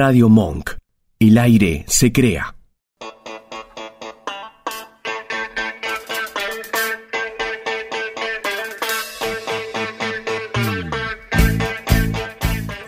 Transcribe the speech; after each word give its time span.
Radio 0.00 0.28
Monk. 0.28 0.76
El 1.18 1.38
aire 1.38 1.84
se 1.88 2.12
crea. 2.12 2.54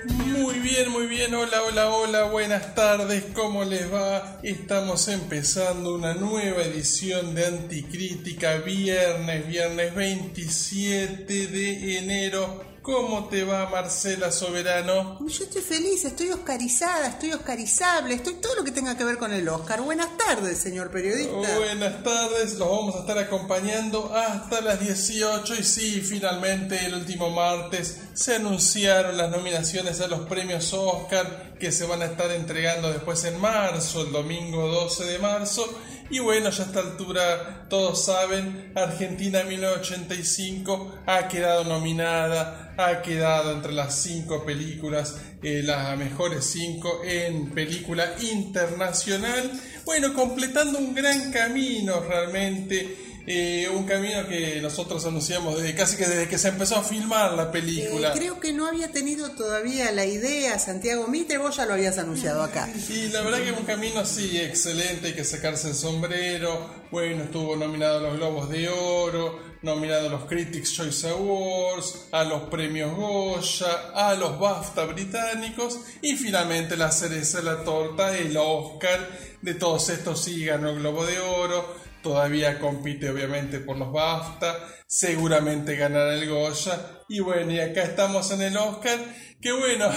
Muy 0.06 0.60
bien, 0.60 0.90
muy 0.92 1.08
bien, 1.08 1.34
hola, 1.34 1.62
hola, 1.64 1.90
hola, 1.90 2.22
buenas 2.30 2.76
tardes, 2.76 3.24
¿cómo 3.34 3.64
les 3.64 3.92
va? 3.92 4.38
Estamos 4.44 5.08
empezando 5.08 5.96
una 5.96 6.14
nueva 6.14 6.62
edición 6.62 7.34
de 7.34 7.46
Anticrítica, 7.46 8.58
viernes, 8.58 9.48
viernes 9.48 9.92
27 9.96 11.48
de 11.48 11.98
enero. 11.98 12.69
¿Cómo 12.90 13.28
te 13.28 13.44
va 13.44 13.70
Marcela 13.70 14.32
Soberano? 14.32 15.16
Yo 15.20 15.44
estoy 15.44 15.62
feliz, 15.62 16.04
estoy 16.04 16.30
oscarizada, 16.30 17.06
estoy 17.06 17.32
oscarizable, 17.32 18.14
estoy 18.14 18.34
todo 18.34 18.56
lo 18.56 18.64
que 18.64 18.72
tenga 18.72 18.96
que 18.96 19.04
ver 19.04 19.16
con 19.16 19.32
el 19.32 19.48
Oscar. 19.48 19.80
Buenas 19.80 20.08
tardes, 20.16 20.58
señor 20.58 20.90
periodista. 20.90 21.56
Buenas 21.56 22.02
tardes, 22.02 22.54
los 22.54 22.68
vamos 22.68 22.96
a 22.96 23.00
estar 23.00 23.16
acompañando 23.16 24.12
hasta 24.12 24.60
las 24.60 24.80
18 24.80 25.54
y 25.54 25.62
sí, 25.62 26.00
finalmente 26.00 26.84
el 26.84 26.94
último 26.94 27.30
martes 27.30 28.00
se 28.12 28.34
anunciaron 28.34 29.16
las 29.16 29.30
nominaciones 29.30 30.00
a 30.00 30.08
los 30.08 30.22
premios 30.22 30.72
Oscar 30.72 31.54
que 31.60 31.70
se 31.70 31.84
van 31.84 32.02
a 32.02 32.06
estar 32.06 32.32
entregando 32.32 32.90
después 32.90 33.22
en 33.22 33.40
marzo, 33.40 34.02
el 34.02 34.10
domingo 34.10 34.66
12 34.66 35.04
de 35.04 35.18
marzo. 35.20 35.64
Y 36.10 36.18
bueno, 36.18 36.50
ya 36.50 36.64
a 36.64 36.66
esta 36.66 36.80
altura 36.80 37.66
todos 37.68 38.04
saben, 38.04 38.72
Argentina 38.74 39.44
1985 39.44 41.02
ha 41.06 41.28
quedado 41.28 41.62
nominada, 41.62 42.74
ha 42.76 43.00
quedado 43.00 43.52
entre 43.52 43.72
las 43.72 43.94
cinco 43.94 44.44
películas, 44.44 45.20
eh, 45.40 45.62
las 45.62 45.96
mejores 45.96 46.44
cinco 46.46 47.02
en 47.04 47.50
película 47.50 48.12
internacional. 48.32 49.52
Bueno, 49.84 50.12
completando 50.12 50.80
un 50.80 50.94
gran 50.94 51.30
camino 51.30 52.00
realmente. 52.00 53.09
Eh, 53.26 53.68
un 53.74 53.84
camino 53.84 54.26
que 54.26 54.60
nosotros 54.62 55.04
anunciamos 55.04 55.56
desde 55.56 55.74
casi 55.74 55.96
que 55.96 56.06
desde 56.06 56.28
que 56.28 56.38
se 56.38 56.48
empezó 56.48 56.76
a 56.76 56.82
filmar 56.82 57.32
la 57.34 57.50
película. 57.50 58.08
Eh, 58.08 58.12
creo 58.14 58.40
que 58.40 58.52
no 58.52 58.66
había 58.66 58.90
tenido 58.90 59.30
todavía 59.32 59.92
la 59.92 60.06
idea 60.06 60.58
Santiago 60.58 61.06
Mitre, 61.06 61.38
vos 61.38 61.56
ya 61.56 61.66
lo 61.66 61.74
habías 61.74 61.98
anunciado 61.98 62.42
acá. 62.42 62.68
Y 62.88 63.08
la 63.08 63.20
verdad 63.22 63.38
que 63.38 63.50
es 63.50 63.58
un 63.58 63.64
camino 63.64 64.00
así 64.00 64.38
excelente, 64.38 65.08
hay 65.08 65.14
que 65.14 65.24
sacarse 65.24 65.68
el 65.68 65.74
sombrero. 65.74 66.80
Bueno, 66.90 67.24
estuvo 67.24 67.56
nominado 67.56 67.98
a 67.98 68.02
los 68.02 68.16
Globos 68.16 68.48
de 68.48 68.68
Oro, 68.68 69.38
nominado 69.62 70.08
a 70.08 70.10
los 70.10 70.24
Critics 70.24 70.72
Choice 70.72 71.08
Awards, 71.08 72.06
a 72.10 72.24
los 72.24 72.42
premios 72.44 72.96
Goya, 72.96 73.92
a 73.94 74.14
los 74.14 74.38
BAFTA 74.38 74.86
británicos 74.86 75.78
y 76.02 76.16
finalmente 76.16 76.76
la 76.76 76.90
cereza 76.90 77.38
de 77.38 77.44
la 77.44 77.62
torta, 77.62 78.16
el 78.16 78.36
Oscar. 78.36 79.30
De 79.40 79.54
todos 79.54 79.88
estos 79.88 80.24
sí 80.24 80.44
ganó 80.44 80.70
el 80.70 80.80
Globo 80.80 81.06
de 81.06 81.18
Oro 81.18 81.89
todavía 82.02 82.58
compite 82.58 83.10
obviamente 83.10 83.60
por 83.60 83.76
los 83.76 83.92
BAFTA, 83.92 84.56
seguramente 84.86 85.76
ganará 85.76 86.14
el 86.14 86.28
Goya. 86.28 86.80
Y 87.08 87.20
bueno, 87.20 87.52
y 87.52 87.60
acá 87.60 87.82
estamos 87.82 88.30
en 88.30 88.42
el 88.42 88.56
Oscar. 88.56 88.98
Que 89.40 89.52
bueno, 89.52 89.90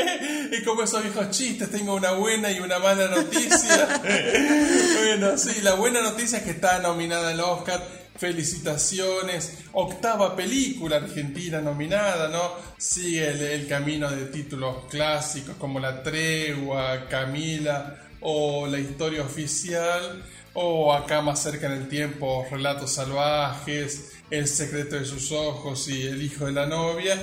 y 0.52 0.64
como 0.64 0.82
esos 0.82 1.02
viejos 1.02 1.30
chistes, 1.30 1.70
tengo 1.70 1.94
una 1.94 2.12
buena 2.12 2.50
y 2.50 2.60
una 2.60 2.78
mala 2.78 3.08
noticia. 3.08 4.00
bueno, 4.02 5.36
sí, 5.36 5.60
la 5.62 5.74
buena 5.74 6.00
noticia 6.00 6.38
es 6.38 6.44
que 6.44 6.52
está 6.52 6.78
nominada 6.78 7.30
al 7.30 7.40
Oscar. 7.40 8.06
Felicitaciones, 8.16 9.58
octava 9.72 10.34
película 10.34 10.96
argentina 10.96 11.60
nominada, 11.60 12.28
¿no? 12.28 12.54
Sigue 12.78 13.28
el, 13.28 13.42
el 13.42 13.68
camino 13.68 14.10
de 14.10 14.24
títulos 14.26 14.86
clásicos 14.88 15.56
como 15.56 15.78
La 15.78 16.02
Tregua, 16.02 17.06
Camila 17.10 17.98
o 18.22 18.66
La 18.66 18.78
Historia 18.78 19.22
Oficial 19.22 20.24
o 20.56 20.92
acá 20.92 21.20
más 21.20 21.42
cerca 21.42 21.66
en 21.66 21.72
el 21.72 21.88
tiempo, 21.88 22.46
Relatos 22.50 22.94
Salvajes, 22.94 24.12
El 24.30 24.48
secreto 24.48 24.96
de 24.96 25.04
sus 25.04 25.30
ojos 25.30 25.86
y 25.88 26.06
El 26.06 26.22
hijo 26.22 26.46
de 26.46 26.52
la 26.52 26.66
novia. 26.66 27.16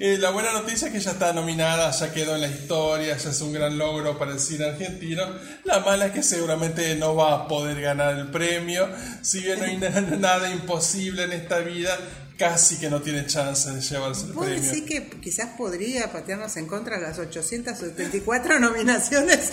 Eh, 0.00 0.18
la 0.18 0.30
buena 0.30 0.52
noticia 0.52 0.88
es 0.88 0.92
que 0.92 0.98
ya 0.98 1.12
está 1.12 1.32
nominada, 1.32 1.92
ya 1.92 2.12
quedó 2.12 2.34
en 2.34 2.40
la 2.40 2.48
historia, 2.48 3.16
ya 3.16 3.30
es 3.30 3.40
un 3.40 3.52
gran 3.52 3.78
logro 3.78 4.18
para 4.18 4.32
el 4.32 4.40
cine 4.40 4.64
argentino. 4.64 5.22
La 5.62 5.78
mala 5.78 6.06
es 6.06 6.12
que 6.12 6.24
seguramente 6.24 6.96
no 6.96 7.14
va 7.14 7.34
a 7.34 7.48
poder 7.48 7.80
ganar 7.80 8.18
el 8.18 8.26
premio, 8.32 8.88
si 9.22 9.40
bien 9.40 9.60
no 9.60 9.64
hay 9.64 9.76
nada 10.18 10.50
imposible 10.50 11.22
en 11.22 11.32
esta 11.32 11.60
vida, 11.60 11.96
casi 12.36 12.78
que 12.78 12.90
no 12.90 13.00
tiene 13.00 13.26
chance 13.26 13.70
de 13.70 13.80
llevarse 13.80 14.26
el 14.26 14.32
¿Vos 14.32 14.46
premio. 14.46 14.62
decís 14.62 14.84
que 14.84 15.10
quizás 15.20 15.50
podría 15.56 16.10
patearnos 16.10 16.56
en 16.56 16.66
contra 16.66 16.96
de 16.96 17.02
las 17.02 17.18
874 17.18 18.58
nominaciones 18.58 19.52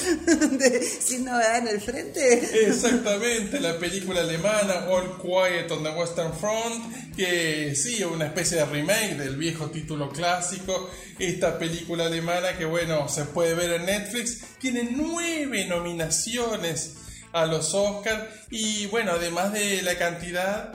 de 0.51 0.81
Sin 0.81 1.25
Novedad 1.25 1.57
en 1.59 1.67
el 1.67 1.81
Frente? 1.81 2.67
Exactamente, 2.67 3.59
la 3.59 3.77
película 3.77 4.21
alemana 4.21 4.87
All 4.89 5.21
Quiet 5.21 5.69
on 5.71 5.83
the 5.83 5.89
Western 5.91 6.33
Front, 6.33 7.15
que 7.15 7.75
sí, 7.75 7.95
es 7.95 8.05
una 8.05 8.27
especie 8.27 8.57
de 8.57 8.65
remake 8.65 9.15
del 9.17 9.35
viejo 9.37 9.69
título 9.69 10.09
clásico. 10.09 10.89
Esta 11.17 11.57
película 11.59 12.05
alemana 12.05 12.57
que 12.57 12.65
bueno, 12.65 13.07
se 13.09 13.25
puede 13.25 13.53
ver 13.53 13.73
en 13.73 13.85
Netflix, 13.85 14.41
tiene 14.59 14.89
nueve 14.91 15.65
nominaciones 15.65 16.95
a 17.33 17.45
los 17.45 17.73
Oscars 17.73 18.23
y 18.49 18.87
bueno, 18.87 19.11
además 19.11 19.53
de 19.53 19.81
la 19.81 19.97
cantidad, 19.97 20.73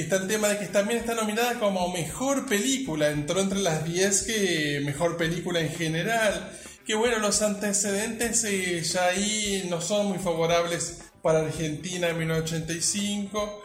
está 0.00 0.16
el 0.16 0.26
tema 0.26 0.48
de 0.48 0.58
que 0.58 0.66
también 0.66 1.00
está 1.00 1.14
nominada 1.14 1.58
como 1.58 1.92
mejor 1.92 2.46
película, 2.46 3.10
entró 3.10 3.40
entre 3.40 3.60
las 3.60 3.84
10 3.84 4.22
que 4.22 4.82
mejor 4.84 5.16
película 5.16 5.60
en 5.60 5.70
general. 5.70 6.50
Que 6.86 6.94
bueno, 6.94 7.18
los 7.18 7.40
antecedentes 7.42 8.44
eh, 8.44 8.82
ya 8.82 9.06
ahí 9.06 9.66
no 9.70 9.80
son 9.80 10.06
muy 10.08 10.18
favorables 10.18 11.02
para 11.22 11.40
Argentina 11.40 12.08
en 12.08 12.18
1985. 12.18 13.62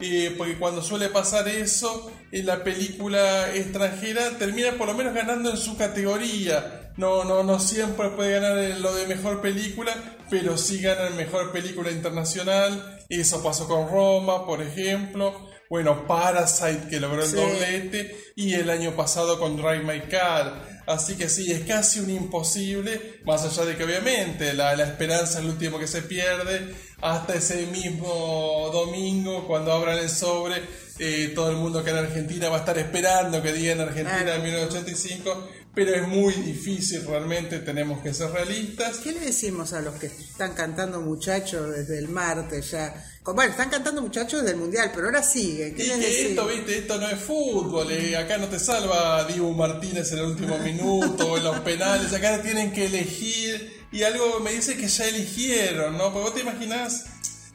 eh, 0.00 0.34
porque 0.36 0.58
cuando 0.58 0.82
suele 0.82 1.08
pasar 1.08 1.48
eso, 1.48 2.12
en 2.30 2.46
la 2.46 2.62
película 2.62 3.52
extranjera 3.54 4.38
termina 4.38 4.72
por 4.72 4.86
lo 4.86 4.94
menos 4.94 5.14
ganando 5.14 5.50
en 5.50 5.56
su 5.56 5.76
categoría. 5.76 6.92
No, 6.96 7.24
no, 7.24 7.42
no 7.44 7.60
siempre 7.60 8.10
puede 8.10 8.32
ganar 8.40 8.80
lo 8.80 8.94
de 8.94 9.06
mejor 9.06 9.40
película, 9.40 9.94
pero 10.30 10.58
sí 10.58 10.80
gana 10.82 11.06
en 11.06 11.16
mejor 11.16 11.52
película 11.52 11.90
internacional. 11.90 12.98
Eso 13.08 13.42
pasó 13.42 13.66
con 13.66 13.88
Roma, 13.88 14.44
por 14.44 14.60
ejemplo. 14.60 15.47
Bueno, 15.70 16.06
Parasite 16.06 16.88
que 16.88 16.98
logró 17.00 17.22
el 17.22 17.28
Sí. 17.28 17.36
doblete 17.36 18.32
y 18.36 18.54
el 18.54 18.70
año 18.70 18.96
pasado 18.96 19.38
con 19.38 19.56
Drive 19.56 19.80
My 19.84 20.00
Car. 20.08 20.78
Así 20.86 21.16
que 21.16 21.28
sí, 21.28 21.52
es 21.52 21.66
casi 21.66 22.00
un 22.00 22.08
imposible, 22.08 23.20
más 23.26 23.44
allá 23.44 23.66
de 23.66 23.76
que 23.76 23.84
obviamente 23.84 24.54
la, 24.54 24.74
la 24.74 24.84
esperanza 24.84 25.38
es 25.40 25.44
lo 25.44 25.50
último 25.52 25.78
que 25.78 25.86
se 25.86 26.00
pierde. 26.02 26.74
Hasta 27.02 27.34
ese 27.34 27.66
mismo 27.66 28.70
domingo, 28.72 29.46
cuando 29.46 29.72
abran 29.72 29.98
el 29.98 30.08
sobre, 30.08 30.62
eh, 30.98 31.32
todo 31.34 31.50
el 31.50 31.56
mundo 31.56 31.84
que 31.84 31.90
en 31.90 31.98
Argentina 31.98 32.48
va 32.48 32.56
a 32.56 32.60
estar 32.60 32.78
esperando 32.78 33.42
que 33.42 33.52
digan 33.52 33.80
Argentina 33.80 34.34
en 34.34 34.42
1985, 34.42 35.48
pero 35.74 35.94
es 35.94 36.08
muy 36.08 36.32
difícil 36.34 37.04
realmente, 37.06 37.58
tenemos 37.60 38.00
que 38.02 38.12
ser 38.14 38.30
realistas. 38.30 38.96
¿Qué 38.98 39.12
le 39.12 39.20
decimos 39.20 39.72
a 39.74 39.80
los 39.80 39.94
que 39.96 40.06
están 40.06 40.54
cantando 40.54 41.00
muchachos 41.00 41.70
desde 41.76 41.98
el 41.98 42.08
martes 42.08 42.70
ya? 42.72 42.94
Bueno, 43.34 43.50
están 43.50 43.70
cantando 43.70 44.02
muchachos 44.02 44.40
desde 44.42 44.54
el 44.54 44.60
mundial, 44.60 44.90
pero 44.94 45.06
ahora 45.06 45.22
siguen. 45.22 45.74
¿Qué 45.74 45.84
Y 45.84 45.86
les 45.88 45.98
que 45.98 46.28
esto, 46.30 46.46
viste, 46.46 46.78
esto 46.78 46.98
no 46.98 47.08
es 47.08 47.18
fútbol, 47.20 47.90
eh, 47.90 48.16
acá 48.16 48.38
no 48.38 48.46
te 48.48 48.58
salva 48.58 49.24
Dibu 49.24 49.52
Martínez 49.54 50.12
en 50.12 50.18
el 50.18 50.24
último 50.26 50.58
minuto, 50.64 51.36
en 51.36 51.44
los 51.44 51.60
penales, 51.60 52.12
acá 52.12 52.40
tienen 52.42 52.72
que 52.72 52.86
elegir, 52.86 53.86
y 53.92 54.02
algo 54.02 54.40
me 54.40 54.52
dice 54.52 54.76
que 54.76 54.88
ya 54.88 55.06
eligieron, 55.08 55.96
¿no? 55.98 56.12
Porque 56.12 56.20
vos 56.30 56.34
te 56.34 56.40
imaginás, 56.40 57.06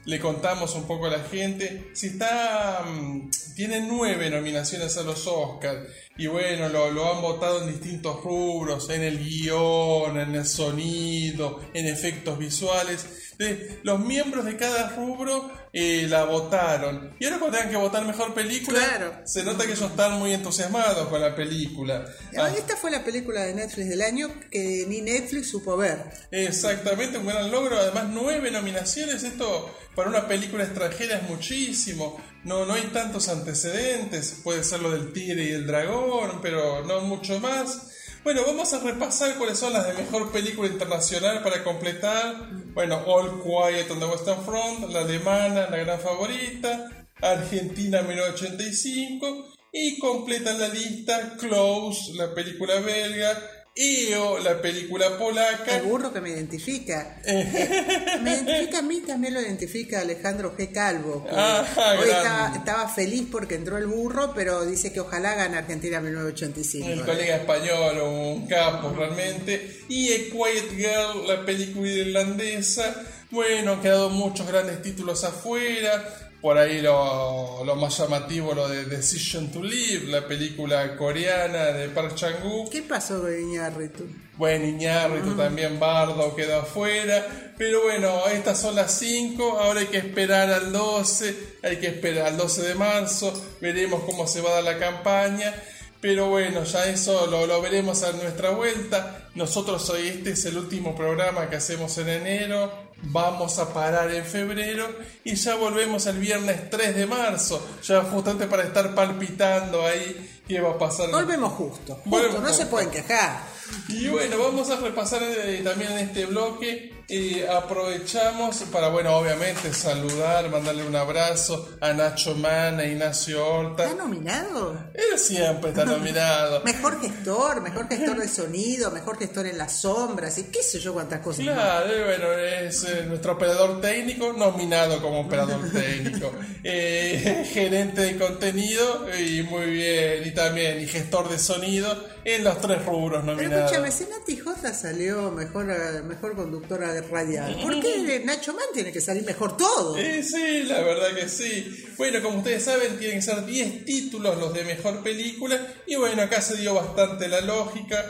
le 0.04 0.20
contamos 0.20 0.74
un 0.74 0.86
poco 0.86 1.06
a 1.06 1.10
la 1.10 1.24
gente, 1.24 1.90
si 1.94 2.08
está, 2.08 2.82
mm, 2.86 3.30
tiene 3.56 3.80
nueve 3.80 4.28
nominaciones 4.30 4.96
a 4.98 5.02
los 5.02 5.26
Oscars, 5.26 5.88
y 6.16 6.26
bueno, 6.26 6.68
lo, 6.68 6.90
lo 6.90 7.12
han 7.14 7.22
votado 7.22 7.62
en 7.62 7.68
distintos 7.72 8.22
rubros, 8.22 8.90
en 8.90 9.02
el 9.02 9.18
guion, 9.18 10.18
en 10.18 10.34
el 10.34 10.46
sonido, 10.46 11.60
en 11.72 11.86
efectos 11.86 12.38
visuales. 12.38 13.06
De- 13.38 13.80
los 13.82 13.98
miembros 13.98 14.44
de 14.44 14.56
cada 14.56 14.90
rubro 14.90 15.50
eh, 15.76 16.06
la 16.08 16.22
votaron. 16.24 17.14
Y 17.18 17.24
ahora 17.24 17.38
cuando 17.40 17.56
tengan 17.58 17.72
que 17.72 17.76
votar 17.76 18.04
mejor 18.06 18.32
película, 18.32 18.78
Claro. 18.78 19.12
se 19.24 19.42
nota 19.42 19.66
que 19.66 19.72
ellos 19.72 19.90
están 19.90 20.20
muy 20.20 20.32
entusiasmados 20.32 21.08
con 21.08 21.20
la 21.20 21.34
película. 21.34 22.04
Ah, 22.38 22.48
Esta 22.56 22.76
fue 22.76 22.92
la 22.92 23.02
película 23.02 23.42
de 23.42 23.54
Netflix 23.54 23.88
del 23.88 24.02
año 24.02 24.28
que 24.52 24.84
ni 24.88 25.00
Netflix 25.00 25.50
supo 25.50 25.76
ver. 25.76 25.98
Exactamente, 26.30 27.18
un 27.18 27.26
gran 27.26 27.50
logro. 27.50 27.76
Además, 27.76 28.04
nueve 28.10 28.50
nominaciones. 28.52 29.24
Esto 29.24 29.74
para 29.96 30.08
una 30.08 30.28
película 30.28 30.62
extranjera 30.62 31.16
es 31.18 31.22
muchísimo. 31.28 32.20
No, 32.44 32.64
no 32.66 32.74
hay 32.74 32.82
tantos 32.92 33.28
antecedentes. 33.28 34.36
Puede 34.44 34.62
ser 34.62 34.80
lo 34.80 34.90
del 34.92 35.12
tigre 35.12 35.44
y 35.44 35.50
el 35.52 35.66
dragón, 35.66 36.40
pero 36.40 36.84
no 36.84 37.00
mucho 37.00 37.40
más. 37.40 37.90
Bueno, 38.24 38.40
vamos 38.46 38.72
a 38.72 38.80
repasar 38.80 39.36
cuáles 39.36 39.58
son 39.58 39.74
las 39.74 39.86
de 39.86 39.92
mejor 39.92 40.32
película 40.32 40.66
internacional 40.66 41.42
para 41.42 41.62
completar. 41.62 42.48
Bueno, 42.72 43.02
All 43.04 43.42
Quiet 43.42 43.90
on 43.90 44.00
the 44.00 44.06
Western 44.06 44.42
Front, 44.42 44.90
la 44.90 45.00
alemana, 45.00 45.68
la 45.68 45.76
gran 45.76 46.00
favorita, 46.00 47.06
Argentina 47.20 48.00
1985 48.00 49.52
y 49.70 49.98
completan 49.98 50.58
la 50.58 50.68
lista 50.68 51.36
Close, 51.38 52.14
la 52.14 52.32
película 52.32 52.80
belga, 52.80 53.38
EO, 53.76 54.38
la 54.38 54.62
película 54.62 55.18
polaca. 55.18 55.76
El 55.76 55.82
burro 55.82 56.12
que 56.12 56.20
me 56.20 56.30
identifica. 56.30 57.20
me 57.26 58.30
identifica 58.30 58.78
a 58.78 58.82
mí, 58.82 59.00
también 59.00 59.34
lo 59.34 59.40
identifica 59.40 60.00
Alejandro 60.00 60.56
G. 60.56 60.70
Calvo. 60.70 61.26
Ah, 61.28 61.66
hoy 61.98 62.08
estaba 62.56 62.88
feliz 62.88 63.26
porque 63.32 63.56
entró 63.56 63.76
el 63.76 63.86
burro, 63.86 64.32
pero 64.32 64.64
dice 64.64 64.92
que 64.92 65.00
ojalá 65.00 65.34
gane 65.34 65.56
Argentina 65.56 66.00
1985. 66.00 66.88
El 66.88 67.04
colega 67.04 67.36
español, 67.36 67.98
un 67.98 68.46
capo 68.46 68.94
realmente. 68.96 69.80
Y 69.88 70.12
A 70.12 70.16
Quiet 70.30 70.70
Girl, 70.76 71.26
la 71.26 71.44
película 71.44 71.90
irlandesa. 71.90 72.94
Bueno, 73.32 73.72
han 73.72 73.82
quedado 73.82 74.08
muchos 74.10 74.46
grandes 74.46 74.82
títulos 74.82 75.24
afuera. 75.24 76.23
Por 76.44 76.58
ahí 76.58 76.82
lo, 76.82 77.64
lo 77.64 77.74
más 77.74 77.96
llamativo, 77.96 78.52
lo 78.52 78.68
de 78.68 78.84
Decision 78.84 79.50
to 79.50 79.62
Live, 79.62 80.08
la 80.08 80.28
película 80.28 80.94
coreana 80.94 81.68
de 81.68 81.88
Park 81.88 82.16
Chan-wook. 82.16 82.70
¿Qué 82.70 82.82
pasó 82.82 83.22
con 83.22 83.32
Iñárritu? 83.32 84.04
Bueno, 84.36 84.66
Iñárritu 84.66 85.34
también, 85.36 85.80
Bardo 85.80 86.36
quedó 86.36 86.60
afuera. 86.60 87.54
Pero 87.56 87.84
bueno, 87.84 88.26
estas 88.26 88.60
son 88.60 88.74
las 88.74 88.92
5. 88.98 89.58
Ahora 89.58 89.80
hay 89.80 89.86
que 89.86 89.96
esperar 89.96 90.50
al 90.50 90.70
12. 90.70 91.34
Hay 91.62 91.78
que 91.78 91.86
esperar 91.86 92.26
al 92.26 92.36
12 92.36 92.60
de 92.60 92.74
marzo. 92.74 93.32
Veremos 93.62 94.04
cómo 94.04 94.26
se 94.26 94.42
va 94.42 94.50
a 94.50 94.54
dar 94.56 94.64
la 94.64 94.78
campaña. 94.78 95.54
Pero 96.02 96.28
bueno, 96.28 96.64
ya 96.64 96.84
eso 96.84 97.26
lo, 97.26 97.46
lo 97.46 97.62
veremos 97.62 98.02
a 98.02 98.12
nuestra 98.12 98.50
vuelta. 98.50 99.30
Nosotros 99.34 99.88
hoy 99.88 100.08
este 100.08 100.32
es 100.32 100.44
el 100.44 100.58
último 100.58 100.94
programa 100.94 101.48
que 101.48 101.56
hacemos 101.56 101.96
en 101.96 102.10
enero. 102.10 102.83
Vamos 103.02 103.58
a 103.58 103.72
parar 103.72 104.10
en 104.10 104.24
febrero 104.24 104.88
y 105.24 105.34
ya 105.34 105.56
volvemos 105.56 106.06
el 106.06 106.18
viernes 106.18 106.70
3 106.70 106.96
de 106.96 107.06
marzo. 107.06 107.66
Ya 107.82 108.02
justamente 108.02 108.46
para 108.46 108.62
estar 108.62 108.94
palpitando 108.94 109.84
ahí 109.84 110.40
qué 110.48 110.60
va 110.60 110.70
a 110.70 110.78
pasar. 110.78 111.10
Volvemos 111.10 111.52
justo. 111.52 111.94
Justo, 111.94 112.10
Volvemos 112.10 112.42
no 112.42 112.52
se 112.52 112.66
pueden 112.66 112.90
quejar. 112.90 113.40
Y 113.88 114.08
bueno, 114.08 114.38
vamos 114.38 114.70
a 114.70 114.76
repasar 114.76 115.22
eh, 115.22 115.60
también 115.64 115.92
en 115.92 115.98
este 115.98 116.26
bloque. 116.26 117.03
Eh, 117.08 117.46
aprovechamos 117.50 118.56
para, 118.72 118.88
bueno, 118.88 119.14
obviamente 119.16 119.72
saludar, 119.74 120.48
mandarle 120.50 120.84
un 120.86 120.96
abrazo 120.96 121.76
a 121.80 121.92
Nacho 121.92 122.34
Man, 122.34 122.80
a 122.80 122.84
Ignacio 122.84 123.46
Horta. 123.46 123.84
¿Está 123.84 123.96
nominado? 123.96 124.78
Él 124.94 125.18
siempre 125.18 125.70
está 125.70 125.84
nominado. 125.84 126.60
Mejor 126.64 127.00
gestor, 127.00 127.60
mejor 127.60 127.88
gestor 127.88 128.18
de 128.18 128.28
sonido, 128.40 128.90
mejor 128.90 129.18
gestor 129.18 129.46
en 129.46 129.58
las 129.58 129.80
sombras 129.80 130.38
y 130.38 130.44
qué 130.44 130.62
sé 130.62 130.80
yo 130.80 130.94
cuántas 130.94 131.20
cosas. 131.20 131.44
más. 131.44 131.54
Claro, 131.54 131.92
eh, 131.92 132.04
bueno, 132.04 132.32
es 132.32 132.84
eh, 132.84 133.04
nuestro 133.06 133.32
operador 133.32 133.80
técnico, 133.80 134.32
nominado 134.32 135.00
como 135.02 135.20
operador 135.20 135.60
técnico, 135.72 136.32
Eh, 136.62 137.46
gerente 137.52 138.00
de 138.00 138.16
contenido 138.18 139.06
y 139.18 139.42
muy 139.42 139.66
bien, 139.66 140.26
y 140.26 140.30
también 140.32 140.80
y 140.80 140.86
gestor 140.86 141.28
de 141.28 141.38
sonido 141.38 142.13
en 142.24 142.42
los 142.44 142.60
tres 142.60 142.84
rubros 142.84 143.22
Pero 143.22 143.36
nominados. 143.36 143.70
escúchame, 143.72 143.90
si 143.92 144.04
Nati 144.04 144.36
J 144.38 144.74
salió 144.74 145.30
mejor, 145.30 145.66
mejor 146.04 146.34
conductora 146.34 146.92
de 146.92 147.02
radial, 147.02 147.58
¿por 147.62 147.80
qué 147.80 148.22
Nacho 148.24 148.54
Man 148.54 148.64
tiene 148.72 148.92
que 148.92 149.00
salir 149.00 149.24
mejor 149.24 149.56
todo? 149.56 149.96
Eh, 149.98 150.22
sí, 150.22 150.62
la 150.64 150.80
verdad 150.80 151.14
que 151.14 151.28
sí. 151.28 151.84
Bueno, 151.98 152.22
como 152.22 152.38
ustedes 152.38 152.64
saben, 152.64 152.98
tienen 152.98 153.18
que 153.18 153.22
ser 153.22 153.44
10 153.44 153.84
títulos 153.84 154.38
los 154.38 154.54
de 154.54 154.64
mejor 154.64 155.02
película. 155.02 155.60
Y 155.86 155.96
bueno, 155.96 156.22
acá 156.22 156.40
se 156.40 156.56
dio 156.56 156.74
bastante 156.74 157.28
la 157.28 157.40
lógica. 157.42 158.04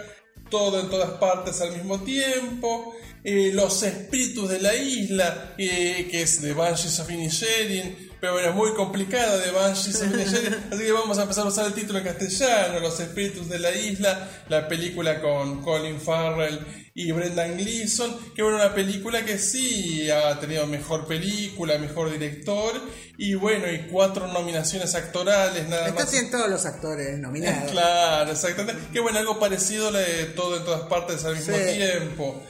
Todo 0.50 0.80
en 0.80 0.90
todas 0.90 1.10
partes 1.18 1.60
al 1.60 1.72
mismo 1.72 2.00
tiempo. 2.00 2.94
Eh, 3.24 3.50
los 3.54 3.82
espíritus 3.82 4.50
de 4.50 4.60
la 4.60 4.74
isla, 4.76 5.54
eh, 5.56 6.06
que 6.10 6.22
es 6.22 6.42
de 6.42 6.52
Banshees 6.52 7.00
of 7.00 7.10
Inisherin. 7.10 8.10
Pero 8.24 8.32
bueno, 8.36 8.48
es 8.48 8.54
muy 8.54 8.72
complicado 8.72 9.38
de 9.38 9.50
Banshees 9.50 10.00
of 10.00 10.14
así 10.72 10.82
que 10.82 10.92
vamos 10.92 11.18
a 11.18 11.22
empezar 11.24 11.44
a 11.44 11.48
usar 11.48 11.66
el 11.66 11.74
título 11.74 11.98
en 11.98 12.06
castellano. 12.06 12.80
Los 12.80 12.98
espíritus 12.98 13.50
de 13.50 13.58
la 13.58 13.70
isla. 13.70 14.30
La 14.48 14.66
película 14.66 15.20
con 15.20 15.60
Colin 15.60 16.00
Farrell 16.00 16.58
y 16.94 17.12
Brendan 17.12 17.58
Gleeson, 17.58 18.16
que 18.34 18.42
bueno, 18.42 18.56
una 18.56 18.72
película 18.72 19.26
que 19.26 19.36
sí 19.36 20.10
ha 20.10 20.40
tenido 20.40 20.66
mejor 20.66 21.06
película, 21.06 21.76
mejor 21.76 22.10
director, 22.10 22.72
y 23.18 23.34
bueno, 23.34 23.70
y 23.70 23.88
cuatro 23.90 24.28
nominaciones 24.28 24.94
actorales, 24.94 25.68
nada 25.68 25.92
más. 25.92 26.10
tienen 26.10 26.30
todos 26.30 26.48
los 26.48 26.64
actores 26.64 27.18
nominados. 27.18 27.70
Claro, 27.72 28.30
exactamente. 28.32 28.80
Que 28.90 29.00
bueno, 29.00 29.18
algo 29.18 29.38
parecido 29.38 29.88
a 29.88 29.92
de 29.92 30.24
todo 30.34 30.56
en 30.56 30.64
todas 30.64 30.82
partes 30.88 31.22
al 31.26 31.36
mismo 31.36 31.54
Sí. 31.54 31.74
tiempo. 31.76 32.42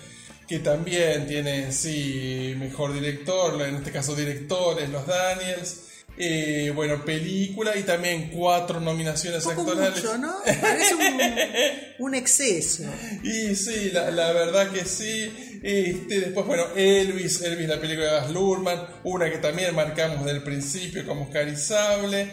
Que 0.48 0.58
también 0.58 1.26
tiene, 1.26 1.72
sí, 1.72 2.54
mejor 2.58 2.92
director, 2.92 3.60
en 3.62 3.76
este 3.76 3.90
caso 3.90 4.14
directores, 4.14 4.88
los 4.90 5.06
Daniels. 5.06 5.80
Eh, 6.16 6.70
bueno, 6.72 7.04
película 7.04 7.76
y 7.76 7.82
también 7.82 8.30
cuatro 8.30 8.78
nominaciones 8.78 9.44
Un 9.46 9.56
poco 9.56 9.70
actorales. 9.72 9.96
mucho, 10.04 10.16
¿no? 10.18 10.32
Parece 10.60 10.94
un, 10.94 12.06
un 12.06 12.14
exceso. 12.14 12.84
Y 13.24 13.56
sí, 13.56 13.90
la, 13.90 14.10
la 14.12 14.32
verdad 14.32 14.70
que 14.70 14.84
sí. 14.84 15.60
Este, 15.62 16.20
después, 16.20 16.46
bueno, 16.46 16.66
Elvis, 16.76 17.40
Elvis, 17.40 17.68
la 17.68 17.80
película 17.80 18.06
de 18.06 18.12
Baz 18.12 18.30
Luhrmann, 18.30 18.86
una 19.02 19.28
que 19.30 19.38
también 19.38 19.74
marcamos 19.74 20.24
del 20.24 20.42
principio 20.42 21.04
como 21.04 21.24
oscarizable. 21.24 22.30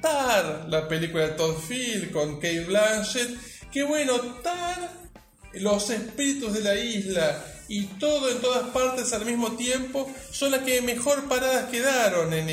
Tar, 0.00 0.66
la 0.68 0.86
película 0.86 1.26
de 1.26 1.32
Todd 1.32 1.56
Field 1.58 2.12
con 2.12 2.36
Kate 2.36 2.60
Blanchett. 2.60 3.30
Que 3.72 3.82
bueno, 3.82 4.20
Tar, 4.42 5.05
los 5.60 5.90
espíritus 5.90 6.54
de 6.54 6.60
la 6.60 6.74
isla 6.76 7.44
y 7.68 7.82
todo 7.98 8.30
en 8.30 8.38
todas 8.40 8.68
partes 8.70 9.12
al 9.12 9.24
mismo 9.24 9.52
tiempo 9.56 10.08
son 10.30 10.52
las 10.52 10.60
que 10.60 10.80
mejor 10.82 11.24
paradas 11.28 11.70
quedaron 11.70 12.32
en, 12.32 12.48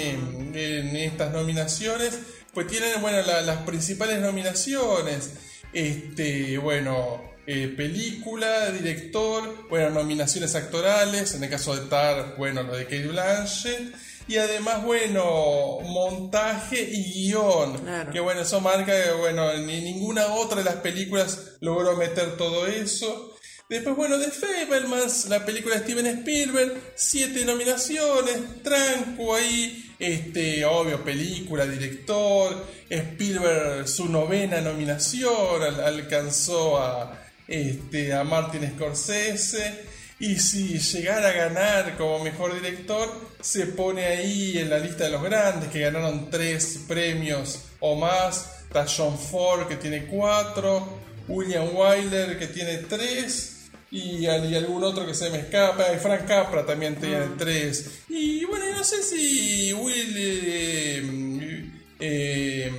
en- 0.56 0.96
estas 0.96 1.32
nominaciones. 1.32 2.18
Pues 2.54 2.68
tienen, 2.68 3.02
bueno, 3.02 3.22
la- 3.24 3.42
las 3.42 3.58
principales 3.64 4.20
nominaciones. 4.22 5.32
Este, 5.74 6.58
bueno, 6.60 7.22
eh, 7.48 7.74
película, 7.76 8.70
director, 8.72 9.68
bueno, 9.70 9.90
nominaciones 9.90 10.56
actorales, 10.56 11.34
en 11.34 11.44
el 11.44 11.50
caso 11.50 11.76
de 11.76 11.88
Tar, 11.88 12.36
bueno, 12.38 12.64
lo 12.64 12.76
de 12.76 12.84
Kate 12.86 13.08
Blanchett, 13.08 13.94
y 14.28 14.38
además, 14.38 14.84
bueno, 14.86 15.80
montaje 15.82 16.80
y 16.82 17.04
guion, 17.28 17.78
Claro. 17.80 18.12
que 18.12 18.20
bueno, 18.20 18.42
eso 18.42 18.62
marca 18.62 18.92
que, 19.04 19.12
bueno, 19.12 19.54
ni 19.58 19.82
ninguna 19.82 20.28
otra 20.34 20.60
de 20.60 20.64
las 20.66 20.76
películas 20.76 21.54
logró 21.60 21.96
meter 21.98 22.38
todo 22.38 22.68
eso. 22.68 23.30
Después, 23.70 23.96
bueno, 23.96 24.20
The 24.20 24.30
Fablemans, 24.30 25.26
la 25.30 25.46
película 25.46 25.76
de 25.76 25.82
Steven 25.84 26.06
Spielberg, 26.06 26.82
siete 26.96 27.44
nominaciones, 27.46 28.62
tranco 28.62 29.34
ahí, 29.36 29.92
este, 30.00 30.64
obvio, 30.66 31.04
película, 31.04 31.66
director, 31.66 32.66
Spielberg 32.90 33.88
su 33.88 34.08
novena 34.10 34.62
nominación, 34.62 35.64
al- 35.64 35.80
alcanzó 35.84 36.78
a, 36.78 37.20
este, 37.48 38.14
a 38.14 38.24
Martin 38.24 38.70
Scorsese, 38.76 39.86
y 40.20 40.36
si 40.38 40.80
llegara 40.80 41.30
a 41.30 41.34
ganar 41.34 41.98
como 41.98 42.24
mejor 42.24 42.54
director, 42.56 43.10
se 43.42 43.68
pone 43.68 44.06
ahí 44.06 44.58
en 44.58 44.70
la 44.70 44.80
lista 44.80 45.04
de 45.06 45.10
los 45.12 45.24
grandes, 45.24 45.70
que 45.70 45.80
ganaron 45.82 46.30
tres 46.30 46.80
premios 46.88 47.64
o 47.80 47.96
más, 47.96 48.62
está 48.68 48.86
John 48.88 49.18
Ford, 49.20 49.68
que 49.68 49.76
tiene 49.76 50.06
cuatro, 50.06 51.00
William 51.28 51.68
Wyler, 51.76 52.38
que 52.40 52.48
tiene 52.48 52.78
tres, 52.78 53.50
y, 53.92 54.26
al- 54.26 54.50
y 54.52 54.56
algún 54.56 54.84
otro 54.84 55.06
que 55.06 55.14
se 55.14 55.30
me 55.30 55.40
escapa, 55.40 55.86
y 55.94 56.00
Frank 56.00 56.26
Capra 56.26 56.66
también 56.66 56.96
tiene 56.96 57.26
tres. 57.38 58.00
Y 58.10 58.44
bueno, 58.46 58.66
no 58.76 58.84
sé 58.84 59.04
si 59.04 59.72
Will... 59.74 60.14
eh, 60.18 61.70
eh, 62.00 62.72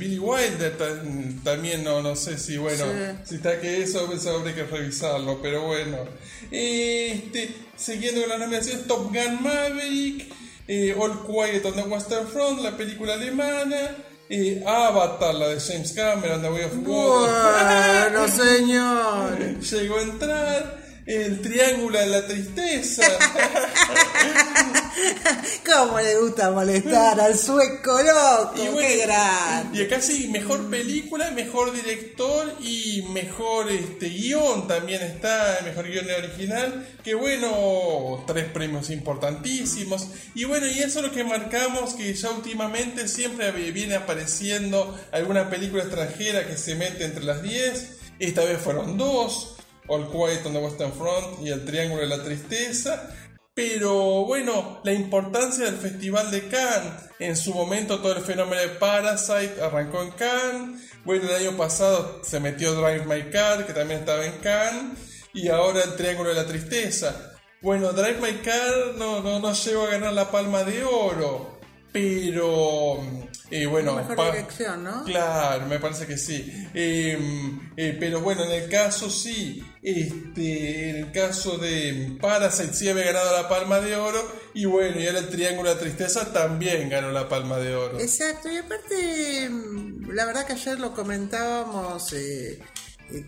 Billy 0.00 0.18
Wilder 0.18 0.76
ta- 0.76 1.02
también 1.44 1.84
no, 1.84 2.02
no 2.02 2.16
sé 2.16 2.36
si 2.38 2.56
bueno 2.56 2.84
Sí. 2.84 3.18
si 3.28 3.34
está 3.36 3.60
que 3.60 3.82
eso, 3.82 4.12
eso 4.12 4.36
habría 4.36 4.54
que 4.54 4.64
revisarlo 4.64 5.40
pero 5.40 5.66
bueno 5.66 5.98
este 6.50 7.54
siguiendo 7.76 8.20
con 8.22 8.30
las 8.30 8.38
nominaciones 8.40 8.86
Top 8.86 9.12
Gun 9.14 9.42
Maverick 9.42 10.32
eh, 10.66 10.94
All 10.98 11.24
Quiet 11.26 11.64
on 11.66 11.74
the 11.74 11.82
Western 11.82 12.26
Front 12.28 12.60
la 12.62 12.76
película 12.76 13.14
alemana 13.14 13.96
eh, 14.28 14.62
Avatar 14.66 15.34
la 15.34 15.48
de 15.48 15.60
James 15.60 15.92
Cameron 15.92 16.40
The 16.42 16.48
Way 16.50 16.64
of 16.64 16.72
Water 16.86 18.12
Bueno, 18.12 18.28
señor. 18.44 19.60
llegó 19.60 19.96
a 19.98 20.02
entrar 20.02 20.79
el 21.10 21.40
Triángulo 21.40 21.98
de 21.98 22.06
la 22.06 22.26
Tristeza 22.26 23.02
¿Cómo 25.66 26.00
le 26.00 26.18
gusta 26.18 26.50
molestar 26.50 27.20
al 27.20 27.36
sueco 27.36 28.00
loco? 28.02 28.54
Y 28.56 28.68
bueno, 28.68 28.88
¡Qué 28.88 28.96
grande! 28.98 29.78
Y 29.78 29.82
acá 29.82 30.00
sí, 30.00 30.28
mejor 30.28 30.68
película, 30.68 31.30
mejor 31.30 31.72
director 31.72 32.54
y 32.60 33.02
mejor 33.10 33.70
este 33.70 34.08
guion 34.08 34.68
también 34.68 35.02
está, 35.02 35.60
mejor 35.64 35.88
guion 35.88 36.06
original. 36.10 36.86
Que 37.02 37.14
bueno, 37.14 38.24
tres 38.26 38.46
premios 38.46 38.90
importantísimos. 38.90 40.08
Y 40.34 40.44
bueno, 40.44 40.66
y 40.66 40.80
eso 40.80 41.00
es 41.00 41.06
lo 41.06 41.12
que 41.12 41.24
marcamos, 41.24 41.94
que 41.94 42.12
ya 42.14 42.30
últimamente 42.30 43.08
siempre 43.08 43.50
viene 43.52 43.94
apareciendo 43.94 44.98
alguna 45.12 45.50
película 45.50 45.84
extranjera 45.84 46.46
que 46.46 46.56
se 46.56 46.74
mete 46.74 47.04
entre 47.04 47.24
las 47.24 47.42
10. 47.42 47.98
Esta 48.18 48.44
vez 48.44 48.60
fueron 48.60 48.98
dos, 48.98 49.56
All 49.90 50.08
Quiet 50.08 50.46
on 50.46 50.52
the 50.52 50.60
Western 50.60 50.92
Front 50.92 51.42
y 51.42 51.50
El 51.50 51.64
Triángulo 51.64 52.02
de 52.02 52.06
la 52.06 52.22
Tristeza. 52.22 53.10
Pero 53.54 54.24
bueno, 54.24 54.80
la 54.84 54.92
importancia 54.92 55.64
del 55.64 55.76
Festival 55.76 56.30
de 56.30 56.48
Cannes. 56.48 57.10
En 57.18 57.36
su 57.36 57.52
momento 57.52 57.98
todo 57.98 58.16
el 58.16 58.22
fenómeno 58.22 58.62
de 58.62 58.68
Parasite 58.68 59.60
arrancó 59.60 60.02
en 60.02 60.12
Cannes. 60.12 60.90
Bueno, 61.04 61.28
el 61.28 61.34
año 61.34 61.56
pasado 61.56 62.20
se 62.22 62.38
metió 62.38 62.72
Drive 62.74 63.04
My 63.04 63.30
Car, 63.30 63.66
que 63.66 63.72
también 63.72 64.00
estaba 64.00 64.24
en 64.24 64.38
Cannes. 64.38 64.98
Y 65.34 65.48
ahora 65.48 65.82
el 65.82 65.96
Triángulo 65.96 66.30
de 66.30 66.36
la 66.36 66.46
Tristeza. 66.46 67.34
Bueno, 67.60 67.92
Drive 67.92 68.20
My 68.20 68.38
Car 68.38 68.94
no, 68.96 69.20
no, 69.20 69.40
no 69.40 69.52
llegó 69.52 69.82
a 69.82 69.90
ganar 69.90 70.12
la 70.12 70.30
palma 70.30 70.62
de 70.62 70.84
oro. 70.84 71.58
Pero, 71.92 73.00
eh, 73.50 73.66
bueno, 73.66 73.96
mejor 73.96 74.32
dirección, 74.32 74.84
¿no? 74.84 75.04
Claro, 75.04 75.66
me 75.66 75.80
parece 75.80 76.06
que 76.06 76.16
sí. 76.16 76.68
Em, 76.72 77.72
eh, 77.76 77.96
pero 77.98 78.20
bueno, 78.20 78.44
en 78.44 78.52
el 78.52 78.70
caso 78.70 79.10
sí, 79.10 79.64
este, 79.82 80.90
en 80.90 80.96
el 80.96 81.12
caso 81.12 81.56
de 81.56 82.18
Parasite 82.20 82.74
sí 82.74 82.88
había 82.88 83.04
ganado 83.04 83.34
la 83.34 83.48
Palma 83.48 83.80
de 83.80 83.96
Oro 83.96 84.20
y 84.52 84.66
bueno, 84.66 85.00
y 85.00 85.06
ahora 85.06 85.20
el 85.20 85.28
Triángulo 85.28 85.74
de 85.74 85.80
Tristeza 85.80 86.32
también 86.32 86.90
ganó 86.90 87.10
la 87.10 87.28
Palma 87.28 87.58
de 87.58 87.74
Oro. 87.74 87.98
Exacto, 87.98 88.50
y 88.50 88.58
aparte, 88.58 89.48
mm, 89.48 90.10
la 90.10 90.26
verdad 90.26 90.46
que 90.46 90.52
ayer 90.52 90.78
lo 90.78 90.94
comentábamos. 90.94 92.12
Eh, 92.12 92.60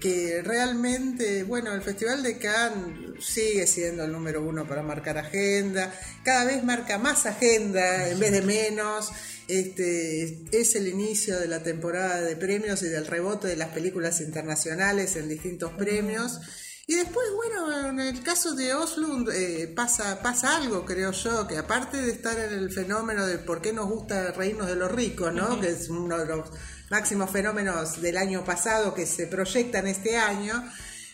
que 0.00 0.42
realmente, 0.44 1.42
bueno, 1.42 1.72
el 1.72 1.82
Festival 1.82 2.22
de 2.22 2.38
Cannes 2.38 3.24
sigue 3.24 3.66
siendo 3.66 4.04
el 4.04 4.12
número 4.12 4.40
uno 4.40 4.64
para 4.66 4.82
marcar 4.82 5.18
agenda, 5.18 5.92
cada 6.22 6.44
vez 6.44 6.62
marca 6.62 6.98
más 6.98 7.26
agenda 7.26 8.08
en 8.08 8.20
vez 8.20 8.30
de 8.30 8.42
menos. 8.42 9.10
Este, 9.48 10.44
es 10.52 10.74
el 10.76 10.88
inicio 10.88 11.38
de 11.38 11.48
la 11.48 11.62
temporada 11.62 12.20
de 12.20 12.36
premios 12.36 12.82
y 12.82 12.86
del 12.86 13.06
rebote 13.06 13.48
de 13.48 13.56
las 13.56 13.68
películas 13.70 14.20
internacionales 14.20 15.16
en 15.16 15.28
distintos 15.28 15.72
premios. 15.72 16.40
Y 16.86 16.94
después, 16.94 17.26
bueno, 17.36 17.88
en 17.88 18.00
el 18.00 18.22
caso 18.22 18.54
de 18.54 18.74
Oslo 18.74 19.30
eh, 19.32 19.72
pasa, 19.74 20.20
pasa 20.20 20.56
algo, 20.56 20.84
creo 20.84 21.12
yo, 21.12 21.46
que 21.46 21.56
aparte 21.56 21.96
de 21.96 22.10
estar 22.10 22.38
en 22.38 22.52
el 22.52 22.72
fenómeno 22.72 23.24
de 23.26 23.38
por 23.38 23.62
qué 23.62 23.72
nos 23.72 23.88
gusta 23.88 24.32
reírnos 24.32 24.66
de 24.66 24.76
los 24.76 24.90
ricos, 24.90 25.32
¿no? 25.32 25.60
Que 25.60 25.70
es 25.70 25.88
uno 25.88 26.18
de 26.18 26.26
los 26.26 26.50
máximos 26.90 27.30
fenómenos 27.30 28.02
del 28.02 28.16
año 28.16 28.44
pasado 28.44 28.94
que 28.94 29.06
se 29.06 29.26
proyectan 29.26 29.86
este 29.86 30.16
año, 30.16 30.62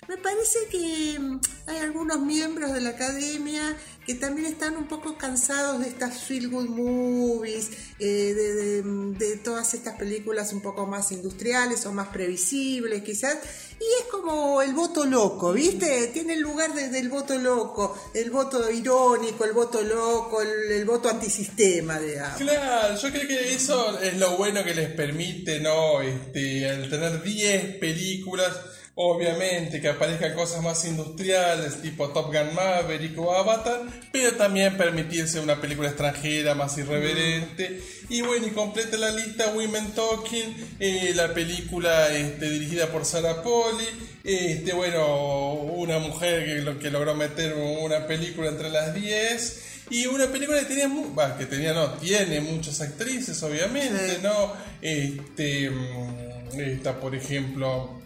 me 0.08 0.16
parece 0.16 0.58
que 0.70 1.18
mm, 1.18 1.40
hay 1.66 1.76
algunos 1.78 2.18
miembros 2.20 2.72
de 2.72 2.80
la 2.80 2.90
academia 2.90 3.76
que 4.08 4.14
también 4.14 4.46
están 4.46 4.74
un 4.78 4.88
poco 4.88 5.18
cansados 5.18 5.80
de 5.80 5.88
estas 5.88 6.22
feel 6.22 6.48
good 6.48 6.70
movies, 6.70 7.68
eh, 7.98 8.82
de, 9.18 9.36
todas 9.44 9.74
estas 9.74 9.96
películas 9.96 10.54
un 10.54 10.62
poco 10.62 10.86
más 10.86 11.12
industriales 11.12 11.84
o 11.84 11.92
más 11.92 12.08
previsibles 12.08 13.02
quizás, 13.02 13.36
y 13.78 13.84
es 14.00 14.06
como 14.10 14.62
el 14.62 14.72
voto 14.72 15.04
loco, 15.04 15.52
¿viste? 15.52 16.06
Tiene 16.06 16.32
el 16.32 16.40
lugar 16.40 16.72
del 16.72 17.10
voto 17.10 17.36
loco, 17.38 17.98
el 18.14 18.30
voto 18.30 18.70
irónico, 18.70 19.44
el 19.44 19.52
voto 19.52 19.82
loco, 19.82 20.40
el, 20.40 20.86
voto 20.86 21.10
antisistema, 21.10 22.00
digamos. 22.00 22.38
Claro, 22.38 22.96
yo 22.96 23.10
creo 23.10 23.28
que 23.28 23.54
eso 23.54 24.00
es 24.00 24.16
lo 24.16 24.38
bueno 24.38 24.64
que 24.64 24.74
les 24.74 24.88
permite, 24.88 25.60
¿no? 25.60 26.00
Este, 26.00 26.66
al 26.66 26.88
tener 26.88 27.22
10 27.22 27.76
películas 27.76 28.56
Obviamente 29.00 29.80
que 29.80 29.90
aparezcan 29.90 30.34
cosas 30.34 30.60
más 30.60 30.84
industriales 30.84 31.80
tipo 31.80 32.08
Top 32.08 32.34
Gun 32.34 32.52
Maverick 32.52 33.16
o 33.16 33.32
Avatar, 33.32 33.82
pero 34.10 34.32
también 34.32 34.76
permitirse 34.76 35.38
una 35.38 35.60
película 35.60 35.90
extranjera 35.90 36.56
más 36.56 36.76
irreverente. 36.78 37.80
Y 38.08 38.22
bueno, 38.22 38.48
y 38.48 38.50
completa 38.50 38.96
la 38.96 39.12
lista 39.12 39.52
Women 39.54 39.92
Talking, 39.92 40.76
eh, 40.80 41.12
la 41.14 41.32
película 41.32 42.12
este, 42.12 42.50
dirigida 42.50 42.88
por 42.88 43.04
Sarah 43.04 43.40
Poli, 43.40 43.86
este, 44.24 44.72
bueno, 44.72 45.52
una 45.52 46.00
mujer 46.00 46.44
que, 46.44 46.78
que 46.80 46.90
logró 46.90 47.14
meter 47.14 47.54
una 47.54 48.04
película 48.04 48.48
entre 48.48 48.68
las 48.68 48.94
10. 48.94 49.64
Y 49.90 50.06
una 50.06 50.26
película 50.26 50.58
que 50.58 50.74
tenía, 50.74 50.90
que 51.38 51.46
tenía, 51.46 51.72
no, 51.72 51.92
tiene 51.92 52.40
muchas 52.40 52.80
actrices, 52.80 53.40
obviamente, 53.44 54.18
¿no? 54.24 54.54
Este, 54.82 55.70
mm, 55.70 56.60
está, 56.60 56.98
por 56.98 57.14
ejemplo, 57.14 57.97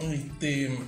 este, 0.00 0.78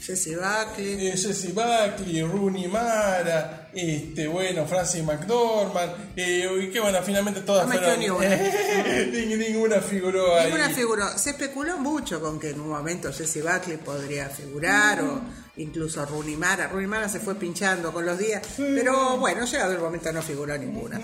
Jesse 0.00 0.36
Buckley. 0.36 1.08
Eh, 1.08 1.16
Jesse 1.16 1.52
Buckley, 1.52 2.22
Rooney 2.22 2.68
Mara, 2.68 3.70
este, 3.72 4.26
bueno, 4.28 4.66
Francis 4.66 5.02
McDormand, 5.02 5.92
eh, 6.16 6.48
y 6.62 6.70
que 6.70 6.80
bueno, 6.80 6.98
finalmente 7.02 7.40
todas 7.40 7.66
fueron. 7.66 8.00
ninguna 9.38 9.80
figuró 9.80 10.36
ahí. 10.36 10.46
Ninguna 10.46 10.70
figuró. 10.70 11.18
Se 11.18 11.30
especuló 11.30 11.78
mucho 11.78 12.20
con 12.20 12.38
que 12.38 12.50
en 12.50 12.60
un 12.60 12.68
momento 12.68 13.12
Jesse 13.12 13.42
Buckley 13.42 13.78
podría 13.78 14.28
figurar 14.28 15.02
o 15.02 15.20
incluso 15.58 16.04
Rooney 16.04 16.36
Mara. 16.36 16.68
Rooney 16.68 16.86
Mara 16.86 17.08
se 17.08 17.20
fue 17.20 17.34
pinchando 17.34 17.92
con 17.92 18.04
los 18.04 18.18
días, 18.18 18.42
pero 18.56 19.16
bueno, 19.18 19.44
llegado 19.44 19.72
el 19.72 19.78
momento 19.78 20.12
no 20.12 20.22
figuró 20.22 20.56
ninguna. 20.58 21.00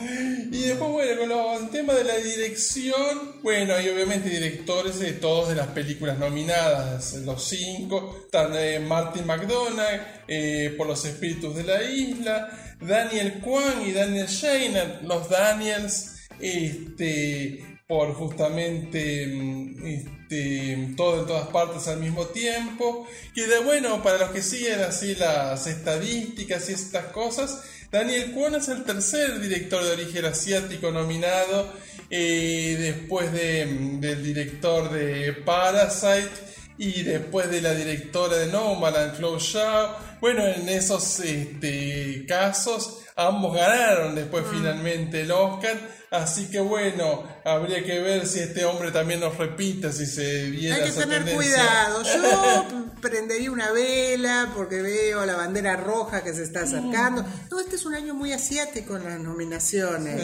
Y 0.51 0.63
después, 0.63 0.91
bueno, 0.91 1.43
con 1.43 1.65
el 1.65 1.71
tema 1.71 1.95
de 1.95 2.05
la 2.05 2.17
dirección, 2.17 3.41
bueno, 3.43 3.75
hay 3.75 3.89
obviamente 3.89 4.29
directores 4.29 4.99
de 4.99 5.13
todas 5.13 5.49
de 5.51 5.57
las 5.57 5.69
películas 5.69 6.19
nominadas, 6.19 7.15
los 7.15 7.45
cinco, 7.45 8.23
están 8.25 8.53
eh, 8.55 8.81
Martin 8.81 9.27
McDonagh 9.27 10.25
eh, 10.29 10.75
por 10.77 10.87
Los 10.87 11.05
Espíritus 11.05 11.57
de 11.57 11.65
la 11.65 11.83
Isla, 11.83 12.77
Daniel 12.81 13.41
Kwan 13.41 13.87
y 13.87 13.93
Daniel 13.93 14.27
Shiner, 14.27 15.01
los 15.05 15.29
Daniels, 15.29 16.29
este, 16.41 17.81
por 17.87 18.15
justamente 18.15 19.27
mm, 19.27 20.22
este, 20.33 20.95
todo 20.97 21.21
en 21.21 21.27
todas 21.27 21.49
partes 21.49 21.87
al 21.89 22.01
mismo 22.01 22.27
tiempo. 22.27 23.07
Y 23.35 23.43
de 23.43 23.59
bueno, 23.61 24.03
para 24.03 24.19
los 24.19 24.31
que 24.31 24.43
siguen 24.43 24.81
así 24.81 25.15
las 25.15 25.67
estadísticas 25.67 26.69
y 26.69 26.73
estas 26.73 27.07
cosas, 27.07 27.63
Daniel 27.91 28.33
Kwan 28.33 28.55
es 28.55 28.69
el 28.69 28.85
tercer 28.85 29.41
director 29.41 29.85
de 29.85 29.91
origen 29.93 30.25
asiático 30.25 30.91
nominado 30.91 31.71
eh, 32.09 32.77
después 32.79 33.31
de, 33.33 33.67
del 34.01 34.25
director 34.25 34.91
de 34.91 35.35
Parasite 35.35 36.31
y 36.79 37.03
después 37.03 37.51
de 37.51 37.61
la 37.61 37.75
directora 37.75 38.37
de 38.39 38.47
Nomadland, 38.47 39.19
Chloe 39.19 39.39
Shaw. 39.39 39.97
Bueno, 40.21 40.47
en 40.47 40.69
esos 40.69 41.21
este, 41.21 42.25
casos 42.27 43.01
ambos 43.17 43.55
ganaron 43.55 44.15
después 44.15 44.45
ah. 44.47 44.51
finalmente 44.53 45.23
el 45.23 45.31
Oscar 45.31 45.77
Así 46.13 46.51
que 46.51 46.61
bueno, 46.61 47.25
habría 47.43 47.83
que 47.83 47.99
ver 48.01 48.27
si 48.27 48.41
este 48.41 48.67
hombre 48.67 48.93
también 48.93 49.19
nos 49.21 49.39
repite, 49.39 49.91
si 49.95 50.05
se 50.05 50.51
viera 50.51 50.77
Hay 50.77 50.83
que 50.83 50.93
tener 50.93 51.25
cuidado. 51.35 52.03
Yo 52.05 52.93
prendería 53.01 53.51
una 53.51 53.73
vela 53.73 54.53
porque 54.55 54.83
veo 54.83 55.25
la 55.25 55.37
bandera 55.37 55.75
roja 55.75 56.23
que 56.23 56.35
se 56.35 56.43
está 56.43 56.65
acercando. 56.65 57.25
No, 57.51 57.61
este 57.61 57.77
es 57.77 57.87
un 57.87 57.95
año 57.95 58.15
muy 58.15 58.33
asiático 58.33 58.97
en 58.97 59.05
las 59.05 59.21
nominaciones. 59.21 60.23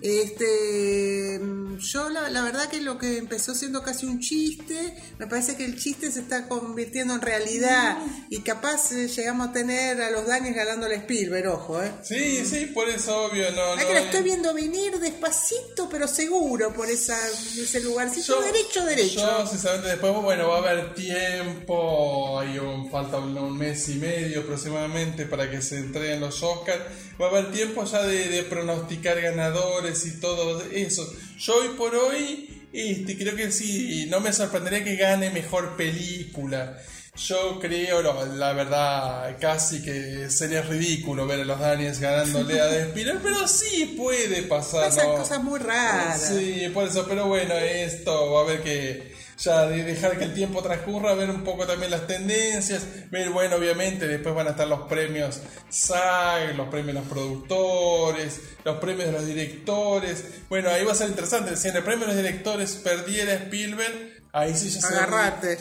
Este, 0.00 1.40
yo 1.78 2.08
la, 2.08 2.30
la, 2.30 2.42
verdad 2.42 2.68
que 2.68 2.80
lo 2.80 2.98
que 2.98 3.18
empezó 3.18 3.54
siendo 3.54 3.82
casi 3.82 4.06
un 4.06 4.20
chiste, 4.20 4.94
me 5.18 5.26
parece 5.26 5.56
que 5.56 5.64
el 5.64 5.78
chiste 5.78 6.10
se 6.10 6.20
está 6.20 6.48
convirtiendo 6.48 7.14
en 7.14 7.20
realidad 7.20 7.98
y 8.30 8.40
capaz 8.40 8.92
eh, 8.92 9.08
llegamos 9.08 9.48
a 9.48 9.52
tener 9.52 10.00
a 10.00 10.10
los 10.10 10.26
Daniels 10.26 10.56
ganando 10.56 10.86
el 10.86 10.92
Spielberg, 10.92 11.48
ojo, 11.48 11.82
¿eh? 11.82 11.92
Sí, 12.02 12.14
sí, 12.44 12.66
por 12.66 12.88
eso 12.88 13.24
obvio, 13.24 13.50
no. 13.52 13.76
no, 13.76 13.86
que 13.86 13.94
la 13.94 14.00
estoy 14.00 14.22
viendo 14.22 14.52
venir 14.54 14.98
despacito 14.98 15.88
pero 15.90 16.08
seguro 16.08 16.72
por 16.72 16.88
esa, 16.88 17.16
ese 17.28 17.80
lugarcito 17.80 18.40
derecho, 18.40 18.84
derecho. 18.84 19.20
Yo, 19.20 19.46
sinceramente, 19.46 19.90
después, 19.90 20.12
bueno, 20.14 20.48
va 20.48 20.56
a 20.56 20.58
haber 20.58 20.94
tiempo, 20.94 22.38
hay 22.40 22.58
un, 22.58 22.90
falta 22.90 23.18
un, 23.18 23.56
mes 23.56 23.88
y 23.88 23.94
medio 23.94 24.40
aproximadamente 24.40 25.26
para 25.26 25.50
que 25.50 25.62
se 25.62 25.78
entreguen 25.78 26.20
los 26.20 26.42
Oscars. 26.42 26.80
Va 27.20 27.26
a 27.26 27.30
haber 27.30 27.52
tiempo 27.52 27.84
ya 27.84 28.02
de, 28.02 28.42
pronosticar 28.44 29.20
ganadores 29.20 30.04
y 30.06 30.20
todo 30.20 30.62
eso. 30.72 31.08
Yo 31.38 31.56
hoy 31.56 31.68
por 31.76 31.94
hoy, 31.94 32.68
este, 32.72 33.16
creo 33.16 33.36
que 33.36 33.52
sí, 33.52 34.06
no 34.08 34.20
me 34.20 34.32
sorprendería 34.32 34.82
que 34.82 34.96
gane 34.96 35.30
mejor 35.30 35.76
película. 35.76 36.76
Yo 37.16 37.60
creo, 37.60 38.02
la 38.02 38.52
verdad, 38.52 39.36
casi 39.40 39.82
que 39.82 40.28
sería 40.30 40.62
ridículo 40.62 41.26
ver 41.26 41.42
a 41.42 41.44
los 41.44 41.60
Daniels 41.60 42.00
ganándole 42.00 42.60
a 42.60 42.66
Despiral, 42.66 43.20
pero 43.22 43.46
sí 43.46 43.94
puede 43.96 44.42
pasar. 44.42 44.86
Pasan 44.86 45.16
cosas 45.16 45.42
muy 45.42 45.60
raras. 45.60 46.34
Sí, 46.36 46.68
por 46.74 46.88
eso, 46.88 47.06
pero 47.08 47.26
bueno, 47.28 47.54
esto 47.54 48.32
va 48.32 48.40
a 48.40 48.42
haber 48.42 48.62
que 48.62 49.14
ya 49.38 49.66
dejar 49.66 50.18
que 50.18 50.24
el 50.24 50.34
tiempo 50.34 50.62
transcurra, 50.62 51.14
ver 51.14 51.30
un 51.30 51.42
poco 51.42 51.66
también 51.66 51.90
las 51.90 52.06
tendencias, 52.06 53.10
ver, 53.10 53.30
bueno, 53.30 53.56
obviamente 53.56 54.06
después 54.06 54.34
van 54.34 54.46
a 54.48 54.50
estar 54.50 54.66
los 54.66 54.82
premios 54.82 55.40
SAG, 55.68 56.56
los 56.56 56.68
premios 56.68 56.94
de 56.94 57.00
los 57.00 57.08
productores, 57.08 58.40
los 58.64 58.76
premios 58.78 59.06
de 59.06 59.12
los 59.12 59.26
directores. 59.26 60.24
Bueno, 60.48 60.70
ahí 60.70 60.84
va 60.84 60.92
a 60.92 60.96
ser 60.96 61.08
interesante, 61.08 61.56
si 61.56 61.68
en 61.68 61.76
el 61.76 61.82
premio 61.82 62.06
de 62.06 62.14
los 62.14 62.22
directores 62.22 62.74
perdiera 62.76 63.34
Spielberg, 63.34 64.13
Ahí 64.34 64.52
sí 64.52 64.68
ya 64.68 64.88
Agarrate. 64.88 65.56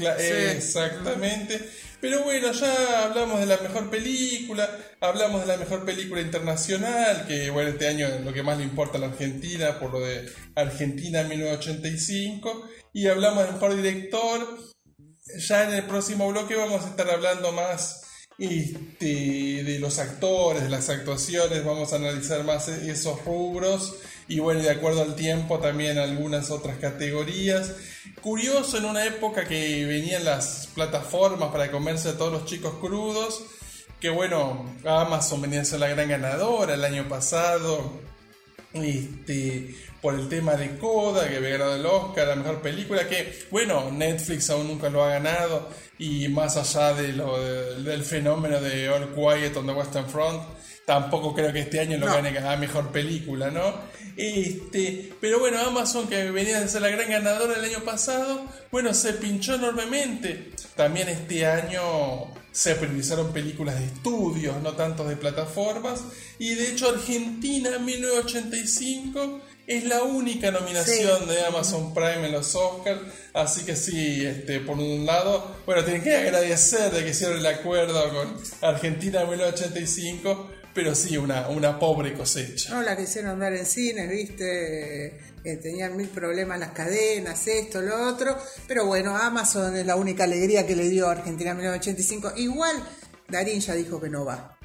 Exactamente. 0.51 1.61
Pero 2.01 2.23
bueno, 2.23 2.51
ya 2.51 3.03
hablamos 3.03 3.39
de 3.39 3.45
la 3.45 3.57
mejor 3.57 3.91
película, 3.91 4.67
hablamos 4.99 5.41
de 5.41 5.47
la 5.47 5.57
mejor 5.57 5.85
película 5.85 6.21
internacional, 6.21 7.25
que 7.27 7.51
bueno, 7.51 7.69
este 7.69 7.87
año 7.87 8.07
es 8.07 8.25
lo 8.25 8.33
que 8.33 8.41
más 8.41 8.57
le 8.57 8.63
importa 8.63 8.97
a 8.97 9.01
la 9.01 9.07
Argentina, 9.07 9.79
por 9.79 9.93
lo 9.93 9.99
de 9.99 10.27
Argentina 10.55 11.23
1985, 11.23 12.67
y 12.93 13.07
hablamos 13.07 13.43
del 13.43 13.53
mejor 13.53 13.75
director. 13.75 14.59
Ya 15.37 15.65
en 15.65 15.75
el 15.75 15.83
próximo 15.83 16.27
bloque 16.29 16.55
vamos 16.55 16.83
a 16.83 16.89
estar 16.89 17.09
hablando 17.11 17.51
más 17.51 18.01
este, 18.39 19.63
de 19.63 19.77
los 19.79 19.99
actores, 19.99 20.63
de 20.63 20.69
las 20.69 20.89
actuaciones, 20.89 21.63
vamos 21.63 21.93
a 21.93 21.97
analizar 21.97 22.43
más 22.43 22.67
esos 22.69 23.23
rubros 23.23 23.99
y 24.27 24.39
bueno, 24.39 24.61
de 24.61 24.69
acuerdo 24.69 25.01
al 25.01 25.15
tiempo 25.15 25.59
también 25.59 25.97
algunas 25.97 26.49
otras 26.49 26.77
categorías. 26.77 27.73
Curioso 28.21 28.77
en 28.77 28.85
una 28.85 29.05
época 29.05 29.45
que 29.45 29.85
venían 29.85 30.23
las 30.23 30.67
plataformas 30.73 31.49
para 31.51 31.71
comerse 31.71 32.09
a 32.09 32.17
todos 32.17 32.31
los 32.31 32.45
chicos 32.45 32.75
crudos, 32.79 33.43
que 33.99 34.09
bueno, 34.09 34.75
Amazon 34.85 35.41
venía 35.41 35.61
a 35.61 35.65
ser 35.65 35.79
la 35.79 35.87
gran 35.87 36.09
ganadora 36.09 36.73
el 36.73 36.83
año 36.83 37.07
pasado, 37.07 38.01
este, 38.73 39.75
por 40.01 40.15
el 40.15 40.27
tema 40.27 40.55
de 40.55 40.77
Coda, 40.77 41.29
que 41.29 41.37
había 41.37 41.51
ganado 41.51 41.75
el 41.75 41.85
Oscar, 41.85 42.27
la 42.27 42.35
mejor 42.35 42.61
película, 42.61 43.07
que 43.07 43.45
bueno, 43.51 43.91
Netflix 43.91 44.49
aún 44.49 44.67
nunca 44.67 44.89
lo 44.89 45.03
ha 45.03 45.09
ganado, 45.09 45.69
y 45.97 46.27
más 46.27 46.57
allá 46.57 46.93
de 46.93 47.13
lo, 47.13 47.39
del 47.39 48.03
fenómeno 48.03 48.59
de 48.59 48.89
All 48.89 49.13
Quiet 49.13 49.55
on 49.55 49.67
the 49.67 49.73
Western 49.73 50.09
Front, 50.09 50.43
tampoco 50.85 51.33
creo 51.33 51.53
que 51.53 51.61
este 51.61 51.79
año 51.79 51.97
lo 51.97 52.07
gane 52.07 52.37
a 52.37 52.57
mejor 52.57 52.91
película, 52.91 53.49
¿no? 53.49 53.73
Este, 54.15 55.13
pero 55.19 55.39
bueno, 55.39 55.59
Amazon, 55.59 56.07
que 56.07 56.29
venía 56.31 56.59
a 56.59 56.67
ser 56.67 56.81
la 56.81 56.89
gran 56.89 57.09
ganadora 57.09 57.55
el 57.55 57.65
año 57.65 57.83
pasado, 57.83 58.45
bueno, 58.71 58.93
se 58.93 59.13
pinchó 59.13 59.55
enormemente. 59.55 60.51
También 60.75 61.09
este 61.09 61.45
año 61.45 62.31
se 62.51 62.75
priorizaron 62.75 63.33
películas 63.33 63.79
de 63.79 63.85
estudios, 63.85 64.61
no 64.61 64.73
tanto 64.73 65.03
de 65.03 65.15
plataformas, 65.15 66.03
y 66.37 66.53
de 66.53 66.69
hecho 66.69 66.89
Argentina 66.89 67.79
1985 67.79 69.41
es 69.65 69.85
la 69.85 70.03
única 70.03 70.51
nominación 70.51 71.27
de 71.27 71.43
Amazon 71.45 71.95
Prime 71.95 72.27
en 72.27 72.31
los 72.31 72.53
Oscars, 72.53 73.01
así 73.33 73.65
que 73.65 73.75
sí, 73.75 74.23
este, 74.23 74.59
por 74.59 74.77
un 74.77 75.03
lado, 75.05 75.55
bueno, 75.65 75.83
tienen 75.83 76.03
que 76.03 76.15
agradecer 76.15 76.91
de 76.91 77.03
que 77.03 77.09
hicieron 77.09 77.39
el 77.39 77.45
acuerdo 77.47 78.07
con 78.13 78.37
Argentina 78.61 79.21
1985, 79.21 80.51
pero 80.73 80.95
sí, 80.95 81.17
una, 81.17 81.49
una 81.49 81.77
pobre 81.79 82.13
cosecha. 82.13 82.73
No 82.73 82.81
la 82.81 82.95
quisieron 82.97 83.37
ver 83.39 83.53
en 83.53 83.65
cine, 83.65 84.07
viste, 84.07 85.19
que 85.43 85.57
tenían 85.57 85.95
mil 85.95 86.07
problemas 86.09 86.59
las 86.59 86.71
cadenas, 86.71 87.45
esto, 87.47 87.81
lo 87.81 88.07
otro, 88.09 88.37
pero 88.67 88.85
bueno, 88.85 89.15
Amazon 89.17 89.75
es 89.77 89.85
la 89.85 89.95
única 89.95 90.23
alegría 90.23 90.65
que 90.65 90.75
le 90.75 90.89
dio 90.89 91.07
a 91.07 91.11
Argentina 91.11 91.53
1985. 91.53 92.33
Igual, 92.37 92.75
Darín 93.27 93.59
ya 93.59 93.73
dijo 93.75 93.99
que 94.01 94.09
no 94.09 94.25
va. 94.25 94.57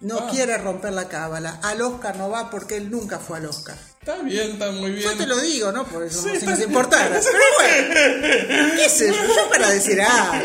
No 0.00 0.18
Ah. 0.20 0.28
quiere 0.30 0.58
romper 0.58 0.92
la 0.92 1.08
cábala. 1.08 1.58
Al 1.62 1.80
Oscar 1.80 2.16
no 2.16 2.28
va 2.30 2.50
porque 2.50 2.76
él 2.76 2.90
nunca 2.90 3.18
fue 3.18 3.38
al 3.38 3.46
Oscar. 3.46 3.76
Está 4.06 4.22
bien, 4.22 4.52
está 4.52 4.70
muy 4.70 4.92
bien. 4.92 5.02
Yo 5.02 5.16
te 5.16 5.26
lo 5.26 5.40
digo, 5.40 5.72
¿no? 5.72 5.84
Por 5.84 6.04
eso 6.04 6.22
Sí, 6.22 6.28
no, 6.32 6.38
si 6.38 6.46
nos 6.46 6.60
importara. 6.60 7.20
Pero 7.20 7.44
bueno, 7.58 8.74
qué 8.76 8.88
sé 8.88 9.08
yo, 9.08 9.14
yo 9.14 9.50
para 9.50 9.68
decir, 9.68 10.00
ah, 10.00 10.40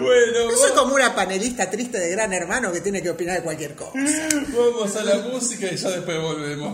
Bueno, 0.00 0.50
yo 0.50 0.56
soy 0.56 0.72
como 0.72 0.94
una 0.94 1.14
panelista 1.14 1.68
triste 1.68 2.00
de 2.00 2.08
Gran 2.08 2.32
Hermano 2.32 2.72
que 2.72 2.80
tiene 2.80 3.02
que 3.02 3.10
opinar 3.10 3.36
de 3.36 3.42
cualquier 3.42 3.74
cosa. 3.74 3.92
vamos 4.56 4.96
a 4.96 5.04
la 5.04 5.16
música 5.28 5.66
y 5.70 5.76
ya 5.76 5.90
después 5.90 6.22
volvemos. 6.22 6.72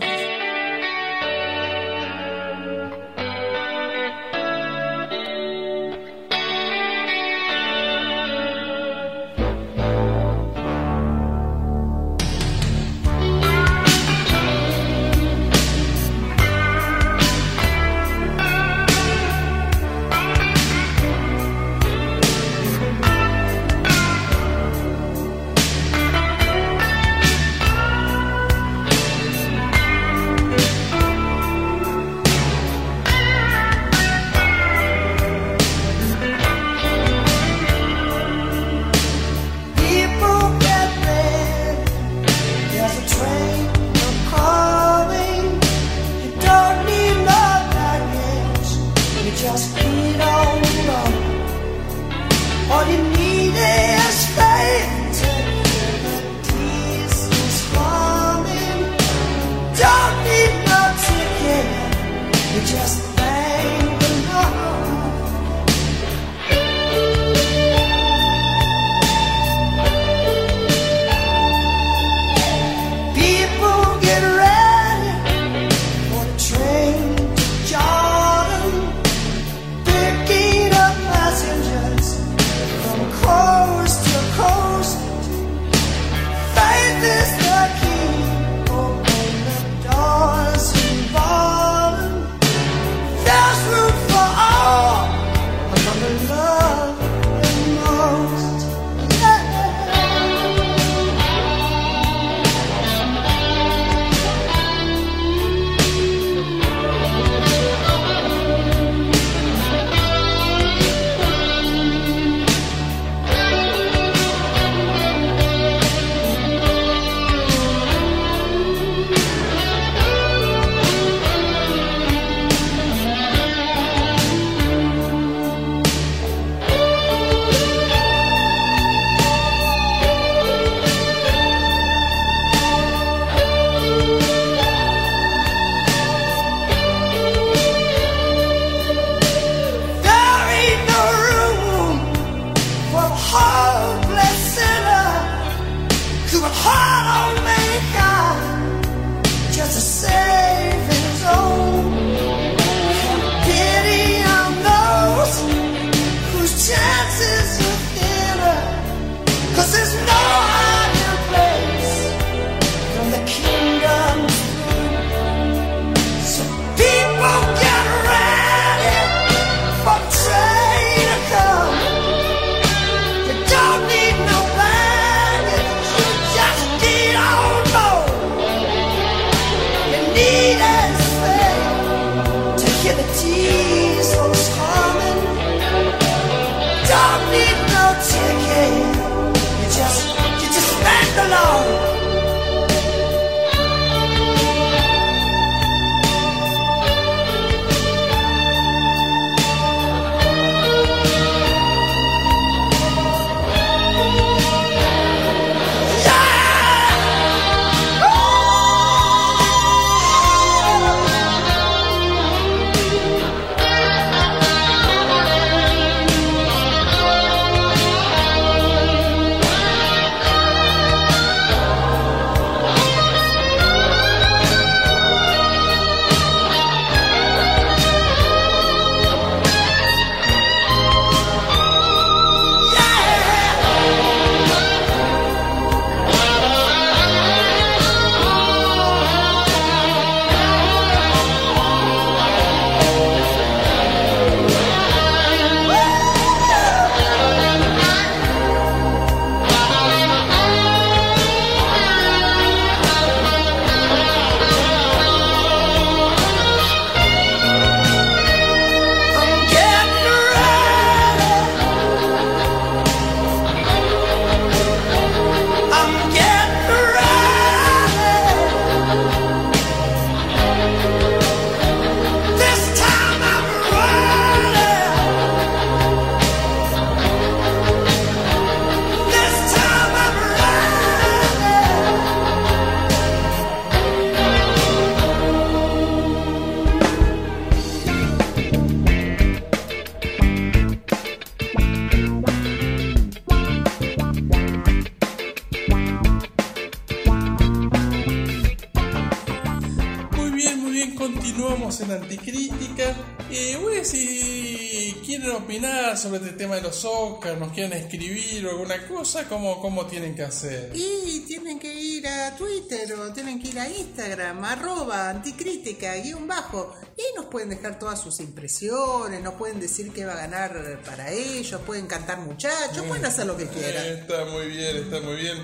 Continuamos 300.95 301.81
en 301.81 301.91
Anticrítica. 301.91 302.95
Eh, 303.31 303.57
bueno, 303.61 303.83
si 303.83 304.95
quieren 305.05 305.31
opinar 305.31 305.97
sobre 305.97 306.19
este 306.19 306.31
tema 306.31 306.55
de 306.55 306.61
los 306.61 306.83
Oscars, 306.85 307.39
nos 307.39 307.51
quieren 307.51 307.73
escribir 307.73 308.45
o 308.45 308.51
alguna 308.51 308.87
cosa, 308.87 309.27
¿cómo, 309.27 309.59
cómo 309.61 309.85
tienen 309.85 310.15
que 310.15 310.23
hacer? 310.23 310.71
Y 310.73 311.21
tienen 311.27 311.59
que 311.59 311.73
ir 311.73 312.07
a 312.07 312.35
Twitter 312.35 312.93
o 312.93 313.13
tienen 313.13 313.41
que 313.41 313.49
ir 313.49 313.59
a 313.59 313.69
Instagram, 313.69 314.43
arroba 314.43 315.09
anticrítica, 315.09 315.95
guion 315.95 316.27
bajo. 316.27 316.75
Y 316.97 317.01
ahí 317.01 317.07
nos 317.15 317.25
pueden 317.25 317.49
dejar 317.49 317.79
todas 317.79 318.01
sus 318.01 318.19
impresiones, 318.19 319.21
nos 319.21 319.35
pueden 319.35 319.59
decir 319.59 319.91
qué 319.91 320.05
va 320.05 320.13
a 320.13 320.17
ganar 320.17 320.81
para 320.85 321.11
ellos, 321.11 321.61
pueden 321.65 321.87
cantar 321.87 322.19
muchachos, 322.19 322.85
pueden 322.87 323.05
hacer 323.05 323.25
lo 323.25 323.37
que 323.37 323.47
quieran. 323.47 323.85
Eh, 323.85 323.99
está 324.01 324.25
muy 324.25 324.47
bien, 324.47 324.77
está 324.77 324.99
muy 325.01 325.15
bien. 325.15 325.37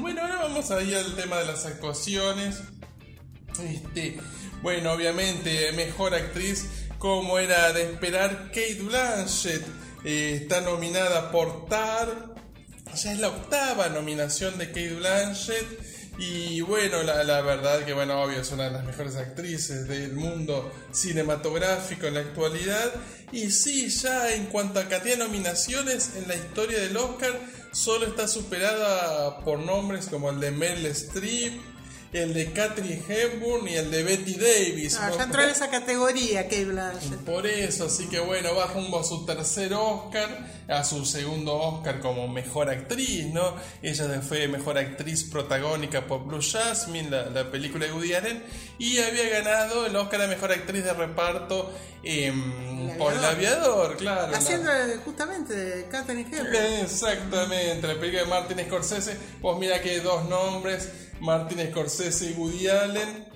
Bueno, 0.00 0.22
ahora 0.22 0.36
vamos 0.42 0.70
a 0.70 0.82
ir 0.82 0.94
al 0.96 1.16
tema 1.16 1.38
de 1.38 1.46
las 1.46 1.66
actuaciones. 1.66 2.60
Este, 3.58 4.18
bueno, 4.62 4.92
obviamente, 4.92 5.72
mejor 5.72 6.14
actriz, 6.14 6.66
como 6.98 7.38
era 7.38 7.72
de 7.72 7.84
esperar, 7.84 8.48
Kate 8.48 8.80
Blanchett 8.82 9.64
eh, 10.04 10.40
está 10.42 10.60
nominada 10.60 11.30
por 11.30 11.66
Tar. 11.66 12.34
Ya 12.94 13.12
es 13.12 13.18
la 13.20 13.28
octava 13.28 13.88
nominación 13.88 14.58
de 14.58 14.68
Kate 14.68 14.94
Blanchett. 14.94 15.66
Y 16.18 16.60
bueno, 16.60 17.02
la, 17.02 17.24
la 17.24 17.40
verdad 17.40 17.84
que, 17.84 17.94
bueno, 17.94 18.22
obvio, 18.22 18.40
es 18.40 18.52
una 18.52 18.64
de 18.64 18.72
las 18.72 18.84
mejores 18.84 19.16
actrices 19.16 19.88
del 19.88 20.12
mundo 20.12 20.70
cinematográfico 20.92 22.06
en 22.06 22.14
la 22.14 22.20
actualidad. 22.20 22.92
Y 23.32 23.50
sí, 23.50 23.88
ya 23.88 24.34
en 24.34 24.46
cuanto 24.46 24.80
a 24.80 24.84
cantidad 24.84 25.16
de 25.16 25.24
nominaciones 25.24 26.16
en 26.16 26.28
la 26.28 26.34
historia 26.34 26.78
del 26.80 26.96
Oscar, 26.96 27.32
solo 27.72 28.06
está 28.06 28.28
superada 28.28 29.40
por 29.40 29.60
nombres 29.60 30.06
como 30.06 30.30
el 30.30 30.40
de 30.40 30.50
Meryl 30.50 30.86
Streep, 30.86 31.54
el 32.12 32.34
de 32.34 32.52
Katherine 32.52 33.02
Hepburn 33.08 33.68
y 33.68 33.74
el 33.76 33.90
de 33.90 34.02
Betty 34.02 34.34
Davis. 34.34 34.96
Ah, 35.00 35.12
ya 35.16 35.22
entró 35.24 35.42
en 35.42 35.50
esa 35.50 35.70
categoría, 35.70 36.42
Kate 36.44 36.64
Blanchett. 36.64 37.20
Por 37.20 37.46
eso, 37.46 37.84
así 37.86 38.08
que 38.08 38.18
bueno, 38.18 38.54
va 38.54 38.66
rumbo 38.66 38.98
a 38.98 39.04
su 39.04 39.24
tercer 39.24 39.72
Oscar, 39.74 40.46
a 40.68 40.82
su 40.82 41.04
segundo 41.04 41.54
Oscar 41.54 42.00
como 42.00 42.26
mejor 42.26 42.68
actriz, 42.68 43.26
¿no? 43.26 43.54
Ella 43.80 44.20
fue 44.22 44.48
mejor 44.48 44.76
actriz 44.78 45.22
protagónica 45.24 46.06
por 46.06 46.24
Blue 46.24 46.40
Jasmine, 46.42 47.10
la, 47.10 47.26
la 47.26 47.50
película 47.50 47.86
de 47.86 47.92
Woody 47.92 48.14
Allen, 48.14 48.42
y 48.78 48.98
había 48.98 49.28
ganado 49.28 49.86
el 49.86 49.94
Oscar 49.94 50.22
a 50.22 50.26
mejor 50.26 50.50
actriz 50.50 50.82
de 50.82 50.92
reparto 50.92 51.72
em, 52.02 52.90
El 52.90 52.96
por 52.98 53.12
El 53.12 53.24
Aviador. 53.24 53.96
Claro. 53.96 54.32
la- 54.32 54.38
Haciendo 54.38 54.72
eh, 54.72 54.98
justamente 55.04 55.54
de 55.54 55.88
Katherine 55.88 56.28
Hepburn. 56.28 56.56
Exactamente, 56.82 57.86
la 57.86 57.94
película 58.00 58.22
de 58.22 58.28
Martin 58.28 58.58
Scorsese, 58.66 59.16
pues 59.40 59.56
mira 59.58 59.80
que 59.80 60.00
dos 60.00 60.28
nombres, 60.28 60.88
Martin 61.20 61.70
Scorsese 61.70 62.30
y 62.30 62.34
Woody 62.34 62.68
Allen. 62.68 63.26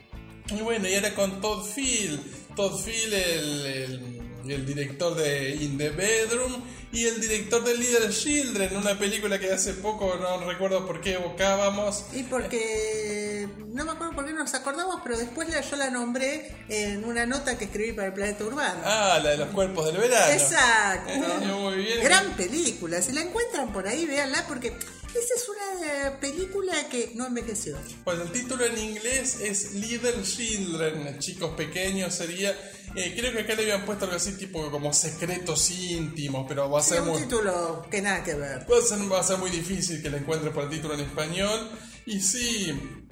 Y 0.51 0.63
bueno, 0.63 0.89
y 0.89 0.93
era 0.93 1.15
con 1.15 1.41
Todd 1.41 1.65
Field, 1.65 2.21
Todd 2.55 2.79
Field 2.79 3.15
el, 3.15 4.67
director 4.67 5.15
de 5.15 5.57
In 5.57 5.79
the 5.79 5.91
Bedroom 5.91 6.63
y 6.95 7.07
el 7.07 7.21
director 7.21 7.63
de 7.65 7.75
Little 7.77 8.09
Children, 8.11 8.77
una 8.77 8.99
película 8.99 9.39
que 9.39 9.53
hace 9.53 9.75
poco 9.75 10.17
no 10.17 10.39
recuerdo 10.49 10.87
por 10.87 11.01
qué 11.01 11.15
evocábamos. 11.15 12.05
Y 12.13 12.23
porque 12.23 13.49
no 13.69 13.85
me 13.85 13.93
acuerdo 13.93 14.15
por 14.15 14.25
qué 14.27 14.33
nos 14.33 14.55
acordamos, 14.55 15.01
pero 15.03 15.19
después 15.19 15.49
la- 15.49 15.61
yo 15.61 15.77
la 15.77 15.91
nombré 15.91 16.55
en 16.69 17.05
una 17.05 17.27
nota 17.27 17.59
que 17.59 17.65
escribí 17.67 17.93
para 17.93 18.09
el 18.09 18.15
Planeta 18.15 18.45
Urbano. 18.45 18.81
Ah, 18.85 19.19
la 19.23 19.31
de 19.31 19.37
los 19.39 19.49
cuerpos 19.49 19.87
del 19.87 19.97
verano. 19.99 20.33
Exacto. 20.33 21.13
Eh, 21.13 21.47
muy 21.53 21.77
bien. 21.77 22.03
Gran 22.03 22.31
película. 22.37 23.03
Si 23.03 23.13
la 23.13 23.23
encuentran 23.23 23.73
por 23.73 23.87
ahí, 23.89 24.07
véanla 24.07 24.47
porque 24.47 24.69
esa 24.69 25.35
es 25.37 25.49
una 25.49 25.87
eh, 26.09 26.11
película 26.21 26.89
que 26.89 27.13
no 27.15 27.27
envejeció. 27.27 27.77
Pues 28.05 28.19
el 28.21 28.31
título 28.33 28.65
en 28.65 28.79
inglés 28.79 29.39
es 29.41 29.73
Little 29.75 30.23
Children, 30.23 31.19
chicos 31.19 31.53
pequeños 31.57 32.15
sería. 32.15 32.51
eh, 32.97 33.13
creo 33.17 33.33
que 33.33 33.41
acá 33.41 33.55
le 33.55 33.63
habían 33.63 33.85
puesto 33.85 34.05
algo 34.05 34.17
así 34.17 34.33
tipo 34.33 34.71
como 34.71 34.93
secretos 34.93 35.71
íntimos, 35.71 36.45
pero 36.49 36.69
ser 36.85 37.03
un 37.03 37.09
muy. 37.09 37.23
título 37.23 37.87
que 37.91 38.03
nada 38.03 38.23
que 38.23 38.35
ver. 38.35 38.67
Va 38.71 38.79
a, 38.79 38.83
ser, 38.83 39.13
va 39.13 39.21
a 39.21 39.23
ser 39.23 39.39
muy 39.39 39.51
difícil 39.51 40.03
que 40.03 40.11
la 40.11 40.19
encuentre 40.19 40.51
por 40.51 40.65
el 40.65 40.71
título 40.71 40.95
en 40.95 41.01
español. 41.01 41.71
Y 42.07 42.21
sí, 42.21 43.07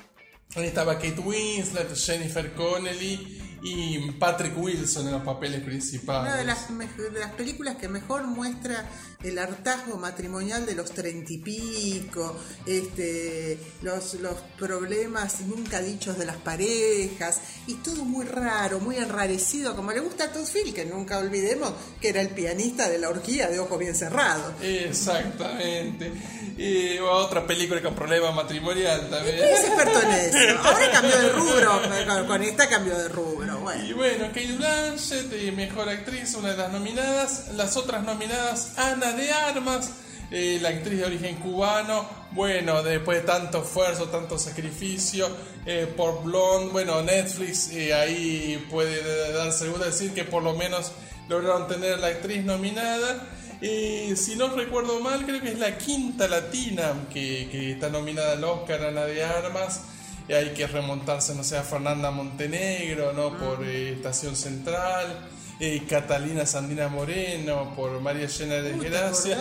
ahí 0.54 0.66
estaba 0.66 0.94
Kate 0.94 1.20
Winslet, 1.20 1.94
Jennifer 1.96 2.52
Connelly 2.54 3.58
y 3.62 4.10
Patrick 4.12 4.58
Wilson 4.58 5.06
en 5.06 5.12
los 5.12 5.22
papeles 5.22 5.62
principales. 5.62 6.32
Una 6.32 6.36
de 6.36 6.44
las, 6.44 6.68
de 6.68 7.20
las 7.20 7.32
películas 7.32 7.76
que 7.76 7.88
mejor 7.88 8.26
muestra 8.26 8.88
el 9.22 9.38
hartazgo 9.38 9.96
matrimonial 9.96 10.66
de 10.66 10.74
los 10.74 10.90
treinta 10.90 11.32
y 11.32 11.38
pico, 11.38 12.36
este, 12.66 13.58
los, 13.82 14.14
los 14.14 14.34
problemas 14.58 15.40
nunca 15.40 15.80
dichos 15.80 16.18
de 16.18 16.26
las 16.26 16.36
parejas, 16.36 17.40
y 17.66 17.74
todo 17.74 18.04
muy 18.04 18.24
raro, 18.24 18.80
muy 18.80 18.96
enrarecido, 18.96 19.76
como 19.76 19.92
le 19.92 20.00
gusta 20.00 20.24
a 20.24 20.32
Todd 20.32 20.46
Field, 20.46 20.74
que 20.74 20.84
nunca 20.84 21.18
olvidemos 21.18 21.72
que 22.00 22.08
era 22.08 22.20
el 22.20 22.30
pianista 22.30 22.88
de 22.88 22.98
la 22.98 23.08
orgía 23.08 23.48
de 23.48 23.58
Ojo 23.60 23.78
Bien 23.78 23.94
Cerrado. 23.94 24.54
Exactamente. 24.60 26.12
Y 26.58 26.98
otra 26.98 27.46
película 27.46 27.80
con 27.80 27.94
problema 27.94 28.30
matrimonial 28.30 29.08
también. 29.08 29.36
Es 29.38 29.64
experto 29.64 30.00
en 30.02 30.10
eso. 30.12 30.60
Ahora 30.62 30.90
cambió 30.90 31.18
de 31.18 31.28
rubro, 31.30 31.80
con, 32.06 32.26
con 32.26 32.42
esta 32.42 32.68
cambió 32.68 32.96
de 32.98 33.08
rubro. 33.08 33.58
Bueno. 33.60 33.84
Y 33.84 33.92
bueno, 33.92 34.26
Kate 34.28 34.52
Blanchett, 34.52 35.32
eh, 35.32 35.52
mejor 35.52 35.88
actriz, 35.88 36.34
una 36.34 36.50
de 36.50 36.56
las 36.56 36.72
nominadas. 36.72 37.48
Las 37.54 37.76
otras 37.76 38.04
nominadas, 38.04 38.72
Ana 38.76 39.11
de 39.16 39.30
Armas, 39.30 39.90
eh, 40.30 40.58
la 40.60 40.70
actriz 40.70 40.98
de 40.98 41.04
origen 41.04 41.36
cubano. 41.36 42.08
Bueno, 42.32 42.82
después 42.82 43.20
de 43.20 43.26
tanto 43.26 43.62
esfuerzo, 43.62 44.08
tanto 44.08 44.38
sacrificio 44.38 45.28
eh, 45.66 45.92
por 45.96 46.22
Blonde, 46.22 46.72
bueno, 46.72 47.02
Netflix 47.02 47.70
eh, 47.70 47.92
ahí 47.92 48.66
puede 48.70 49.32
darse 49.32 49.68
gusto 49.68 49.84
decir 49.84 50.14
que 50.14 50.24
por 50.24 50.42
lo 50.42 50.54
menos 50.54 50.92
lograron 51.28 51.68
tener 51.68 51.94
a 51.94 51.96
la 51.98 52.06
actriz 52.08 52.44
nominada. 52.44 53.28
Si 53.60 54.34
no 54.36 54.48
recuerdo 54.48 54.98
mal, 54.98 55.24
creo 55.24 55.40
que 55.40 55.52
es 55.52 55.58
la 55.58 55.78
quinta 55.78 56.26
latina 56.26 56.94
que, 57.12 57.48
que 57.48 57.72
está 57.72 57.90
nominada 57.90 58.32
al 58.32 58.42
Oscar, 58.42 58.86
Ana 58.86 59.04
de 59.04 59.22
Armas. 59.22 59.82
Hay 60.28 60.50
que 60.50 60.66
remontarse, 60.66 61.34
no 61.34 61.42
sé, 61.42 61.56
a 61.58 61.62
Fernanda 61.62 62.10
Montenegro, 62.10 63.12
¿no? 63.12 63.36
Por 63.36 63.64
eh, 63.64 63.92
Estación 63.92 64.36
Central. 64.36 65.28
Eh, 65.64 65.84
Catalina 65.88 66.44
Sandina 66.44 66.88
Moreno, 66.88 67.72
por 67.76 68.00
María 68.00 68.26
Llena 68.26 68.56
de 68.56 68.72
¿Cómo 68.72 68.82
te 68.82 68.88
Gracia. 68.90 69.38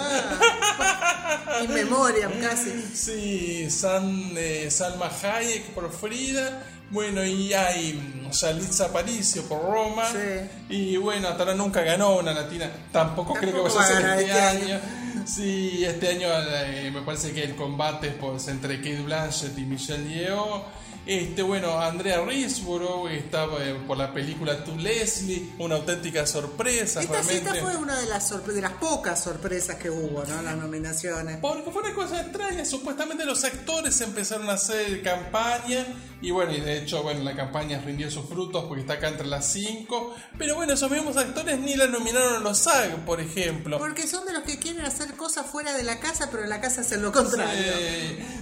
In 1.63 1.73
memoriam 1.73 2.31
casi. 2.41 2.69
Sí, 2.93 3.71
San, 3.71 4.31
eh, 4.37 4.69
Salma 4.69 5.09
Hayek 5.09 5.71
por 5.73 5.91
Frida. 5.91 6.61
Bueno, 6.91 7.25
y 7.25 7.51
hay 7.53 7.93
mm, 7.93 8.29
Yalitza 8.29 8.85
Aparicio 8.85 9.41
por 9.49 9.63
Roma. 9.63 10.05
Sí. 10.11 10.49
Y 10.69 10.97
bueno, 10.97 11.27
hasta 11.27 11.41
ahora 11.41 11.55
nunca 11.55 11.81
ganó 11.81 12.17
una 12.17 12.33
latina. 12.33 12.69
Tampoco, 12.91 13.33
creo 13.33 13.51
que 13.51 13.57
Tampoco 13.69 13.79
vaya 13.79 13.97
a 13.97 14.01
ser 14.01 14.19
este, 14.19 14.21
este 14.25 14.41
año. 14.41 14.75
año. 14.75 15.25
Sí, 15.25 15.83
este 15.83 16.07
año 16.09 16.27
eh, 16.29 16.91
me 16.93 17.01
parece 17.01 17.31
que 17.31 17.43
el 17.43 17.55
combate 17.55 18.09
es 18.09 18.13
pues, 18.13 18.47
entre 18.47 18.77
Kate 18.77 19.01
Blanchett 19.01 19.57
y 19.57 19.61
Michelle 19.65 20.07
Yeoh. 20.07 20.65
Este, 21.05 21.41
bueno, 21.41 21.79
Andrea 21.79 22.21
Risborough 22.23 23.09
estaba 23.09 23.65
eh, 23.65 23.75
por 23.87 23.97
la 23.97 24.13
película 24.13 24.63
To 24.63 24.75
Leslie, 24.75 25.49
una 25.57 25.75
auténtica 25.75 26.27
sorpresa. 26.27 27.01
Esta, 27.01 27.21
realmente. 27.21 27.59
fue 27.59 27.75
una 27.75 27.99
de 27.99 28.07
las, 28.07 28.45
de 28.45 28.61
las 28.61 28.73
pocas 28.73 29.23
sorpresas 29.23 29.77
que 29.77 29.89
hubo, 29.89 30.23
¿no? 30.23 30.41
Las 30.43 30.55
nominaciones. 30.57 31.37
Porque 31.37 31.71
fue 31.71 31.81
una 31.81 31.95
cosa 31.95 32.21
extraña, 32.21 32.63
supuestamente 32.65 33.25
los 33.25 33.43
actores 33.43 33.99
empezaron 34.01 34.49
a 34.49 34.53
hacer 34.53 35.01
campaña 35.01 35.87
y 36.21 36.29
bueno, 36.29 36.53
y 36.53 36.61
de 36.61 36.77
hecho, 36.77 37.01
bueno, 37.01 37.23
la 37.23 37.35
campaña 37.35 37.81
rindió 37.83 38.11
sus 38.11 38.27
frutos 38.27 38.65
porque 38.65 38.81
está 38.81 38.93
acá 38.93 39.07
entre 39.07 39.25
las 39.25 39.51
cinco, 39.51 40.15
pero 40.37 40.53
bueno, 40.53 40.73
esos 40.73 40.91
mismos 40.91 41.17
actores 41.17 41.59
ni 41.59 41.75
la 41.75 41.87
nominaron 41.87 42.35
a 42.35 42.39
los 42.39 42.59
SAG, 42.59 43.05
por 43.05 43.19
ejemplo. 43.19 43.79
Porque 43.79 44.07
son 44.07 44.25
de 44.27 44.33
los 44.33 44.43
que 44.43 44.59
quieren 44.59 44.85
hacer 44.85 45.15
cosas 45.15 45.47
fuera 45.47 45.75
de 45.75 45.81
la 45.81 45.99
casa, 45.99 46.29
pero 46.29 46.43
en 46.43 46.49
la 46.49 46.61
casa 46.61 46.81
hacen 46.81 47.01
lo 47.01 47.11
contrario. 47.11 47.73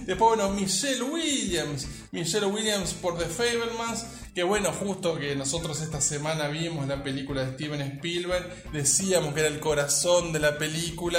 Después, 0.04 0.36
bueno, 0.36 0.50
Michelle 0.50 1.02
Williams. 1.02 1.86
Michelle 2.12 2.46
Williams 2.52 2.94
por 2.94 3.18
The 3.18 3.26
Fablemans. 3.26 4.06
Que 4.34 4.42
bueno, 4.44 4.70
justo 4.72 5.18
que 5.18 5.34
nosotros 5.34 5.80
esta 5.80 6.00
semana 6.00 6.48
vimos 6.48 6.86
la 6.86 7.02
película 7.02 7.44
de 7.44 7.54
Steven 7.54 7.80
Spielberg. 7.80 8.72
Decíamos 8.72 9.34
que 9.34 9.40
era 9.40 9.48
el 9.48 9.60
corazón 9.60 10.32
de 10.32 10.38
la 10.38 10.56
película. 10.56 11.18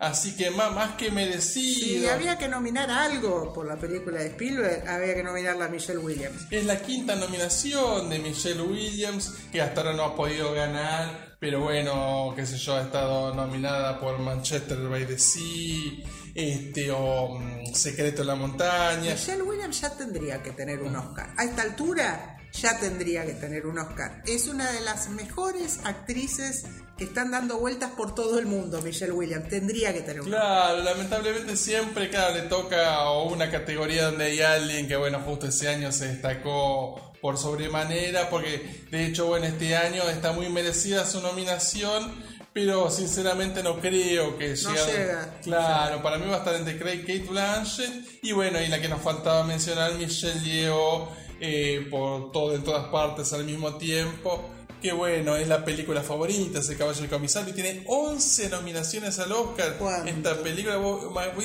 Así 0.00 0.34
que 0.34 0.50
más, 0.50 0.72
más 0.74 0.94
que 0.94 1.10
merecido. 1.10 2.10
había 2.10 2.38
que 2.38 2.48
nominar 2.48 2.90
algo 2.90 3.52
por 3.52 3.66
la 3.66 3.76
película 3.76 4.20
de 4.20 4.28
Spielberg, 4.28 4.88
había 4.88 5.14
que 5.14 5.22
nominarla 5.22 5.66
a 5.66 5.68
Michelle 5.68 5.98
Williams. 5.98 6.46
Es 6.50 6.64
la 6.64 6.80
quinta 6.80 7.16
nominación 7.16 8.08
de 8.08 8.18
Michelle 8.18 8.62
Williams, 8.62 9.34
que 9.52 9.60
hasta 9.60 9.82
ahora 9.82 9.92
no 9.92 10.04
ha 10.04 10.16
podido 10.16 10.54
ganar, 10.54 11.36
pero 11.38 11.60
bueno, 11.60 12.32
qué 12.34 12.46
sé 12.46 12.56
yo, 12.56 12.76
ha 12.76 12.80
estado 12.80 13.34
nominada 13.34 14.00
por 14.00 14.18
Manchester 14.18 14.78
by 14.88 15.06
the 15.06 15.18
Sea, 15.18 16.02
este, 16.40 16.90
o 16.90 17.38
mm, 17.38 17.74
Secreto 17.74 18.22
en 18.22 18.28
la 18.28 18.34
Montaña. 18.34 19.12
Michelle 19.12 19.42
Williams 19.42 19.80
ya 19.80 19.90
tendría 19.90 20.42
que 20.42 20.50
tener 20.52 20.80
un 20.80 20.96
Oscar. 20.96 21.34
A 21.36 21.44
esta 21.44 21.62
altura 21.62 22.36
ya 22.52 22.78
tendría 22.78 23.24
que 23.24 23.34
tener 23.34 23.66
un 23.66 23.78
Oscar. 23.78 24.22
Es 24.26 24.48
una 24.48 24.70
de 24.72 24.80
las 24.80 25.08
mejores 25.08 25.80
actrices 25.84 26.64
que 26.98 27.04
están 27.04 27.30
dando 27.30 27.58
vueltas 27.58 27.90
por 27.92 28.14
todo 28.14 28.38
el 28.38 28.46
mundo, 28.46 28.82
Michelle 28.82 29.12
Williams. 29.12 29.48
Tendría 29.48 29.92
que 29.92 30.00
tener 30.00 30.22
un 30.22 30.34
Oscar. 30.34 30.40
Claro, 30.40 30.82
lamentablemente 30.82 31.56
siempre, 31.56 32.10
claro, 32.10 32.34
le 32.34 32.42
toca 32.42 33.10
una 33.22 33.50
categoría 33.50 34.06
donde 34.06 34.24
hay 34.24 34.40
alguien 34.40 34.88
que, 34.88 34.96
bueno, 34.96 35.20
justo 35.20 35.46
ese 35.46 35.68
año 35.68 35.92
se 35.92 36.08
destacó 36.08 37.10
por 37.20 37.36
sobremanera, 37.36 38.30
porque 38.30 38.86
de 38.90 39.06
hecho, 39.06 39.26
bueno, 39.26 39.46
este 39.46 39.76
año 39.76 40.02
está 40.08 40.32
muy 40.32 40.48
merecida 40.48 41.04
su 41.06 41.20
nominación, 41.20 42.12
pero 42.52 42.90
sinceramente 42.90 43.62
no 43.62 43.78
creo 43.80 44.36
que 44.38 44.48
No 44.62 44.74
llegue. 44.74 44.92
llega. 44.98 45.40
Claro, 45.42 46.02
para 46.02 46.18
mí 46.18 46.26
va 46.28 46.36
a 46.36 46.38
estar 46.38 46.54
entre 46.54 46.78
Craig 46.78 47.00
Kate 47.00 47.26
Blanchett 47.28 48.18
y 48.22 48.32
bueno, 48.32 48.60
y 48.60 48.68
la 48.68 48.80
que 48.80 48.88
nos 48.88 49.00
faltaba 49.00 49.44
mencionar, 49.44 49.94
Michelle 49.94 50.40
Yeoh, 50.40 51.08
eh, 51.40 51.86
por 51.90 52.32
todo 52.32 52.54
en 52.54 52.62
todas 52.64 52.88
partes 52.88 53.32
al 53.32 53.44
mismo 53.44 53.76
tiempo. 53.76 54.50
Que 54.80 54.92
bueno, 54.92 55.36
es 55.36 55.46
la 55.46 55.62
película 55.64 56.02
favorita, 56.02 56.60
ese 56.60 56.76
caballo 56.76 57.00
del 57.00 57.10
comisario, 57.10 57.50
y 57.50 57.52
tiene 57.54 57.84
11 57.86 58.48
nominaciones 58.48 59.18
al 59.18 59.30
Oscar. 59.32 59.76
¿Cuánto? 59.78 60.08
Esta 60.10 60.42
película, 60.42 60.76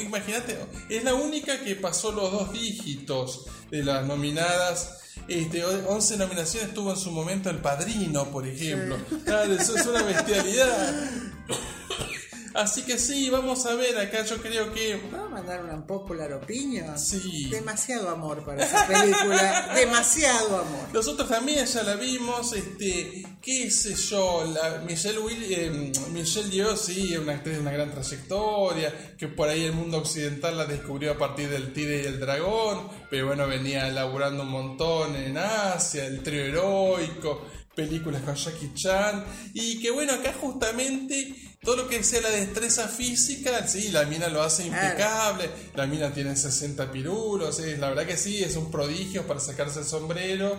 imaginate, 0.02 0.58
es 0.90 1.04
la 1.04 1.14
única 1.16 1.60
que 1.62 1.76
pasó 1.76 2.12
los 2.14 2.32
dos 2.32 2.54
dígitos 2.54 3.46
de 3.70 3.84
las 3.84 4.06
nominadas. 4.06 5.00
Este, 5.28 5.66
o- 5.66 5.90
11 5.90 6.18
nominaciones 6.18 6.74
tuvo 6.74 6.92
en 6.92 6.98
su 6.98 7.12
momento 7.12 7.50
El 7.50 7.58
Padrino, 7.58 8.26
por 8.32 8.48
ejemplo. 8.48 8.98
Claro, 9.26 9.54
eso 9.54 9.76
es 9.76 9.86
una 9.86 10.04
bestialidad. 10.04 10.96
Así 12.56 12.84
que 12.84 12.98
sí, 12.98 13.30
vamos 13.30 13.66
a 13.66 13.76
ver, 13.76 13.98
acá 13.98 14.24
yo 14.24 14.38
creo 14.38 14.72
que... 14.72 14.96
¿Puedo 15.12 15.30
mandar 15.30 15.62
una 15.62 15.86
popular 15.86 16.32
opinion? 16.32 16.98
Sí. 16.98 17.50
Demasiado 17.50 18.10
amor 18.10 18.46
para 18.46 18.64
esa 18.64 18.88
película. 18.88 19.74
Demasiado 19.76 20.60
amor. 20.60 20.88
Nosotros 20.94 21.28
también 21.28 21.66
ya 21.66 21.84
la 21.84 21.96
vimos, 21.96 22.54
este, 22.54 23.26
qué 23.42 23.70
sé 23.70 23.94
yo, 23.96 24.46
la 24.54 24.80
Michelle 24.88 25.20
Will, 25.20 25.44
eh, 25.52 25.92
Michelle 26.14 26.50
Yeoh 26.50 26.78
sí, 26.78 27.18
una 27.18 27.34
actriz 27.34 27.56
de 27.56 27.62
una 27.62 27.74
gran 27.74 27.92
trayectoria, 27.92 29.18
que 29.18 29.28
por 29.28 29.50
ahí 29.50 29.66
el 29.66 29.74
mundo 29.74 29.98
occidental 29.98 30.58
la 30.58 30.66
descubrió 30.66 31.12
a 31.12 31.18
partir 31.18 31.50
del 31.50 31.74
Tigre 31.74 32.04
y 32.04 32.06
el 32.06 32.22
Dragón, 32.22 32.88
pero 33.10 33.28
bueno, 33.28 33.48
venía 33.48 33.90
laburando 33.90 34.44
un 34.44 34.52
montón 34.52 35.14
en 35.18 35.38
Asia, 35.38 36.06
el 36.06 36.24
trío 36.24 36.46
heroico, 36.46 37.46
películas 37.76 38.22
con 38.22 38.36
Jackie 38.36 38.74
Chan, 38.74 39.26
y 39.54 39.82
que 39.82 39.92
bueno, 39.92 40.14
acá 40.14 40.34
justamente 40.40 41.36
todo 41.66 41.76
lo 41.78 41.88
que 41.90 42.02
sea 42.04 42.22
la 42.22 42.30
destreza 42.30 42.88
física, 42.88 43.68
sí, 43.68 43.90
la 43.90 44.06
mina 44.06 44.28
lo 44.30 44.42
hace 44.44 44.64
Claro. 44.68 44.86
impecable, 44.86 45.50
la 45.74 45.86
mina 45.88 46.14
tiene 46.14 46.36
60 46.36 46.92
pirulos, 46.92 47.60
es- 47.60 47.80
la 47.80 47.90
verdad 47.90 48.06
que 48.06 48.16
sí, 48.18 48.42
es 48.44 48.56
un 48.56 48.72
prodigio 48.72 49.26
para 49.28 49.40
sacarse 49.40 49.80
el 49.80 49.86
sombrero. 49.86 50.58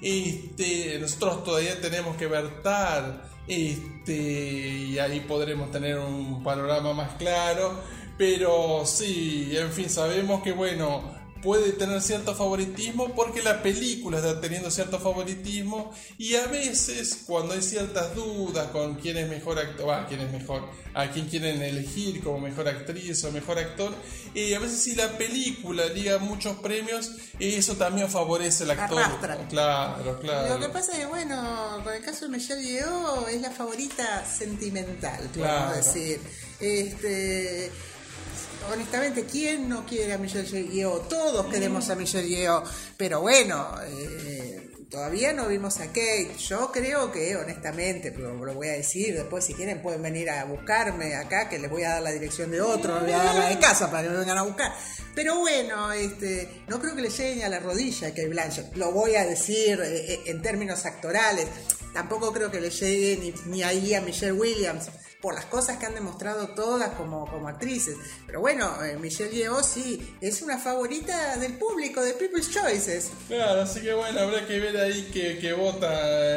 Este, 0.00 0.98
nosotros 1.00 1.44
todavía 1.44 1.80
tenemos 1.80 2.16
que 2.16 2.26
ver 2.26 2.62
tal, 2.62 3.22
este, 3.48 4.12
y 4.12 4.98
ahí 4.98 5.20
podremos 5.20 5.70
tener 5.70 5.98
un 5.98 6.42
panorama 6.42 6.92
más 6.92 7.14
claro. 7.16 7.80
Pero 8.16 8.84
sí, 8.86 9.50
en 9.56 9.72
fin, 9.72 9.90
sabemos 9.90 10.42
que 10.42 10.52
bueno, 10.52 11.02
puede 11.44 11.72
tener 11.72 12.00
cierto 12.00 12.34
favoritismo 12.34 13.14
porque 13.14 13.42
la 13.42 13.62
película 13.62 14.16
está 14.16 14.40
teniendo 14.40 14.70
cierto 14.70 14.98
favoritismo 14.98 15.92
y 16.16 16.34
a 16.36 16.46
veces 16.46 17.24
cuando 17.26 17.52
hay 17.52 17.60
ciertas 17.62 18.14
dudas 18.14 18.68
con 18.68 18.94
quién 18.94 19.18
es 19.18 19.28
mejor 19.28 19.58
actor, 19.58 19.90
ah, 19.90 20.06
quién 20.08 20.22
es 20.22 20.32
mejor, 20.32 20.62
a 20.94 21.10
quién 21.10 21.28
quieren 21.28 21.60
elegir 21.62 22.22
como 22.24 22.40
mejor 22.40 22.66
actriz 22.66 23.22
o 23.24 23.30
mejor 23.30 23.58
actor, 23.58 23.92
y 24.32 24.54
a 24.54 24.58
veces 24.58 24.80
si 24.80 24.94
la 24.94 25.16
película 25.18 25.84
liga 25.86 26.18
muchos 26.18 26.56
premios, 26.58 27.12
eso 27.38 27.74
también 27.76 28.08
favorece 28.08 28.64
al 28.64 28.70
actor. 28.70 28.98
Arrastra. 28.98 29.36
Claro, 29.48 30.18
claro. 30.20 30.54
Lo 30.54 30.60
que 30.66 30.72
pasa 30.72 30.92
es 30.92 30.98
que, 31.00 31.06
bueno, 31.06 31.80
con 31.84 31.92
el 31.92 32.02
caso 32.02 32.24
de 32.24 32.30
Michelle 32.36 32.62
Yeoh 32.62 33.28
es 33.28 33.40
la 33.42 33.50
favorita 33.50 34.24
sentimental, 34.24 35.28
Claro. 35.32 35.66
podemos 35.72 35.94
decir. 35.94 36.20
Este, 36.60 37.70
honestamente, 38.72 39.24
¿quién 39.24 39.68
no 39.68 39.84
quiere 39.84 40.12
a 40.12 40.18
Michelle 40.18 40.68
Yeoh? 40.68 41.00
Todos 41.08 41.46
queremos 41.46 41.88
a 41.90 41.94
Michelle 41.94 42.28
Yeoh, 42.28 42.62
pero 42.96 43.20
bueno, 43.20 43.68
eh, 43.84 44.70
todavía 44.90 45.32
no 45.32 45.48
vimos 45.48 45.80
a 45.80 45.86
Kate. 45.86 46.36
Yo 46.38 46.70
creo 46.72 47.10
que, 47.10 47.36
honestamente, 47.36 48.12
pero 48.12 48.34
lo 48.34 48.54
voy 48.54 48.68
a 48.68 48.72
decir, 48.72 49.14
después 49.14 49.44
si 49.44 49.54
quieren 49.54 49.82
pueden 49.82 50.02
venir 50.02 50.30
a 50.30 50.44
buscarme 50.44 51.14
acá, 51.16 51.48
que 51.48 51.58
les 51.58 51.70
voy 51.70 51.82
a 51.82 51.90
dar 51.90 52.02
la 52.02 52.12
dirección 52.12 52.50
de 52.50 52.60
otro, 52.60 52.94
les 52.94 53.02
voy 53.02 53.12
a 53.12 53.24
dar 53.24 53.34
la 53.34 53.48
de 53.48 53.58
casa 53.58 53.90
para 53.90 54.04
que 54.04 54.10
me 54.10 54.18
vengan 54.18 54.38
a 54.38 54.42
buscar. 54.42 54.72
Pero 55.14 55.38
bueno, 55.38 55.92
este, 55.92 56.62
no 56.68 56.80
creo 56.80 56.94
que 56.94 57.02
le 57.02 57.10
lleguen 57.10 57.44
a 57.44 57.48
la 57.48 57.60
rodilla 57.60 58.08
a 58.08 58.10
Kate 58.10 58.28
Blanchett. 58.28 58.76
Lo 58.76 58.92
voy 58.92 59.14
a 59.16 59.24
decir 59.24 59.80
eh, 59.80 60.12
eh, 60.14 60.22
en 60.26 60.42
términos 60.42 60.86
actorales. 60.86 61.46
Tampoco 61.92 62.32
creo 62.32 62.50
que 62.50 62.60
le 62.60 62.70
llegue 62.70 63.16
ni, 63.20 63.50
ni 63.50 63.62
ahí 63.62 63.94
a 63.94 64.00
Michelle 64.00 64.32
Williams 64.32 64.90
por 65.24 65.34
las 65.34 65.46
cosas 65.46 65.78
que 65.78 65.86
han 65.86 65.94
demostrado 65.94 66.48
todas 66.48 66.90
como, 66.96 67.24
como 67.26 67.48
actrices. 67.48 67.96
Pero 68.26 68.40
bueno, 68.42 68.84
eh, 68.84 68.98
Michelle 69.00 69.34
Yeoh 69.34 69.62
sí, 69.64 70.16
es 70.20 70.42
una 70.42 70.58
favorita 70.58 71.38
del 71.38 71.54
público, 71.56 72.02
de 72.02 72.12
People's 72.12 72.50
Choices. 72.50 73.10
Claro, 73.26 73.62
así 73.62 73.80
que 73.80 73.94
bueno, 73.94 74.20
habrá 74.20 74.46
que 74.46 74.60
ver 74.60 74.76
ahí 74.76 75.10
que, 75.14 75.38
que 75.38 75.54
vota 75.54 75.88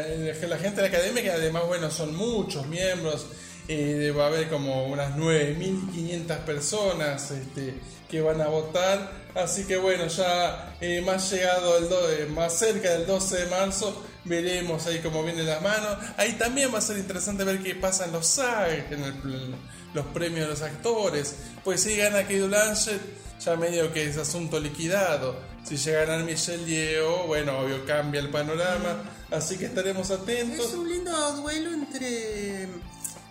eh, 0.08 0.34
la 0.48 0.58
gente 0.58 0.82
de 0.82 0.90
la 0.90 0.98
academia, 0.98 1.22
que 1.22 1.32
además, 1.32 1.64
bueno, 1.68 1.92
son 1.92 2.16
muchos 2.16 2.66
miembros. 2.68 3.26
eh, 3.68 4.14
va 4.18 4.24
a 4.24 4.28
haber 4.28 4.48
como 4.48 4.86
unas 4.88 5.18
9.500 5.18 6.38
personas 6.46 7.32
este, 7.32 7.74
que 8.10 8.22
van 8.22 8.40
a 8.42 8.48
votar. 8.48 9.12
Así 9.36 9.66
que 9.66 9.78
bueno, 9.78 10.08
ya 10.08 10.74
más 11.04 11.30
llegado 11.32 11.78
el 11.78 11.90
do- 11.90 12.08
más 12.34 12.58
cerca 12.58 12.92
del 12.92 13.06
12 13.06 13.38
de 13.38 13.46
marzo, 13.48 14.04
veremos 14.28 14.86
ahí 14.88 15.00
cómo 15.00 15.24
vienen 15.24 15.46
las 15.46 15.62
manos. 15.62 15.98
Ahí 16.18 16.34
también 16.34 16.74
va 16.74 16.80
a 16.80 16.82
ser 16.82 16.98
interesante 16.98 17.44
ver 17.44 17.62
qué 17.64 17.76
pasa 17.76 18.06
en 18.06 18.12
los 18.12 18.28
SAG, 18.28 18.92
en 18.92 19.04
el- 19.04 19.56
los 19.94 20.06
premios 20.08 20.42
de 20.42 20.48
los 20.48 20.62
actores. 20.62 21.36
Pues 21.64 21.82
si 21.82 21.96
gana 21.98 22.22
Kate 22.24 22.44
Blanchett, 22.44 23.02
ya 23.44 23.56
medio 23.56 23.92
que 23.94 24.06
es 24.08 24.18
asunto 24.18 24.60
liquidado. 24.60 25.36
Si 25.64 25.78
llega 25.78 26.02
a 26.04 26.06
ganar 26.06 26.26
Michelle 26.26 26.66
Yeoh, 26.66 27.28
bueno, 27.28 27.60
obvio 27.60 27.86
cambia 27.86 28.22
el 28.22 28.30
panorama. 28.30 29.04
Así 29.32 29.58
que 29.58 29.66
estaremos 29.66 30.10
atentos. 30.12 30.68
Es 30.68 30.74
un 30.74 30.88
lindo 30.90 31.32
duelo 31.34 31.74
entre 31.74 32.68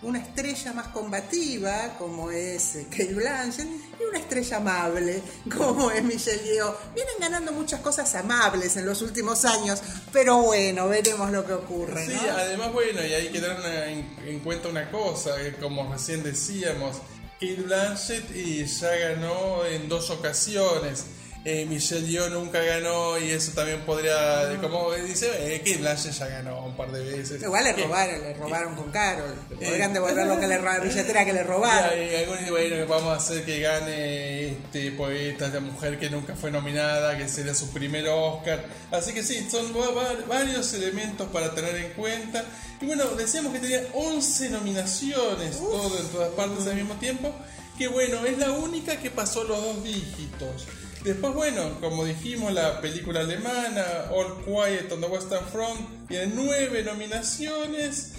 una 0.02 0.18
estrella 0.20 0.72
más 0.72 0.88
combativa, 0.88 1.94
como 1.98 2.30
es 2.30 2.76
eh, 2.76 2.86
Kate 2.90 3.14
Blanchett, 3.14 3.66
y 3.98 4.04
una 4.04 4.18
estrella 4.18 4.58
amable, 4.58 5.22
como 5.56 5.90
es 5.90 6.04
Michelle 6.04 6.42
Yeoh. 6.44 6.74
Vienen 6.94 7.14
ganando 7.18 7.52
muchas 7.52 7.80
cosas 7.80 8.14
amables 8.14 8.76
en 8.76 8.86
los 8.86 9.00
últimos 9.02 9.44
años, 9.44 9.80
pero 10.12 10.42
bueno, 10.42 10.88
veremos 10.88 11.30
lo 11.32 11.44
que 11.46 11.54
ocurre. 11.54 12.06
Sí, 12.06 12.12
¿no? 12.14 12.32
además, 12.36 12.72
bueno, 12.72 13.04
y 13.04 13.12
hay 13.14 13.28
que 13.28 13.40
tener 13.40 13.58
una- 13.58 13.86
en, 13.86 14.16
en 14.26 14.40
cuenta 14.40 14.68
una 14.68 14.90
cosa, 14.90 15.34
que 15.36 15.54
como 15.56 15.90
recién 15.92 16.22
decíamos, 16.22 16.96
Kate 17.40 17.62
Blanchett 17.62 18.34
y 18.36 18.64
ya 18.66 18.94
ganó 18.96 19.64
en 19.66 19.88
dos 19.88 20.10
ocasiones. 20.10 21.04
Eh, 21.48 21.64
Michelle 21.64 22.04
Yeoh 22.04 22.28
nunca 22.28 22.58
ganó 22.60 23.16
y 23.20 23.30
eso 23.30 23.52
también 23.52 23.80
podría, 23.82 24.58
como 24.60 24.90
dice, 24.94 25.30
eh, 25.38 25.58
Kate 25.60 25.76
Blanchett 25.76 26.12
ya 26.12 26.26
ganó 26.26 26.66
un 26.66 26.76
par 26.76 26.90
de 26.90 27.04
veces. 27.04 27.40
Igual 27.40 27.62
le 27.62 27.74
Que- 27.76 27.84
robaron, 27.84 28.20
le 28.20 28.34
robaron 28.34 28.74
con 28.74 28.90
Carol. 28.90 29.32
Eh, 29.60 29.66
Podrían 29.68 29.92
devolver 29.92 30.26
lo 30.26 30.40
que 30.40 30.48
le 30.48 30.58
robaron, 30.58 30.88
la 30.88 30.92
billetera 30.92 31.24
que 31.24 31.32
le 31.32 31.42
robaron. 31.44 32.02
y 32.02 32.14
algunos 32.16 32.50
bueno, 32.50 32.86
vamos 32.88 33.12
a 33.12 33.16
hacer 33.18 33.44
que 33.44 33.60
gane 33.60 34.48
este 34.48 34.90
poeta, 34.90 35.46
esta 35.46 35.60
mujer 35.60 36.00
que 36.00 36.10
nunca 36.10 36.34
fue 36.34 36.50
nominada, 36.50 37.16
que 37.16 37.28
sería 37.28 37.54
su 37.54 37.70
primer 37.70 38.08
Oscar. 38.08 38.64
Así 38.90 39.12
que 39.14 39.22
sí, 39.22 39.46
son 39.48 39.66
va- 39.72 39.92
va- 39.92 40.16
varios 40.26 40.74
elementos 40.74 41.28
para 41.28 41.54
tener 41.54 41.76
en 41.76 41.92
cuenta. 41.92 42.44
Y 42.80 42.86
bueno, 42.86 43.04
decíamos 43.16 43.52
que 43.52 43.60
tenía 43.60 43.82
11 43.94 44.48
nominaciones, 44.50 45.58
todo 45.58 45.96
en 45.96 46.08
todas 46.08 46.30
partes 46.30 46.66
al 46.66 46.74
mismo 46.74 46.94
tiempo. 46.96 47.32
Que 47.78 47.86
bueno, 47.86 48.24
es 48.26 48.36
la 48.38 48.50
única 48.50 48.96
que 48.96 49.10
pasó 49.12 49.44
los 49.44 49.62
dos 49.62 49.84
dígitos. 49.84 50.66
Después, 51.06 51.34
bueno, 51.34 51.80
como 51.80 52.04
dijimos, 52.04 52.52
la 52.52 52.80
película 52.80 53.20
alemana, 53.20 54.10
All 54.10 54.44
Quiet 54.44 54.90
on 54.90 55.00
the 55.00 55.06
Western 55.06 55.46
Front, 55.46 56.08
tiene 56.08 56.32
nueve 56.34 56.82
nominaciones. 56.82 58.14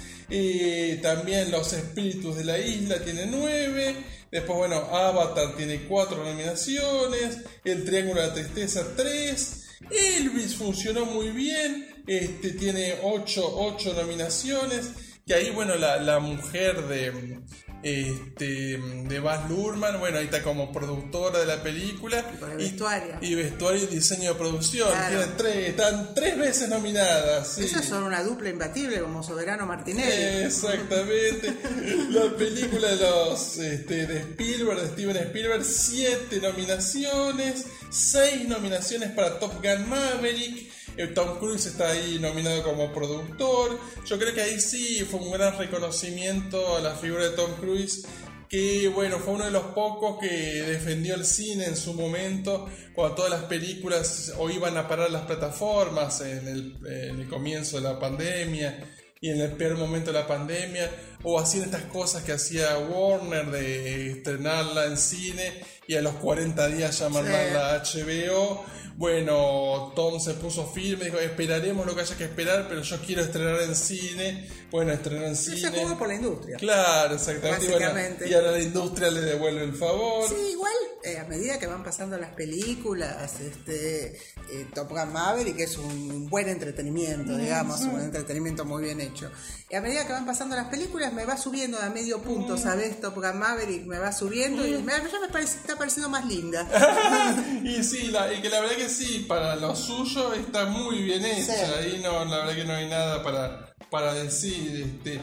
También 1.02 1.52
Los 1.52 1.74
Espíritus 1.74 2.38
de 2.38 2.46
la 2.46 2.58
Isla 2.58 3.00
tiene 3.00 3.26
nueve. 3.26 3.94
Después, 4.32 4.58
bueno, 4.58 4.78
Avatar 4.78 5.58
tiene 5.58 5.82
cuatro 5.82 6.24
nominaciones. 6.24 7.40
El 7.66 7.84
Triángulo 7.84 8.22
de 8.22 8.28
la 8.28 8.34
Tristeza, 8.34 8.86
tres. 8.96 9.66
Elvis 9.92 10.56
funcionó 10.56 11.06
muy 11.06 11.32
bien. 11.32 12.04
Este 12.08 12.52
tiene 12.52 13.00
ocho, 13.04 13.54
ocho 13.54 13.94
nominaciones. 13.96 14.92
Que 15.26 15.34
ahí, 15.34 15.50
bueno, 15.50 15.76
la, 15.76 15.98
la 15.98 16.20
mujer 16.20 16.88
de, 16.88 17.42
este, 17.84 18.78
de 18.78 19.20
Baz 19.20 19.50
Luhrmann, 19.50 20.00
bueno, 20.00 20.18
ahí 20.18 20.26
está 20.26 20.42
como 20.42 20.72
productora 20.72 21.40
de 21.40 21.46
la 21.46 21.62
película. 21.62 22.24
Y 22.54 22.64
vestuario. 22.64 23.18
Y 23.22 23.36
vestuario 23.36 23.84
y 23.84 23.88
diseño 23.88 24.34
de 24.34 24.40
producción. 24.40 24.90
Claro. 24.90 25.26
Tres, 25.38 25.70
están 25.70 26.14
tres 26.16 26.38
veces 26.38 26.70
nominadas. 26.70 27.54
sí. 27.54 27.66
Esas 27.66 27.86
son 27.86 28.04
una 28.04 28.24
dupla 28.24 28.50
imbatible 28.50 29.00
como 29.00 29.24
Soberano 29.24 29.66
Martinelli. 29.66 30.46
Exactamente. 30.46 31.56
La 32.10 32.36
película 32.36 32.90
de 32.90 32.96
los 32.98 33.58
este, 33.58 34.08
de 34.08 34.20
Spielberg, 34.20 34.82
de 34.82 34.88
Steven 34.88 35.18
Spielberg, 35.18 35.64
siete 35.64 36.40
nominaciones, 36.42 37.66
seis 37.90 38.48
nominaciones 38.48 39.12
para 39.12 39.40
Top 39.40 39.54
Gun 39.64 39.90
Maverick. 39.90 40.77
Tom 41.06 41.38
Cruise 41.38 41.68
está 41.68 41.92
ahí 41.92 42.18
nominado 42.20 42.64
como 42.64 42.92
productor. 42.92 43.80
Yo 44.06 44.18
creo 44.18 44.34
que 44.34 44.42
ahí 44.42 44.60
sí 44.60 45.06
fue 45.10 45.20
un 45.20 45.32
gran 45.32 45.56
reconocimiento 45.58 46.78
a 46.78 46.82
la 46.82 46.96
figura 46.96 47.30
de 47.30 47.36
Tom 47.36 47.52
Cruise. 47.60 48.08
Que 48.50 48.88
bueno, 48.88 49.20
fue 49.20 49.36
uno 49.36 49.46
de 49.46 49.52
los 49.52 49.66
pocos 49.76 50.20
que 50.20 50.28
defendió 50.28 51.16
el 51.16 51.26
cine 51.26 51.66
en 51.66 51.76
su 51.76 51.94
momento, 51.94 52.70
cuando 52.96 53.16
todas 53.16 53.32
las 53.32 53.44
películas 53.44 54.34
o 54.38 54.50
iban 54.50 54.78
a 54.78 54.88
parar 54.88 55.12
las 55.12 55.24
plataformas 55.24 56.22
en 56.22 56.48
el, 56.48 56.78
en 56.88 57.20
el 57.20 57.28
comienzo 57.28 57.78
de 57.78 57.84
la 57.84 58.00
pandemia 58.00 58.84
y 59.20 59.30
en 59.30 59.42
el 59.42 59.52
peor 59.52 59.78
momento 59.78 60.12
de 60.12 60.20
la 60.20 60.28
pandemia, 60.28 60.90
o 61.24 61.40
hacían 61.40 61.66
estas 61.66 61.84
cosas 61.84 62.24
que 62.24 62.32
hacía 62.32 62.78
Warner 62.78 63.48
de 63.52 64.12
estrenarla 64.12 64.86
en 64.86 64.98
cine 64.98 65.52
y 65.88 65.96
a 65.96 66.02
los 66.02 66.16
40 66.16 66.68
días 66.68 67.00
ya 67.00 67.10
mandarla 67.10 67.74
a 67.74 67.84
HBO. 67.84 68.66
Bueno, 68.98 69.94
Tom 69.96 70.20
se 70.20 70.34
puso 70.34 70.66
firme, 70.68 71.06
dijo, 71.06 71.20
esperaremos 71.20 71.86
lo 71.86 71.96
que 71.96 72.02
haya 72.02 72.18
que 72.18 72.26
esperar, 72.26 72.66
pero 72.68 72.82
yo 72.82 72.98
quiero 72.98 73.22
estrenar 73.22 73.62
en 73.62 73.76
cine. 73.76 74.48
Bueno, 74.72 74.92
estrenó 74.92 75.26
en 75.26 75.36
Se 75.36 75.56
cine. 75.56 75.72
jugó 75.84 75.98
por 75.98 76.08
la 76.10 76.16
industria. 76.16 76.58
Claro, 76.58 77.16
exactamente. 77.16 77.66
Y, 77.66 77.70
bueno, 77.70 77.86
Básicamente. 77.86 78.30
y 78.30 78.34
ahora 78.34 78.52
la 78.52 78.60
industria 78.62 79.10
le 79.12 79.22
devuelve 79.22 79.64
el 79.64 79.74
favor. 79.74 80.28
Sí, 80.28 80.36
igual 80.52 80.74
eh, 81.04 81.20
a 81.20 81.24
medida 81.26 81.58
que 81.58 81.68
van 81.68 81.84
pasando 81.84 82.18
las 82.18 82.32
películas, 82.32 83.40
este, 83.40 84.08
eh, 84.52 84.68
Top 84.74 84.90
Gun 84.90 85.14
Maverick 85.14 85.58
es 85.60 85.78
un 85.78 86.28
buen 86.30 86.50
entretenimiento, 86.50 87.38
digamos, 87.38 87.82
un 87.82 88.02
entretenimiento 88.02 88.66
muy 88.66 88.84
bien 88.84 89.00
hecho. 89.00 89.32
Y 89.70 89.76
a 89.76 89.82
medida 89.82 90.06
que 90.06 90.12
van 90.14 90.26
pasando 90.26 90.56
las 90.56 90.68
películas 90.68 91.14
me 91.14 91.24
va 91.26 91.38
subiendo 91.38 91.80
a 91.80 91.90
medio 91.90 92.22
punto, 92.22 92.58
¿sabes? 92.58 93.00
Top 93.00 93.16
Gun 93.16 93.38
Maverick 93.40 93.86
me 93.86 94.00
va 94.00 94.12
subiendo 94.12 94.68
y 94.68 94.82
me, 94.84 94.92
ya 94.94 95.20
me 95.22 95.30
parece, 95.32 95.58
está 95.60 95.78
pareciendo 95.78 96.10
más 96.10 96.26
linda. 96.26 96.68
sí, 97.84 98.08
la- 98.08 98.34
y 98.34 98.42
que 98.42 98.50
la 98.50 98.60
verdad 98.62 98.76
que 98.76 98.90
sí, 98.90 99.26
para 99.28 99.56
lo 99.56 99.76
suyo 99.76 100.34
está 100.34 100.66
muy 100.66 101.04
bien 101.04 101.26
hecha. 101.26 101.54
Sí. 101.54 101.74
Ahí 101.78 102.02
no, 102.04 102.24
la 102.26 102.38
verdad 102.40 102.56
que 102.56 102.66
no 102.66 102.74
hay 102.74 102.88
nada 102.90 103.24
para, 103.24 103.74
para 103.90 104.14
decir. 104.14 104.82
Este. 104.86 105.20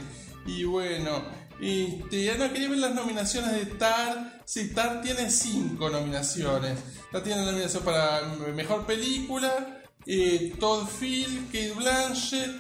Y 0.47 0.65
bueno, 0.65 1.23
este, 1.61 2.25
ya 2.25 2.37
no 2.37 2.53
quería 2.53 2.69
ver 2.69 2.79
las 2.79 2.95
nominaciones 2.95 3.53
de 3.53 3.67
Tar. 3.67 4.41
Sí, 4.45 4.73
Tar 4.75 5.01
tiene 5.03 5.31
cinco 5.31 5.89
nominaciones. 5.91 6.79
Ya 7.13 7.23
tiene 7.23 7.45
nominación 7.45 7.83
para 7.85 8.23
mejor 8.55 8.85
película, 8.87 9.83
eh, 10.07 10.53
Todd 10.61 10.87
Field, 10.87 11.47
Kate 11.47 11.73
Blanchett. 11.73 12.51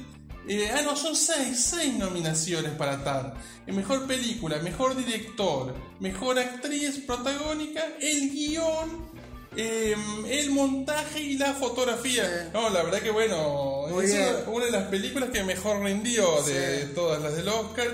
eh, 0.48 0.70
ah, 0.74 0.82
no, 0.82 0.94
son 0.96 1.16
seis, 1.16 1.58
seis 1.70 1.94
nominaciones 1.94 2.72
para 2.72 3.02
Tar. 3.02 3.34
Eh, 3.66 3.72
Mejor 3.72 4.06
película, 4.06 4.58
mejor 4.58 4.94
director, 4.94 5.74
mejor 6.00 6.38
actriz 6.38 7.00
protagónica, 7.06 7.82
el 8.00 8.30
guion, 8.30 9.10
eh, 9.56 9.94
el 10.28 10.50
montaje 10.50 11.20
y 11.20 11.38
la 11.38 11.54
fotografía. 11.54 12.24
Sí. 12.24 12.50
No, 12.52 12.70
la 12.70 12.82
verdad 12.82 13.00
que 13.00 13.10
bueno, 13.10 13.86
Muy 13.88 14.04
es 14.04 14.12
una, 14.14 14.50
una 14.50 14.64
de 14.66 14.70
las 14.72 14.88
películas 14.88 15.30
que 15.30 15.42
mejor 15.44 15.82
rindió 15.82 16.42
de 16.42 16.82
Sí. 16.86 16.92
todas 16.94 17.22
las 17.22 17.36
del 17.36 17.48
Oscar. 17.48 17.88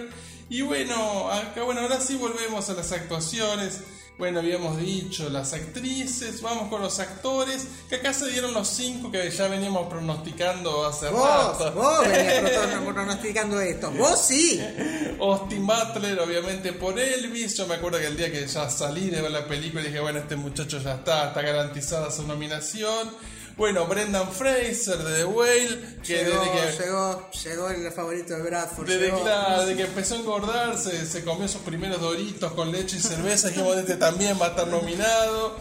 Y 0.48 0.62
bueno, 0.62 1.30
acá 1.30 1.62
bueno, 1.62 1.82
ahora 1.82 2.00
sí 2.00 2.16
volvemos 2.16 2.68
a 2.70 2.74
las 2.74 2.90
actuaciones. 2.92 3.80
Bueno, 4.20 4.40
habíamos 4.40 4.76
dicho 4.76 5.30
las 5.30 5.54
actrices, 5.54 6.42
vamos 6.42 6.68
con 6.68 6.82
los 6.82 6.98
actores, 7.00 7.66
que 7.88 7.94
acá 7.96 8.12
se 8.12 8.28
dieron 8.28 8.52
los 8.52 8.68
cinco 8.68 9.10
que 9.10 9.30
ya 9.30 9.48
veníamos 9.48 9.88
pronosticando 9.88 10.84
hace 10.86 11.08
Vos, 11.08 11.26
rato. 11.26 11.72
vos 11.72 12.00
venías 12.06 12.42
prono- 12.52 12.92
pronosticando 12.92 13.58
esto. 13.62 13.90
Vos 13.92 14.20
sí. 14.26 14.60
Austin 15.18 15.66
Butler, 15.66 16.20
obviamente 16.20 16.74
por 16.74 16.98
Elvis. 17.00 17.56
Yo 17.56 17.66
me 17.66 17.76
acuerdo 17.76 17.98
que 17.98 18.08
el 18.08 18.16
día 18.18 18.30
que 18.30 18.46
ya 18.46 18.68
salí 18.68 19.08
de 19.08 19.22
ver 19.22 19.30
la 19.30 19.46
película 19.46 19.82
dije, 19.82 20.00
bueno, 20.00 20.18
este 20.18 20.36
muchacho 20.36 20.78
ya 20.78 20.96
está, 20.96 21.28
está 21.28 21.40
garantizada 21.40 22.10
su 22.10 22.22
nominación. 22.26 23.08
Bueno, 23.56 23.86
Brendan 23.86 24.30
Fraser 24.32 24.98
de 24.98 25.16
The 25.18 25.24
Whale, 25.24 25.98
que 26.02 26.24
Llegó, 26.24 26.40
desde 26.40 26.76
que... 26.78 26.82
llegó, 26.84 27.30
llegó 27.30 27.68
el 27.70 27.92
favorito 27.92 28.36
de 28.36 28.42
Bradford. 28.42 28.86
Desde, 28.86 29.06
llegó. 29.06 29.22
claro, 29.22 29.60
desde 29.60 29.76
que 29.76 29.82
empezó 29.84 30.14
a 30.14 30.18
engordar, 30.18 30.78
se, 30.78 31.06
se 31.06 31.24
comió 31.24 31.46
sus 31.48 31.62
primeros 31.62 32.00
doritos 32.00 32.52
con 32.52 32.72
leche 32.72 32.96
y 32.96 33.00
cerveza. 33.00 33.48
Dijimos, 33.48 33.76
este 33.76 33.96
también 33.96 34.38
va 34.40 34.46
a 34.46 34.50
estar 34.50 34.66
nominado. 34.66 35.58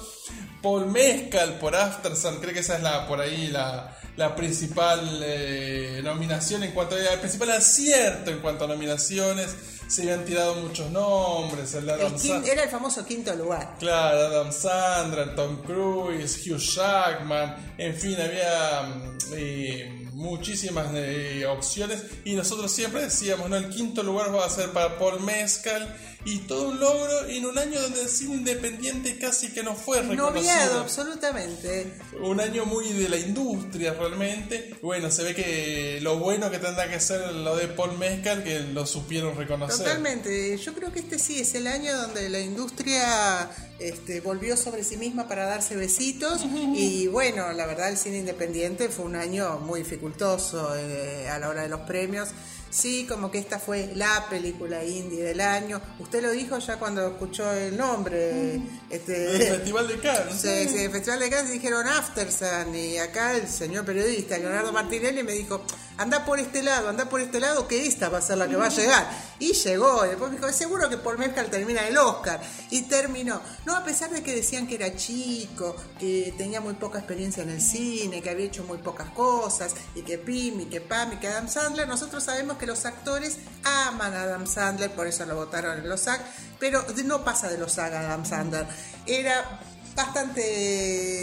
Paul 0.61 0.87
Mescal 0.87 1.57
por 1.59 1.75
After 1.75 2.15
Sun, 2.15 2.37
creo 2.37 2.53
que 2.53 2.59
esa 2.59 2.75
es 2.75 2.83
la 2.83 3.07
por 3.07 3.21
ahí 3.21 3.47
la, 3.47 3.97
la 4.17 4.35
principal 4.35 5.21
eh, 5.23 6.01
nominación 6.03 6.63
en 6.63 6.71
cuanto 6.71 6.95
a 6.95 6.99
el 6.99 7.19
principal 7.19 7.51
acierto 7.51 8.31
en 8.31 8.39
cuanto 8.39 8.65
a 8.65 8.67
nominaciones. 8.67 9.55
Se 9.89 10.03
habían 10.03 10.23
tirado 10.23 10.55
muchos 10.55 10.89
nombres, 10.91 11.73
el 11.73 11.85
El 11.85 11.89
Adam 11.89 12.17
Sa- 12.17 12.41
era 12.45 12.63
el 12.63 12.69
famoso 12.69 13.03
quinto 13.05 13.35
lugar. 13.35 13.75
Claro, 13.79 14.17
Adam 14.27 14.51
Sandler, 14.51 15.35
Tom 15.35 15.63
Cruise, 15.63 16.45
Hugh 16.47 16.59
Jackman, 16.59 17.73
en 17.77 17.95
fin, 17.95 18.15
había 18.21 18.87
eh, 19.33 20.07
muchísimas 20.13 20.87
eh, 20.93 21.45
opciones 21.47 22.03
y 22.23 22.33
nosotros 22.35 22.71
siempre 22.71 23.01
decíamos, 23.01 23.49
no, 23.49 23.55
el 23.55 23.69
quinto 23.69 24.03
lugar 24.03 24.33
va 24.35 24.45
a 24.45 24.49
ser 24.49 24.69
para 24.71 24.97
Paul 24.99 25.21
Mescal 25.21 25.87
y 26.25 26.39
todo 26.39 26.69
un 26.69 26.79
logro 26.79 27.27
en 27.27 27.45
un 27.45 27.57
año 27.57 27.81
donde 27.81 28.01
el 28.01 28.09
cine 28.09 28.35
independiente 28.35 29.17
casi 29.17 29.51
que 29.51 29.63
no 29.63 29.75
fue 29.75 30.03
Noviado, 30.03 30.31
reconocido. 30.31 30.79
absolutamente. 30.79 31.93
Un 32.21 32.41
año 32.41 32.65
muy 32.65 32.91
de 32.91 33.07
la 33.07 33.17
industria 33.17 33.93
realmente. 33.93 34.75
Bueno, 34.81 35.09
se 35.11 35.23
ve 35.23 35.33
que 35.33 35.99
lo 36.01 36.19
bueno 36.19 36.51
que 36.51 36.59
tendrá 36.59 36.89
que 36.89 36.99
ser 36.99 37.31
lo 37.33 37.55
de 37.55 37.67
Paul 37.67 37.97
Mescal, 37.97 38.43
que 38.43 38.59
lo 38.59 38.85
supieron 38.85 39.35
reconocer. 39.37 39.77
Totalmente. 39.77 40.57
Yo 40.57 40.73
creo 40.73 40.91
que 40.91 40.99
este 40.99 41.19
sí 41.19 41.39
es 41.39 41.55
el 41.55 41.67
año 41.67 41.95
donde 41.97 42.29
la 42.29 42.39
industria 42.41 43.49
este, 43.79 44.19
volvió 44.19 44.57
sobre 44.57 44.83
sí 44.83 44.97
misma 44.97 45.27
para 45.27 45.45
darse 45.45 45.75
besitos. 45.77 46.41
Y 46.75 47.07
bueno, 47.07 47.51
la 47.53 47.65
verdad, 47.65 47.89
el 47.89 47.97
cine 47.97 48.17
independiente 48.17 48.89
fue 48.89 49.05
un 49.05 49.15
año 49.15 49.59
muy 49.59 49.79
dificultoso 49.79 50.75
eh, 50.75 51.29
a 51.29 51.39
la 51.39 51.47
hora 51.49 51.61
de 51.63 51.69
los 51.69 51.81
premios. 51.81 52.29
Sí, 52.69 53.05
como 53.07 53.31
que 53.31 53.39
esta 53.39 53.59
fue 53.59 53.91
la 53.95 54.27
película 54.29 54.83
indie 54.83 55.23
del 55.23 55.41
año. 55.41 55.81
Usted 55.99 56.21
lo 56.21 56.31
dijo 56.31 56.57
ya 56.59 56.77
cuando 56.77 57.07
escuchó 57.07 57.51
el 57.51 57.75
nombre. 57.75 58.61
Este, 58.89 59.35
El 59.35 59.55
Festival 59.57 59.87
de 59.87 59.99
Cannes. 59.99 60.39
Sí, 60.39 60.69
sí, 60.69 60.83
el 60.83 60.91
Festival 60.91 61.19
de 61.19 61.29
Cannes 61.29 61.51
dijeron 61.51 61.87
Aftersun 61.87 62.75
y 62.75 62.97
acá 62.97 63.35
el 63.35 63.47
señor 63.47 63.85
periodista 63.85 64.37
Leonardo 64.37 64.71
Martinelli 64.71 65.23
me 65.23 65.33
dijo, 65.33 65.63
anda 65.99 66.23
por 66.23 66.39
este 66.39 66.63
lado, 66.63 66.87
anda 66.87 67.09
por 67.09 67.19
este 67.19 67.41
lado, 67.41 67.67
que 67.67 67.85
esta 67.85 68.07
va 68.07 68.19
a 68.19 68.21
ser 68.21 68.37
la 68.37 68.47
que 68.47 68.55
va 68.55 68.67
a 68.67 68.69
llegar. 68.69 69.09
Y 69.37 69.51
llegó, 69.51 70.05
y 70.05 70.09
después 70.09 70.31
me 70.31 70.37
dijo, 70.37 70.51
seguro 70.53 70.89
que 70.89 70.97
por 70.97 71.17
Mescal 71.17 71.49
termina 71.49 71.85
el 71.87 71.97
Oscar. 71.97 72.39
Y 72.69 72.83
terminó. 72.83 73.41
No, 73.65 73.75
a 73.75 73.83
pesar 73.83 74.09
de 74.09 74.23
que 74.23 74.33
decían 74.33 74.65
que 74.65 74.75
era 74.75 74.95
chico, 74.95 75.75
que 75.99 76.33
tenía 76.37 76.61
muy 76.61 76.75
poca 76.75 76.99
experiencia 76.99 77.43
en 77.43 77.49
el 77.49 77.61
cine, 77.61 78.21
que 78.21 78.29
había 78.29 78.45
hecho 78.45 78.63
muy 78.63 78.77
pocas 78.77 79.09
cosas, 79.09 79.73
y 79.93 80.01
que 80.03 80.17
Pim, 80.17 80.61
y 80.61 80.65
que 80.65 80.79
Pam, 80.79 81.13
y 81.13 81.17
que 81.17 81.27
Adam 81.27 81.49
Sandler, 81.49 81.87
nosotros 81.87 82.23
sabemos 82.23 82.57
que 82.59 82.67
los 82.67 82.85
actores 82.85 83.37
aman 83.63 84.13
a 84.13 84.23
Adam 84.23 84.45
Sandler, 84.45 84.91
por 84.91 85.07
eso 85.07 85.25
lo 85.25 85.35
votaron 85.35 85.79
en 85.79 85.89
los 85.89 86.01
SAG, 86.01 86.21
pero 86.59 86.85
no 87.05 87.23
pasa 87.23 87.49
de 87.49 87.57
los 87.57 87.71
SAG 87.73 87.93
a 87.95 87.99
Adam 88.01 88.25
Sandler. 88.25 88.67
Era 89.07 89.61
bastante 89.95 90.41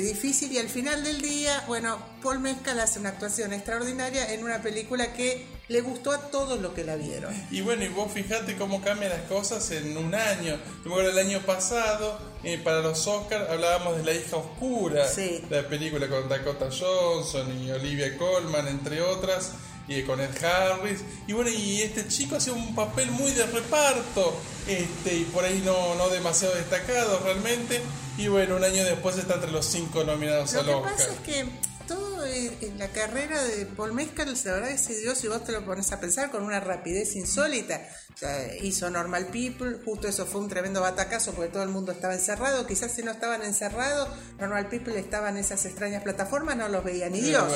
difícil 0.03 0.53
y 0.53 0.59
al 0.59 0.69
final 0.69 1.03
del 1.03 1.21
día, 1.23 1.65
bueno, 1.67 1.99
Paul 2.23 2.41
Mescal 2.41 2.79
hace 2.81 2.99
una 2.99 3.11
actuación 3.11 3.53
extraordinaria 3.53 4.33
en 4.35 4.45
una 4.45 4.61
película 4.61 5.13
que 5.13 5.47
le 5.69 5.81
gustó 5.81 6.13
a 6.13 6.31
todos 6.31 6.61
los 6.61 6.73
que 6.75 6.85
la 6.85 6.97
vieron. 6.97 7.35
Y 7.51 7.61
bueno, 7.63 7.85
y 7.85 7.89
vos 7.89 8.13
fijate 8.13 8.57
cómo 8.57 8.81
cambian 8.83 9.11
las 9.11 9.23
cosas 9.23 9.71
en 9.71 9.97
un 9.97 10.15
año. 10.15 10.57
Yo 10.85 10.91
me 10.91 10.91
acuerdo 10.93 11.11
el 11.11 11.19
año 11.27 11.41
pasado, 11.41 12.19
eh, 12.45 12.59
para 12.63 12.81
los 12.81 13.07
Oscars, 13.07 13.49
hablábamos 13.51 13.97
de 13.97 14.05
La 14.05 14.13
hija 14.13 14.37
oscura, 14.37 15.09
Sí. 15.09 15.43
la 15.51 15.67
película 15.69 16.07
con 16.09 16.29
Dakota 16.29 16.69
Johnson 16.71 17.51
y 17.61 17.71
Olivia 17.71 18.17
Colman, 18.19 18.69
entre 18.69 19.01
otras, 19.03 19.53
y 19.89 20.03
con 20.03 20.21
Ed 20.21 20.31
Harris. 20.45 21.01
Y 21.27 21.33
bueno, 21.33 21.51
y 21.51 21.83
este 21.83 22.07
chico 22.09 22.37
hacía 22.37 22.53
un 22.53 22.75
papel 22.75 23.11
muy 23.13 23.31
de 23.33 23.47
reparto, 23.47 24.37
este, 24.67 25.15
y 25.15 25.25
por 25.25 25.45
ahí 25.45 25.63
no, 25.65 25.95
no 25.95 26.09
demasiado 26.09 26.55
destacado 26.55 27.21
realmente. 27.25 27.81
Y 28.19 28.29
bueno, 28.29 28.57
un 28.57 28.65
año 28.65 28.85
después 28.85 29.17
está 29.19 29.35
entre 29.35 29.51
los 29.53 29.67
cinco 29.67 30.03
nominados 30.05 30.53
Lo 30.55 30.61
al 30.61 30.67
que 30.67 30.73
Oscar. 30.75 30.93
pasa 30.93 31.13
es 31.13 31.19
que 31.21 31.47
todo 31.87 32.25
en 32.27 32.79
la 32.79 32.89
carrera 32.89 33.43
de 33.43 33.67
Paul 33.67 33.93
Mescal, 33.93 34.35
la 34.45 34.53
verdad 34.53 34.69
que 34.69 34.79
se 34.79 34.99
dio, 34.99 35.15
si 35.15 35.29
vos 35.29 35.45
te 35.45 35.53
lo 35.53 35.65
pones 35.65 35.93
a 35.93 36.01
pensar, 36.01 36.31
con 36.31 36.43
una 36.43 36.61
rapidez 36.61 37.15
insólita. 37.17 37.81
O 38.15 38.17
sea, 38.19 38.55
hizo 38.63 38.91
Normal 38.91 39.27
People, 39.27 39.79
justo 39.85 40.09
eso 40.09 40.27
fue 40.27 40.41
un 40.41 40.49
tremendo 40.49 40.81
batacazo 40.81 41.33
porque 41.33 41.51
todo 41.51 41.63
el 41.63 41.69
mundo 41.69 41.93
estaba 41.93 42.15
encerrado. 42.15 42.67
Quizás 42.67 42.93
si 42.93 43.03
no 43.03 43.11
estaban 43.11 43.43
encerrados, 43.43 44.09
Normal 44.39 44.69
People 44.69 44.99
estaba 44.99 45.29
en 45.31 45.37
esas 45.37 45.65
extrañas 45.67 46.03
plataformas, 46.03 46.57
no 46.57 46.69
los 46.69 46.83
veía 46.83 47.09
ni 47.09 47.21
Dios. 47.21 47.53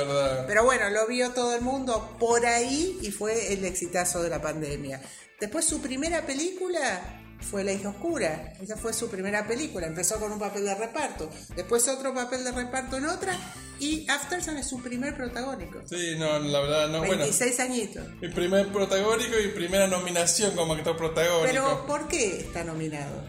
Pero 0.47 0.65
bueno, 0.65 0.91
lo 0.91 1.07
vio 1.07 1.31
todo 1.31 1.55
el 1.55 1.63
mundo 1.63 2.17
por 2.19 2.47
ahí 2.47 2.99
y 3.03 3.11
fue 3.11 3.53
el 3.53 3.65
exitazo 3.65 4.23
de 4.23 4.31
la 4.31 4.41
pandemia. 4.41 5.01
Después 5.41 5.65
su 5.65 5.81
primera 5.81 6.27
película 6.27 7.20
fue 7.41 7.65
La 7.65 7.73
hija 7.73 7.91
oscura. 7.91 8.53
Esa 8.61 8.77
fue 8.77 8.93
su 8.93 9.09
primera 9.09 9.47
película. 9.47 9.87
Empezó 9.87 10.19
con 10.19 10.33
un 10.33 10.39
papel 10.39 10.65
de 10.65 10.75
reparto, 10.75 11.29
después 11.57 11.87
otro 11.89 12.15
papel 12.15 12.45
de 12.45 12.53
reparto 12.53 12.97
en 12.97 13.07
otra 13.07 13.37
y 13.79 14.07
Aftersun 14.09 14.59
es 14.59 14.69
su 14.69 14.83
primer 14.83 15.17
protagónico. 15.17 15.81
Sí, 15.87 16.15
no, 16.19 16.39
la 16.39 16.61
verdad, 16.61 16.89
no, 16.89 16.99
bueno. 16.99 17.19
26 17.19 17.61
añitos. 17.61 18.07
Mi 18.21 18.29
primer 18.29 18.69
protagónico 18.69 19.39
y 19.41 19.49
primera 19.49 19.87
nominación 19.87 20.55
como 20.55 20.75
actor 20.75 20.97
protagónico. 20.97 21.47
Pero 21.47 21.87
¿por 21.87 22.07
qué 22.07 22.41
está 22.41 22.63
nominado? 22.63 23.25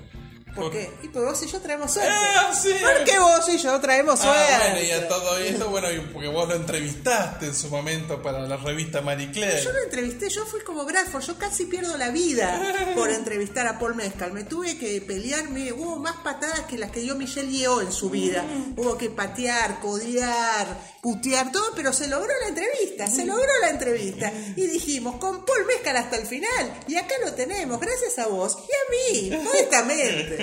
¿Por, 0.56 0.66
Por- 0.66 0.74
qué? 0.74 0.92
Y 1.04 1.08
pues 1.08 1.26
vos 1.26 1.44
y 1.44 1.48
yo 1.48 1.60
traemos 1.62 1.92
suerte. 1.94 2.12
Ah, 2.14 2.52
sí. 2.54 2.74
¿Por 2.82 3.04
qué 3.06 3.18
vos 3.20 3.48
y 3.50 3.58
yo 3.58 3.80
traemos 3.80 4.20
suerte? 4.20 4.54
Ah, 4.54 4.60
bueno, 4.74 4.86
y 4.86 4.92
a 4.92 5.08
todo 5.08 5.38
esto, 5.38 5.70
bueno, 5.70 5.88
porque 6.12 6.28
vos 6.28 6.48
lo 6.50 6.56
entrevistaste 6.56 7.46
en 7.48 7.56
su 7.56 7.70
momento 7.70 8.22
para 8.22 8.40
la 8.42 8.58
revista 8.58 9.02
Marie 9.02 9.32
Claire. 9.32 9.62
Yo 9.62 9.72
lo 9.72 9.84
entrevisté, 9.84 10.30
yo 10.30 10.46
fui 10.46 10.62
como 10.62 10.84
Bradford, 10.86 11.24
yo 11.24 11.38
casi 11.38 11.66
pierdo 11.66 11.98
la 11.98 12.10
vida 12.10 12.62
por 12.96 13.10
entrevistar 13.10 13.66
a 13.68 13.80
Paul 13.80 13.96
Mescal. 13.96 14.34
Me 14.34 14.44
tuve 14.44 14.78
que 14.78 15.02
pelearme, 15.02 15.72
hubo 15.74 15.98
más 15.98 16.18
patadas 16.18 16.62
que 16.62 16.78
las 16.78 16.92
que 16.92 17.00
dio 17.02 17.16
Michelle 17.16 17.50
Yeoh 17.52 17.82
en 17.82 17.92
su 17.92 18.10
vida. 18.10 18.44
Hubo 18.76 18.98
que 18.98 19.10
patear, 19.10 19.80
codear, 19.80 20.68
putear, 21.02 21.52
todo, 21.52 21.72
pero 21.76 21.94
se 21.94 22.08
logró 22.08 22.32
la 22.42 22.50
entrevista, 22.50 23.08
se 23.08 23.26
logró 23.26 23.48
la 23.62 23.70
entrevista. 23.70 24.32
Y 24.56 24.68
dijimos, 24.68 25.16
con 25.16 25.46
Paul 25.46 25.66
Mescal 25.66 25.96
hasta 25.98 26.18
el 26.18 26.28
final. 26.28 26.74
Y 26.88 26.96
acá 26.98 27.16
lo 27.24 27.34
tenemos, 27.34 27.80
gracias 27.80 28.20
a 28.20 28.28
vos 28.28 28.58
y 28.58 28.72
a 28.74 29.32
mí, 29.38 29.44
modestamente. 29.44 30.41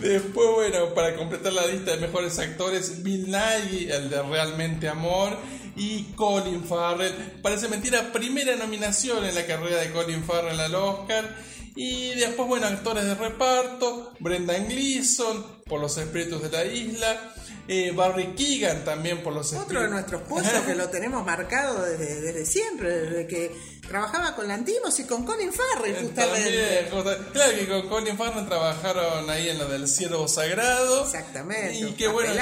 Después, 0.00 0.48
bueno, 0.54 0.94
para 0.94 1.16
completar 1.16 1.52
la 1.52 1.66
lista 1.66 1.92
de 1.92 1.98
mejores 1.98 2.38
actores, 2.38 3.02
Bill 3.02 3.30
Nighy, 3.30 3.90
el 3.90 4.10
de 4.10 4.22
Realmente 4.22 4.88
Amor, 4.88 5.36
y 5.76 6.04
Colin 6.14 6.64
Farrell. 6.64 7.12
Parece 7.42 7.68
mentira, 7.68 8.12
primera 8.12 8.56
nominación 8.56 9.24
en 9.24 9.34
la 9.34 9.46
carrera 9.46 9.78
de 9.78 9.90
Colin 9.92 10.22
Farrell 10.22 10.58
al 10.58 10.74
Oscar. 10.74 11.36
Y 11.76 12.14
después, 12.14 12.48
bueno, 12.48 12.66
actores 12.66 13.04
de 13.04 13.14
reparto, 13.16 14.12
Brendan 14.20 14.68
Gleeson 14.68 15.44
por 15.66 15.80
Los 15.80 15.98
Espíritus 15.98 16.42
de 16.42 16.50
la 16.50 16.64
Isla, 16.64 17.34
eh, 17.66 17.90
Barry 17.90 18.34
Keegan 18.36 18.84
también 18.84 19.22
por 19.24 19.32
Los 19.32 19.46
Espíritus. 19.46 19.70
Otro 19.70 19.82
de 19.82 19.88
nuestros 19.88 20.22
pozos 20.22 20.52
que 20.64 20.74
lo 20.76 20.88
tenemos 20.90 21.24
marcado 21.26 21.82
desde, 21.82 22.20
desde 22.20 22.46
siempre, 22.46 22.90
desde 22.90 23.26
que 23.26 23.56
trabajaba 23.88 24.34
con 24.34 24.48
Lantimos 24.48 24.98
y 25.00 25.04
con 25.04 25.24
Colin 25.24 25.52
Farrell, 25.52 25.96
justamente. 25.96 26.42
También, 26.42 26.88
justa- 26.90 27.18
claro 27.32 27.52
que 27.56 27.68
con 27.68 27.88
Colin 27.88 28.16
Farrell 28.18 28.46
trabajaron 28.46 29.30
ahí 29.30 29.48
en 29.50 29.58
lo 29.58 29.66
del 29.68 29.86
Ciervo 29.88 30.26
Sagrado. 30.28 31.02
Exactamente, 31.04 31.74
Y 31.74 31.92
qué 31.92 32.08
bueno. 32.08 32.32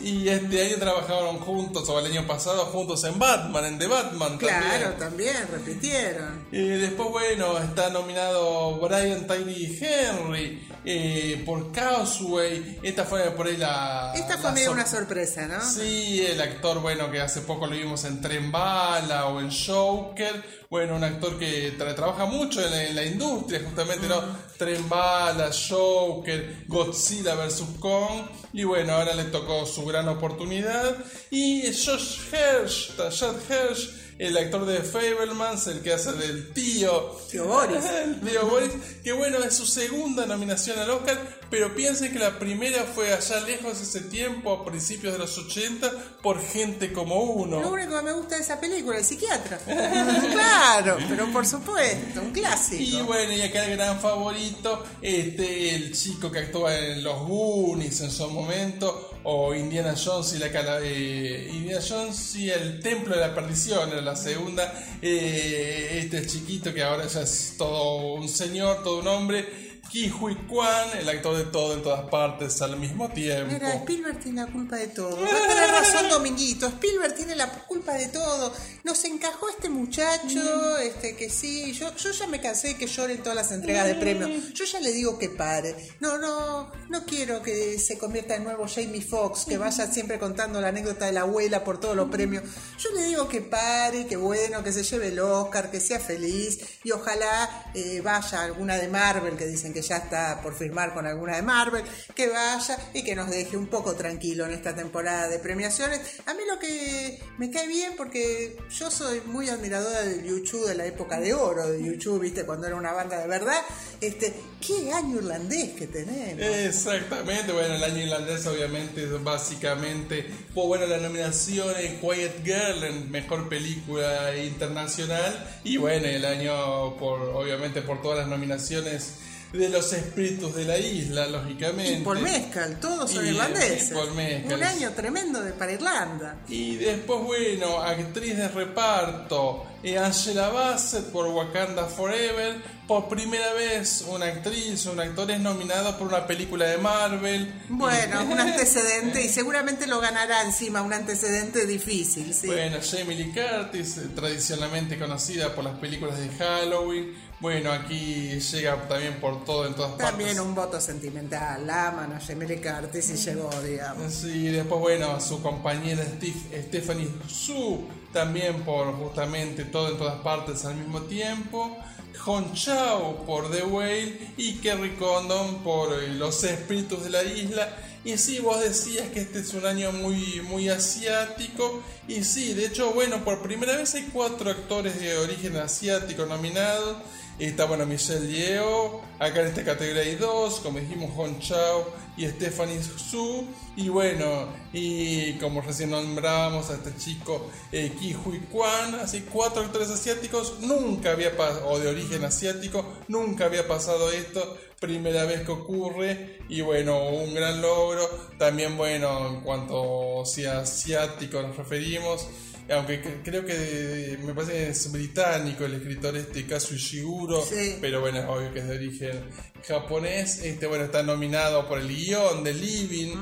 Y 0.00 0.28
este 0.28 0.62
año 0.66 0.76
trabajaron 0.78 1.38
juntos, 1.40 1.88
o 1.88 1.98
el 1.98 2.06
año 2.06 2.26
pasado, 2.26 2.64
juntos 2.66 3.02
en 3.04 3.18
Batman, 3.18 3.64
en 3.64 3.78
The 3.78 3.86
Batman 3.86 4.38
Claro, 4.38 4.90
también. 4.98 4.98
también, 4.98 5.48
repitieron. 5.50 6.46
Y 6.52 6.62
después, 6.68 7.08
bueno, 7.10 7.58
está 7.58 7.90
nominado 7.90 8.76
Brian 8.78 9.26
Tyree 9.26 9.78
Henry 9.80 10.68
eh, 10.84 11.42
por 11.46 11.72
Causeway. 11.72 12.78
Esta 12.82 13.04
fue 13.04 13.30
por 13.32 13.46
ahí 13.46 13.56
la. 13.56 14.12
Esta 14.14 14.34
fue 14.36 14.44
la 14.44 14.52
medio 14.52 14.66
sor- 14.66 14.74
una 14.74 14.86
sorpresa, 14.86 15.46
¿no? 15.46 15.60
Sí, 15.64 16.24
el 16.26 16.40
actor, 16.40 16.80
bueno, 16.80 17.10
que 17.10 17.20
hace 17.20 17.40
poco 17.42 17.66
lo 17.66 17.72
vimos 17.76 18.04
en 18.04 18.20
Tren 18.20 18.50
Bala 18.52 19.26
o 19.26 19.40
en 19.40 19.50
Joker. 19.50 20.63
Bueno, 20.74 20.96
un 20.96 21.04
actor 21.04 21.38
que 21.38 21.78
tra- 21.78 21.94
trabaja 21.94 22.24
mucho 22.26 22.60
en 22.60 22.68
la, 22.72 22.82
en 22.84 22.96
la 22.96 23.04
industria, 23.04 23.60
justamente, 23.64 24.08
¿no? 24.08 24.20
Tren 24.58 24.88
Bala, 24.88 25.52
Joker, 25.68 26.64
Godzilla 26.66 27.36
vs. 27.36 27.62
Kong. 27.78 28.22
Y 28.52 28.64
bueno, 28.64 28.94
ahora 28.94 29.14
le 29.14 29.22
tocó 29.26 29.66
su 29.66 29.84
gran 29.84 30.08
oportunidad. 30.08 30.96
Y 31.30 31.62
Josh 31.72 32.18
Hirsch, 32.32 32.90
Josh 32.96 33.22
Hirsch, 33.48 33.90
el 34.18 34.36
actor 34.36 34.66
de 34.66 34.78
Fablemans, 34.80 35.68
el 35.68 35.80
que 35.80 35.92
hace 35.92 36.12
del 36.14 36.52
tío. 36.52 37.18
Tío 37.30 37.44
Boris. 37.46 37.84
El 38.04 38.20
tío 38.20 38.44
Boris, 38.46 38.72
que 39.04 39.12
bueno, 39.12 39.38
es 39.44 39.54
su 39.54 39.66
segunda 39.66 40.26
nominación 40.26 40.76
al 40.80 40.90
Oscar, 40.90 41.18
pero 41.54 41.72
piensen 41.72 42.12
que 42.12 42.18
la 42.18 42.36
primera 42.36 42.82
fue 42.82 43.12
allá 43.14 43.38
lejos 43.46 43.80
ese 43.80 44.00
tiempo, 44.00 44.52
a 44.52 44.64
principios 44.64 45.12
de 45.12 45.20
los 45.20 45.38
80, 45.38 45.88
por 46.20 46.42
gente 46.42 46.92
como 46.92 47.20
uno. 47.22 47.60
Lo 47.60 47.70
único 47.70 47.94
que 47.96 48.02
me 48.02 48.12
gusta 48.12 48.34
de 48.34 48.40
esa 48.42 48.58
película, 48.58 48.98
el 48.98 49.04
psiquiatra. 49.04 49.58
claro, 50.32 50.96
pero 51.08 51.30
por 51.32 51.46
supuesto, 51.46 52.20
un 52.22 52.32
clásico. 52.32 52.82
Y 52.82 53.00
bueno, 53.02 53.32
y 53.34 53.42
acá 53.42 53.66
el 53.66 53.76
gran 53.76 54.00
favorito, 54.00 54.84
este, 55.00 55.76
el 55.76 55.92
chico 55.96 56.28
que 56.32 56.40
actúa 56.40 56.76
en 56.76 57.04
los 57.04 57.20
Goonies 57.20 58.00
en 58.00 58.10
su 58.10 58.28
momento, 58.30 59.10
o 59.22 59.54
Indiana 59.54 59.94
Jones 59.96 60.32
y 60.34 60.38
la 60.38 60.50
cala- 60.50 60.80
eh, 60.82 61.48
Indiana 61.52 61.80
Jones 61.88 62.34
y 62.34 62.50
el 62.50 62.80
Templo 62.80 63.14
de 63.14 63.20
la 63.20 63.32
Perdición, 63.32 63.90
era 63.92 64.00
la 64.00 64.16
segunda, 64.16 64.74
eh, 65.00 66.00
este 66.02 66.26
chiquito 66.26 66.74
que 66.74 66.82
ahora 66.82 67.06
ya 67.06 67.20
es 67.20 67.54
todo 67.56 68.14
un 68.14 68.28
señor, 68.28 68.82
todo 68.82 68.98
un 68.98 69.06
hombre, 69.08 69.63
Ki 69.94 70.10
Hui 70.10 70.34
Kwan, 70.48 70.98
el 70.98 71.08
actor 71.08 71.36
de 71.36 71.44
todo 71.44 71.72
en 71.72 71.80
todas 71.80 72.10
partes 72.10 72.60
al 72.62 72.76
mismo 72.76 73.08
tiempo. 73.10 73.52
Mira, 73.52 73.74
Spielberg 73.74 74.18
tiene 74.18 74.40
la 74.40 74.48
culpa 74.48 74.74
de 74.74 74.88
todo. 74.88 75.20
Va 75.20 75.28
a 75.28 75.48
tener 75.48 75.70
razón 75.70 76.08
Dominguito. 76.08 76.66
Spielberg 76.66 77.14
tiene 77.14 77.36
la 77.36 77.48
culpa 77.48 77.92
de 77.92 78.08
todo. 78.08 78.52
Nos 78.82 79.04
encajó 79.04 79.48
este 79.48 79.68
muchacho, 79.68 80.78
este 80.78 81.14
que 81.14 81.30
sí. 81.30 81.72
Yo, 81.74 81.94
yo 81.94 82.10
ya 82.10 82.26
me 82.26 82.40
cansé 82.40 82.68
de 82.68 82.76
que 82.76 82.88
llore 82.88 83.12
en 83.12 83.22
todas 83.22 83.36
las 83.36 83.52
entregas 83.52 83.86
de 83.86 83.94
premios. 83.94 84.52
Yo 84.52 84.64
ya 84.64 84.80
le 84.80 84.90
digo 84.90 85.16
que 85.16 85.28
pare. 85.28 85.76
No, 86.00 86.18
no, 86.18 86.72
no 86.88 87.04
quiero 87.04 87.40
que 87.40 87.78
se 87.78 87.96
convierta 87.96 88.34
en 88.34 88.42
nuevo 88.42 88.66
Jamie 88.66 89.00
Foxx, 89.00 89.44
que 89.44 89.58
vaya 89.58 89.86
siempre 89.86 90.18
contando 90.18 90.60
la 90.60 90.68
anécdota 90.68 91.06
de 91.06 91.12
la 91.12 91.20
abuela 91.20 91.62
por 91.62 91.78
todos 91.78 91.94
los 91.94 92.10
premios. 92.10 92.42
Yo 92.80 92.90
le 92.96 93.04
digo 93.04 93.28
que 93.28 93.42
pare, 93.42 94.08
que 94.08 94.16
bueno, 94.16 94.64
que 94.64 94.72
se 94.72 94.82
lleve 94.82 95.06
el 95.06 95.20
Oscar, 95.20 95.70
que 95.70 95.78
sea 95.78 96.00
feliz 96.00 96.58
y 96.82 96.90
ojalá 96.90 97.70
eh, 97.74 98.00
vaya 98.02 98.42
alguna 98.42 98.76
de 98.76 98.88
Marvel, 98.88 99.36
que 99.36 99.46
dicen 99.46 99.72
que 99.72 99.83
ya 99.88 99.98
está 99.98 100.40
por 100.42 100.54
firmar 100.54 100.94
con 100.94 101.06
alguna 101.06 101.36
de 101.36 101.42
Marvel, 101.42 101.84
que 102.14 102.28
vaya 102.28 102.78
y 102.92 103.04
que 103.04 103.14
nos 103.14 103.30
deje 103.30 103.56
un 103.56 103.68
poco 103.68 103.94
tranquilo 103.94 104.46
en 104.46 104.52
esta 104.52 104.74
temporada 104.74 105.28
de 105.28 105.38
premiaciones. 105.38 106.00
A 106.26 106.34
mí 106.34 106.40
lo 106.50 106.58
que 106.58 107.20
me 107.38 107.50
cae 107.50 107.66
bien, 107.68 107.94
porque 107.96 108.56
yo 108.70 108.90
soy 108.90 109.20
muy 109.26 109.48
admiradora 109.48 110.02
del 110.02 110.24
YouTube 110.24 110.66
de 110.66 110.74
la 110.74 110.86
época 110.86 111.20
de 111.20 111.34
oro 111.34 111.66
de 111.68 111.82
YouTube, 111.82 112.20
viste, 112.20 112.44
cuando 112.44 112.66
era 112.66 112.76
una 112.76 112.92
banda 112.92 113.18
de 113.18 113.28
verdad. 113.28 113.62
Este, 114.00 114.34
qué 114.64 114.92
año 114.92 115.16
irlandés 115.16 115.70
que 115.72 115.86
tenemos. 115.86 116.40
Exactamente, 116.40 117.52
bueno, 117.52 117.74
el 117.74 117.84
año 117.84 118.02
irlandés 118.02 118.46
obviamente 118.46 119.04
es 119.04 119.22
básicamente 119.22 120.26
fue 120.52 120.66
bueno 120.66 120.86
la 120.86 120.98
nominación 120.98 121.74
en 121.78 122.00
Quiet 122.00 122.44
Girl 122.44 122.84
en 122.84 123.10
mejor 123.10 123.48
película 123.48 124.36
internacional 124.36 125.60
y 125.64 125.76
bueno, 125.76 126.06
el 126.06 126.24
año 126.24 126.96
por 126.96 127.20
obviamente 127.20 127.82
por 127.82 128.02
todas 128.02 128.18
las 128.18 128.28
nominaciones 128.28 129.14
de 129.58 129.68
los 129.68 129.92
espíritus 129.92 130.54
de 130.54 130.64
la 130.64 130.78
isla, 130.78 131.26
lógicamente. 131.28 131.92
Y 131.92 132.02
por 132.02 132.20
Mezcal, 132.20 132.80
todos 132.80 133.10
son 133.10 133.26
irlandeses. 133.26 133.90
y 133.90 133.94
Paul 133.94 134.14
Mescal. 134.14 134.54
Un 134.54 134.62
año 134.64 134.90
tremendo 134.92 135.42
de, 135.42 135.52
para 135.52 135.72
Irlanda. 135.72 136.36
Y 136.48 136.76
después, 136.76 137.20
bueno, 137.22 137.80
actriz 137.80 138.36
de 138.36 138.48
reparto, 138.48 139.66
eh, 139.82 139.96
Angela 139.98 140.48
Bassett 140.48 141.04
por 141.06 141.28
Wakanda 141.28 141.84
Forever. 141.84 142.74
Por 142.88 143.08
primera 143.08 143.54
vez, 143.54 144.04
una 144.08 144.26
actriz, 144.26 144.84
un 144.86 145.00
actor 145.00 145.30
es 145.30 145.40
nominado 145.40 145.96
por 145.96 146.08
una 146.08 146.26
película 146.26 146.66
de 146.66 146.76
Marvel. 146.76 147.62
Bueno, 147.70 148.24
un 148.24 148.38
antecedente 148.40 149.24
y 149.24 149.28
seguramente 149.28 149.86
lo 149.86 150.00
ganará 150.00 150.42
encima, 150.42 150.82
un 150.82 150.92
antecedente 150.92 151.64
difícil, 151.64 152.34
sí. 152.34 152.46
Bueno, 152.46 152.76
Jamie 152.82 153.16
Lee 153.16 153.32
Curtis, 153.32 153.96
eh, 153.98 154.08
tradicionalmente 154.14 154.98
conocida 154.98 155.54
por 155.54 155.64
las 155.64 155.78
películas 155.78 156.18
de 156.18 156.28
Halloween. 156.28 157.14
Bueno, 157.44 157.72
aquí 157.72 158.40
llega 158.40 158.88
también 158.88 159.20
por 159.20 159.44
todo 159.44 159.66
en 159.66 159.74
todas 159.74 159.98
También 159.98 160.30
partes. 160.30 160.42
un 160.46 160.54
voto 160.54 160.80
sentimental, 160.80 161.66
la 161.66 161.88
aman 161.88 162.12
a 162.14 162.18
Lee 162.18 162.56
Curtis 162.58 163.10
y 163.10 163.16
llegó, 163.16 163.50
digamos. 163.60 164.14
Sí, 164.14 164.46
después, 164.46 164.80
bueno, 164.80 165.20
su 165.20 165.42
compañera 165.42 166.02
Steve- 166.06 166.62
Stephanie 166.68 167.10
Su, 167.28 167.86
también 168.14 168.62
por 168.62 168.94
justamente 168.94 169.66
todo 169.66 169.90
en 169.90 169.98
todas 169.98 170.20
partes 170.22 170.64
al 170.64 170.76
mismo 170.76 171.02
tiempo. 171.02 171.76
Hon 172.24 172.54
Chao 172.54 173.26
por 173.26 173.50
The 173.50 173.62
Whale 173.64 174.32
y 174.38 174.54
Kerry 174.62 174.94
Condon 174.96 175.62
por 175.62 175.92
eh, 176.02 176.08
Los 176.14 176.42
Espíritus 176.44 177.04
de 177.04 177.10
la 177.10 177.24
Isla. 177.24 177.68
Y 178.06 178.16
sí, 178.16 178.38
vos 178.38 178.58
decías 178.62 179.08
que 179.08 179.20
este 179.20 179.40
es 179.40 179.52
un 179.52 179.66
año 179.66 179.92
muy, 179.92 180.40
muy 180.48 180.70
asiático. 180.70 181.82
Y 182.08 182.24
sí, 182.24 182.54
de 182.54 182.64
hecho, 182.64 182.94
bueno, 182.94 183.22
por 183.22 183.42
primera 183.42 183.76
vez 183.76 183.94
hay 183.96 184.04
cuatro 184.14 184.50
actores 184.50 184.98
de 184.98 185.18
origen 185.18 185.56
asiático 185.58 186.24
nominados. 186.24 186.96
Está, 187.36 187.64
bueno, 187.64 187.84
Michelle 187.84 188.28
Yeoh, 188.28 189.00
acá 189.18 189.40
en 189.40 189.48
esta 189.48 189.64
categoría 189.64 190.02
hay 190.02 190.14
dos, 190.14 190.60
como 190.60 190.78
dijimos, 190.78 191.10
Hon 191.16 191.40
Chao 191.40 191.92
y 192.16 192.28
Stephanie 192.28 192.80
Su. 192.80 193.44
Y 193.76 193.88
bueno, 193.88 194.46
y 194.72 195.32
como 195.34 195.60
recién 195.60 195.90
nombrábamos 195.90 196.70
a 196.70 196.74
este 196.74 196.96
chico 196.96 197.50
eh, 197.72 197.92
Ki 197.98 198.14
Hui 198.14 198.38
Kwan, 198.52 198.94
así 198.94 199.22
cuatro 199.22 199.62
actores 199.62 199.90
asiáticos, 199.90 200.60
nunca 200.60 201.10
había 201.10 201.32
o 201.66 201.78
de 201.80 201.88
origen 201.88 202.24
asiático, 202.24 202.86
nunca 203.08 203.46
había 203.46 203.66
pasado 203.66 204.12
esto, 204.12 204.56
primera 204.78 205.24
vez 205.24 205.40
que 205.42 205.50
ocurre, 205.50 206.38
y 206.48 206.60
bueno, 206.60 207.08
un 207.08 207.34
gran 207.34 207.60
logro. 207.60 208.08
También, 208.38 208.76
bueno, 208.76 209.26
en 209.28 209.40
cuanto 209.40 210.24
si 210.24 210.46
asiático 210.46 211.42
nos 211.42 211.56
referimos, 211.56 212.28
aunque 212.70 213.02
cre- 213.02 213.20
creo 213.24 213.44
que 213.44 214.18
me 214.24 214.34
parece 214.34 214.52
que 214.52 214.68
es 214.70 214.92
británico 214.92 215.64
el 215.64 215.74
escritor 215.74 216.16
este 216.16 216.46
Kazu 216.46 216.74
Ishiguro, 216.74 217.44
Sí. 217.44 217.78
pero 217.80 218.00
bueno, 218.00 218.18
es 218.20 218.24
obvio 218.26 218.52
que 218.52 218.60
es 218.60 218.68
de 218.68 218.76
origen 218.76 219.20
japonés. 219.66 220.38
Este, 220.38 220.66
bueno, 220.66 220.84
está 220.84 221.02
nominado 221.02 221.68
por 221.68 221.78
el 221.78 221.88
guion 221.88 222.42
de 222.44 222.54
Living, 222.54 223.16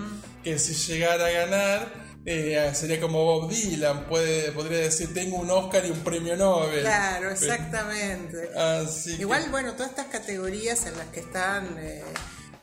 que 0.45 0.59
si 0.59 0.75
llegara 0.75 1.27
a 1.27 1.31
ganar. 1.31 2.03
eh, 2.25 2.71
sería 2.73 3.01
como 3.01 3.25
Bob 3.25 3.51
Dylan, 3.51 4.07
puede, 4.07 4.53
podría 4.53 4.79
decir 4.79 5.13
tengo 5.13 5.39
un 5.39 5.51
Oscar 5.51 5.85
y 5.85 5.91
un 5.91 5.99
premio 6.05 6.37
Nobel. 6.37 6.83
Claro, 6.83 7.19
Pero- 7.19 7.31
exactamente. 7.33 8.49
Que- 9.17 9.21
Igual, 9.23 9.51
bueno, 9.51 9.73
todas 9.73 9.91
estas 9.91 10.07
categorías 10.07 10.87
en 10.87 10.97
las 10.99 11.09
que 11.09 11.19
están 11.19 11.77
eh, 11.81 12.05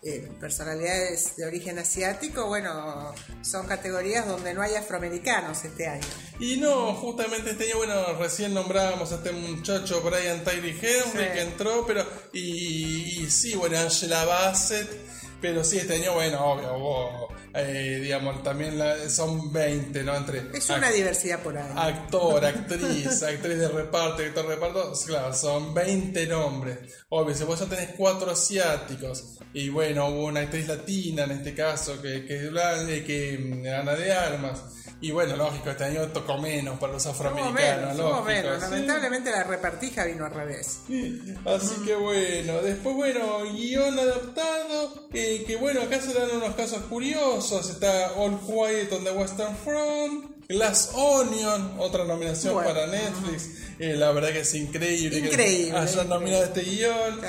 eh, 0.01 0.29
personalidades 0.39 1.35
de 1.35 1.45
origen 1.45 1.77
asiático, 1.79 2.47
bueno, 2.47 3.13
son 3.41 3.67
categorías 3.67 4.27
donde 4.27 4.53
no 4.53 4.61
hay 4.61 4.75
afroamericanos 4.75 5.63
este 5.65 5.87
año. 5.87 6.07
Y 6.39 6.57
no, 6.57 6.93
justamente 6.95 7.51
este 7.51 7.65
año, 7.65 7.77
bueno, 7.77 8.13
recién 8.17 8.53
nombrábamos 8.53 9.11
a 9.11 9.15
este 9.15 9.31
muchacho 9.31 10.01
Brian 10.01 10.43
Tyree 10.43 10.71
Henry 10.71 11.25
Sí. 11.25 11.31
que 11.33 11.41
entró, 11.41 11.85
pero. 11.85 12.05
Y, 12.33 13.23
y 13.23 13.29
sí, 13.31 13.55
bueno, 13.55 13.77
Angela 13.79 14.23
Bassett. 14.25 15.08
Pero 15.41 15.63
sí, 15.63 15.77
este 15.77 15.95
año, 15.95 16.13
bueno, 16.13 16.43
obvio, 16.45 17.27
eh, 17.53 17.99
digamos, 18.01 18.43
también 18.43 18.77
la- 18.77 19.09
son 19.09 19.51
20, 19.53 20.03
¿no? 20.03 20.15
Entre 20.15 20.43
Es 20.53 20.69
una 20.69 20.91
diversidad 20.91 21.39
por 21.41 21.57
ahí. 21.57 21.71
actor, 21.75 22.43
actriz, 22.45 23.23
actriz 23.23 23.57
de 23.57 23.67
reparto, 23.69 24.21
actor 24.23 24.47
de 24.47 24.55
reparto, 24.55 24.93
claro, 25.05 25.33
son 25.33 25.73
20 25.73 26.27
nombres. 26.27 26.77
Obvio, 27.09 27.33
si 27.35 27.43
vos 27.43 27.59
ya 27.59 27.65
tenés 27.65 27.89
cuatro 27.97 28.31
asiáticos, 28.31 29.37
y 29.53 29.69
bueno, 29.69 30.07
hubo 30.09 30.25
una 30.25 30.41
actriz 30.41 30.67
latina 30.67 31.23
en 31.23 31.31
este 31.31 31.55
caso, 31.55 32.01
que, 32.01 32.25
que, 32.25 32.47
eh, 32.47 33.03
que 33.05 33.37
mm, 33.39 33.67
Ana 33.81 33.95
de 33.95 34.11
Armas. 34.11 34.61
Y 35.01 35.11
bueno, 35.11 35.37
lógico, 35.37 35.69
este 35.69 35.85
año 35.85 36.07
tocó 36.09 36.37
menos 36.37 36.77
para 36.77 36.93
los 36.93 37.05
afroamericanos, 37.05 37.95
menos, 37.95 38.25
menos. 38.25 38.55
sí. 38.63 38.69
Lamentablemente 38.69 39.31
la 39.31 39.43
repartija 39.43 40.03
vino 40.03 40.25
al 40.25 40.33
revés. 40.33 40.79
Así 41.45 41.75
que 41.85 41.95
bueno, 41.95 42.61
después 42.61 42.95
bueno, 42.95 43.43
guion 43.53 43.97
adaptado, 43.97 45.07
eh, 45.13 45.45
que 45.47 45.55
bueno, 45.55 45.81
acá 45.83 46.01
se 46.01 46.13
dan 46.13 46.29
unos 46.35 46.53
casos 46.55 46.81
curiosos, 46.89 47.69
está 47.69 48.11
All 48.17 48.39
Quiet 48.41 48.91
on 48.91 49.03
the 49.05 49.11
Western 49.11 49.55
Front, 49.63 50.47
Glass 50.49 50.91
Onion, 50.95 51.75
otra 51.77 52.03
nominación 52.03 52.55
Bueno. 52.55 52.69
para 52.69 52.87
Netflix, 52.87 53.49
eh, 53.79 53.95
la 53.95 54.11
verdad 54.11 54.31
que 54.33 54.39
es 54.41 54.53
increíble, 54.53 55.19
Increíble, 55.19 55.71
que 55.71 55.77
hayan 55.77 56.09
nominado 56.09 56.43
este 56.43 56.61
guion. 56.61 57.21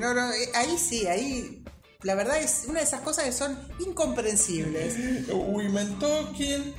No, 0.00 0.12
no, 0.12 0.32
eh, 0.32 0.48
ahí 0.54 0.76
sí, 0.76 1.06
ahí. 1.06 1.62
La 2.02 2.16
verdad 2.16 2.38
es 2.38 2.64
una 2.66 2.80
de 2.80 2.84
esas 2.84 3.02
cosas 3.02 3.26
que 3.26 3.32
son 3.32 3.56
incomprensibles. 3.78 5.28
Women 5.32 5.98
Talking, 6.00 6.74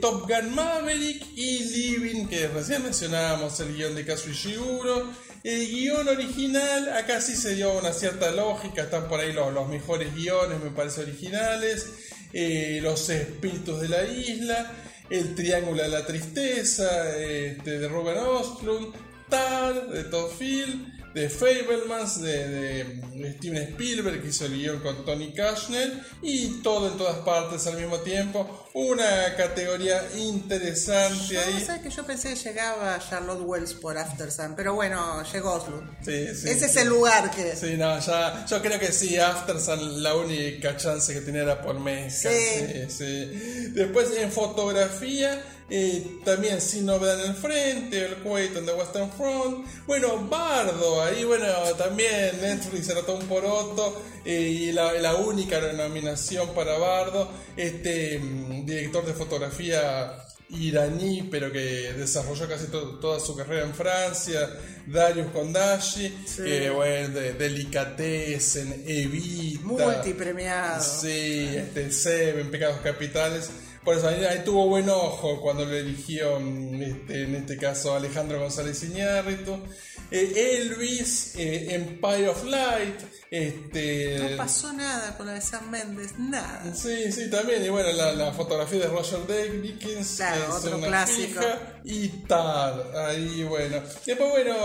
Top 0.00 0.28
Gun 0.28 0.54
Maverick 0.54 1.24
y 1.34 1.58
Living, 1.60 2.26
que 2.26 2.48
recién 2.48 2.82
mencionábamos 2.82 3.58
el 3.60 3.74
guion 3.74 3.94
de 3.94 4.04
Kazu 4.04 4.30
Ishiguro. 4.30 5.10
El 5.42 5.68
guion 5.68 6.08
original, 6.08 6.92
acá 6.92 7.20
sí 7.20 7.36
se 7.36 7.54
dio 7.54 7.78
una 7.78 7.92
cierta 7.92 8.30
lógica, 8.30 8.82
están 8.82 9.08
por 9.08 9.20
ahí 9.20 9.32
los, 9.32 9.52
los 9.52 9.68
mejores 9.68 10.14
guiones, 10.14 10.60
me 10.62 10.70
parece, 10.70 11.02
originales. 11.02 11.86
Eh, 12.32 12.80
los 12.82 13.08
espíritus 13.08 13.80
de 13.80 13.88
la 13.88 14.04
isla, 14.04 14.72
El 15.08 15.34
Triángulo 15.34 15.82
de 15.82 15.88
la 15.88 16.04
Tristeza, 16.04 17.16
este, 17.16 17.78
de 17.78 17.88
Ruben 17.88 18.18
Ostlund, 18.18 18.94
Tar, 19.30 19.88
de 19.88 20.04
Todd 20.04 20.30
Field, 20.36 20.95
de 21.16 21.30
Fablemans, 21.30 22.20
de, 22.20 22.46
de 22.46 23.32
Steven 23.38 23.62
Spielberg, 23.70 24.20
que 24.20 24.28
hizo 24.28 24.44
el 24.44 24.52
guion 24.52 24.80
con 24.80 25.02
Tony 25.06 25.32
Kushner, 25.34 25.98
y 26.20 26.60
todo 26.62 26.88
en 26.92 26.98
todas 26.98 27.16
partes 27.20 27.66
al 27.66 27.78
mismo 27.78 28.00
tiempo. 28.00 28.68
Una 28.74 29.34
categoría 29.34 30.06
interesante 30.18 31.34
Yo, 31.34 31.40
ahí. 31.40 31.64
¿sabes 31.64 31.80
que 31.80 31.88
yo 31.88 32.04
pensé 32.04 32.34
que 32.34 32.36
llegaba 32.36 32.98
Charlotte 32.98 33.40
Wells 33.40 33.72
por 33.72 33.96
After 33.96 34.30
Sun, 34.30 34.52
pero 34.54 34.74
bueno, 34.74 35.22
llegó 35.32 35.54
Oslo. 35.54 35.82
Sí, 36.04 36.26
sí, 36.34 36.50
Ese 36.50 36.66
es 36.66 36.72
sí. 36.72 36.80
el 36.80 36.88
lugar 36.88 37.30
que. 37.30 37.56
Sí, 37.56 37.78
no, 37.78 37.98
ya, 37.98 38.44
yo 38.44 38.60
creo 38.60 38.78
que 38.78 38.92
sí, 38.92 39.16
Aftersun 39.16 40.02
la 40.02 40.14
única 40.14 40.76
chance 40.76 41.14
que 41.14 41.22
tenía 41.22 41.44
era 41.44 41.62
por 41.62 41.80
Mezcal. 41.80 42.34
Sí, 42.34 42.84
sí. 42.90 43.70
Después 43.72 44.10
en 44.18 44.30
fotografía, 44.30 45.42
eh, 45.68 46.18
también 46.24 46.60
Sin 46.60 46.86
Novedad 46.86 47.22
en 47.24 47.30
el 47.30 47.36
Frente, 47.36 48.04
El 48.06 48.14
Kuwait 48.16 48.56
on 48.56 48.64
the 48.66 48.72
Western 48.72 49.10
Front. 49.12 49.66
Bueno, 49.86 50.16
Bardo, 50.28 51.02
ahí 51.02 51.24
bueno, 51.24 51.46
también 51.76 52.40
Netflix 52.40 52.86
se 52.86 52.94
un 52.94 53.26
poroto. 53.26 54.00
eh, 54.24 54.40
y 54.40 54.72
la, 54.72 54.92
la 54.94 55.14
única 55.16 55.60
nominación 55.72 56.54
para 56.54 56.78
Bardo, 56.78 57.30
este 57.56 58.18
mm, 58.18 58.64
director 58.66 59.04
de 59.06 59.12
fotografía 59.12 60.12
iraní, 60.48 61.26
pero 61.28 61.50
que 61.50 61.92
desarrolló 61.94 62.48
casi 62.48 62.66
to- 62.66 62.98
toda 63.00 63.18
su 63.18 63.34
carrera 63.36 63.64
en 63.64 63.74
Francia, 63.74 64.48
Darius 64.86 65.32
Kondashi, 65.32 66.08
que 66.36 66.70
bueno, 66.70 67.08
de, 67.08 67.32
Delicatessen, 67.32 68.84
Evita, 68.86 69.60
Multipremiado. 69.64 70.82
Sí, 70.82 71.48
este, 71.56 71.90
Seven, 71.90 72.50
Pecados 72.50 72.78
Capitales. 72.82 73.50
Por 73.86 73.96
eso 73.96 74.08
ahí, 74.08 74.24
ahí 74.24 74.42
tuvo 74.44 74.66
buen 74.66 74.88
ojo 74.90 75.40
cuando 75.40 75.64
lo 75.64 75.76
eligió, 75.76 76.40
mm, 76.40 76.82
este, 76.82 77.22
en 77.22 77.36
este 77.36 77.56
caso, 77.56 77.94
Alejandro 77.94 78.40
González 78.40 78.82
Iñárritu. 78.82 79.62
Eh, 80.10 80.58
Elvis, 80.58 81.36
eh, 81.36 81.72
Empire 81.72 82.28
of 82.28 82.44
Light, 82.46 83.00
este... 83.30 84.18
No 84.18 84.36
pasó 84.38 84.72
nada 84.72 85.16
con 85.16 85.26
la 85.26 85.34
de 85.34 85.40
Sam 85.40 85.70
Méndez, 85.70 86.18
nada. 86.18 86.74
Sí, 86.74 87.12
sí, 87.12 87.30
también. 87.30 87.64
Y 87.64 87.68
bueno, 87.68 87.92
la, 87.92 88.12
la 88.12 88.32
fotografía 88.32 88.80
de 88.80 88.88
Roger 88.88 89.20
Dickens. 89.62 90.16
Claro, 90.16 90.56
otro 90.56 90.80
clásico. 90.80 91.40
fija, 91.40 91.80
y 91.84 92.08
tal. 92.26 92.92
Ahí, 92.96 93.44
bueno. 93.44 93.82
Después, 94.04 94.30
bueno, 94.30 94.56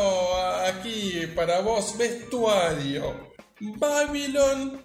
aquí 0.65 1.27
para 1.35 1.59
vos, 1.59 1.95
vestuario. 1.95 3.33
Babylon, 3.59 4.81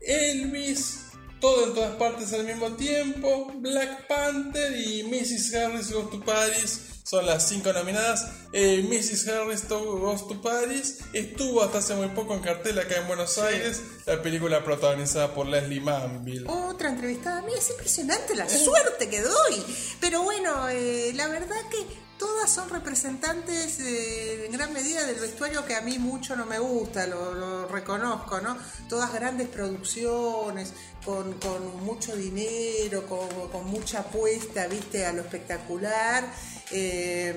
Elvis, 0.00 1.05
todo 1.40 1.66
en 1.66 1.74
todas 1.74 1.96
partes 1.96 2.32
al 2.32 2.44
mismo 2.44 2.72
tiempo. 2.72 3.52
Black 3.56 4.06
Panther 4.06 4.76
y 4.76 5.02
Mrs. 5.04 5.54
Harris 5.54 5.92
Goes 5.92 6.10
to 6.10 6.20
Paris. 6.20 6.80
Son 7.02 7.24
las 7.24 7.48
cinco 7.48 7.72
nominadas. 7.72 8.26
Eh, 8.52 8.84
Mrs. 8.88 9.28
Harris 9.28 9.68
Goes 9.68 10.26
to 10.26 10.40
Paris 10.42 10.98
estuvo 11.12 11.62
hasta 11.62 11.78
hace 11.78 11.94
muy 11.94 12.08
poco 12.08 12.34
en 12.34 12.40
cartel 12.40 12.78
acá 12.78 12.96
en 12.96 13.06
Buenos 13.06 13.38
Aires. 13.38 13.80
La 14.06 14.20
película 14.20 14.64
protagonizada 14.64 15.32
por 15.32 15.46
Leslie 15.46 15.80
Manville. 15.80 16.46
Otra 16.48 16.88
entrevistada 16.88 17.38
a 17.38 17.42
mí, 17.42 17.52
es 17.56 17.70
impresionante 17.70 18.34
la 18.34 18.48
suerte 18.48 19.08
que 19.08 19.20
doy. 19.20 19.62
Pero 20.00 20.22
bueno, 20.22 20.68
eh, 20.68 21.12
la 21.14 21.28
verdad 21.28 21.56
que 21.70 22.05
todas 22.18 22.50
son 22.50 22.68
representantes 22.70 23.80
eh, 23.80 24.46
en 24.46 24.52
gran 24.52 24.72
medida 24.72 25.06
del 25.06 25.20
vestuario 25.20 25.64
que 25.64 25.74
a 25.74 25.80
mí 25.80 25.98
mucho 25.98 26.36
no 26.36 26.46
me 26.46 26.58
gusta, 26.58 27.06
lo, 27.06 27.66
reconozco, 27.68 28.40
¿no? 28.40 28.56
Todas 28.88 29.12
grandes 29.12 29.48
producciones, 29.48 30.72
con, 31.04 31.36
mucho 31.84 32.16
dinero, 32.16 33.06
con 33.06 33.66
mucha 33.66 34.00
apuesta, 34.00 34.66
viste, 34.66 35.06
a 35.06 35.12
lo 35.12 35.22
espectacular. 35.22 36.24
Eh, 36.72 37.34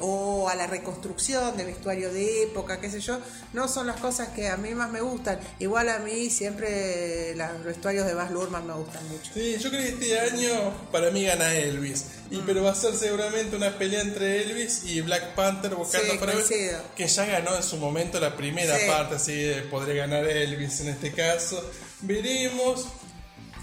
o 0.00 0.48
a 0.48 0.54
la 0.56 0.66
reconstrucción 0.66 1.56
de 1.56 1.64
vestuario 1.64 2.12
de 2.12 2.42
época, 2.44 2.80
qué 2.80 2.90
sé 2.90 3.00
yo, 3.00 3.18
no 3.52 3.68
son 3.68 3.86
las 3.86 4.00
cosas 4.00 4.28
que 4.30 4.48
a 4.48 4.56
mí 4.56 4.74
más 4.74 4.90
me 4.90 5.00
gustan. 5.00 5.38
Igual 5.60 5.88
a 5.88 5.98
mí 6.00 6.28
siempre 6.30 7.34
los 7.36 7.64
vestuarios 7.64 8.06
de 8.06 8.14
Baz 8.14 8.30
Luhrmann 8.30 8.66
me 8.66 8.74
gustan 8.74 9.06
mucho. 9.08 9.30
Sí, 9.32 9.56
yo 9.60 9.70
creo 9.70 9.82
que 9.82 9.88
este 9.90 10.18
año 10.20 10.72
para 10.90 11.10
mí 11.10 11.24
gana 11.24 11.54
Elvis. 11.54 12.06
Y 12.30 12.38
pero 12.38 12.64
va 12.64 12.72
a 12.72 12.74
ser 12.74 12.94
seguramente 12.96 13.54
una 13.56 13.78
pelea 13.78 14.00
entre 14.00 14.42
Elvis 14.42 14.82
y 14.84 15.00
Black 15.02 15.34
Panther 15.34 15.74
buscando 15.74 16.12
Sí, 16.12 16.18
coincido. 16.18 16.80
que 16.96 17.06
ya 17.06 17.26
ganó 17.26 17.54
en 17.54 17.62
su 17.62 17.76
momento 17.76 18.18
la 18.18 18.36
primera 18.36 18.76
Sí. 18.78 18.86
parte, 18.88 19.14
así 19.16 19.52
podría 19.70 19.94
ganar 20.06 20.24
Elvis 20.26 20.80
en 20.80 20.88
este 20.88 21.12
caso. 21.12 21.62
Veremos. 22.00 22.86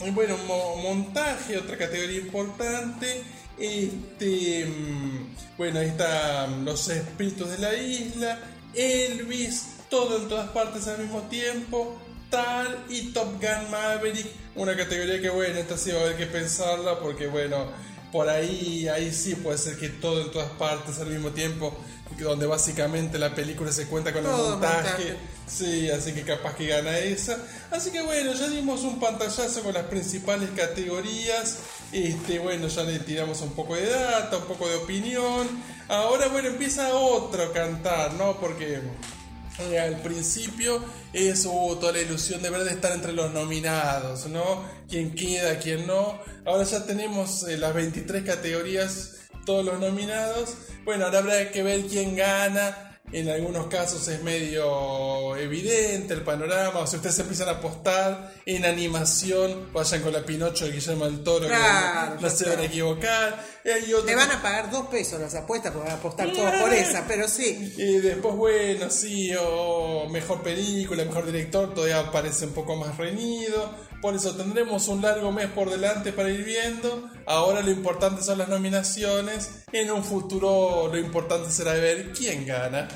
Y 0.06 0.10
bueno, 0.12 0.36
mo- 0.48 0.78
montaje, 0.78 1.58
otra 1.58 1.78
categoría 1.78 2.18
importante. 2.20 3.22
Este, 3.62 4.66
mm, 4.66 5.36
bueno, 5.56 5.80
ahí 5.80 5.90
están 5.90 6.66
los 6.66 6.88
espíritus 6.90 7.52
de 7.52 7.60
la 7.60 7.76
isla, 7.76 8.40
Elvis, 8.74 9.68
todo 9.88 10.18
en 10.18 10.28
todas 10.28 10.50
partes 10.50 10.88
al 10.88 10.98
mismo 10.98 11.22
tiempo, 11.30 11.96
Tal 12.32 12.86
y 12.90 13.12
Top 13.12 13.40
Gun 13.40 13.70
Maverick, 13.70 14.26
una 14.56 14.76
categoría 14.76 15.22
que 15.22 15.30
bueno, 15.30 15.60
esta 15.60 15.78
sí 15.78 15.92
va 15.92 16.00
a 16.00 16.04
haber 16.06 16.18
que 16.18 16.26
pensarla 16.26 17.00
porque 17.00 17.28
bueno, 17.28 17.68
por 18.12 18.30
ahí, 18.30 18.88
ahí 18.88 19.14
sí 19.14 19.36
puede 19.36 19.60
ser 19.60 19.78
que 19.78 19.90
todo 19.90 20.22
en 20.22 20.32
todas 20.32 20.50
partes 20.54 20.98
al 20.98 21.08
mismo 21.08 21.30
tiempo, 21.30 21.78
donde 22.20 22.48
básicamente 22.48 23.20
la 23.20 23.36
película 23.36 23.72
se 23.72 23.86
cuenta 23.86 24.12
con 24.12 24.26
el 24.26 24.32
montaje. 24.32 25.16
Sí, 25.48 25.90
así 25.90 26.14
que 26.14 26.24
capaz 26.24 26.56
que 26.56 26.68
gana 26.68 26.98
esa. 26.98 27.38
Así 27.70 27.92
que 27.92 28.02
bueno, 28.02 28.34
ya 28.34 28.48
dimos 28.48 28.82
un 28.82 29.00
pantallazo 29.00 29.62
con 29.62 29.74
las 29.74 29.86
principales 29.86 30.50
categorías. 30.56 31.60
Este, 31.92 32.40
bueno, 32.40 32.68
ya 32.68 32.84
le 32.84 33.00
tiramos 33.00 33.42
un 33.42 33.52
poco 33.52 33.76
de 33.76 33.90
data, 33.90 34.38
un 34.38 34.46
poco 34.46 34.68
de 34.68 34.76
opinión. 34.76 35.48
Ahora, 35.90 36.28
bueno, 36.30 36.48
empieza 36.48 36.94
otro 36.94 37.52
cantar, 37.52 38.14
¿no? 38.14 38.40
Porque 38.40 38.80
eh, 39.60 39.80
al 39.80 40.02
principio 40.02 40.82
es 41.12 41.46
hubo 41.46 41.78
toda 41.78 41.92
la 41.94 42.00
ilusión 42.00 42.42
de 42.42 42.50
ver 42.50 42.64
de 42.64 42.72
estar 42.72 42.94
entre 42.94 43.12
los 43.12 43.32
nominados, 43.34 44.28
¿no? 44.28 44.64
Quién 44.90 45.14
queda, 45.14 45.60
quién 45.60 45.86
no. 45.86 46.20
Ahora 46.46 46.64
ya 46.64 46.86
tenemos 46.86 47.44
eh, 47.44 47.58
las 47.58 47.74
23 47.74 48.24
categorías 48.24 49.18
todos 49.46 49.66
los 49.66 49.80
nominados. 49.80 50.56
Bueno, 50.86 51.06
ahora 51.06 51.20
habrá 51.20 51.52
que 51.52 51.62
ver 51.62 51.82
quién 51.88 52.16
gana. 52.16 52.91
En 53.14 53.30
algunos 53.30 53.68
casos 53.68 54.08
es 54.08 54.24
medio 54.24 55.36
evidente 55.36 56.14
el 56.14 56.22
panorama. 56.22 56.80
O 56.80 56.88
si 56.88 56.96
ustedes 56.96 57.20
empiezan 57.20 57.50
a 57.50 57.54
apostar 57.54 58.34
en 58.46 58.66
animación, 58.66 59.72
vayan 59.74 60.02
con 60.02 60.14
la 60.14 60.24
Pinocho 60.26 60.66
de 60.66 60.72
Guillermo 60.72 61.06
del 61.06 61.24
Toro, 61.24 61.48
que 61.48 61.54
no, 62.22 62.30
se 62.30 62.50
van 62.50 62.60
a 62.60 62.64
equivocar. 62.64 63.46
Te 63.64 64.16
van 64.16 64.32
a 64.32 64.42
pagar 64.42 64.72
dos 64.72 64.88
pesos 64.88 65.20
las 65.20 65.36
apuestas 65.36 65.72
porque 65.72 65.90
van 65.90 65.98
a 65.98 66.00
apostar 66.00 66.32
todos 66.32 66.52
por 66.56 66.74
esa, 66.74 67.06
pero 67.08 67.28
sí. 67.28 67.74
Y 67.78 68.00
después, 68.00 68.36
bueno, 68.36 68.90
sí, 68.90 69.32
o 69.40 70.08
mejor 70.10 70.42
película, 70.42 71.04
mejor 71.04 71.26
director, 71.26 71.74
todavía 71.74 72.12
parece 72.12 72.46
un 72.46 72.54
poco 72.54 72.76
más 72.76 72.98
reñido. 72.98 73.91
Por 74.02 74.16
eso 74.16 74.36
tendremos 74.36 74.88
un 74.88 75.02
largo 75.02 75.32
mes 75.32 75.48
por 75.48 75.70
delante 75.70 76.12
para 76.12 76.30
ir 76.30 76.44
viendo. 76.44 77.08
Ahora 77.28 77.62
lo 77.62 77.70
importante 77.70 78.24
son 78.24 78.40
las 78.40 78.50
nominaciones. 78.50 79.64
En 79.72 79.92
un 79.92 80.04
futuro 80.04 80.90
lo 80.92 80.98
importante 80.98 81.52
será 81.52 81.74
ver 81.74 82.12
quién 82.12 82.46
gana. 82.48 82.88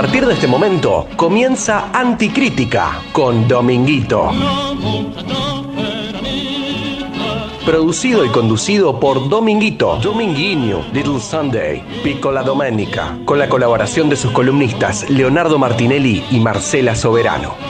Partir 0.00 0.24
de 0.24 0.32
este 0.32 0.46
momento 0.46 1.06
comienza 1.14 1.90
Anticrítica 1.92 3.02
con 3.12 3.46
Dominguito. 3.46 4.30
Producido 7.66 8.24
y 8.24 8.30
conducido 8.30 8.98
por 8.98 9.28
Dominguito, 9.28 9.98
Dominguinho, 9.98 10.86
Little 10.94 11.20
Sunday, 11.20 11.84
Piccola 12.02 12.42
Domenica, 12.42 13.18
con 13.26 13.38
la 13.38 13.50
colaboración 13.50 14.08
de 14.08 14.16
sus 14.16 14.30
columnistas 14.30 15.10
Leonardo 15.10 15.58
Martinelli 15.58 16.24
y 16.30 16.40
Marcela 16.40 16.94
Soberano. 16.94 17.69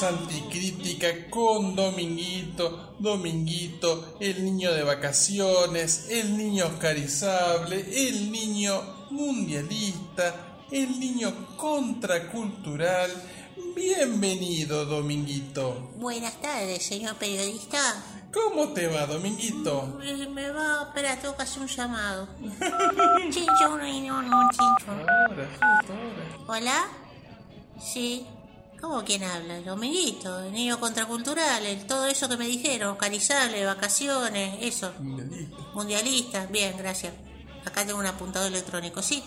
Anticrítica 0.00 1.28
con 1.28 1.76
Dominguito, 1.76 2.94
Dominguito, 2.98 4.16
el 4.20 4.42
niño 4.42 4.72
de 4.72 4.82
vacaciones, 4.84 6.06
el 6.08 6.36
niño 6.36 6.66
oscarizable, 6.66 7.84
el 8.08 8.32
niño 8.32 8.80
mundialista, 9.10 10.56
el 10.70 10.98
niño 10.98 11.56
contracultural. 11.58 13.10
Bienvenido, 13.76 14.86
Dominguito. 14.86 15.90
Buenas 15.96 16.40
tardes, 16.40 16.82
señor 16.84 17.16
periodista. 17.16 17.78
¿Cómo 18.32 18.72
te 18.72 18.88
va, 18.88 19.06
Dominguito? 19.06 20.00
Eh, 20.02 20.26
Me 20.26 20.50
va, 20.50 20.84
espera, 20.88 21.20
tengo 21.20 21.36
que 21.36 21.42
hacer 21.42 21.60
un 21.62 21.68
llamado. 21.68 22.28
Chincho, 23.30 23.68
no, 23.68 23.76
no, 23.76 24.22
no, 24.22 24.50
chincho. 24.50 24.90
Ahora, 24.90 25.48
justo 25.50 25.92
ahora. 25.92 26.44
¿Hola? 26.48 26.86
Sí. 27.78 28.26
¿Cómo 28.82 29.02
quién 29.04 29.22
habla? 29.24 29.56
El 29.58 29.64
Dominguito, 29.64 30.40
el 30.40 30.52
niño 30.52 30.78
contracultural, 30.80 31.64
el- 31.64 31.86
todo 31.86 32.06
eso 32.06 32.28
que 32.28 32.36
me 32.36 32.46
dijeron, 32.46 32.96
carizable, 32.96 33.64
vacaciones, 33.64 34.58
eso. 34.60 34.92
Mundialista. 34.98 35.56
Mundialista, 35.72 36.46
bien, 36.46 36.76
gracias. 36.76 37.14
Acá 37.64 37.86
tengo 37.86 38.00
un 38.00 38.06
apuntador 38.06 38.48
electrónico, 38.48 39.00
sí. 39.00 39.22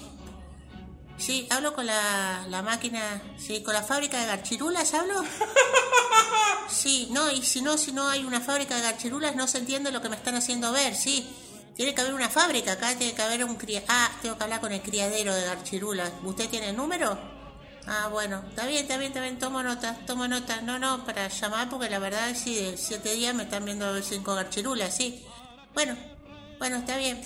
Sí, 1.17 1.47
hablo 1.49 1.73
con 1.73 1.85
la, 1.85 2.45
la 2.49 2.61
máquina, 2.61 3.23
sí, 3.37 3.63
con 3.63 3.73
la 3.73 3.81
fábrica 3.81 4.19
de 4.19 4.27
garchirulas, 4.27 4.93
hablo. 4.93 5.23
Sí, 6.67 7.07
no, 7.11 7.31
y 7.31 7.41
si 7.43 7.61
no, 7.61 7.77
si 7.77 7.91
no 7.91 8.07
hay 8.09 8.25
una 8.25 8.41
fábrica 8.41 8.75
de 8.75 8.81
garchirulas, 8.81 9.35
no 9.35 9.47
se 9.47 9.59
entiende 9.59 9.91
lo 9.91 10.01
que 10.01 10.09
me 10.09 10.15
están 10.15 10.35
haciendo 10.35 10.71
ver, 10.71 10.95
sí. 10.95 11.25
Tiene 11.75 11.93
que 11.93 12.01
haber 12.01 12.13
una 12.15 12.29
fábrica, 12.29 12.73
acá 12.73 12.95
tiene 12.95 13.13
que 13.13 13.21
haber 13.21 13.43
un 13.45 13.55
cría... 13.55 13.83
Ah, 13.87 14.09
tengo 14.21 14.35
que 14.37 14.43
hablar 14.43 14.59
con 14.61 14.71
el 14.71 14.81
criadero 14.81 15.33
de 15.33 15.45
garchirulas. 15.45 16.11
¿Usted 16.23 16.49
tiene 16.49 16.69
el 16.69 16.75
número? 16.75 17.17
Ah, 17.87 18.07
bueno, 18.11 18.43
está 18.49 18.65
bien, 18.65 18.81
está 18.81 18.97
bien, 18.97 19.11
está 19.11 19.21
bien, 19.21 19.37
tomo 19.37 19.61
nota, 19.61 19.95
tomo 20.07 20.27
nota. 20.27 20.61
No, 20.61 20.79
no, 20.79 21.05
para 21.05 21.27
llamar 21.27 21.69
porque 21.69 21.89
la 21.89 21.99
verdad 21.99 22.29
es 22.31 22.39
sí, 22.39 22.55
de 22.55 22.77
siete 22.77 23.13
días 23.13 23.35
me 23.35 23.43
están 23.43 23.63
viendo 23.65 24.01
cinco 24.01 24.33
garchirulas, 24.33 24.95
sí. 24.95 25.23
Bueno, 25.73 25.95
bueno, 26.57 26.77
está 26.77 26.97
bien. 26.97 27.21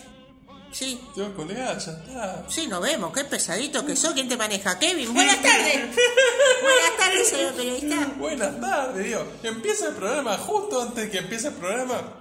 Sí, 0.72 1.02
Te 1.16 1.22
voy 1.24 1.32
a 1.32 1.36
colgar, 1.36 1.80
ya 1.80 1.92
está. 1.92 2.46
sí, 2.48 2.68
nos 2.68 2.80
vemos, 2.82 3.12
qué 3.12 3.24
pesadito 3.24 3.84
que 3.86 3.96
sos. 3.96 4.14
¿Quién 4.14 4.30
te 4.30 4.38
maneja? 4.38 4.78
Kevin, 4.78 5.14
buenas 5.14 5.42
tardes. 5.42 5.76
buenas 6.62 6.98
tardes, 6.98 7.28
señor 7.30 7.54
periodista. 7.54 8.06
Buenas 8.18 8.62
tardes, 8.62 9.04
digo. 9.06 9.26
Empieza 9.44 9.88
el 9.88 9.96
programa 9.96 10.38
justo 10.38 10.82
antes 10.82 11.06
de 11.06 11.10
que 11.10 11.18
empiece 11.20 11.48
el 11.48 11.54
programa. 11.56 12.14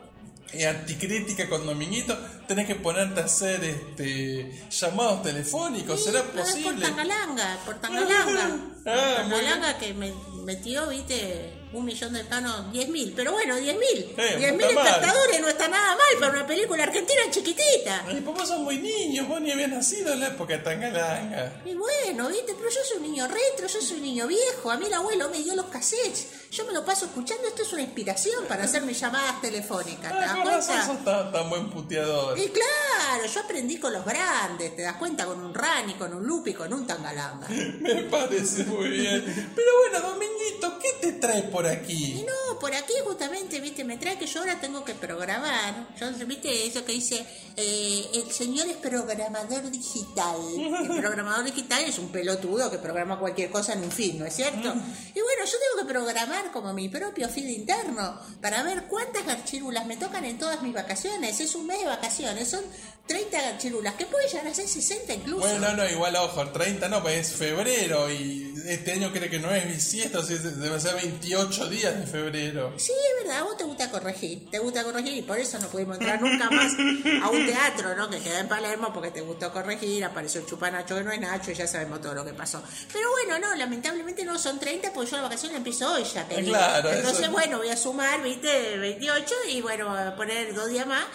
eh, 0.54 0.66
anticrítica 0.66 1.46
con 1.48 1.66
Dominguito, 1.66 2.16
tenés 2.48 2.66
que 2.66 2.74
ponerte 2.74 3.20
a 3.20 3.24
hacer 3.24 3.62
este 3.62 4.50
llamados 4.70 5.22
telefónicos, 5.22 6.02
¿será 6.02 6.20
es 6.20 6.24
posible? 6.26 6.70
Por 6.72 6.80
Tangalanga, 6.96 7.58
por 7.64 7.80
Tangalanga. 7.80 8.60
Ah, 8.86 9.14
Tangalanga 9.18 9.78
que 9.78 9.92
me 9.94 10.12
metió, 10.44 10.86
viste, 10.88 11.52
un 11.74 11.84
millón 11.84 12.14
de 12.14 12.24
panos, 12.24 12.72
diez 12.72 12.88
mil. 12.88 13.12
Pero 13.14 13.32
bueno, 13.32 13.56
diez 13.56 13.76
mil. 13.76 14.14
Eh, 14.16 14.36
Diez 14.38 14.52
mil 14.54 14.66
espectadores 14.66 15.40
no 15.42 15.48
está 15.48 15.68
nada 15.68 15.94
mal 15.94 16.18
para 16.20 16.32
una 16.32 16.46
película 16.46 16.82
argentina 16.84 17.20
chiquitita. 17.30 18.04
Ay, 18.08 18.20
papá 18.22 18.46
sos 18.46 18.60
muy 18.60 18.78
niño, 18.78 19.26
vos 19.26 19.40
ni 19.42 19.52
habías 19.52 19.68
nacido 19.68 20.14
en 20.14 20.20
la 20.20 20.28
época 20.28 20.54
de 20.54 20.60
Tangalanga. 20.60 21.60
Y 21.66 21.74
bueno, 21.74 22.28
viste, 22.28 22.54
pero 22.56 22.70
yo 22.70 22.80
soy 22.88 22.96
un 22.96 23.02
niño 23.02 23.28
retro, 23.28 23.66
yo 23.68 23.80
soy 23.82 23.96
un 23.98 24.02
niño 24.02 24.26
viejo. 24.26 24.70
A 24.70 24.78
mí 24.78 24.86
el 24.86 24.94
abuelo 24.94 25.28
me 25.28 25.38
dio 25.42 25.54
los 25.54 25.66
cassettes. 25.66 26.28
Yo 26.50 26.64
me 26.64 26.72
lo 26.72 26.82
paso 26.82 27.04
escuchando. 27.04 27.46
Esto 27.46 27.62
es 27.62 27.72
una 27.74 27.82
inspiración 27.82 28.46
para 28.46 28.64
hacer 28.64 28.80
mis 28.82 28.98
llamadas 28.98 29.38
telefónicas. 29.42 30.10
¿Te 30.12 30.18
das 30.18 30.30
Ah, 30.30 30.44
razón 30.44 30.66
cuenta? 30.66 30.86
sos 30.86 31.04
tan, 31.04 31.32
tan 31.32 31.50
buen 31.50 31.68
puteador. 31.68 32.37
Y 32.38 32.48
claro, 32.50 33.26
yo 33.26 33.40
aprendí 33.40 33.78
con 33.78 33.92
los 33.92 34.04
grandes, 34.04 34.76
te 34.76 34.82
das 34.82 34.96
cuenta, 34.96 35.26
con 35.26 35.42
un 35.42 35.52
Rani, 35.52 35.94
con 35.94 36.14
un 36.14 36.24
Lupi, 36.24 36.54
con 36.54 36.72
un 36.72 36.86
Tangalanga. 36.86 37.48
Me 37.80 38.02
parece 38.04 38.64
muy 38.64 38.88
bien. 38.90 39.24
Pero 39.56 39.68
bueno, 39.78 40.08
Dominguito, 40.08 40.78
¿qué 40.78 40.88
te 41.00 41.12
trae 41.14 41.42
por 41.44 41.64
Y 41.64 41.68
aquí? 41.68 42.24
no, 42.26 42.58
por 42.60 42.72
aquí 42.74 42.92
justamente, 43.04 43.60
viste, 43.60 43.82
me 43.84 43.96
trae 43.96 44.18
que 44.18 44.26
yo 44.26 44.40
ahora 44.40 44.60
tengo 44.60 44.84
que 44.84 44.94
programar. 44.94 45.88
Yo, 45.98 46.10
viste, 46.26 46.66
eso 46.66 46.84
que 46.84 46.92
dice, 46.92 47.26
eh, 47.56 48.06
el 48.14 48.30
señor 48.30 48.68
es 48.68 48.76
programador 48.76 49.68
digital. 49.70 50.36
El 50.88 51.00
programador 51.00 51.44
digital 51.44 51.82
es 51.84 51.98
un 51.98 52.08
pelotudo 52.10 52.70
que 52.70 52.78
programa 52.78 53.18
cualquier 53.18 53.50
cosa 53.50 53.72
en 53.72 53.82
un 53.82 53.90
feed, 53.90 54.14
¿no 54.14 54.26
es 54.26 54.34
cierto? 54.34 54.68
Y 54.68 55.20
bueno, 55.20 55.44
yo 55.44 55.56
tengo 55.58 55.86
que 55.86 55.92
programar 55.92 56.52
como 56.52 56.72
mi 56.72 56.88
propio 56.88 57.28
feed 57.28 57.48
interno 57.48 58.18
para 58.40 58.62
ver 58.62 58.84
cuántas 58.84 59.26
garchirulas 59.26 59.86
me 59.86 59.96
tocan 59.96 60.24
en 60.24 60.38
todas 60.38 60.62
mis 60.62 60.72
vacaciones. 60.72 61.40
Es 61.40 61.54
un 61.54 61.66
mes 61.66 61.80
de 61.80 61.86
vacaciones, 61.86 62.27
son 62.44 62.64
30 63.06 63.40
garchirulas, 63.40 63.94
que 63.94 64.04
puede 64.04 64.28
llegar 64.28 64.46
a 64.48 64.54
ser 64.54 64.68
60 64.68 65.14
incluso. 65.14 65.40
Bueno, 65.48 65.72
no, 65.74 65.88
igual 65.88 66.14
ojo, 66.16 66.42
el 66.42 66.52
30 66.52 66.88
no, 66.90 67.00
pues 67.02 67.30
es 67.30 67.36
febrero 67.36 68.10
y 68.12 68.54
este 68.66 68.92
año 68.92 69.10
creo 69.12 69.30
que 69.30 69.38
no 69.38 69.50
es 69.54 69.66
bisiesto, 69.66 70.18
así 70.20 70.36
debe 70.36 70.78
ser 70.78 70.94
28 70.96 71.68
días 71.70 71.98
de 71.98 72.06
febrero. 72.06 72.74
Sí, 72.76 72.92
es 72.92 73.24
verdad, 73.24 73.40
a 73.40 73.44
vos 73.44 73.56
te 73.56 73.64
gusta 73.64 73.90
corregir, 73.90 74.50
te 74.50 74.58
gusta 74.58 74.84
corregir 74.84 75.14
y 75.14 75.22
por 75.22 75.38
eso 75.38 75.58
no 75.58 75.68
pudimos 75.68 75.96
entrar 75.96 76.20
nunca 76.20 76.50
más 76.50 76.74
a 77.22 77.30
un 77.30 77.46
teatro, 77.46 77.96
¿no? 77.96 78.10
Que 78.10 78.18
queda 78.18 78.40
en 78.40 78.48
Palermo 78.48 78.92
porque 78.92 79.10
te 79.10 79.22
gustó 79.22 79.50
corregir, 79.54 80.04
apareció 80.04 80.42
el 80.42 80.46
chupanacho 80.46 80.94
que 80.96 81.02
no 81.02 81.10
es 81.12 81.18
Nacho 81.20 81.50
y 81.50 81.54
ya 81.54 81.66
sabemos 81.66 82.02
todo 82.02 82.12
lo 82.12 82.26
que 82.26 82.34
pasó. 82.34 82.62
Pero 82.92 83.08
bueno, 83.10 83.38
no, 83.38 83.54
lamentablemente 83.54 84.22
no 84.24 84.38
son 84.38 84.60
30 84.60 84.92
porque 84.92 85.10
yo 85.12 85.16
la 85.16 85.22
vacación 85.22 85.52
la 85.52 85.58
empiezo 85.58 85.90
hoy 85.94 86.04
ya, 86.04 86.28
querido. 86.28 86.50
Claro, 86.52 86.90
Entonces, 86.90 87.22
eso- 87.22 87.30
bueno, 87.32 87.56
voy 87.56 87.70
a 87.70 87.76
sumar, 87.78 88.22
viste, 88.22 88.76
28 88.76 89.34
y 89.48 89.62
bueno, 89.62 89.96
a 89.96 90.14
poner 90.14 90.52
dos 90.54 90.68
días 90.68 90.86
más 90.86 91.06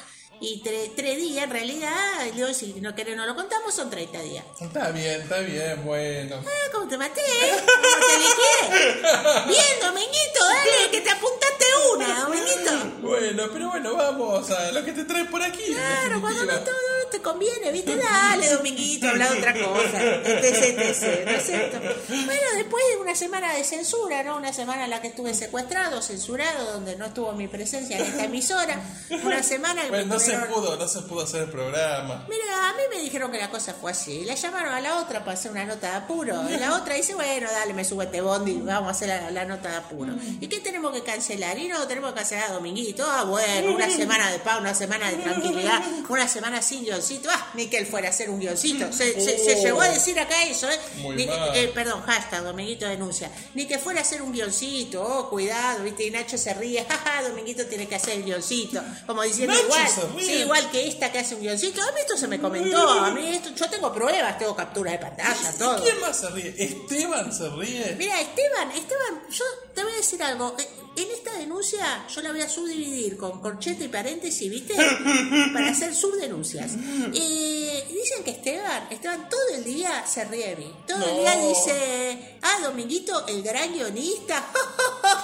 y 0.44 0.62
tre- 0.62 0.92
tres 0.96 1.18
días 1.18 1.46
en 1.46 1.50
realidad, 1.52 1.94
digo, 2.34 2.54
si 2.54 2.74
no 2.82 2.94
querés 2.94 3.16
no 3.16 3.26
lo 3.26 3.34
contamos, 3.36 3.74
son 3.74 3.90
30 3.90 4.22
días. 4.22 4.44
Está 4.60 4.90
bien, 4.92 5.22
está 5.22 5.40
bien, 5.40 5.84
bueno. 5.86 6.36
Ah, 6.46 6.70
¿cómo 6.74 6.88
te 6.88 6.98
maté? 6.98 7.22
¿Cómo 7.22 8.06
te 8.08 8.18
liqué? 8.20 9.02
Bien, 9.48 9.80
Dominguito, 9.82 10.44
dale, 10.48 10.92
que 10.92 11.02
te 11.02 11.10
apuntaste 11.10 11.66
una, 11.96 12.20
Dominguito. 12.26 12.72
Bueno, 13.02 13.44
pero 13.54 13.70
bueno, 13.70 13.96
vamos 13.96 14.50
a 14.52 14.72
lo 14.72 14.84
que 14.84 14.92
te 14.94 15.06
trae 15.06 15.26
por 15.26 15.42
aquí. 15.42 15.64
Claro, 15.74 16.20
cuando 16.22 16.46
no 16.46 16.60
todo 16.60 16.74
te 17.12 17.22
conviene, 17.22 17.72
¿viste? 17.72 17.96
Dale, 17.96 18.50
Dominguito, 18.50 19.08
habla 19.10 19.30
de 19.30 19.38
otra 19.38 19.54
cosa. 19.54 20.04
Etc, 20.04 20.80
etc, 20.80 21.26
¿no 21.26 21.32
es 21.32 21.46
cierto? 21.46 21.80
Bueno, 22.10 22.42
después 22.56 22.84
de 22.90 22.98
una 22.98 23.16
semana 23.16 23.54
de 23.54 23.64
censura, 23.64 24.24
¿no? 24.24 24.38
Una 24.38 24.52
semana 24.54 24.86
en 24.86 24.90
la 24.90 25.02
que 25.02 25.08
estuve 25.08 25.34
secuestrado, 25.34 26.02
censurado, 26.02 26.74
donde 26.74 26.96
no 26.96 27.06
estuvo 27.06 27.32
mi 27.34 27.48
presencia 27.48 27.98
en 27.98 28.06
esta 28.06 28.24
emisora. 28.26 28.80
Una 29.24 29.44
semana 29.44 29.82
que 29.84 29.92
me 29.92 29.98
Bueno, 29.98 30.14
no 30.16 30.20
se 30.42 30.46
pudo, 30.48 30.76
no 30.78 30.88
se 30.88 31.02
pudo 31.02 31.22
hacer 31.24 31.44
el 31.44 31.50
programa. 31.50 32.26
Mira, 32.30 32.70
a 32.70 32.74
mí 32.74 32.84
me 32.90 33.02
dijeron 33.02 33.32
que 33.32 33.38
la 33.38 33.50
cosa 33.50 33.74
fue 33.74 33.92
así. 33.92 34.26
La 34.26 34.36
llamaron 34.36 34.74
a 34.74 34.82
la 34.82 34.98
otra 35.00 35.20
para 35.20 35.34
hacer 35.34 35.52
una 35.52 35.66
nota 35.66 35.90
de 35.92 35.96
apuro. 35.98 36.44
Y 36.50 36.58
la 36.58 36.76
otra 36.78 36.96
dice, 36.96 37.16
bueno, 37.16 37.50
dale, 37.52 37.74
me 37.74 37.84
sube 37.86 38.06
este 38.06 38.22
bondi, 38.22 38.54
vamos 38.64 38.88
a 38.90 38.92
hacer 38.92 39.08
la, 39.10 39.32
la 39.32 39.46
nota 39.46 39.70
de 39.70 39.76
apuro. 39.78 40.14
¿Y 40.40 40.48
qué 40.48 40.60
tenemos 40.60 40.92
que 40.94 41.04
cancelar? 41.04 41.58
Y 41.58 41.68
no, 41.68 41.86
tenemos 41.88 42.12
que 42.12 42.18
cancelar 42.18 42.50
a 42.52 42.54
Dominguito. 42.54 43.06
Ah, 43.08 43.24
bueno, 43.24 43.74
una 43.74 43.90
semana 43.90 44.30
de 44.32 44.40
paz, 44.40 44.60
una 44.60 44.74
semana 44.74 45.10
de 45.10 45.18
tranquilidad, 45.18 45.82
una 46.10 46.28
semana 46.28 46.62
sin 46.62 46.84
guioncito. 46.84 47.30
Ah, 47.32 47.48
ni 47.54 47.68
que 47.68 47.78
él 47.78 47.86
fuera 47.86 48.08
a 48.08 48.12
hacer 48.12 48.30
un 48.30 48.40
guioncito. 48.40 48.92
Se, 48.92 49.20
se- 49.20 49.38
se 49.44 49.56
llegó 49.62 49.82
a 49.82 49.90
decir 49.90 50.20
acá 50.20 50.44
eso, 50.44 50.70
¿eh? 50.70 50.80
Muy 50.98 51.16
Ni 51.16 51.26
mal. 51.26 51.52
eh, 51.56 51.72
perdón, 51.74 52.02
hashtag, 52.04 52.44
Dominguito 52.44 52.88
denuncia. 52.88 53.32
Ni 53.54 53.66
que 53.68 53.78
fuera 53.78 54.00
a 54.00 54.04
hacer 54.04 54.22
un 54.22 54.32
guioncito, 54.32 55.02
oh, 55.04 55.30
cuidado, 55.30 55.84
¿viste? 55.84 56.06
Y 56.06 56.12
Nacho 56.12 56.38
se 56.38 56.54
ríe, 56.54 56.86
jaja, 56.90 57.24
Dominguito 57.30 57.66
tiene 57.66 57.88
que 57.88 57.96
hacer 57.96 58.14
el 58.18 58.24
guioncito. 58.24 58.82
Como 59.06 59.22
diciendo, 59.24 59.54
Nacho 59.54 59.66
igual. 59.66 59.88
Sí, 60.20 60.32
igual 60.42 60.70
que 60.72 60.88
esta 60.88 61.12
que 61.12 61.20
hace 61.20 61.36
un 61.36 61.42
guioncito. 61.42 61.82
A 61.82 61.92
mí 61.92 62.00
esto 62.02 62.18
se 62.18 62.28
me 62.28 62.40
comentó, 62.40 62.88
a 62.90 63.12
mí 63.12 63.28
esto, 63.28 63.50
yo 63.56 63.70
tengo 63.70 63.94
pruebas, 63.94 64.38
tengo 64.38 64.56
captura 64.56 64.92
de 64.92 65.00
pantalla, 65.00 65.52
¿Y 65.54 65.58
todo. 65.58 65.82
quién 65.84 66.00
más 66.00 66.20
se 66.20 66.30
ríe? 66.30 66.56
¿Esteban 66.58 67.32
se 67.34 67.50
ríe? 67.50 67.96
Mira, 67.98 68.20
Esteban, 68.22 68.72
Esteban, 68.72 69.22
yo 69.30 69.46
te 69.74 69.84
voy 69.84 69.94
a 69.94 69.98
decir 69.98 70.22
algo. 70.24 70.56
Eh, 70.60 70.68
En 70.96 71.10
esta 71.10 71.34
denuncia 71.40 72.06
yo 72.08 72.22
la 72.22 72.32
voy 72.32 72.42
a 72.42 72.48
subdividir 72.48 73.18
con 73.18 73.42
corchete 73.42 73.86
y 73.86 73.88
paréntesis, 73.88 74.48
¿viste? 74.48 74.76
Para 75.54 75.72
hacer 75.72 75.96
subdenuncias. 75.96 76.74
Eh, 77.14 77.84
dicen 77.90 78.24
que 78.24 78.30
Esteban, 78.32 78.88
Esteban 78.92 79.28
todo 79.28 79.42
el 79.56 79.64
día 79.64 80.06
se 80.06 80.24
ríe 80.26 80.50
de 80.50 80.56
mí. 80.58 80.72
Todo 80.88 81.04
el 81.04 81.18
día 81.18 81.36
dice, 81.48 82.38
ah, 82.44 82.60
Dominguito, 82.62 83.26
el 83.26 83.42
gran 83.42 83.74
guionista. 83.74 84.46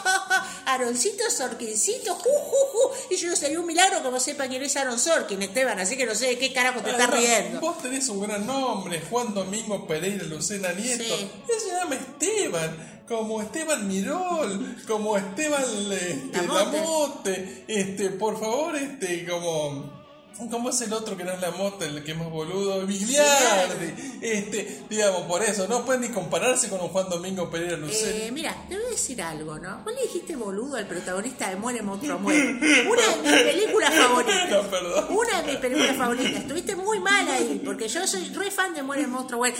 Aroncito, 0.73 1.29
Sorquincito, 1.29 2.15
ju, 2.15 2.29
ju, 2.29 2.57
ju. 2.71 3.13
Y 3.13 3.17
yo 3.17 3.35
sería 3.35 3.59
un 3.59 3.65
milagro 3.65 4.01
que 4.03 4.19
sepa 4.19 4.47
quién 4.47 4.61
es 4.63 4.75
Aaron 4.75 4.99
Sorkin, 4.99 5.41
Esteban, 5.41 5.79
así 5.79 5.97
que 5.97 6.05
no 6.05 6.15
sé 6.15 6.27
de 6.27 6.37
qué 6.37 6.53
carajo 6.53 6.81
te 6.81 6.91
estás 6.91 7.09
riendo. 7.09 7.59
Vos 7.59 7.81
tenés 7.81 8.07
un 8.09 8.21
gran 8.21 8.45
nombre, 8.45 9.01
Juan 9.09 9.33
Domingo 9.33 9.87
Pereira 9.87 10.23
Lucena 10.25 10.71
Nieto. 10.73 11.03
Sí. 11.03 11.31
Él 11.47 11.59
se 11.59 11.71
llama 11.71 11.95
Esteban, 11.95 13.03
como 13.07 13.41
Esteban 13.41 13.87
Mirol, 13.87 14.77
como 14.87 15.17
Esteban 15.17 15.63
este. 17.25 17.65
Este, 17.67 18.09
por 18.11 18.39
favor, 18.39 18.75
este, 18.75 19.25
como. 19.25 19.98
¿Cómo 20.49 20.69
es 20.69 20.79
el 20.81 20.93
otro 20.93 21.17
que 21.17 21.25
no 21.25 21.33
es 21.33 21.41
Lamote, 21.41 21.85
el 21.85 22.01
que 22.01 22.13
es 22.13 22.17
más 22.17 22.29
boludo? 22.29 22.85
Vigliardi. 22.85 24.19
Este, 24.21 24.83
digamos, 24.89 25.23
por 25.23 25.43
eso, 25.43 25.67
no 25.67 25.83
puede 25.85 25.99
ni 25.99 26.09
compararse 26.09 26.69
con 26.69 26.79
un 26.79 26.87
Juan 26.87 27.09
Domingo 27.09 27.49
Pereira 27.49 27.75
Lucena. 27.75 28.25
Eh, 28.25 28.31
mira, 28.31 28.55
te 28.69 28.75
voy 28.75 28.85
a 28.85 28.89
decir 28.89 29.21
algo, 29.21 29.59
¿no? 29.59 29.83
Vos 29.83 29.93
le 29.93 30.03
dijiste 30.03 30.37
boludo 30.37 30.77
al 30.77 30.87
protagonista 30.87 31.49
de 31.49 31.57
Muere 31.57 31.81
Monstruo 31.81 32.19
Muere. 32.19 32.51
Una 32.87 33.01
de 33.01 33.17
mis 33.21 33.41
películas 33.41 33.93
favoritas. 33.93 34.39
No, 34.49 34.61
perdón. 34.69 35.05
Una 35.09 35.41
de 35.41 35.51
mis 35.51 35.57
películas 35.57 35.97
favoritas. 35.97 36.41
Estuviste 36.41 36.75
muy 36.75 36.99
mal 36.99 37.27
ahí, 37.29 37.61
porque 37.63 37.87
yo 37.87 38.07
soy 38.07 38.29
re 38.29 38.49
fan 38.49 38.73
de 38.73 38.81
Muere 38.81 39.07
Monstruo 39.07 39.39
Muere. 39.39 39.57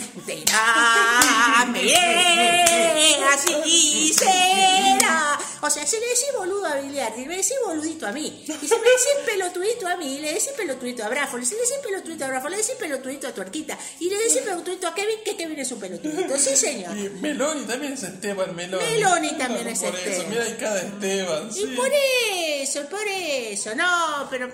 Bien, 1.72 3.22
así 3.32 4.12
será. 4.14 5.38
O 5.62 5.68
sea, 5.68 5.86
si 5.86 5.96
le 5.96 6.06
decís 6.06 6.28
boludo 6.36 6.66
a 6.66 6.76
Biliardi, 6.76 7.26
me 7.26 7.36
decís 7.36 7.52
boludito 7.66 8.06
a 8.06 8.12
mí. 8.12 8.44
Y 8.46 8.66
si 8.66 8.74
me 8.74 8.80
decís 8.80 9.14
pelotudito 9.26 9.86
a 9.86 9.96
mí, 9.96 10.18
le 10.20 10.28
decís 10.28 10.48
pelotudito 10.56 10.69
a 11.04 11.08
Brafol. 11.08 11.44
Si 11.44 11.54
le 11.54 11.60
decís 11.60 11.76
pelotudito 11.82 12.24
a 12.24 12.28
Brafol, 12.28 12.50
le 12.50 12.56
decís 12.58 12.74
pelotudito 12.78 13.28
a 13.28 13.32
Tuerquita. 13.32 13.78
Y 13.98 14.08
le 14.08 14.16
decís 14.16 14.38
pelotudito 14.38 14.86
a 14.88 14.94
Kevin, 14.94 15.18
que 15.24 15.36
Kevin 15.36 15.58
es 15.58 15.72
un 15.72 15.80
pelotudito. 15.80 16.38
Sí, 16.38 16.56
señor. 16.56 16.96
Y 16.96 17.08
Meloni 17.20 17.64
también 17.64 17.92
es 17.94 18.02
Esteban 18.02 18.54
Meloni. 18.54 18.84
Meloni 18.84 19.32
también 19.36 19.68
es 19.68 19.80
Por 19.80 19.94
eso, 19.94 19.98
Esteban. 19.98 20.30
mira, 20.30 20.44
hay 20.44 20.54
cada 20.54 20.80
Esteban. 20.80 21.48
Y 21.50 21.52
sí. 21.52 21.66
por 21.76 21.90
eso, 21.92 22.88
por 22.88 23.08
eso, 23.08 23.74
no, 23.74 24.28
pero 24.30 24.48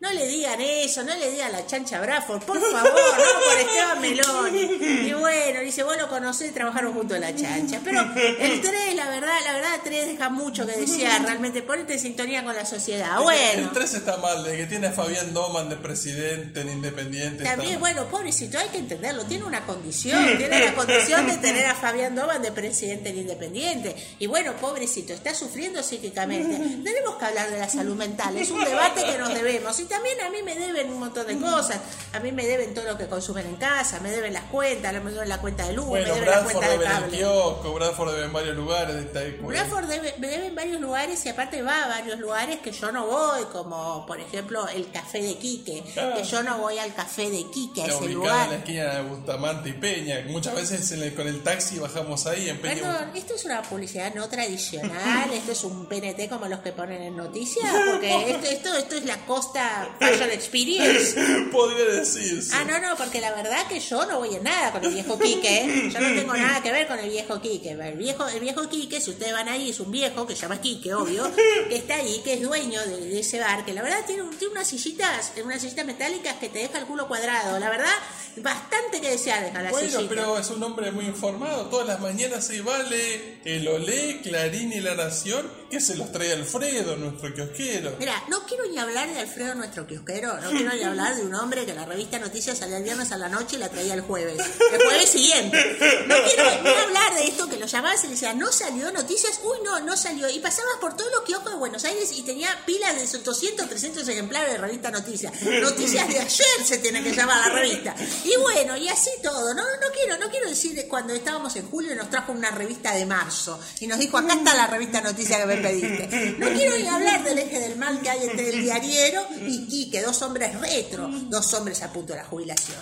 no 0.00 0.12
le 0.12 0.28
digan 0.28 0.60
eso, 0.60 1.02
no 1.02 1.14
le 1.16 1.30
digan 1.32 1.50
la 1.50 1.66
chancha 1.66 2.00
Bradford, 2.00 2.44
por 2.44 2.60
favor, 2.60 2.92
no 2.92 3.40
por 3.50 3.58
Esteban 3.58 4.00
Meloni. 4.00 5.08
Y 5.08 5.12
bueno, 5.12 5.60
dice, 5.60 5.82
vos 5.82 5.96
lo 5.96 6.08
conocés, 6.08 6.54
trabajaron 6.54 6.94
junto 6.94 7.16
a 7.16 7.18
la 7.18 7.34
chancha. 7.34 7.80
Pero 7.82 8.02
el 8.14 8.60
3, 8.60 8.94
la 8.94 9.08
verdad, 9.08 9.34
la 9.44 9.54
verdad, 9.54 9.74
el 9.74 9.80
3 9.80 10.06
deja 10.06 10.28
mucho 10.28 10.64
que 10.66 10.72
desear, 10.72 11.22
realmente, 11.22 11.62
ponete 11.62 11.94
en 11.94 11.98
sintonía 11.98 12.44
con 12.44 12.54
la 12.54 12.64
sociedad. 12.64 13.20
Bueno. 13.20 13.62
El 13.62 13.70
3 13.70 13.94
está 13.94 14.18
mal, 14.18 14.44
de 14.44 14.56
que 14.56 14.66
tiene 14.66 14.86
a 14.86 14.92
Fabián 14.92 15.34
Doman 15.34 15.68
de 15.68 15.76
presidente 15.76 16.60
en 16.60 16.68
Independiente. 16.68 17.42
También, 17.42 17.80
bueno, 17.80 18.06
pobrecito, 18.06 18.56
hay 18.56 18.68
que 18.68 18.78
entenderlo, 18.78 19.24
tiene 19.24 19.44
una 19.44 19.66
condición, 19.66 20.38
tiene 20.38 20.64
la 20.64 20.74
condición 20.74 21.26
de 21.26 21.38
tener 21.38 21.66
a 21.66 21.74
Fabián 21.74 22.14
Doman 22.14 22.40
de 22.40 22.52
presidente 22.52 23.08
del 23.08 23.18
Independiente. 23.18 23.96
Y 24.20 24.28
bueno, 24.28 24.52
pobrecito, 24.54 25.12
está 25.12 25.34
sufriendo 25.34 25.82
psíquicamente. 25.82 26.56
Tenemos 26.84 27.16
que 27.16 27.24
hablar 27.24 27.50
de 27.50 27.58
la 27.58 27.68
salud 27.68 27.96
mental, 27.96 28.36
es 28.36 28.50
un 28.50 28.62
debate 28.64 29.02
que 29.02 29.18
nos 29.18 29.34
debemos. 29.34 29.87
También 29.88 30.20
a 30.20 30.30
mí 30.30 30.42
me 30.42 30.54
deben 30.54 30.90
un 30.92 31.00
montón 31.00 31.26
de 31.26 31.38
cosas. 31.38 31.78
A 32.12 32.20
mí 32.20 32.32
me 32.32 32.46
deben 32.46 32.74
todo 32.74 32.84
lo 32.84 32.96
que 32.98 33.06
consumen 33.06 33.46
en 33.46 33.56
casa, 33.56 34.00
me 34.00 34.10
deben 34.10 34.32
las 34.32 34.44
cuentas, 34.44 34.92
me 35.02 35.10
deben 35.12 35.28
la 35.28 35.38
cuenta 35.38 35.66
de 35.66 35.72
luz, 35.74 35.86
Bueno, 35.86 36.06
me 36.08 36.12
deben 36.14 36.24
la 36.24 36.30
Bradford 36.40 36.52
cuenta 36.52 36.66
de 36.68 36.72
debe 36.78 36.84
en 36.84 36.90
el 36.92 37.00
cable. 37.00 37.18
kiosco, 37.18 37.74
Bradford 37.74 38.10
debe 38.12 38.24
en 38.24 38.32
varios 38.32 38.56
lugares. 38.56 39.06
Pues. 39.12 39.40
Bradford 39.42 39.84
debe, 39.86 40.14
me 40.18 40.26
debe 40.28 40.46
en 40.46 40.54
varios 40.54 40.80
lugares 40.80 41.24
y 41.26 41.28
aparte 41.28 41.62
va 41.62 41.84
a 41.84 41.88
varios 41.88 42.18
lugares 42.18 42.58
que 42.60 42.72
yo 42.72 42.92
no 42.92 43.06
voy, 43.06 43.44
como 43.52 44.04
por 44.06 44.20
ejemplo 44.20 44.66
el 44.68 44.90
café 44.90 45.20
de 45.22 45.36
Quique, 45.36 45.82
Ah. 45.96 46.12
que 46.16 46.24
yo 46.24 46.42
no 46.42 46.58
voy 46.58 46.78
al 46.78 46.94
café 46.94 47.30
de 47.30 47.44
Quique, 47.50 47.82
a 47.82 47.86
ese 47.86 48.08
lugar. 48.08 48.44
en 48.46 48.50
la 48.50 48.56
esquina 48.58 48.94
de 48.94 49.02
Bustamante 49.02 49.68
y 49.70 49.72
Peña. 49.74 50.24
Muchas 50.28 50.54
veces 50.54 50.90
en 50.92 51.02
el- 51.02 51.14
con 51.14 51.26
el 51.26 51.42
taxi 51.42 51.78
bajamos 51.78 52.26
ahí 52.26 52.48
en 52.48 52.58
Peña. 52.60 52.74
Perdón, 52.82 53.10
esto 53.14 53.34
es 53.34 53.44
una 53.44 53.62
publicidad 53.62 54.14
no 54.14 54.28
tradicional, 54.28 55.30
esto 55.32 55.52
es 55.52 55.64
un 55.64 55.86
PNT 55.86 56.28
como 56.28 56.46
los 56.46 56.60
que 56.60 56.72
ponen 56.72 57.02
en 57.02 57.16
noticias, 57.16 57.70
porque 57.92 58.30
esto, 58.30 58.46
esto, 58.48 58.76
esto 58.78 58.96
es 58.96 59.04
la 59.04 59.16
Costa 59.26 59.77
Fashion 59.98 60.30
Experience. 60.30 61.14
Podría 61.52 61.84
decirse. 61.86 62.50
Ah, 62.54 62.64
no, 62.64 62.78
no, 62.80 62.96
porque 62.96 63.20
la 63.20 63.32
verdad 63.34 63.66
que 63.68 63.80
yo 63.80 64.04
no 64.06 64.18
voy 64.18 64.34
en 64.34 64.42
nada 64.42 64.72
con 64.72 64.84
el 64.84 64.92
viejo 64.92 65.18
Quique, 65.18 65.48
¿eh? 65.64 65.90
yo 65.92 66.00
no 66.00 66.14
tengo 66.14 66.34
nada 66.34 66.62
que 66.62 66.72
ver 66.72 66.86
con 66.86 66.98
el 66.98 67.08
viejo 67.10 67.40
Quique. 67.40 67.70
El 67.72 67.96
viejo, 67.96 68.26
el 68.28 68.40
viejo 68.40 68.68
Quique, 68.68 69.00
si 69.00 69.10
ustedes 69.10 69.32
van 69.32 69.48
ahí, 69.48 69.70
es 69.70 69.80
un 69.80 69.90
viejo 69.90 70.26
que 70.26 70.34
se 70.34 70.42
llama 70.42 70.60
Quique, 70.60 70.94
obvio, 70.94 71.30
que 71.68 71.76
está 71.76 71.96
ahí, 71.96 72.20
que 72.24 72.34
es 72.34 72.42
dueño 72.42 72.80
de, 72.86 73.00
de 73.00 73.20
ese 73.20 73.38
bar, 73.40 73.64
que 73.64 73.72
la 73.72 73.82
verdad 73.82 74.04
tiene, 74.06 74.22
tiene 74.38 74.52
unas 74.52 74.66
sillitas, 74.68 75.32
unas 75.44 75.60
sillitas 75.60 75.84
metálicas 75.86 76.36
que 76.36 76.48
te 76.48 76.60
deja 76.60 76.78
el 76.78 76.86
culo 76.86 77.06
cuadrado. 77.08 77.58
La 77.58 77.70
verdad, 77.70 77.92
bastante 78.36 79.00
que 79.00 79.10
desear 79.10 79.42
deja 79.44 79.62
la 79.62 79.70
Bueno, 79.70 79.88
sillita. 79.90 80.08
pero 80.08 80.38
es 80.38 80.50
un 80.50 80.62
hombre 80.62 80.90
muy 80.92 81.06
informado. 81.06 81.66
Todas 81.66 81.86
las 81.86 82.00
mañanas 82.00 82.46
se 82.46 82.60
vale 82.62 83.38
el 83.44 83.66
Olé, 83.68 84.20
Clarín 84.22 84.72
y 84.72 84.80
La 84.80 84.94
Nación, 84.94 85.50
que 85.70 85.80
se 85.80 85.96
los 85.96 86.10
trae 86.10 86.32
Alfredo, 86.32 86.96
nuestro 86.96 87.34
kiosquero. 87.34 87.96
Mira, 87.98 88.22
no 88.28 88.44
quiero 88.46 88.66
ni 88.66 88.78
hablar 88.78 89.08
de 89.08 89.18
Alfredo, 89.18 89.54
nuestro 89.54 89.86
kiosquero. 89.86 90.40
No 90.40 90.50
quiero 90.50 90.72
ni 90.74 90.82
hablar 90.82 91.16
de 91.16 91.22
un 91.22 91.34
hombre 91.34 91.66
que 91.66 91.74
la 91.74 91.84
revista 91.84 92.18
Noticias 92.18 92.58
salía 92.58 92.78
el 92.78 92.84
viernes 92.84 93.12
a 93.12 93.18
la 93.18 93.28
noche 93.28 93.56
y 93.56 93.58
la 93.58 93.68
traía 93.68 93.94
el 93.94 94.00
jueves. 94.00 94.38
El 94.72 94.82
jueves 94.82 95.10
siguiente. 95.10 95.76
No 96.06 96.14
quiero 96.24 96.62
ni 96.62 96.68
hablar 96.70 97.14
de 97.14 97.24
esto 97.24 97.48
que 97.48 97.58
lo 97.58 97.66
llamabas 97.66 98.02
y 98.04 98.06
le 98.06 98.14
decías, 98.14 98.34
no 98.34 98.50
salió 98.50 98.90
Noticias. 98.92 99.40
Uy, 99.44 99.58
no, 99.64 99.80
no 99.80 99.96
salió. 99.96 100.28
Y 100.28 100.38
pasabas 100.38 100.76
por 100.80 100.96
todos 100.96 101.10
los 101.12 101.22
kioscos 101.22 101.52
de 101.52 101.58
Buenos 101.58 101.84
Aires 101.84 102.10
y 102.12 102.22
tenía 102.22 102.48
pilas 102.64 102.94
de 102.96 103.18
200, 103.18 103.68
300 103.68 104.08
ejemplares 104.08 104.52
de 104.52 104.58
revista 104.58 104.90
Noticias. 104.90 105.32
Noticias 105.42 106.08
de 106.08 106.18
ayer 106.18 106.64
se 106.64 106.78
tiene 106.78 107.02
que 107.02 107.12
llamar 107.12 107.48
la 107.48 107.54
revista. 107.54 107.94
Y 108.24 108.36
bueno, 108.40 108.76
y 108.76 108.88
así 108.88 109.10
todo. 109.22 109.54
No, 109.54 109.62
no 109.62 109.86
quiero, 109.94 110.18
no 110.18 110.30
quiero 110.30 110.48
decir 110.48 110.74
de 110.74 110.88
cuando 110.88 111.12
estábamos 111.12 111.54
en 111.56 111.68
julio 111.68 111.94
nos 111.94 112.10
trajo 112.10 112.32
una 112.32 112.50
revista 112.50 112.92
de 112.94 113.06
marzo 113.06 113.60
y 113.80 113.86
nos 113.86 113.98
dijo, 113.98 114.18
acá 114.18 114.34
está 114.34 114.54
la 114.54 114.66
revista 114.66 115.00
Noticias 115.00 115.40
que 115.40 115.46
me 115.46 115.57
pediste. 115.58 116.36
No 116.38 116.48
quiero 116.50 116.76
ni 116.76 116.86
hablar 116.86 117.24
del 117.24 117.38
eje 117.38 117.60
del 117.60 117.76
mal 117.76 118.00
que 118.00 118.10
hay 118.10 118.24
entre 118.24 118.48
el 118.50 118.62
diariero 118.62 119.26
y 119.46 119.66
Quique, 119.66 120.02
dos 120.02 120.20
hombres 120.22 120.58
retro, 120.60 121.08
dos 121.08 121.54
hombres 121.54 121.82
a 121.82 121.92
punto 121.92 122.12
de 122.12 122.18
la 122.18 122.24
jubilación. 122.24 122.78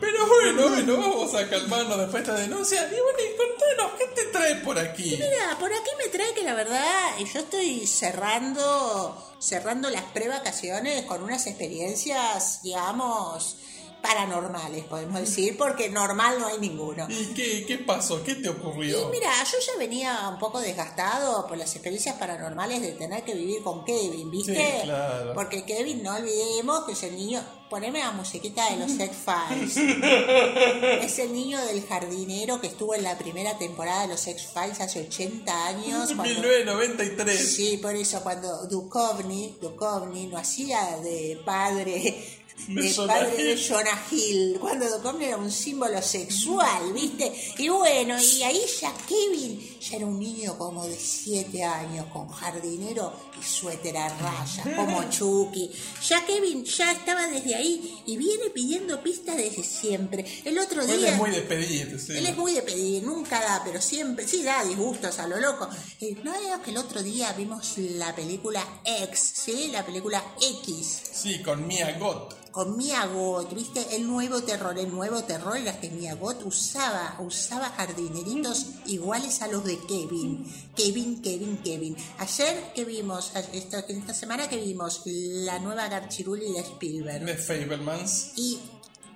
Pero 0.00 0.26
bueno, 0.26 0.68
bueno, 0.68 0.96
vamos 0.96 1.34
a 1.34 1.48
calmarnos 1.48 1.98
después 1.98 2.26
de 2.26 2.30
esta 2.30 2.42
denuncia. 2.42 2.82
Y 2.86 3.00
bueno, 3.00 3.18
y 3.18 3.36
contanos, 3.36 3.92
¿qué 3.98 4.06
te 4.14 4.30
trae 4.30 4.54
por 4.56 4.78
aquí? 4.78 5.10
Mira, 5.12 5.56
por 5.58 5.72
aquí 5.72 5.90
me 5.98 6.08
trae 6.08 6.34
que 6.34 6.42
la 6.42 6.54
verdad 6.54 7.18
yo 7.18 7.40
estoy 7.40 7.86
cerrando 7.86 9.26
cerrando 9.40 9.88
las 9.88 10.02
prevacaciones 10.02 11.06
con 11.06 11.22
unas 11.22 11.46
experiencias, 11.46 12.60
digamos, 12.62 13.56
paranormales, 14.00 14.84
podemos 14.84 15.20
decir, 15.20 15.56
porque 15.56 15.88
normal 15.88 16.38
no 16.38 16.46
hay 16.48 16.58
ninguno. 16.58 17.06
¿Y 17.10 17.26
qué, 17.34 17.64
qué 17.66 17.78
pasó? 17.78 18.22
¿Qué 18.24 18.34
te 18.36 18.48
ocurrió? 18.48 19.00
Y 19.08 19.10
mira, 19.10 19.30
yo 19.44 19.58
ya 19.66 19.78
venía 19.78 20.28
un 20.28 20.38
poco 20.38 20.60
desgastado 20.60 21.46
por 21.46 21.56
las 21.58 21.72
experiencias 21.74 22.16
paranormales 22.16 22.80
de 22.82 22.92
tener 22.92 23.22
que 23.24 23.34
vivir 23.34 23.62
con 23.62 23.84
Kevin, 23.84 24.30
¿viste? 24.30 24.54
Sí, 24.54 24.82
claro. 24.84 25.34
Porque 25.34 25.64
Kevin, 25.64 26.02
no 26.02 26.14
olvidemos 26.16 26.84
que 26.84 26.92
es 26.92 27.02
el 27.02 27.16
niño. 27.16 27.42
Poneme 27.68 28.00
la 28.00 28.10
musiquita 28.10 28.68
de 28.70 28.78
los 28.78 28.98
X-Files. 28.98 29.76
es 31.02 31.18
el 31.20 31.32
niño 31.32 31.64
del 31.66 31.86
jardinero 31.86 32.60
que 32.60 32.66
estuvo 32.66 32.94
en 32.96 33.04
la 33.04 33.16
primera 33.16 33.56
temporada 33.58 34.02
de 34.02 34.08
los 34.08 34.26
X-Files 34.26 34.80
hace 34.80 35.02
80 35.02 35.66
años. 35.68 36.06
cuando- 36.16 36.24
1993. 36.24 37.54
Sí, 37.54 37.76
por 37.76 37.94
eso 37.94 38.22
cuando 38.22 38.66
Duchovny, 38.66 39.56
Duchovny 39.60 40.26
no 40.26 40.38
hacía 40.38 40.96
de 41.02 41.40
padre 41.44 42.39
De 42.68 42.94
padre 43.06 43.44
de. 43.44 43.56
Jonah 43.56 44.06
Hill, 44.10 44.58
cuando 44.60 44.88
Duchovny 44.88 45.24
era 45.26 45.36
un 45.36 45.50
símbolo 45.50 46.00
sexual, 46.02 46.92
¿viste? 46.92 47.32
Y 47.58 47.68
bueno, 47.68 48.16
y 48.20 48.42
ahí 48.42 48.62
ya 48.80 48.92
Kevin 49.08 49.60
ya 49.80 49.96
era 49.96 50.06
un 50.06 50.18
niño 50.18 50.56
como 50.56 50.86
de 50.86 50.96
7 50.96 51.62
años, 51.64 52.06
con 52.12 52.28
jardinero 52.28 53.12
y 53.40 53.44
suéter 53.44 53.96
a 53.96 54.08
rayas, 54.08 54.66
como 54.76 55.02
Chucky. 55.10 55.70
Ya 56.06 56.24
Kevin 56.26 56.64
ya 56.64 56.92
estaba 56.92 57.26
desde 57.28 57.54
ahí 57.54 58.02
y 58.06 58.16
viene 58.16 58.50
pidiendo 58.50 59.02
pistas 59.02 59.36
desde 59.36 59.62
siempre. 59.62 60.24
El 60.44 60.58
otro 60.58 60.82
Él 60.82 60.98
día... 60.98 61.12
es 61.12 61.16
muy 61.18 61.30
de 61.30 61.42
pedir, 61.42 61.98
sí. 62.00 62.12
Él 62.16 62.26
es 62.26 62.36
muy 62.36 62.52
de 62.52 62.62
pedir, 62.62 63.02
nunca 63.02 63.40
da, 63.40 63.62
pero 63.64 63.80
siempre, 63.80 64.26
sí 64.28 64.42
da 64.42 64.64
disgustos 64.64 65.18
a 65.18 65.26
lo 65.26 65.38
loco. 65.40 65.68
No 66.22 66.34
era 66.34 66.62
que 66.62 66.70
el 66.70 66.76
otro 66.78 67.02
día 67.02 67.32
vimos 67.32 67.78
la 67.78 68.14
película 68.14 68.64
X, 68.84 69.32
¿sí? 69.34 69.68
La 69.72 69.84
película 69.84 70.22
X, 70.40 71.02
Sí, 71.12 71.42
con 71.42 71.66
Mia 71.66 71.98
Gott. 71.98 72.50
con 72.50 72.76
Mia 72.76 73.06
Goth, 73.06 73.52
¿viste? 73.54 73.94
El 73.94 74.06
nuevo 74.08 74.42
terror, 74.42 74.76
el 74.78 74.90
nuevo 74.90 75.22
terror 75.22 75.56
era 75.56 75.78
que 75.80 75.88
Mia 75.90 76.14
Goth 76.14 76.44
usaba, 76.44 77.16
usaba 77.20 77.68
jardineritos 77.70 78.66
iguales 78.86 79.40
a 79.42 79.46
los 79.48 79.64
de 79.64 79.78
Kevin. 79.86 80.44
Kevin, 80.74 81.20
Kevin, 81.22 81.58
Kevin. 81.58 81.96
Ayer 82.18 82.72
que 82.74 82.84
vimos, 82.84 83.29
esta, 83.52 83.80
esta 83.80 84.14
semana 84.14 84.48
que 84.48 84.56
vimos 84.56 85.02
la 85.04 85.58
nueva 85.58 85.88
Garchiruli 85.88 86.52
de 86.52 86.60
Spielberg. 86.60 87.24
De 87.24 87.36
Fablemans. 87.36 88.32
¿Y 88.36 88.58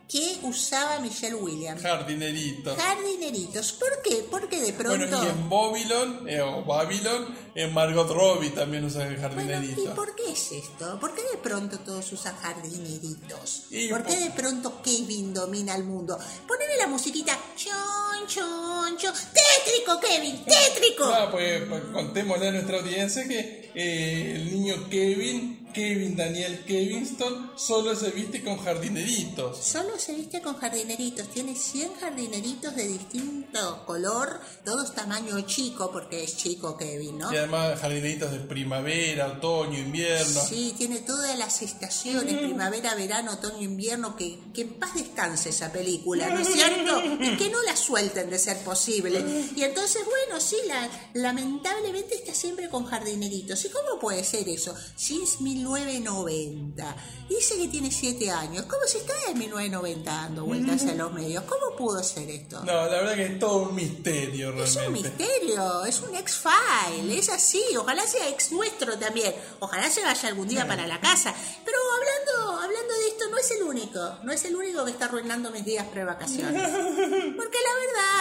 qué 0.09 0.39
usaba 0.43 1.01
Michelle 1.01 1.35
Williams? 1.35 1.83
Jardinerito. 1.83 2.75
Jardineritos. 2.77 3.73
¿Por 3.73 4.03
qué? 4.03 4.25
Porque 4.31 4.61
de 4.61 4.73
Bueno, 4.73 5.07
pronto... 5.09 5.25
y 5.25 5.29
en 5.29 5.49
Babylon, 5.49 6.29
eh, 6.29 6.41
o 6.41 6.65
Babylon, 6.65 7.35
en 7.55 7.73
Margot 7.73 8.09
Robbie 8.11 8.51
también 8.51 8.85
usa 8.85 9.07
el 9.07 9.17
Bueno, 9.17 9.29
jardinerito. 9.29 9.83
¿y 9.85 9.89
por 9.89 10.15
qué 10.15 10.31
es 10.33 10.53
esto? 10.53 10.99
¿Por 11.01 11.15
qué 11.15 11.23
de 11.23 11.39
pronto 11.39 11.79
todos 11.79 12.13
usan 12.13 12.37
jardineritos? 12.37 13.65
Y 13.71 13.89
¿Por 13.89 14.05
qué 14.05 14.17
de 14.19 14.31
pronto 14.31 14.81
Kevin 14.83 15.33
domina 15.35 15.75
el 15.75 15.85
mundo? 15.85 16.19
Poneme 16.47 16.77
la 16.77 16.87
musiquita. 16.87 17.39
Chon, 17.57 18.27
chon, 18.27 18.97
chon. 18.97 19.13
Tétrico, 19.15 20.01
Kevin, 20.01 20.45
tétrico. 20.45 21.05
Ah, 21.05 21.29
pues, 21.31 21.63
pues 21.69 21.83
contémosle 21.93 22.49
a 22.49 22.53
nuestra 22.53 22.79
audiencia 22.79 23.27
que 23.27 23.71
eh, 23.75 24.33
el 24.37 24.53
niño 24.53 24.89
Kevin, 24.89 25.64
Kevin 25.75 26.17
Daniel 26.17 26.65
Kevinston, 26.65 27.51
solo 27.57 27.95
se 27.97 28.11
viste 28.11 28.43
con 28.43 28.57
jardineritos. 28.59 29.59
Solo 29.59 29.99
se 29.99 30.15
viste 30.15 30.41
con 30.41 30.57
jardineritos, 30.57 31.29
tiene 31.29 31.57
100 31.57 31.97
jardineritos 31.97 32.75
de 32.77 32.87
distinto 32.87 33.85
color, 33.85 34.41
todos 34.65 34.95
tamaño 34.95 35.41
chico, 35.43 35.91
porque 35.91 36.25
es 36.25 36.37
chico 36.37 36.77
Kevin, 36.77 37.19
¿no? 37.19 37.33
Y 37.33 37.37
además 37.37 37.81
jardineritos 37.81 38.31
de 38.31 38.39
primavera, 38.39 39.27
otoño, 39.27 39.79
invierno. 39.79 40.41
Sí, 40.41 40.75
tiene 40.79 41.01
todas 41.01 41.37
las 41.37 41.61
estaciones, 41.63 42.39
primavera, 42.39 42.95
verano, 42.95 43.33
otoño, 43.33 43.63
invierno, 43.63 44.17
que, 44.17 44.39
que 44.55 44.63
en 44.63 44.75
paz 44.75 44.95
descanse 44.95 45.51
esa 45.51 45.73
película, 45.73 46.29
¿no 46.31 46.39
es 46.39 46.49
cierto? 46.49 47.03
Y 47.21 47.37
que 47.37 47.51
no 47.51 47.61
la 47.63 47.77
suelten 47.77 48.31
de 48.31 48.39
ser 48.39 48.59
posible. 48.59 49.25
Y 49.57 49.63
entonces, 49.63 50.03
bueno, 50.05 50.41
sí, 50.41 50.57
la, 50.67 50.89
lamentablemente 51.15 52.15
está 52.15 52.33
siempre 52.33 52.69
con 52.69 52.85
jardineritos. 52.85 53.65
¿Y 53.65 53.71
cómo 53.71 53.99
puede 53.99 54.23
ser 54.23 54.49
eso? 54.49 54.75
Si 54.95 55.21
es 55.21 55.41
1990. 55.65 56.97
Y 57.29 57.37
dice 57.37 57.57
que 57.57 57.69
tiene 57.69 57.91
7 57.91 58.31
años. 58.31 58.67
¿Cómo 58.67 58.83
se 58.87 58.99
está 58.99 59.15
en 59.29 59.39
1990 59.39 60.11
dando 60.11 60.45
vueltas 60.45 60.85
a 60.85 60.95
los 60.95 61.13
medios? 61.13 61.45
¿Cómo 61.45 61.75
pudo 61.77 62.03
ser 62.03 62.29
esto? 62.29 62.61
No, 62.65 62.73
la 62.73 62.87
verdad 62.89 63.15
que 63.15 63.25
es 63.27 63.39
todo 63.39 63.69
un 63.69 63.75
misterio 63.75 64.51
Es 64.63 64.71
un 64.77 64.81
realmente. 64.83 65.09
misterio, 65.09 65.85
es 65.85 66.01
un 66.03 66.15
ex-file, 66.17 67.19
es 67.19 67.29
así. 67.31 67.63
Ojalá 67.79 68.07
sea 68.07 68.29
ex 68.29 68.53
nuestro 68.53 68.99
también. 68.99 69.35
Ojalá 69.61 69.89
se 69.91 70.03
vaya 70.03 70.29
algún 70.29 70.49
día 70.49 70.67
para 70.69 70.87
la 70.87 71.01
casa. 71.01 71.35
Pero 71.65 71.79
hablando, 71.97 72.61
hablando 72.63 72.93
de 72.95 73.09
esto, 73.09 73.29
no 73.31 73.39
es 73.39 73.51
el 73.53 73.63
único. 73.63 74.19
No 74.23 74.33
es 74.33 74.45
el 74.45 74.55
único 74.57 74.85
que 74.85 74.91
está 74.91 75.07
arruinando 75.07 75.51
mis 75.51 75.65
días 75.65 75.87
pre-vacaciones. 75.87 76.63
Porque 77.37 77.59
la 77.59 77.75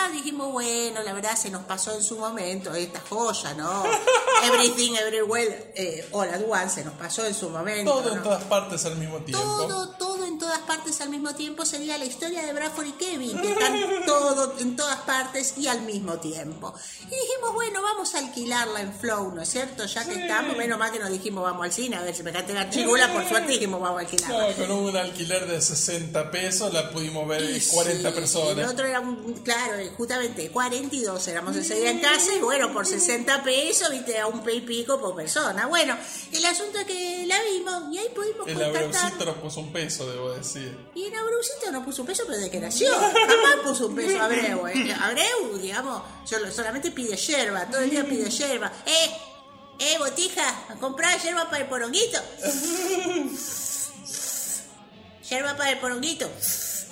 verdad, 0.05 0.13
dijimos, 0.13 0.51
bueno, 0.53 1.03
la 1.03 1.11
verdad 1.13 1.35
se 1.35 1.49
nos 1.49 1.63
pasó 1.65 1.93
en 1.95 2.03
su 2.03 2.17
momento 2.17 2.73
esta 2.73 3.01
joya, 3.01 3.53
¿no? 3.55 3.83
Everything, 4.45 4.93
Everywhere, 4.95 5.73
eh, 5.75 6.07
All 6.11 6.29
at 6.29 6.41
Once 6.47 6.75
se 6.75 6.83
nos 6.85 6.93
pasó 6.93 7.25
en 7.25 7.32
su 7.33 7.49
momento. 7.49 7.91
Todo 7.91 8.09
en 8.09 8.15
¿no? 8.17 8.23
todas 8.23 8.43
partes 8.43 8.85
al 8.85 8.95
mismo 8.97 9.17
tiempo. 9.19 9.43
Todo, 9.43 9.89
todo 9.89 10.25
en 10.25 10.37
todas 10.39 10.59
partes 10.59 10.99
al 11.01 11.09
mismo 11.09 11.33
tiempo 11.35 11.65
sería 11.65 11.97
la 11.97 12.05
historia 12.05 12.43
de 12.43 12.53
Bradford 12.53 12.87
y 12.87 12.91
Kevin, 12.93 13.39
que 13.41 13.51
están 13.51 13.75
todo 14.05 14.55
en 14.59 14.75
todas 14.75 14.99
partes 15.01 15.55
y 15.57 15.67
al 15.67 15.81
mismo 15.81 16.17
tiempo. 16.19 16.73
Y 17.01 17.05
dijimos, 17.09 17.53
bueno, 17.53 17.81
vamos 17.81 18.15
a 18.15 18.19
alquilarla 18.19 18.81
en 18.81 18.93
Flow, 18.93 19.31
¿no 19.33 19.41
es 19.41 19.49
cierto? 19.49 19.85
Ya 19.85 20.05
que 20.05 20.13
estamos, 20.15 20.55
menos 20.57 20.77
mal 20.79 20.91
que 20.91 20.99
nos 20.99 21.09
dijimos, 21.09 21.43
vamos 21.43 21.63
al 21.65 21.71
cine, 21.73 21.95
a 21.97 22.01
ver 22.01 22.15
si 22.15 22.23
me 22.23 22.31
cante 22.31 22.53
la 22.53 22.69
chirula, 22.69 23.11
por 23.13 23.27
suerte 23.27 23.51
dijimos, 23.53 23.79
vamos 23.81 23.97
a 23.99 24.01
alquilarla. 24.01 24.49
No, 24.49 24.55
con 24.55 24.71
un 24.71 24.97
alquiler 24.97 25.47
de 25.47 25.61
60 25.61 26.31
pesos 26.31 26.73
la 26.73 26.89
pudimos 26.91 27.27
ver 27.27 27.41
Y 27.43 27.59
40 27.61 28.09
sí, 28.09 28.15
personas. 28.15 28.57
El 28.57 28.65
otro 28.65 28.85
era, 28.85 28.99
un- 28.99 29.33
claro, 29.43 29.75
eh, 29.75 29.91
justamente 29.97 30.49
42 30.51 31.27
éramos 31.27 31.55
ese 31.55 31.75
día 31.75 31.91
en 31.91 31.99
casa 31.99 32.33
y 32.35 32.39
bueno, 32.39 32.71
por 32.73 32.85
60 32.85 33.43
pesos, 33.43 33.89
viste, 33.91 34.19
a 34.19 34.27
un 34.27 34.41
pe 34.43 34.53
y 34.55 34.61
pico 34.61 34.99
por 34.99 35.15
persona. 35.15 35.67
Bueno, 35.67 35.95
el 36.31 36.45
asunto 36.45 36.79
es 36.79 36.85
que 36.85 37.22
la 37.25 37.41
vimos 37.43 37.83
y 37.91 37.97
ahí 37.97 38.07
pudimos 38.15 38.47
El 38.47 38.53
contactar. 38.55 39.25
nos 39.25 39.35
puso 39.37 39.59
un 39.59 39.73
peso, 39.73 40.09
debo 40.09 40.31
decir. 40.31 40.77
Y 40.95 41.05
en 41.05 41.15
Abreucito 41.15 41.71
no 41.71 41.83
puso 41.85 42.01
un 42.03 42.07
peso, 42.07 42.23
pero 42.25 42.37
desde 42.37 42.51
que 42.51 42.59
nació. 42.59 42.91
Jamás 42.93 43.55
puso 43.63 43.87
un 43.87 43.95
peso 43.95 44.21
Abreu. 44.21 44.67
¿eh? 44.67 44.95
Abreu, 45.01 45.57
digamos, 45.59 46.01
solo- 46.25 46.51
solamente 46.51 46.91
pide 46.91 47.15
yerba, 47.17 47.65
todo 47.69 47.81
el 47.81 47.89
día 47.89 48.03
pide 48.05 48.29
yerba. 48.29 48.71
¡Eh! 48.85 49.11
¡Eh, 49.79 49.97
botija! 49.97 50.65
¿A 50.69 50.75
comprar 50.75 51.19
yerba 51.21 51.49
para 51.49 51.63
el 51.63 51.69
poronguito? 51.69 52.19
yerba 55.29 55.55
para 55.57 55.71
el 55.71 55.79
poronguito. 55.79 56.29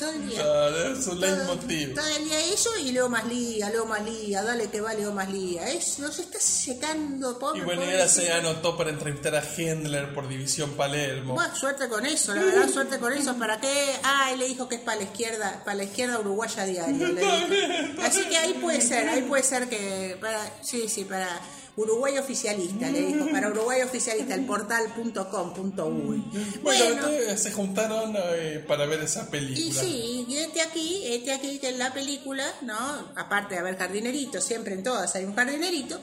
Todo 0.02 0.10
el 0.14 0.30
día. 0.30 0.42
Claro, 0.42 0.94
es 0.94 1.06
un 1.06 1.20
Todo, 1.20 1.36
leitmotiv. 1.36 1.94
todo 1.94 2.08
el 2.08 2.26
día 2.26 2.40
eso 2.46 2.72
y 2.80 2.92
luego 2.92 3.08
más 3.10 3.24
lía, 3.28 3.70
luego 3.70 3.86
más 3.86 4.04
lía, 4.04 4.42
dale 4.42 4.68
que 4.68 4.82
va, 4.82 4.96
luego 4.96 5.14
más 5.14 5.30
lía. 5.30 5.70
Es, 5.70 6.00
nos 6.00 6.18
está 6.18 6.40
secando, 6.40 7.38
pobre. 7.38 7.60
Y 7.60 7.64
bueno, 7.64 7.84
ahora 7.84 8.08
se 8.08 8.32
anotó 8.32 8.76
para 8.76 8.90
entrevistar 8.90 9.36
a 9.36 9.44
Hendler 9.44 10.12
por 10.16 10.28
División 10.28 10.72
Palermo. 10.72 11.36
Bueno, 11.36 11.56
suerte 11.56 11.88
con 11.88 12.04
eso, 12.04 12.34
la 12.34 12.44
verdad, 12.44 12.68
suerte 12.74 12.98
con 12.98 13.14
eso. 13.14 13.36
¿Para 13.36 13.62
qué? 13.62 13.94
Ah, 14.04 14.32
él 14.34 14.40
le 14.40 14.48
dijo 14.48 14.68
que 14.68 14.78
es 14.78 14.82
para 14.82 14.98
la 14.98 15.04
izquierda, 15.04 15.62
para 15.64 15.76
la 15.76 15.84
izquierda 15.84 16.20
uruguaya 16.20 16.66
diario. 16.66 17.08
Así 18.02 18.24
que 18.24 18.38
ahí 18.38 18.54
puede 18.54 18.82
ser, 18.82 19.08
ahí 19.08 19.22
puede 19.22 19.44
ser 19.44 19.70
que 19.70 20.18
para, 20.20 20.42
sí, 20.64 20.90
sí, 20.90 21.04
para 21.06 21.40
Uruguay 21.78 22.18
oficialista, 22.18 22.90
le 22.90 23.02
dijo, 23.02 23.30
para 23.32 23.50
Uruguay 23.50 23.82
oficialista, 23.82 24.36
el 24.36 24.46
portal.com.uy. 24.46 26.24
Bueno, 26.62 26.86
Bueno, 27.02 27.38
se 27.38 27.52
juntaron 27.52 28.16
eh, 28.18 28.64
para 28.68 28.86
ver 28.86 29.02
esa 29.02 29.24
y 29.24 29.32
película. 29.32 29.82
sí, 29.82 30.26
y 30.28 30.38
este 30.38 30.62
aquí, 30.62 31.02
este 31.06 31.32
aquí 31.32 31.60
que 31.60 31.70
en 31.70 31.80
la 31.80 31.94
película, 31.94 32.46
¿no? 32.62 32.76
Aparte 33.16 33.56
de 33.56 33.62
haber 33.62 33.78
jardineritos, 33.78 34.44
siempre 34.44 34.74
en 34.74 34.84
todas 34.84 35.16
hay 35.16 35.24
un 35.24 35.34
jardinerito, 35.34 36.00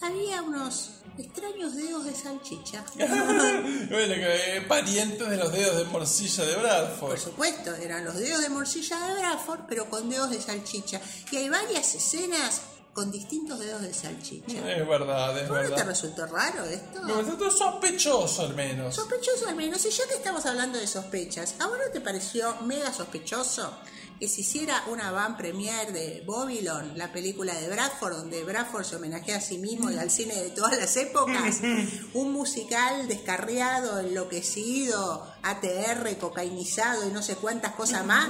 había 0.00 0.42
unos 0.42 0.90
extraños 1.16 1.74
dedos 1.74 2.04
de 2.04 2.14
salchicha. 2.14 2.84
bueno, 2.96 4.14
que, 4.14 4.56
eh, 4.56 4.60
parientes 4.66 5.28
de 5.28 5.36
los 5.36 5.52
dedos 5.52 5.76
de 5.76 5.84
morcilla 5.84 6.44
de 6.44 6.56
Bradford. 6.56 7.10
Por 7.10 7.18
supuesto, 7.20 7.74
eran 7.76 8.04
los 8.04 8.16
dedos 8.16 8.40
de 8.40 8.48
morcilla 8.48 8.98
de 9.06 9.14
Bradford, 9.14 9.60
pero 9.68 9.88
con 9.88 10.08
dedos 10.08 10.30
de 10.30 10.40
salchicha. 10.40 11.00
Y 11.30 11.36
hay 11.36 11.48
varias 11.48 11.94
escenas 11.94 12.62
con 12.98 13.12
distintos 13.12 13.60
dedos 13.60 13.80
de 13.82 13.94
salchicha. 13.94 14.72
Es 14.72 14.88
verdad, 14.88 15.38
es 15.38 15.48
¿No 15.48 15.54
te 15.54 15.60
verdad. 15.60 15.86
resultó 15.86 16.26
raro 16.26 16.64
esto? 16.64 17.00
Me 17.04 17.14
resultó 17.14 17.48
sospechoso 17.48 18.42
al 18.42 18.56
menos. 18.56 18.92
Sospechoso 18.92 19.46
al 19.46 19.54
menos. 19.54 19.86
Y 19.86 19.90
ya 19.90 20.08
que 20.08 20.14
estamos 20.14 20.44
hablando 20.46 20.80
de 20.80 20.86
sospechas, 20.88 21.54
¿a 21.60 21.68
vos 21.68 21.78
no 21.78 21.92
te 21.92 22.00
pareció 22.00 22.56
mega 22.62 22.92
sospechoso 22.92 23.72
que 24.18 24.26
se 24.26 24.40
hiciera 24.40 24.82
una 24.88 25.12
van 25.12 25.36
premier 25.36 25.92
de 25.92 26.24
Babylon, 26.26 26.94
la 26.96 27.12
película 27.12 27.54
de 27.54 27.68
Bradford, 27.68 28.16
donde 28.16 28.42
Bradford 28.42 28.84
se 28.84 28.96
homenajea 28.96 29.36
a 29.36 29.40
sí 29.40 29.58
mismo 29.58 29.92
y 29.92 29.96
al 29.96 30.10
cine 30.10 30.34
de 30.34 30.50
todas 30.50 30.76
las 30.76 30.96
épocas? 30.96 31.60
Un 32.14 32.32
musical 32.32 33.06
descarriado, 33.06 34.00
enloquecido, 34.00 35.24
ATR, 35.44 36.18
cocainizado 36.18 37.08
y 37.08 37.12
no 37.12 37.22
sé 37.22 37.36
cuántas 37.36 37.74
cosas 37.74 38.04
más. 38.04 38.28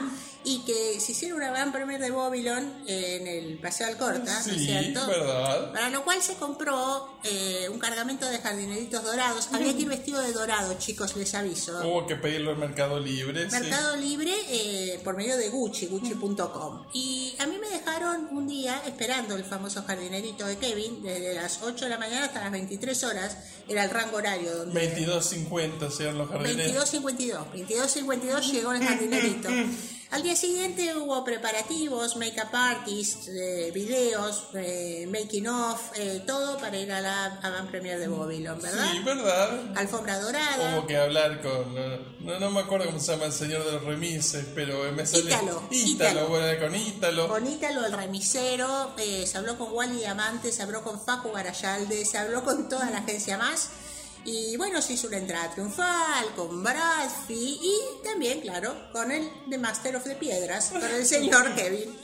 Y 0.48 0.60
que 0.60 0.98
se 0.98 1.12
hiciera 1.12 1.34
una 1.34 1.50
van 1.50 1.72
premier 1.72 2.00
de 2.00 2.10
Babylon 2.10 2.82
en 2.86 3.26
el 3.26 3.58
Paseo 3.58 3.86
Alcorta, 3.86 4.32
¿no 4.32 4.38
es 4.38 4.44
Sí, 4.58 4.64
cierto? 4.66 5.06
verdad. 5.06 5.72
Para 5.72 5.90
lo 5.90 6.04
cual 6.04 6.22
se 6.22 6.36
compró 6.36 7.18
eh, 7.22 7.68
un 7.70 7.78
cargamento 7.78 8.24
de 8.26 8.38
jardineritos 8.38 9.04
dorados. 9.04 9.48
Había 9.52 9.74
que 9.74 9.82
ir 9.82 9.88
vestido 9.88 10.22
de 10.22 10.32
dorado, 10.32 10.74
chicos, 10.78 11.16
les 11.16 11.34
aviso. 11.34 11.78
Hubo 11.86 12.06
que 12.06 12.16
pedirlo 12.16 12.52
en 12.52 12.60
Mercado 12.60 12.98
Libre. 12.98 13.50
sí. 13.50 13.56
Mercado 13.60 13.96
Libre 13.96 14.32
eh, 14.48 15.00
por 15.04 15.16
medio 15.16 15.36
de 15.36 15.50
Gucci, 15.50 15.86
Gucci.com. 15.86 16.86
Y 16.94 17.34
a 17.38 17.46
mí 17.46 17.56
me 17.58 17.68
dejaron 17.68 18.28
un 18.30 18.48
día 18.48 18.80
esperando 18.86 19.36
el 19.36 19.44
famoso 19.44 19.82
jardinerito 19.82 20.46
de 20.46 20.56
Kevin, 20.56 21.02
desde 21.02 21.34
las 21.34 21.60
8 21.62 21.84
de 21.84 21.90
la 21.90 21.98
mañana 21.98 22.24
hasta 22.24 22.40
las 22.40 22.52
23 22.52 23.04
horas, 23.04 23.36
era 23.68 23.84
el 23.84 23.90
rango 23.90 24.16
horario 24.16 24.56
donde... 24.56 24.96
22.50 24.96 25.90
sean 25.90 26.16
los 26.16 26.30
jardineros. 26.30 26.94
22.52. 26.94 27.52
22.52 27.52 28.52
llegó 28.52 28.72
el 28.72 28.82
jardinerito. 28.82 29.48
Al 30.10 30.22
día 30.22 30.34
siguiente 30.34 30.96
hubo 30.96 31.22
preparativos, 31.22 32.16
make-up 32.16 32.48
artists, 32.54 33.28
eh, 33.28 33.70
videos, 33.74 34.44
eh, 34.54 35.06
making 35.06 35.46
of, 35.48 35.78
eh, 35.96 36.22
todo 36.26 36.56
para 36.56 36.78
ir 36.78 36.90
a 36.90 37.02
la 37.02 37.26
avant 37.42 37.70
premier 37.70 37.98
de 37.98 38.08
Babylon, 38.08 38.58
¿verdad? 38.62 38.90
Sí, 38.90 39.00
verdad. 39.00 39.76
Alfombra 39.76 40.18
dorada. 40.18 40.76
Hubo 40.78 40.86
que 40.86 40.96
hablar 40.96 41.42
con. 41.42 41.74
No, 42.20 42.40
no 42.40 42.50
me 42.50 42.60
acuerdo 42.60 42.86
cómo 42.86 42.98
se 42.98 43.12
llama 43.12 43.26
el 43.26 43.32
señor 43.32 43.62
de 43.66 43.72
los 43.72 43.84
remises, 43.84 44.46
pero 44.54 44.90
me 44.92 45.04
sale. 45.04 45.24
Ítalo, 45.24 45.62
Ítalo, 45.70 46.10
Ítalo. 46.10 46.28
bueno, 46.28 46.58
con 46.60 46.74
Ítalo. 46.74 47.28
Con 47.28 47.46
Ítalo, 47.46 47.84
el 47.84 47.92
remisero, 47.92 48.94
eh, 48.96 49.26
se 49.26 49.36
habló 49.36 49.58
con 49.58 49.72
Wally 49.72 49.98
Diamante, 49.98 50.52
se 50.52 50.62
habló 50.62 50.82
con 50.82 50.98
Facu 50.98 51.32
Garayalde, 51.32 52.06
se 52.06 52.16
habló 52.16 52.42
con 52.44 52.70
toda 52.70 52.88
la 52.90 52.98
agencia 53.00 53.36
más. 53.36 53.68
Y 54.30 54.58
bueno, 54.58 54.82
se 54.82 54.92
hizo 54.92 55.06
una 55.08 55.16
entrada 55.16 55.50
triunfal 55.50 56.34
con 56.36 56.62
Bradfi 56.62 57.58
y 57.62 58.04
también, 58.04 58.42
claro, 58.42 58.76
con 58.92 59.10
el 59.10 59.26
The 59.48 59.56
Master 59.56 59.96
of 59.96 60.04
the 60.04 60.16
Piedras, 60.16 60.68
con 60.68 60.84
el 60.84 61.06
señor 61.06 61.54
Kevin. 61.56 61.96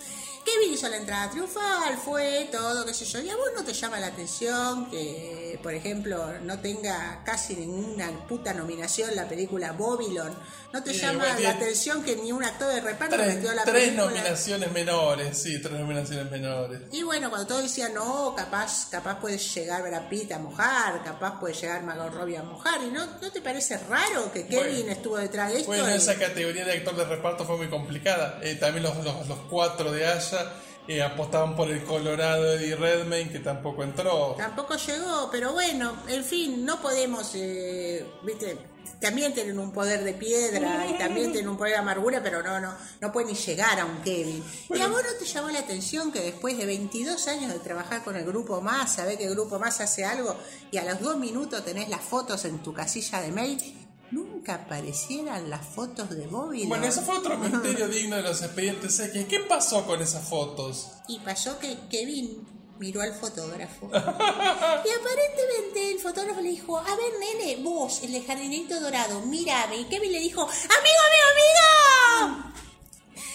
Kevin 0.44 0.74
hizo 0.74 0.88
la 0.88 0.96
entrada 0.98 1.30
triunfal, 1.30 1.96
fue 1.96 2.48
todo, 2.52 2.84
qué 2.84 2.92
sé 2.92 3.04
yo. 3.06 3.20
¿Y 3.20 3.30
a 3.30 3.36
vos 3.36 3.46
no 3.56 3.64
te 3.64 3.72
llama 3.72 3.98
la 3.98 4.08
atención 4.08 4.90
que, 4.90 5.58
por 5.62 5.72
ejemplo, 5.74 6.38
no 6.42 6.58
tenga 6.60 7.22
casi 7.24 7.54
ninguna 7.56 8.10
puta 8.28 8.52
nominación 8.52 9.14
la 9.16 9.26
película 9.28 9.72
Babylon? 9.72 10.34
¿No 10.72 10.82
te 10.82 10.92
Sí, 10.92 10.98
llama 11.00 11.24
la 11.38 11.50
atención 11.50 12.02
que 12.02 12.16
ni 12.16 12.32
un 12.32 12.42
actor 12.44 12.72
de 12.74 12.80
reparto 12.80 13.14
Tres, 13.16 13.36
metió 13.36 13.54
la 13.54 13.62
tres 13.62 13.84
película? 13.84 14.04
nominaciones 14.06 14.72
menores, 14.72 15.38
sí, 15.38 15.62
tres 15.62 15.78
nominaciones 15.78 16.30
menores. 16.30 16.80
Y 16.90 17.02
bueno, 17.04 17.30
cuando 17.30 17.46
todos 17.46 17.62
decían, 17.62 17.94
no, 17.94 18.34
capaz, 18.36 18.88
capaz 18.90 19.20
puede 19.20 19.38
llegar 19.38 19.82
Brad 19.82 20.08
Pitt 20.08 20.32
a 20.32 20.38
mojar, 20.40 21.02
capaz 21.04 21.38
puede 21.38 21.54
llegar 21.54 21.82
Margot 21.84 22.12
Robbie 22.12 22.36
a 22.38 22.42
mojar, 22.42 22.82
¿y 22.82 22.90
no, 22.90 23.06
no 23.06 23.30
te 23.32 23.40
parece 23.40 23.78
raro 23.78 24.32
que 24.32 24.46
Kevin 24.46 24.78
Bueno. 24.80 24.92
estuvo 24.92 25.16
detrás 25.16 25.48
de 25.52 25.58
esto? 25.58 25.68
Bueno, 25.68 25.88
Y- 25.90 25.94
esa 25.94 26.16
categoría 26.18 26.64
de 26.64 26.72
actor 26.72 26.96
de 26.96 27.04
reparto 27.04 27.44
fue 27.44 27.56
muy 27.56 27.68
complicada. 27.68 28.40
Eh, 28.42 28.56
también 28.56 28.82
los, 28.82 28.96
los, 29.04 29.28
los 29.28 29.38
cuatro 29.48 29.92
de 29.92 30.06
Haya 30.34 30.52
eh, 30.86 31.02
apostaban 31.02 31.56
por 31.56 31.70
el 31.70 31.82
Colorado 31.84 32.52
Eddie 32.54 32.76
Redmayne, 32.76 33.30
que 33.30 33.38
tampoco 33.38 33.82
entró. 33.82 34.34
Tampoco 34.36 34.76
llegó, 34.76 35.28
pero 35.30 35.52
bueno, 35.52 35.94
en 36.08 36.22
fin, 36.24 36.64
no 36.64 36.80
podemos, 36.80 37.30
eh, 37.34 38.06
viste, 38.22 38.58
también 39.00 39.32
tienen 39.32 39.58
un 39.58 39.72
poder 39.72 40.04
de 40.04 40.12
piedra 40.12 40.86
y 40.90 40.98
también 40.98 41.32
tienen 41.32 41.48
un 41.48 41.56
poder 41.56 41.74
de 41.74 41.78
amargura, 41.78 42.22
pero 42.22 42.42
no, 42.42 42.60
no, 42.60 42.74
no 43.00 43.12
pueden 43.12 43.30
ni 43.30 43.34
llegar 43.34 43.80
a 43.80 43.86
un 43.86 44.02
Kevin. 44.02 44.44
¿Y 44.74 44.80
a 44.80 44.88
vos 44.88 45.02
no 45.02 45.18
te 45.18 45.24
llamó 45.24 45.50
la 45.50 45.60
atención 45.60 46.12
que 46.12 46.20
después 46.20 46.58
de 46.58 46.66
22 46.66 47.28
años 47.28 47.52
de 47.52 47.60
trabajar 47.60 48.04
con 48.04 48.16
el 48.16 48.24
Grupo 48.24 48.60
Más, 48.60 48.94
sabés 48.94 49.16
que 49.16 49.24
el 49.24 49.30
Grupo 49.30 49.58
Más 49.58 49.80
hace 49.80 50.04
algo 50.04 50.36
y 50.70 50.76
a 50.76 50.84
los 50.84 51.00
dos 51.00 51.16
minutos 51.16 51.64
tenés 51.64 51.88
las 51.88 52.02
fotos 52.02 52.44
en 52.44 52.62
tu 52.62 52.74
casilla 52.74 53.22
de 53.22 53.32
mail? 53.32 53.83
Nunca 54.10 54.54
aparecieran 54.54 55.50
las 55.50 55.66
fotos 55.66 56.10
de 56.10 56.26
Bobby. 56.26 56.66
Bueno, 56.66 56.84
¿no? 56.84 56.90
eso 56.90 57.02
fue 57.02 57.18
otro 57.18 57.36
misterio 57.38 57.88
digno 57.88 58.16
de 58.16 58.22
los 58.22 58.42
expedientes 58.42 58.98
X. 59.00 59.26
¿Qué 59.28 59.40
pasó 59.40 59.84
con 59.86 60.00
esas 60.00 60.28
fotos? 60.28 60.92
Y 61.08 61.18
pasó 61.20 61.58
que 61.58 61.76
Kevin 61.90 62.46
miró 62.78 63.00
al 63.00 63.14
fotógrafo. 63.14 63.86
y 63.86 63.98
aparentemente 63.98 65.92
el 65.92 65.98
fotógrafo 65.98 66.40
le 66.40 66.50
dijo, 66.50 66.78
a 66.78 66.96
ver, 66.96 67.12
nene, 67.18 67.62
vos, 67.62 68.02
el 68.02 68.12
de 68.12 68.22
jardinito 68.22 68.80
dorado, 68.80 69.20
mírame. 69.22 69.78
Y 69.78 69.84
Kevin 69.84 70.12
le 70.12 70.20
dijo, 70.20 70.42
amigo, 70.42 70.60
amigo, 70.70 72.30
amigo. 72.30 72.54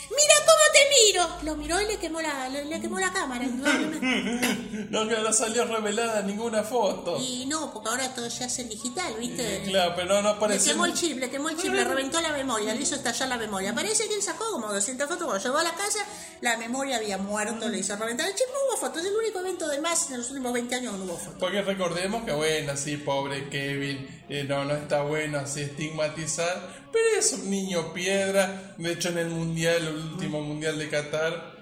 Mira 0.09 0.33
cómo 0.39 0.63
te 0.73 0.89
miro. 1.11 1.29
Lo 1.43 1.55
miró 1.55 1.81
y 1.81 1.85
le 1.85 1.97
quemó 1.97 2.21
la, 2.21 2.49
le, 2.49 2.65
le 2.65 2.81
quemó 2.81 2.99
la 2.99 3.11
cámara. 3.11 3.45
No, 4.89 5.07
que 5.07 5.15
no 5.17 5.31
salió 5.33 5.65
revelada 5.65 6.23
ninguna 6.23 6.63
foto. 6.63 7.17
y 7.19 7.45
no, 7.45 7.71
porque 7.71 7.89
ahora 7.89 8.13
todo 8.15 8.27
se 8.29 8.43
hace 8.43 8.63
en 8.63 8.69
digital, 8.69 9.13
¿viste? 9.19 9.61
Claro, 9.65 9.93
pero 9.95 10.21
no, 10.21 10.35
no 10.35 10.47
Le 10.47 10.57
quemó 10.59 10.85
el 10.85 10.93
chip, 10.93 11.19
le 11.19 11.29
quemó 11.29 11.49
el 11.49 11.57
chip, 11.57 11.71
le 11.73 11.83
reventó 11.83 12.19
la 12.21 12.31
memoria, 12.31 12.73
le 12.73 12.81
hizo 12.81 12.95
estallar 12.95 13.29
la 13.29 13.37
memoria. 13.37 13.73
Parece 13.75 14.07
que 14.07 14.15
él 14.15 14.21
sacó 14.23 14.49
como 14.51 14.73
200 14.73 15.07
fotos, 15.07 15.25
cuando 15.27 15.43
llegó 15.43 15.57
a 15.59 15.63
la 15.63 15.73
casa, 15.75 15.99
la 16.41 16.57
memoria 16.57 16.97
había 16.97 17.17
muerto, 17.19 17.69
le 17.69 17.79
hizo 17.79 17.95
reventar 17.97 18.27
el 18.27 18.33
chip, 18.35 18.47
no 18.51 18.73
hubo 18.73 18.77
fotos. 18.81 19.03
Es 19.03 19.09
el 19.09 19.15
único 19.15 19.39
evento 19.39 19.67
de 19.67 19.79
más 19.79 20.09
en 20.09 20.17
los 20.17 20.29
últimos 20.31 20.53
20 20.53 20.75
años 20.75 20.93
no 20.97 21.05
hubo 21.05 21.17
fotos. 21.17 21.35
Porque 21.39 21.61
recordemos 21.61 22.23
que, 22.23 22.31
bueno, 22.31 22.75
sí, 22.75 22.97
pobre 22.97 23.47
Kevin, 23.49 24.18
no, 24.47 24.63
no 24.63 24.75
está 24.75 25.01
bueno 25.01 25.39
así 25.39 25.61
estigmatizar, 25.61 26.85
pero 26.91 27.05
es 27.17 27.33
un 27.33 27.49
niño 27.49 27.93
piedra. 27.93 28.75
De 28.77 28.91
hecho, 28.91 29.09
en 29.09 29.17
el 29.17 29.29
mundial, 29.29 29.87
el 29.87 29.95
último 29.95 30.41
mundial 30.41 30.77
de 30.77 30.89
Qatar, 30.89 31.53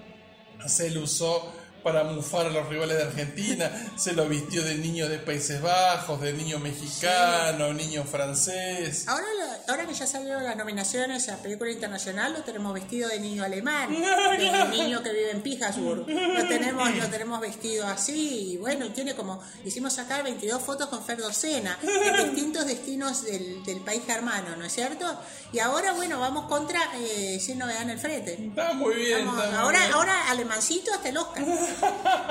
se 0.66 0.90
lo 0.90 1.02
usó 1.02 1.52
para 1.82 2.04
mufar 2.04 2.46
a 2.46 2.50
los 2.50 2.68
rivales 2.68 2.96
de 2.98 3.04
Argentina. 3.04 3.70
Se 3.96 4.12
lo 4.12 4.26
vistió 4.28 4.62
de 4.62 4.74
niño 4.76 5.08
de 5.08 5.18
Países 5.18 5.60
Bajos, 5.62 6.20
de 6.20 6.32
niño 6.32 6.58
mexicano, 6.58 7.72
niño 7.72 8.04
francés. 8.04 9.06
Ahora, 9.08 9.26
lo- 9.38 9.72
ahora 9.72 9.86
que 9.86 9.94
ya 9.94 10.06
salieron 10.06 10.44
las 10.44 10.56
nominaciones 10.56 11.28
a 11.28 11.36
película 11.42 11.70
internacional, 11.70 12.32
lo 12.32 12.42
tenemos 12.42 12.72
vestido 12.74 13.08
de 13.08 13.20
niño 13.20 13.44
alemán, 13.44 13.90
de 14.38 14.68
niño 14.70 15.02
que 15.02 15.10
vive 15.12 15.30
en 15.30 15.42
Pijasburg. 15.42 16.06
Lo 16.08 16.48
tenemos, 16.48 16.94
lo 16.96 17.06
tenemos 17.08 17.40
vestido 17.40 17.86
así, 17.86 18.52
y 18.52 18.56
bueno, 18.56 18.84
y 18.86 18.90
tiene 18.90 19.14
como, 19.14 19.40
hicimos 19.64 19.92
sacar 19.94 20.22
22 20.24 20.60
fotos 20.62 20.88
con 20.88 21.04
Fer 21.04 21.18
Docena, 21.18 21.78
en 21.82 22.24
distintos 22.34 22.66
destinos 22.66 23.24
del, 23.24 23.62
del 23.64 23.80
país 23.80 24.02
germano, 24.06 24.56
¿no 24.56 24.64
es 24.64 24.72
cierto? 24.72 25.06
Y 25.52 25.58
ahora, 25.60 25.92
bueno, 25.92 26.18
vamos 26.20 26.46
contra 26.48 26.80
eh, 26.96 27.38
Sin 27.40 27.58
Novedad 27.58 27.82
en 27.82 27.90
el 27.90 27.98
Frente. 27.98 28.34
Está 28.34 28.72
muy 28.74 28.94
bien. 28.96 29.24
Vamos, 29.26 29.44
está 29.44 29.50
muy 29.50 29.58
ahora, 29.64 29.78
bien. 29.80 29.92
ahora 29.92 30.30
alemancito 30.30 30.92
hasta 30.92 31.08
el 31.08 31.16
Oscar. 31.16 31.44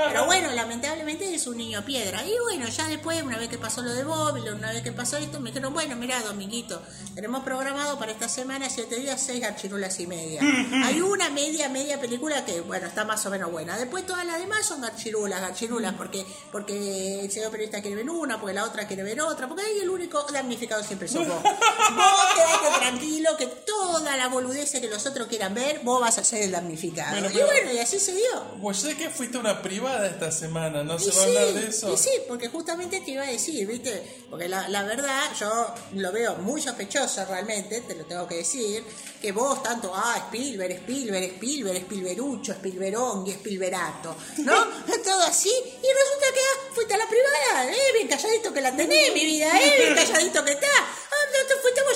Pero 0.08 0.26
bueno, 0.26 0.52
lamentablemente 0.52 1.34
es 1.34 1.48
un 1.48 1.58
niño 1.58 1.84
piedra. 1.84 2.26
Y 2.26 2.34
bueno, 2.44 2.68
ya 2.68 2.88
después, 2.88 3.22
una 3.24 3.38
vez 3.38 3.50
que 3.50 3.58
pasó 3.58 3.82
lo 3.82 3.94
de 3.94 4.04
Bob, 4.04 4.36
una 4.56 4.72
vez 4.72 4.82
que 4.82 4.92
pasó 4.92 5.18
esto, 5.18 5.40
me 5.40 5.50
dijeron, 5.50 5.74
bueno, 5.74 5.96
mira, 5.96 6.22
Dominguito, 6.22 6.82
tenemos 7.16 7.44
programado 7.44 7.98
para 7.98 8.12
esta 8.12 8.30
semana, 8.30 8.70
siete 8.70 8.98
días, 8.98 9.22
seis 9.22 9.42
garchirulas 9.42 10.00
y 10.00 10.08
media. 10.08 10.42
Hay 10.84 11.02
una 11.02 11.30
media, 11.30 11.70
media 11.70 12.00
película 12.00 12.46
que, 12.46 12.62
bueno, 12.62 12.88
está 12.88 13.06
más 13.06 13.26
o 13.26 13.30
menos 13.30 13.52
buena. 13.52 13.78
Después 13.78 14.06
todas 14.06 14.26
las 14.26 14.40
demás 14.40 14.66
son 14.66 14.82
garchirulas, 14.82 15.42
garchirulas, 15.42 15.94
porque, 15.94 16.26
porque 16.52 17.22
el 17.22 17.32
señor 17.32 17.52
periodista 17.52 17.82
quiere 17.82 17.98
ver 17.98 18.10
una, 18.10 18.40
porque 18.40 18.54
la 18.54 18.64
otra 18.64 18.88
quiere 18.88 19.04
ver 19.04 19.22
otra, 19.22 19.48
porque 19.48 19.64
ahí 19.64 19.80
el 19.82 19.90
único 19.90 20.24
damnificado 20.32 20.84
siempre 20.84 21.08
sos 21.08 21.28
vos. 21.28 21.42
Vos 21.44 22.28
quedate 22.36 22.80
tranquilo 22.80 23.38
que 23.38 23.48
toda 23.48 24.16
la 24.18 24.28
boludez 24.28 24.72
que 24.72 24.88
los 24.88 25.06
otros 25.06 25.28
quieran 25.28 25.54
ver, 25.54 25.82
vos 25.84 26.02
vas 26.02 26.18
a 26.18 26.24
ser 26.24 26.44
el 26.44 26.52
damnificado. 26.52 27.12
Bueno, 27.12 27.30
y 27.30 27.44
bueno, 27.44 27.72
y 27.72 27.80
así 27.80 28.00
se 28.00 28.14
dio. 28.14 28.58
Pues 28.62 28.78
sé 28.78 28.96
que 28.96 29.10
fuiste 29.28 29.38
una 29.40 29.62
privada 29.62 30.08
esta 30.08 30.32
semana, 30.32 30.84
¿no 30.84 30.96
Y 30.96 31.00
se 31.00 31.12
va 31.12 31.22
a 31.22 31.26
hablar 31.26 31.54
de 31.54 31.68
eso? 31.68 31.94
y 31.94 31.98
sí, 31.98 32.12
porque 32.28 32.48
justamente 32.48 33.02
te 33.02 33.12
iba 33.12 33.24
a 33.24 33.28
decir, 33.28 33.68
¿viste? 33.68 34.24
Porque 34.30 34.48
la, 34.48 34.70
la 34.70 34.84
verdad, 34.84 35.34
yo 35.38 35.74
lo 35.96 36.12
veo 36.14 36.36
muy 36.36 36.62
sospechoso 36.62 37.26
realmente, 37.26 37.82
te 37.82 37.96
lo 37.96 38.06
tengo 38.06 38.26
que 38.26 38.36
decir, 38.36 38.84
que 39.22 39.34
vos 39.34 39.62
tanto, 39.62 39.92
ah, 39.94 40.16
Spielberg, 40.28 40.72
Spielberg, 40.78 41.24
Spielberg, 41.34 41.78
Spielberucho, 41.78 42.54
Spielberongui, 42.54 43.34
Spielberato, 43.34 44.16
¿no? 44.38 44.66
Todo 45.04 45.24
así, 45.24 45.50
y 45.50 45.88
resulta 45.88 46.34
que 46.34 46.40
ah, 46.40 46.72
fuiste 46.74 46.94
a 46.94 46.98
la 46.98 47.08
privada, 47.08 47.72
¿eh? 47.72 47.94
Bien 47.94 48.08
calladito 48.08 48.54
que 48.54 48.62
la 48.62 48.76
tenés, 48.76 49.14
mi 49.14 49.26
vida, 49.26 49.48
¿eh? 49.60 49.74
Bien 49.78 49.96
calladito 50.08 50.46
que 50.46 50.52
está. 50.52 50.68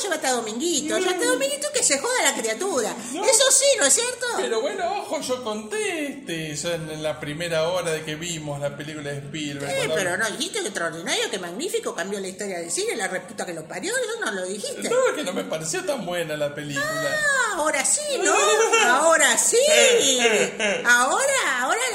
No 0.10 0.20
te 0.20 0.28
fuiste, 0.28 0.28
vos 0.28 0.28
llevaste 0.28 0.28
a 0.28 0.32
Dominguito, 0.32 0.98
llevaste 0.98 1.26
a 1.26 1.28
Dominguito 1.28 1.68
que 1.74 1.84
se 1.84 2.00
joda 2.00 2.22
la 2.24 2.34
criatura. 2.36 2.96
Eso 3.12 3.52
sí, 3.52 3.66
¿no 3.80 3.86
es 3.86 3.94
cierto? 3.94 4.26
Pero 4.38 4.62
bueno, 4.62 5.00
ojo, 5.02 5.22
yo 5.22 5.44
conté 5.44 6.08
este, 6.08 6.56
ya 6.56 6.76
en, 6.76 7.04
la 7.04 7.20
primera 7.20 7.68
hora 7.70 7.92
de 7.92 8.04
que 8.04 8.16
vimos 8.16 8.60
la 8.60 8.76
película 8.76 9.12
de 9.12 9.18
Spielberg. 9.20 9.76
Cuando- 9.76 9.96
pero 9.96 10.18
no 10.18 10.30
dijiste 10.32 10.60
que 10.62 10.68
extraordinario, 10.68 11.30
que 11.30 11.40
magnífico, 11.40 11.94
cambió 11.96 12.20
la 12.20 12.28
historia 12.28 12.60
del 12.60 12.72
cine, 12.72 12.96
la 12.96 13.08
reputa 13.08 13.46
que 13.46 13.54
lo 13.54 13.68
parió, 13.68 13.94
eso 13.96 14.26
no 14.26 14.32
lo 14.32 14.46
dijiste. 14.46 14.90
No, 14.90 15.08
es 15.10 15.16
que 15.16 15.24
no 15.24 15.34
me 15.34 15.44
pareció 15.44 15.84
tan 15.84 16.06
buena 16.06 16.36
la 16.38 16.54
película. 16.54 16.86
Ah, 16.86 17.54
ahora 17.56 17.84
sí, 17.86 18.02
¿no? 18.24 18.34
Ahora 18.88 19.38
sí. 19.38 19.58
Ahora 20.86 21.51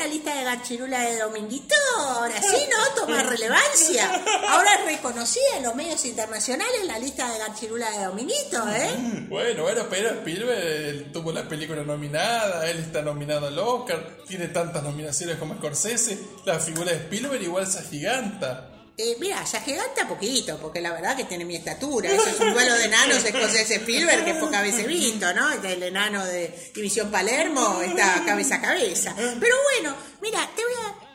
lista 0.07 0.35
de 0.35 0.45
Gachirula 0.45 1.01
de 1.01 1.19
Dominguito, 1.19 1.75
ahora 1.99 2.41
sí, 2.41 2.69
¿no? 2.71 2.95
Toma 2.95 3.23
relevancia. 3.23 4.23
Ahora 4.49 4.75
es 4.75 4.85
reconocida 4.85 5.57
en 5.57 5.65
los 5.65 5.75
medios 5.75 6.05
internacionales 6.05 6.85
la 6.87 6.99
lista 6.99 7.31
de 7.33 7.39
Gachirula 7.39 7.91
de 7.91 8.05
Dominguito, 8.05 8.69
¿eh? 8.69 9.27
Bueno, 9.29 9.63
bueno, 9.63 9.87
pero 9.91 10.11
Spielberg 10.11 11.13
tuvo 11.13 11.33
la 11.33 11.49
película 11.49 11.83
nominada, 11.83 12.69
él 12.71 12.79
está 12.79 13.03
nominado 13.03 13.47
al 13.49 13.59
Oscar, 13.59 14.19
tiene 14.27 14.49
tantas 14.49 14.83
nominaciones 14.83 15.37
como 15.37 15.55
Scorsese, 15.57 16.19
la 16.45 16.59
figura 16.59 16.93
de 16.93 16.99
Spielberg 16.99 17.43
igual 17.43 17.67
se 17.67 17.81
agiganta. 17.81 18.76
Eh, 18.99 19.15
mira, 19.21 19.45
ya 19.45 19.61
giganta 19.61 20.09
poquito, 20.09 20.59
porque 20.59 20.81
la 20.81 20.91
verdad 20.93 21.15
que 21.17 21.25
tiene 21.25 21.45
mi 21.45 21.55
estatura. 21.57 22.11
Eso 22.11 22.31
es 22.31 22.41
un 22.41 22.55
duelo 22.55 22.75
de 22.77 22.85
enanos 22.87 23.23
escocés 23.25 23.71
Spielberg 23.71 24.25
que 24.25 24.35
pocas 24.35 24.63
veces 24.63 24.85
he 24.85 24.89
visto, 24.89 25.35
¿no? 25.35 25.53
El 25.53 25.83
enano 25.83 26.25
de 26.25 26.71
División 26.75 27.11
Palermo 27.11 27.83
está 27.83 28.23
cabeza 28.25 28.55
a 28.57 28.61
cabeza. 28.63 29.15
Pero 29.15 29.55
bueno, 29.75 29.95
mira, 30.23 30.49
te 30.57 30.63
voy 30.63 30.73
a. 30.87 31.07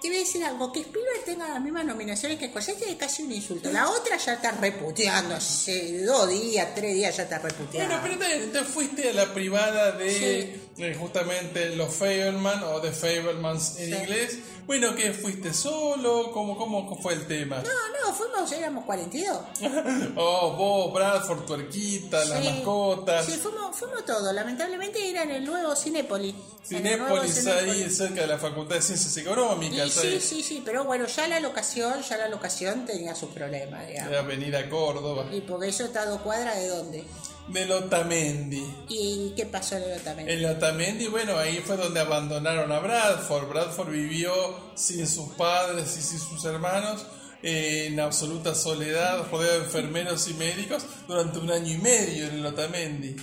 Te 0.00 0.06
voy 0.06 0.18
a 0.18 0.20
decir 0.20 0.44
algo, 0.44 0.70
que 0.72 0.78
Spielberg 0.80 1.24
tenga 1.24 1.48
las 1.48 1.60
mismas 1.60 1.84
nominaciones 1.84 2.38
que 2.38 2.46
Scorsese 2.50 2.88
es 2.88 2.96
casi 2.96 3.24
un 3.24 3.32
insulto. 3.32 3.68
La 3.72 3.88
otra 3.90 4.16
ya 4.16 4.34
está 4.34 4.52
reputeando, 4.52 5.34
hace 5.34 6.04
dos 6.04 6.28
días, 6.30 6.68
tres 6.72 6.94
días 6.94 7.16
ya 7.16 7.24
está 7.24 7.38
reputeando. 7.40 7.98
Bueno, 7.98 8.16
pero 8.20 8.38
te, 8.38 8.46
te 8.60 8.64
fuiste 8.64 9.10
a 9.10 9.12
la 9.12 9.34
privada 9.34 9.90
de 9.92 10.60
eh, 10.78 10.94
justamente 11.00 11.70
los 11.74 11.92
Fableman 11.92 12.62
o 12.62 12.80
The 12.80 12.92
Fablemans 12.92 13.76
en 13.78 13.86
Sí. 13.90 13.94
inglés. 13.96 14.38
Bueno, 14.68 14.94
¿qué 14.94 15.14
fuiste 15.14 15.52
solo? 15.54 16.30
¿Cómo, 16.30 16.54
¿Cómo 16.58 16.94
fue 17.00 17.14
el 17.14 17.26
tema? 17.26 17.56
No, 17.56 18.08
no, 18.08 18.14
fuimos, 18.14 18.52
éramos 18.52 18.84
42. 18.84 19.38
Oh, 20.16 20.52
vos, 20.56 20.92
Bradford, 20.92 21.46
Tuerquita, 21.46 22.22
las 22.26 22.38
Sí. 22.38 22.48
mascotas. 22.50 23.24
Sí, 23.24 23.32
fuimos, 23.32 23.74
fuimos 23.74 24.04
todos. 24.04 24.32
Lamentablemente 24.34 25.08
era 25.08 25.22
en 25.22 25.30
el 25.30 25.44
nuevo 25.46 25.74
Cinépolis. 25.74 26.34
Cinépolis 26.68 27.46
ahí 27.46 27.60
Cinépolis. 27.70 27.96
cerca 27.96 28.20
de 28.20 28.26
la 28.26 28.36
Facultad 28.38 28.74
de 28.76 28.82
Ciencias 28.82 29.16
Económicas, 29.16 29.86
Y 29.86 29.90
sí, 29.90 30.20
sí, 30.20 30.42
sí, 30.42 30.62
pero 30.62 30.84
bueno, 30.84 31.06
ya 31.06 31.26
la 31.28 31.40
locación, 31.40 32.02
ya 32.02 32.18
la 32.18 32.28
locación 32.28 32.84
tenía 32.84 33.14
sus 33.14 33.30
problemas, 33.30 33.88
digamos. 33.88 34.14
Avenida 34.18 34.68
Córdoba, 34.68 35.26
Y 35.32 35.40
porque 35.40 35.68
eso 35.68 35.86
está 35.86 36.02
a 36.02 36.06
dos 36.06 36.20
cuadras 36.20 36.56
de 36.56 36.68
dónde. 36.68 37.04
De 37.48 37.72
Otamendi. 37.72 38.64
¿Y 38.88 39.32
qué 39.36 39.46
pasó 39.46 39.76
en 39.76 39.84
el 40.28 40.46
Otamendi, 40.46 41.06
bueno, 41.08 41.36
ahí 41.38 41.62
fue 41.64 41.76
donde 41.76 42.00
abandonaron 42.00 42.70
a 42.70 42.78
Bradford. 42.78 43.48
Bradford 43.48 43.90
vivió 43.90 44.32
sin 44.74 45.06
sus 45.06 45.30
padres 45.30 45.96
y 45.96 46.02
sin 46.02 46.18
sus 46.18 46.44
hermanos 46.44 47.06
eh, 47.42 47.86
en 47.86 48.00
absoluta 48.00 48.54
soledad, 48.54 49.26
rodeado 49.30 49.60
de 49.60 49.64
enfermeros 49.64 50.28
y 50.28 50.34
médicos 50.34 50.84
durante 51.06 51.38
un 51.38 51.50
año 51.50 51.72
y 51.72 51.78
medio 51.78 52.26
en 52.26 52.36
el 52.36 52.46
Otamendi. 52.46 53.16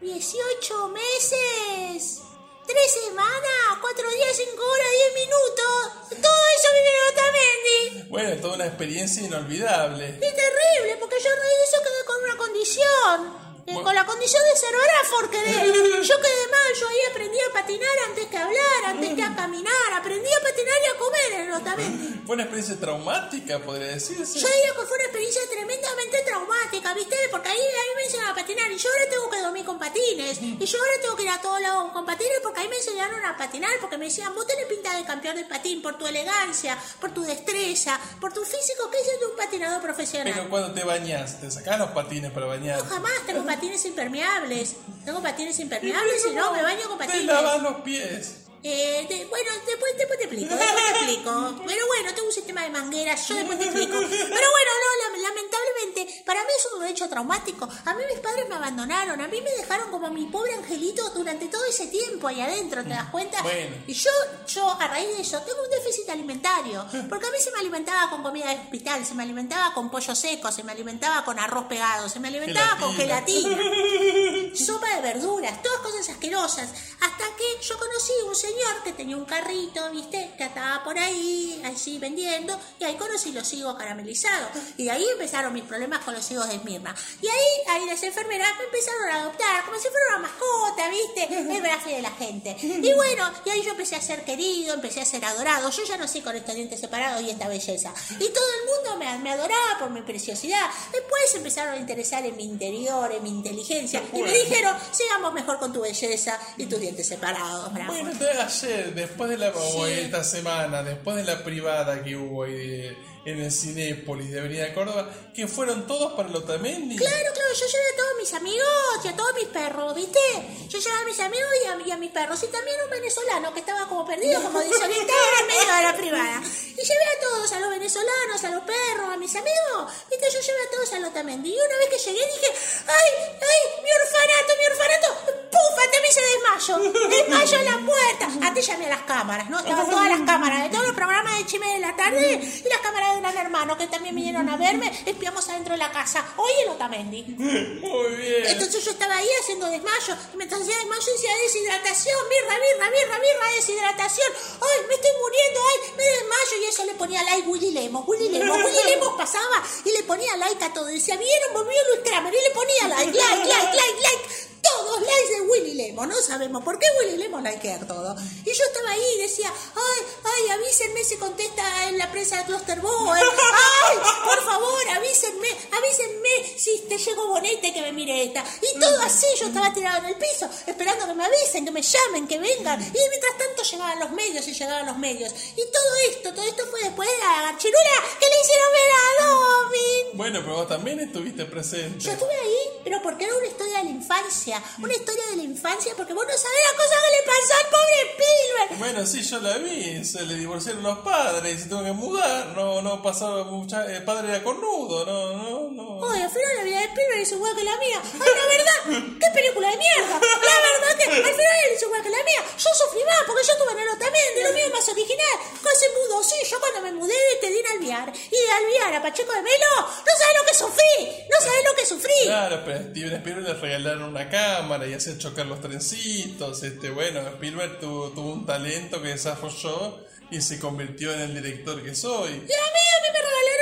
18 0.00 0.88
meses, 0.88 2.22
3 2.66 2.90
semanas, 3.06 3.78
4 3.80 4.10
días, 4.10 4.36
5 4.36 4.62
horas, 4.62 4.86
10 5.14 5.26
minutos. 5.26 6.22
Todo 6.22 6.40
eso 6.56 6.68
vive 6.74 6.90
en 6.90 7.12
Otamendi. 7.12 8.10
Bueno, 8.10 8.40
toda 8.40 8.54
una 8.54 8.66
experiencia 8.66 9.22
inolvidable. 9.22 10.08
Es 10.08 10.20
terrible, 10.20 10.96
porque 10.98 11.16
yo 11.22 11.30
de 11.30 11.64
eso 11.64 11.82
quedé 11.82 12.04
con 12.06 12.24
una 12.24 12.36
condición. 12.36 13.39
Bueno. 13.72 13.84
Con 13.84 13.94
la 13.94 14.06
condición 14.06 14.42
de 14.52 14.60
ser 14.60 14.70
Bradford 14.74 15.30
quedé. 15.30 16.02
Yo 16.02 16.16
quedé 16.20 16.44
mal, 16.50 16.70
yo 16.78 16.88
ahí 16.88 16.98
aprendí 17.10 17.38
a 17.38 17.52
patinar 17.52 17.96
antes 18.08 18.26
que 18.26 18.36
hablar, 18.36 18.84
antes 18.86 19.14
que 19.14 19.22
a 19.22 19.34
caminar. 19.34 19.92
Aprendí 19.94 20.28
a 20.28 20.42
patinar 20.42 20.76
y 20.84 20.94
a 20.94 20.98
comer 20.98 21.32
en 21.40 21.52
Otamendi. 21.52 22.20
Fue 22.26 22.34
una 22.34 22.44
experiencia 22.44 22.78
traumática, 22.78 23.58
podría 23.58 23.88
decirse. 23.88 24.38
Yo 24.38 24.46
digo 24.46 24.80
que 24.80 24.86
fue 24.86 24.96
una 24.96 25.04
experiencia 25.04 25.42
tremendamente 25.50 26.22
traumática, 26.24 26.94
¿viste? 26.94 27.16
Porque 27.30 27.48
ahí, 27.48 27.58
ahí 27.58 27.96
me 27.96 28.04
enseñaron 28.04 28.30
a 28.30 28.34
patinar 28.36 28.70
y 28.70 28.76
yo 28.76 28.88
ahora 28.88 29.10
tengo 29.10 29.30
que 29.30 29.40
dormir 29.40 29.64
con 29.64 29.78
patines. 29.78 30.38
Y 30.40 30.64
yo 30.64 30.78
ahora 30.78 30.92
tengo 31.02 31.16
que 31.16 31.22
ir 31.24 31.30
a 31.30 31.40
todos 31.40 31.60
lados 31.60 31.92
con 31.92 32.06
patines 32.06 32.38
porque 32.42 32.60
ahí 32.60 32.68
me 32.68 32.76
enseñaron 32.76 33.24
a 33.24 33.36
patinar. 33.36 33.70
Porque 33.80 33.98
me 33.98 34.04
decían, 34.04 34.32
vos 34.34 34.46
tenés 34.46 34.66
pinta 34.66 34.96
de 34.96 35.04
campeón 35.04 35.36
de 35.36 35.44
patín 35.44 35.82
por 35.82 35.98
tu 35.98 36.06
elegancia, 36.06 36.78
por 37.00 37.12
tu 37.12 37.22
destreza, 37.22 37.98
por 38.20 38.32
tu 38.32 38.44
físico, 38.44 38.88
que 38.90 38.98
es 39.00 39.20
de 39.20 39.26
un 39.26 39.36
patinador 39.36 39.82
profesional. 39.82 40.32
Pero 40.32 40.48
cuando 40.48 40.72
te 40.72 40.84
bañas, 40.84 41.40
te 41.40 41.50
sacás 41.50 41.78
los 41.80 41.90
patines 41.90 42.30
para 42.30 42.46
bañar. 42.46 42.78
No, 42.78 42.84
jamás 42.84 43.12
tengo 43.26 43.44
patines 43.44 43.59
impermeables. 43.84 44.76
Tengo 45.04 45.22
patines 45.22 45.58
impermeables 45.58 46.26
y 46.30 46.34
no, 46.34 46.52
me 46.52 46.62
baño 46.62 46.88
con 46.88 46.98
patines. 46.98 47.24
lavas 47.24 47.62
los 47.62 47.80
pies. 47.82 48.39
Eh, 48.62 49.06
de- 49.08 49.24
bueno, 49.26 49.50
después, 49.66 49.96
después 49.96 50.18
te 50.18 50.24
explico, 50.26 50.54
después 50.54 50.84
te 50.84 50.90
explico. 50.90 51.54
Pero 51.66 51.86
bueno, 51.86 52.14
tengo 52.14 52.28
un 52.28 52.34
sistema 52.34 52.62
de 52.64 52.70
mangueras, 52.70 53.26
yo 53.28 53.34
después 53.36 53.58
te 53.58 53.64
explico. 53.64 53.92
Pero 54.00 54.08
bueno, 54.10 54.70
no, 54.82 55.16
lam- 55.16 55.22
lamentablemente, 55.22 56.22
para 56.26 56.42
mí 56.44 56.50
es 56.58 56.66
un 56.76 56.84
hecho 56.86 57.08
traumático. 57.08 57.66
A 57.86 57.94
mí 57.94 58.02
mis 58.10 58.18
padres 58.20 58.48
me 58.48 58.56
abandonaron, 58.56 59.20
a 59.20 59.28
mí 59.28 59.40
me 59.40 59.50
dejaron 59.52 59.90
como 59.90 60.10
mi 60.10 60.26
pobre 60.26 60.52
angelito 60.54 61.08
durante 61.10 61.46
todo 61.46 61.64
ese 61.64 61.86
tiempo 61.86 62.28
ahí 62.28 62.40
adentro, 62.40 62.82
¿te 62.82 62.90
das 62.90 63.08
cuenta? 63.10 63.42
Bueno. 63.42 63.76
Y 63.86 63.94
yo, 63.94 64.10
yo, 64.46 64.70
a 64.78 64.86
raíz 64.88 65.08
de 65.16 65.22
eso, 65.22 65.40
tengo 65.40 65.62
un 65.62 65.70
déficit 65.70 66.08
alimentario. 66.10 66.84
Porque 67.08 67.26
a 67.26 67.30
mí 67.30 67.38
se 67.42 67.50
me 67.52 67.60
alimentaba 67.60 68.10
con 68.10 68.22
comida 68.22 68.50
de 68.50 68.56
hospital, 68.60 69.06
se 69.06 69.14
me 69.14 69.22
alimentaba 69.22 69.72
con 69.72 69.90
pollo 69.90 70.14
seco, 70.14 70.52
se 70.52 70.62
me 70.64 70.72
alimentaba 70.72 71.24
con 71.24 71.38
arroz 71.38 71.64
pegado, 71.64 72.08
se 72.10 72.20
me 72.20 72.28
alimentaba 72.28 72.76
con 72.78 72.94
Gelatina. 72.94 73.56
gelatina 73.56 74.54
sopa 74.54 74.94
de 74.96 75.00
verduras, 75.02 75.62
todas 75.62 75.78
cosas 75.80 76.08
asquerosas. 76.10 76.68
Hasta 77.00 77.24
que 77.36 77.44
yo 77.64 77.78
conocí 77.78 78.12
un 78.26 78.34
señor 78.50 78.82
que 78.82 78.92
tenía 78.92 79.16
un 79.16 79.24
carrito, 79.24 79.90
¿viste? 79.90 80.32
Que 80.36 80.44
estaba 80.44 80.82
por 80.82 80.98
ahí, 80.98 81.62
así 81.64 81.98
vendiendo, 81.98 82.58
y 82.78 82.84
ahí 82.84 82.96
conocí 82.96 83.32
los 83.32 83.52
higos 83.52 83.76
caramelizados. 83.76 84.50
Y 84.76 84.84
de 84.84 84.90
ahí 84.90 85.06
empezaron 85.12 85.52
mis 85.52 85.64
problemas 85.64 86.00
con 86.04 86.14
los 86.14 86.30
higos 86.30 86.48
de 86.48 86.56
Esmirna. 86.56 86.94
Y 87.20 87.28
ahí, 87.28 87.46
ahí 87.68 87.86
las 87.86 88.02
enfermeras 88.02 88.48
me 88.58 88.64
empezaron 88.64 89.08
a 89.08 89.20
adoptar, 89.20 89.64
como 89.64 89.78
si 89.78 89.88
fuera 89.88 90.06
una 90.16 90.28
mascota, 90.28 90.88
¿viste? 90.88 91.34
El 91.56 91.62
brazo 91.62 91.88
de 91.88 92.02
la 92.02 92.10
gente. 92.10 92.56
Y 92.60 92.92
bueno, 92.94 93.30
y 93.44 93.50
ahí 93.50 93.62
yo 93.62 93.70
empecé 93.70 93.96
a 93.96 94.00
ser 94.00 94.24
querido, 94.24 94.74
empecé 94.74 95.00
a 95.00 95.04
ser 95.04 95.24
adorado. 95.24 95.70
Yo 95.70 95.84
ya 95.84 95.96
no 95.96 96.08
sé 96.08 96.22
con 96.22 96.34
estos 96.34 96.54
dientes 96.54 96.80
separados 96.80 97.22
y 97.22 97.30
esta 97.30 97.48
belleza. 97.48 97.92
Y 98.18 98.28
todo 98.28 98.46
el 98.60 98.66
mundo 98.66 98.96
me, 98.98 99.18
me 99.18 99.30
adoraba 99.32 99.78
por 99.78 99.90
mi 99.90 100.02
preciosidad. 100.02 100.68
Después 100.92 101.34
empezaron 101.34 101.74
a 101.74 101.76
interesar 101.76 102.24
en 102.24 102.36
mi 102.36 102.44
interior, 102.44 103.12
en 103.12 103.22
mi 103.22 103.30
inteligencia. 103.30 104.02
Y 104.12 104.22
me 104.22 104.32
dijeron, 104.32 104.76
sigamos 104.90 105.32
mejor 105.32 105.58
con 105.58 105.72
tu 105.72 105.80
belleza 105.80 106.38
y 106.56 106.66
tus 106.66 106.80
dientes 106.80 107.06
separados, 107.06 107.72
bravo. 107.72 107.92
Bueno, 107.92 108.10
entonces 108.10 108.39
ayer, 108.46 108.94
después 108.94 109.30
de 109.30 109.38
la, 109.38 109.48
o 109.50 109.86
Sí. 109.86 109.92
esta 109.92 110.22
semana, 110.24 110.82
después 110.82 111.16
de 111.16 111.24
la 111.24 111.42
privada 111.44 112.02
que 112.02 112.16
hubo 112.16 112.44
ahí 112.44 112.52
de- 112.54 112.96
en 113.24 113.40
el 113.40 113.52
Cinépolis 113.52 114.30
de 114.30 114.40
Avenida 114.40 114.72
Córdoba, 114.72 115.08
que 115.34 115.46
fueron 115.46 115.86
todos 115.86 116.12
para 116.12 116.28
el 116.28 116.36
Otamendi. 116.36 116.96
Claro, 116.96 117.32
claro, 117.34 117.52
yo 117.52 117.66
llevé 117.66 117.84
a 117.92 117.96
todos 117.96 118.12
mis 118.18 118.32
amigos 118.34 119.04
y 119.04 119.08
a 119.08 119.16
todos 119.16 119.34
mis 119.34 119.46
perros, 119.46 119.94
¿viste? 119.94 120.20
Yo 120.68 120.78
llevé 120.78 120.98
a 120.98 121.04
mis 121.04 121.20
amigos 121.20 121.50
y 121.64 121.66
a, 121.68 121.86
y 121.86 121.90
a 121.90 121.96
mis 121.96 122.10
perros. 122.10 122.42
Y 122.42 122.46
también 122.46 122.76
un 122.84 122.90
venezolano 122.90 123.52
que 123.52 123.60
estaba 123.60 123.86
como 123.88 124.06
perdido, 124.06 124.42
como 124.42 124.58
desorientado 124.60 125.20
en 125.40 125.46
medio 125.46 125.74
de 125.74 125.82
la 125.82 125.96
privada. 125.96 126.42
Y 126.44 126.82
llevé 126.82 127.04
a 127.04 127.20
todos, 127.20 127.52
a 127.52 127.60
los 127.60 127.70
venezolanos, 127.70 128.44
a 128.44 128.50
los 128.50 128.62
perros, 128.62 129.10
a 129.12 129.16
mis 129.16 129.34
amigos. 129.36 129.92
¿Viste? 130.10 130.26
Yo 130.32 130.40
llevé 130.40 130.58
a 130.66 130.70
todos 130.70 130.92
al 130.94 131.04
Otamendi. 131.04 131.50
Y 131.50 131.60
una 131.60 131.76
vez 131.76 131.88
que 131.90 131.98
llegué 131.98 132.24
dije, 132.26 132.52
¡ay, 132.86 133.10
ay, 133.36 133.82
mi 133.84 133.90
orfanato, 133.90 134.52
mi 134.58 134.66
orfanato! 134.66 135.08
¡Puf! 135.50 135.84
Ante 135.84 136.00
mí 136.00 136.08
se 136.10 136.20
desmayo. 136.20 137.08
Desmayo 137.08 137.56
en 137.58 137.64
la 137.64 137.86
puerta. 137.86 138.46
Antes 138.46 138.66
llamé 138.66 138.86
a 138.86 138.90
las 138.90 139.02
cámaras, 139.02 139.50
¿no? 139.50 139.58
Estaban 139.58 139.90
todas 139.90 140.08
las 140.08 140.20
cámaras 140.20 140.62
de 140.62 140.68
todos 140.70 140.86
los 140.86 140.94
programas 140.94 141.38
de 141.38 141.46
Chime 141.46 141.74
de 141.74 141.80
la 141.80 141.96
tarde 141.96 142.40
y 142.40 142.68
las 142.68 142.80
cámaras 142.80 143.09
de 143.14 143.20
Gran 143.20 143.36
Hermano 143.36 143.76
que 143.76 143.86
también 143.86 144.14
vinieron 144.14 144.48
a 144.48 144.56
verme. 144.56 144.90
Espiamos 145.06 145.48
adentro 145.48 145.74
de 145.74 145.78
la 145.78 145.90
casa. 145.90 146.24
Hoy 146.36 146.52
el 146.64 146.70
Otamendi. 146.70 147.22
Muy 147.22 148.16
bien. 148.16 148.46
Entonces 148.46 148.84
yo 148.84 148.92
estaba 148.92 149.16
ahí 149.16 149.28
haciendo 149.42 149.66
desmayo. 149.66 150.16
Y 150.32 150.36
mientras 150.36 150.60
hacía 150.60 150.76
desmayo 150.76 151.12
decía 151.12 151.30
deshidratación, 151.42 152.18
birra, 152.28 152.56
birra, 152.58 152.90
birra, 152.90 153.18
birra, 153.18 153.56
deshidratación. 153.56 154.32
¡Ay, 154.60 154.86
me 154.88 154.94
estoy 154.94 155.10
muriendo! 155.20 155.60
¡Ay, 155.70 155.92
me 155.96 156.04
desmayo! 156.04 156.62
Y 156.62 156.64
eso 156.68 156.84
le 156.84 156.94
ponía 156.94 157.22
like 157.24 157.48
Willy 157.48 157.70
Lemos, 157.70 158.04
Willy 158.06 158.28
Lemos. 158.28 158.56
Willy 158.64 158.82
Lemos 158.86 159.14
pasaba 159.16 159.62
y 159.84 159.92
le 159.92 160.02
ponía 160.04 160.36
like 160.36 160.64
a 160.64 160.72
todo. 160.72 160.86
Decía, 160.86 161.16
¿vieron? 161.16 161.52
Volvió 161.52 161.78
Luis 161.88 162.00
Kramer. 162.04 162.32
Y 162.34 162.48
le 162.48 162.54
ponía 162.54 162.88
like, 162.88 163.12
like, 163.12 163.48
like, 163.48 163.76
like, 163.76 164.00
like. 164.02 164.49
Todos 164.62 165.00
likes 165.00 165.34
de 165.34 165.40
Willy 165.42 165.74
Lemos. 165.74 166.06
No 166.06 166.14
sabemos 166.16 166.62
por 166.62 166.78
qué 166.78 166.86
Willy 167.00 167.16
Lemos 167.16 167.42
likea 167.42 167.78
todo. 167.80 168.16
Y 168.44 168.52
yo 168.52 168.64
estaba 168.64 168.90
ahí 168.90 169.04
y 169.16 169.22
decía, 169.22 169.52
¡ay, 169.74 170.02
ay, 170.24 170.50
avísenme 170.50 171.04
si 171.04 171.16
contesta 171.16 171.88
en 171.88 171.98
la 171.98 172.10
prensa 172.10 172.36
de 172.38 172.44
Clusterboer! 172.44 173.22
¡Ay, 173.22 173.98
por 174.24 174.44
favor, 174.44 174.88
avísenme, 174.96 175.48
avísenme 175.72 176.58
si 176.58 176.78
te 176.88 176.98
llegó 176.98 177.28
Bonete 177.28 177.72
que 177.72 177.80
me 177.82 177.92
mire 177.92 178.24
esta! 178.24 178.44
Y 178.60 178.78
todo 178.78 179.00
así, 179.02 179.26
yo 179.38 179.46
estaba 179.46 179.72
tirado 179.72 179.98
en 180.04 180.06
el 180.06 180.16
piso, 180.16 180.48
esperando 180.66 181.06
que 181.06 181.14
me 181.14 181.24
avisen, 181.24 181.64
que 181.64 181.70
me 181.70 181.82
llamen, 181.82 182.26
que 182.26 182.38
vengan. 182.38 182.80
Y 182.80 183.08
mientras 183.08 183.38
tanto 183.38 183.62
llegaban 183.62 183.98
los 184.00 184.10
medios 184.10 184.46
y 184.48 184.52
llegaban 184.54 184.86
los 184.86 184.96
medios. 184.98 185.32
Y 185.56 185.62
todo 185.70 185.96
esto, 186.10 186.34
todo 186.34 186.44
esto 186.44 186.66
fue 186.66 186.80
después 186.82 187.08
de 187.08 187.18
la 187.18 187.42
garchirula 187.42 187.94
que 188.18 188.26
le 188.26 188.40
hicieron 188.40 188.68
ver 188.72 188.90
a 188.92 189.24
Domin. 189.24 190.18
Bueno, 190.18 190.40
pero 190.42 190.54
vos 190.56 190.68
también 190.68 191.00
estuviste 191.00 191.44
presente. 191.44 191.98
Yo 192.00 192.12
estuve 192.12 192.34
ahí, 192.34 192.80
pero 192.84 193.00
porque 193.02 193.24
era 193.24 193.36
una 193.36 193.46
historia 193.46 193.78
de 193.78 193.84
la 193.84 193.90
infancia. 193.90 194.49
Una 194.82 194.94
historia 194.94 195.24
de 195.30 195.36
la 195.36 195.42
infancia, 195.42 195.92
porque 195.96 196.12
vos 196.12 196.24
no 196.26 196.36
sabés 196.36 196.60
la 196.70 196.76
cosa 196.76 196.94
que 197.04 197.10
le 197.16 197.22
pasó 197.22 197.54
al 197.60 197.70
pobre 197.70 197.94
Spielberg. 198.10 198.78
Bueno, 198.78 199.06
sí, 199.06 199.22
yo 199.22 199.38
la 199.40 199.58
vi, 199.58 200.04
se 200.04 200.22
le 200.22 200.34
divorciaron 200.34 200.82
los 200.82 200.98
padres 200.98 201.54
y 201.54 201.62
se 201.62 201.68
tuvo 201.68 201.84
que 201.84 201.92
mudar, 201.92 202.48
no, 202.56 202.82
no 202.82 203.02
pasaba 203.02 203.44
mucha, 203.44 203.84
el 203.86 204.02
padre 204.04 204.28
era 204.28 204.42
cornudo, 204.42 205.04
no, 205.04 205.36
no, 205.36 205.70
no. 205.70 206.10
Ay, 206.10 206.22
al 206.22 206.30
final 206.30 206.56
la 206.56 206.64
vida 206.64 206.78
de 206.78 206.84
Spielberg 206.86 207.20
es 207.20 207.32
igual 207.32 207.56
que 207.56 207.64
la 207.64 207.76
mía. 207.76 208.00
Ay, 208.02 208.18
la 208.20 208.46
verdad, 208.46 209.18
qué 209.20 209.26
película 209.34 209.70
de 209.70 209.76
mierda. 209.76 210.20
La 210.20 210.56
verdad 210.70 210.96
que 210.98 211.04
al 211.04 211.34
final 211.34 211.56
él 211.66 211.72
es 211.74 211.82
igual 211.82 212.02
que 212.02 212.10
la 212.10 212.24
mía. 212.24 212.42
Yo 212.56 212.70
sufrí 212.74 213.04
más 213.04 213.22
porque 213.26 213.42
yo 213.46 213.56
tuve 213.56 213.74
Nero 213.74 213.92
también, 213.98 214.34
de 214.34 214.42
lo 214.44 214.52
mío 214.52 214.66
más 214.72 214.88
original. 214.88 215.36
Que 215.62 215.76
se 215.76 215.86
mudó, 215.94 216.22
sí, 216.22 216.36
yo 216.50 216.58
cuando 216.58 216.80
me 216.80 216.92
mudé 216.92 217.14
de 217.14 217.36
Tedín 217.40 217.66
Alviar 217.66 218.12
y 218.12 218.36
de 218.36 218.50
Alviar 218.50 218.94
a 218.96 219.02
Pacheco 219.02 219.32
de 219.32 219.42
Melo, 219.42 219.74
no 219.76 220.12
sabés 220.18 220.36
lo 220.40 220.46
que 220.46 220.54
sufrí, 220.54 221.26
no 221.30 221.36
sabés 221.44 221.64
lo 221.64 221.74
que 221.74 221.86
sufrí. 221.86 222.20
Claro, 222.24 222.62
pero 222.64 222.78
a 222.78 222.82
Steven 222.82 223.12
Spielberg 223.14 223.46
le 223.46 223.54
regalaron 223.54 224.02
una 224.04 224.28
cámara 224.40 224.86
y 224.86 224.94
hacía 224.94 225.18
chocar 225.18 225.46
los 225.46 225.60
trencitos, 225.60 226.62
este, 226.62 226.90
bueno, 226.90 227.20
Spielberg 227.20 227.80
tuvo, 227.80 228.10
tuvo 228.10 228.32
un 228.32 228.46
talento 228.46 229.02
que 229.02 229.08
desarrolló 229.08 230.06
y 230.30 230.40
se 230.40 230.58
convirtió 230.58 231.12
en 231.12 231.20
el 231.20 231.34
director 231.34 231.82
que 231.82 231.94
soy. 231.94 232.30
Y 232.30 232.34
a 232.34 232.36
mí 232.36 232.80
me 233.02 233.18
regalaron 233.18 233.59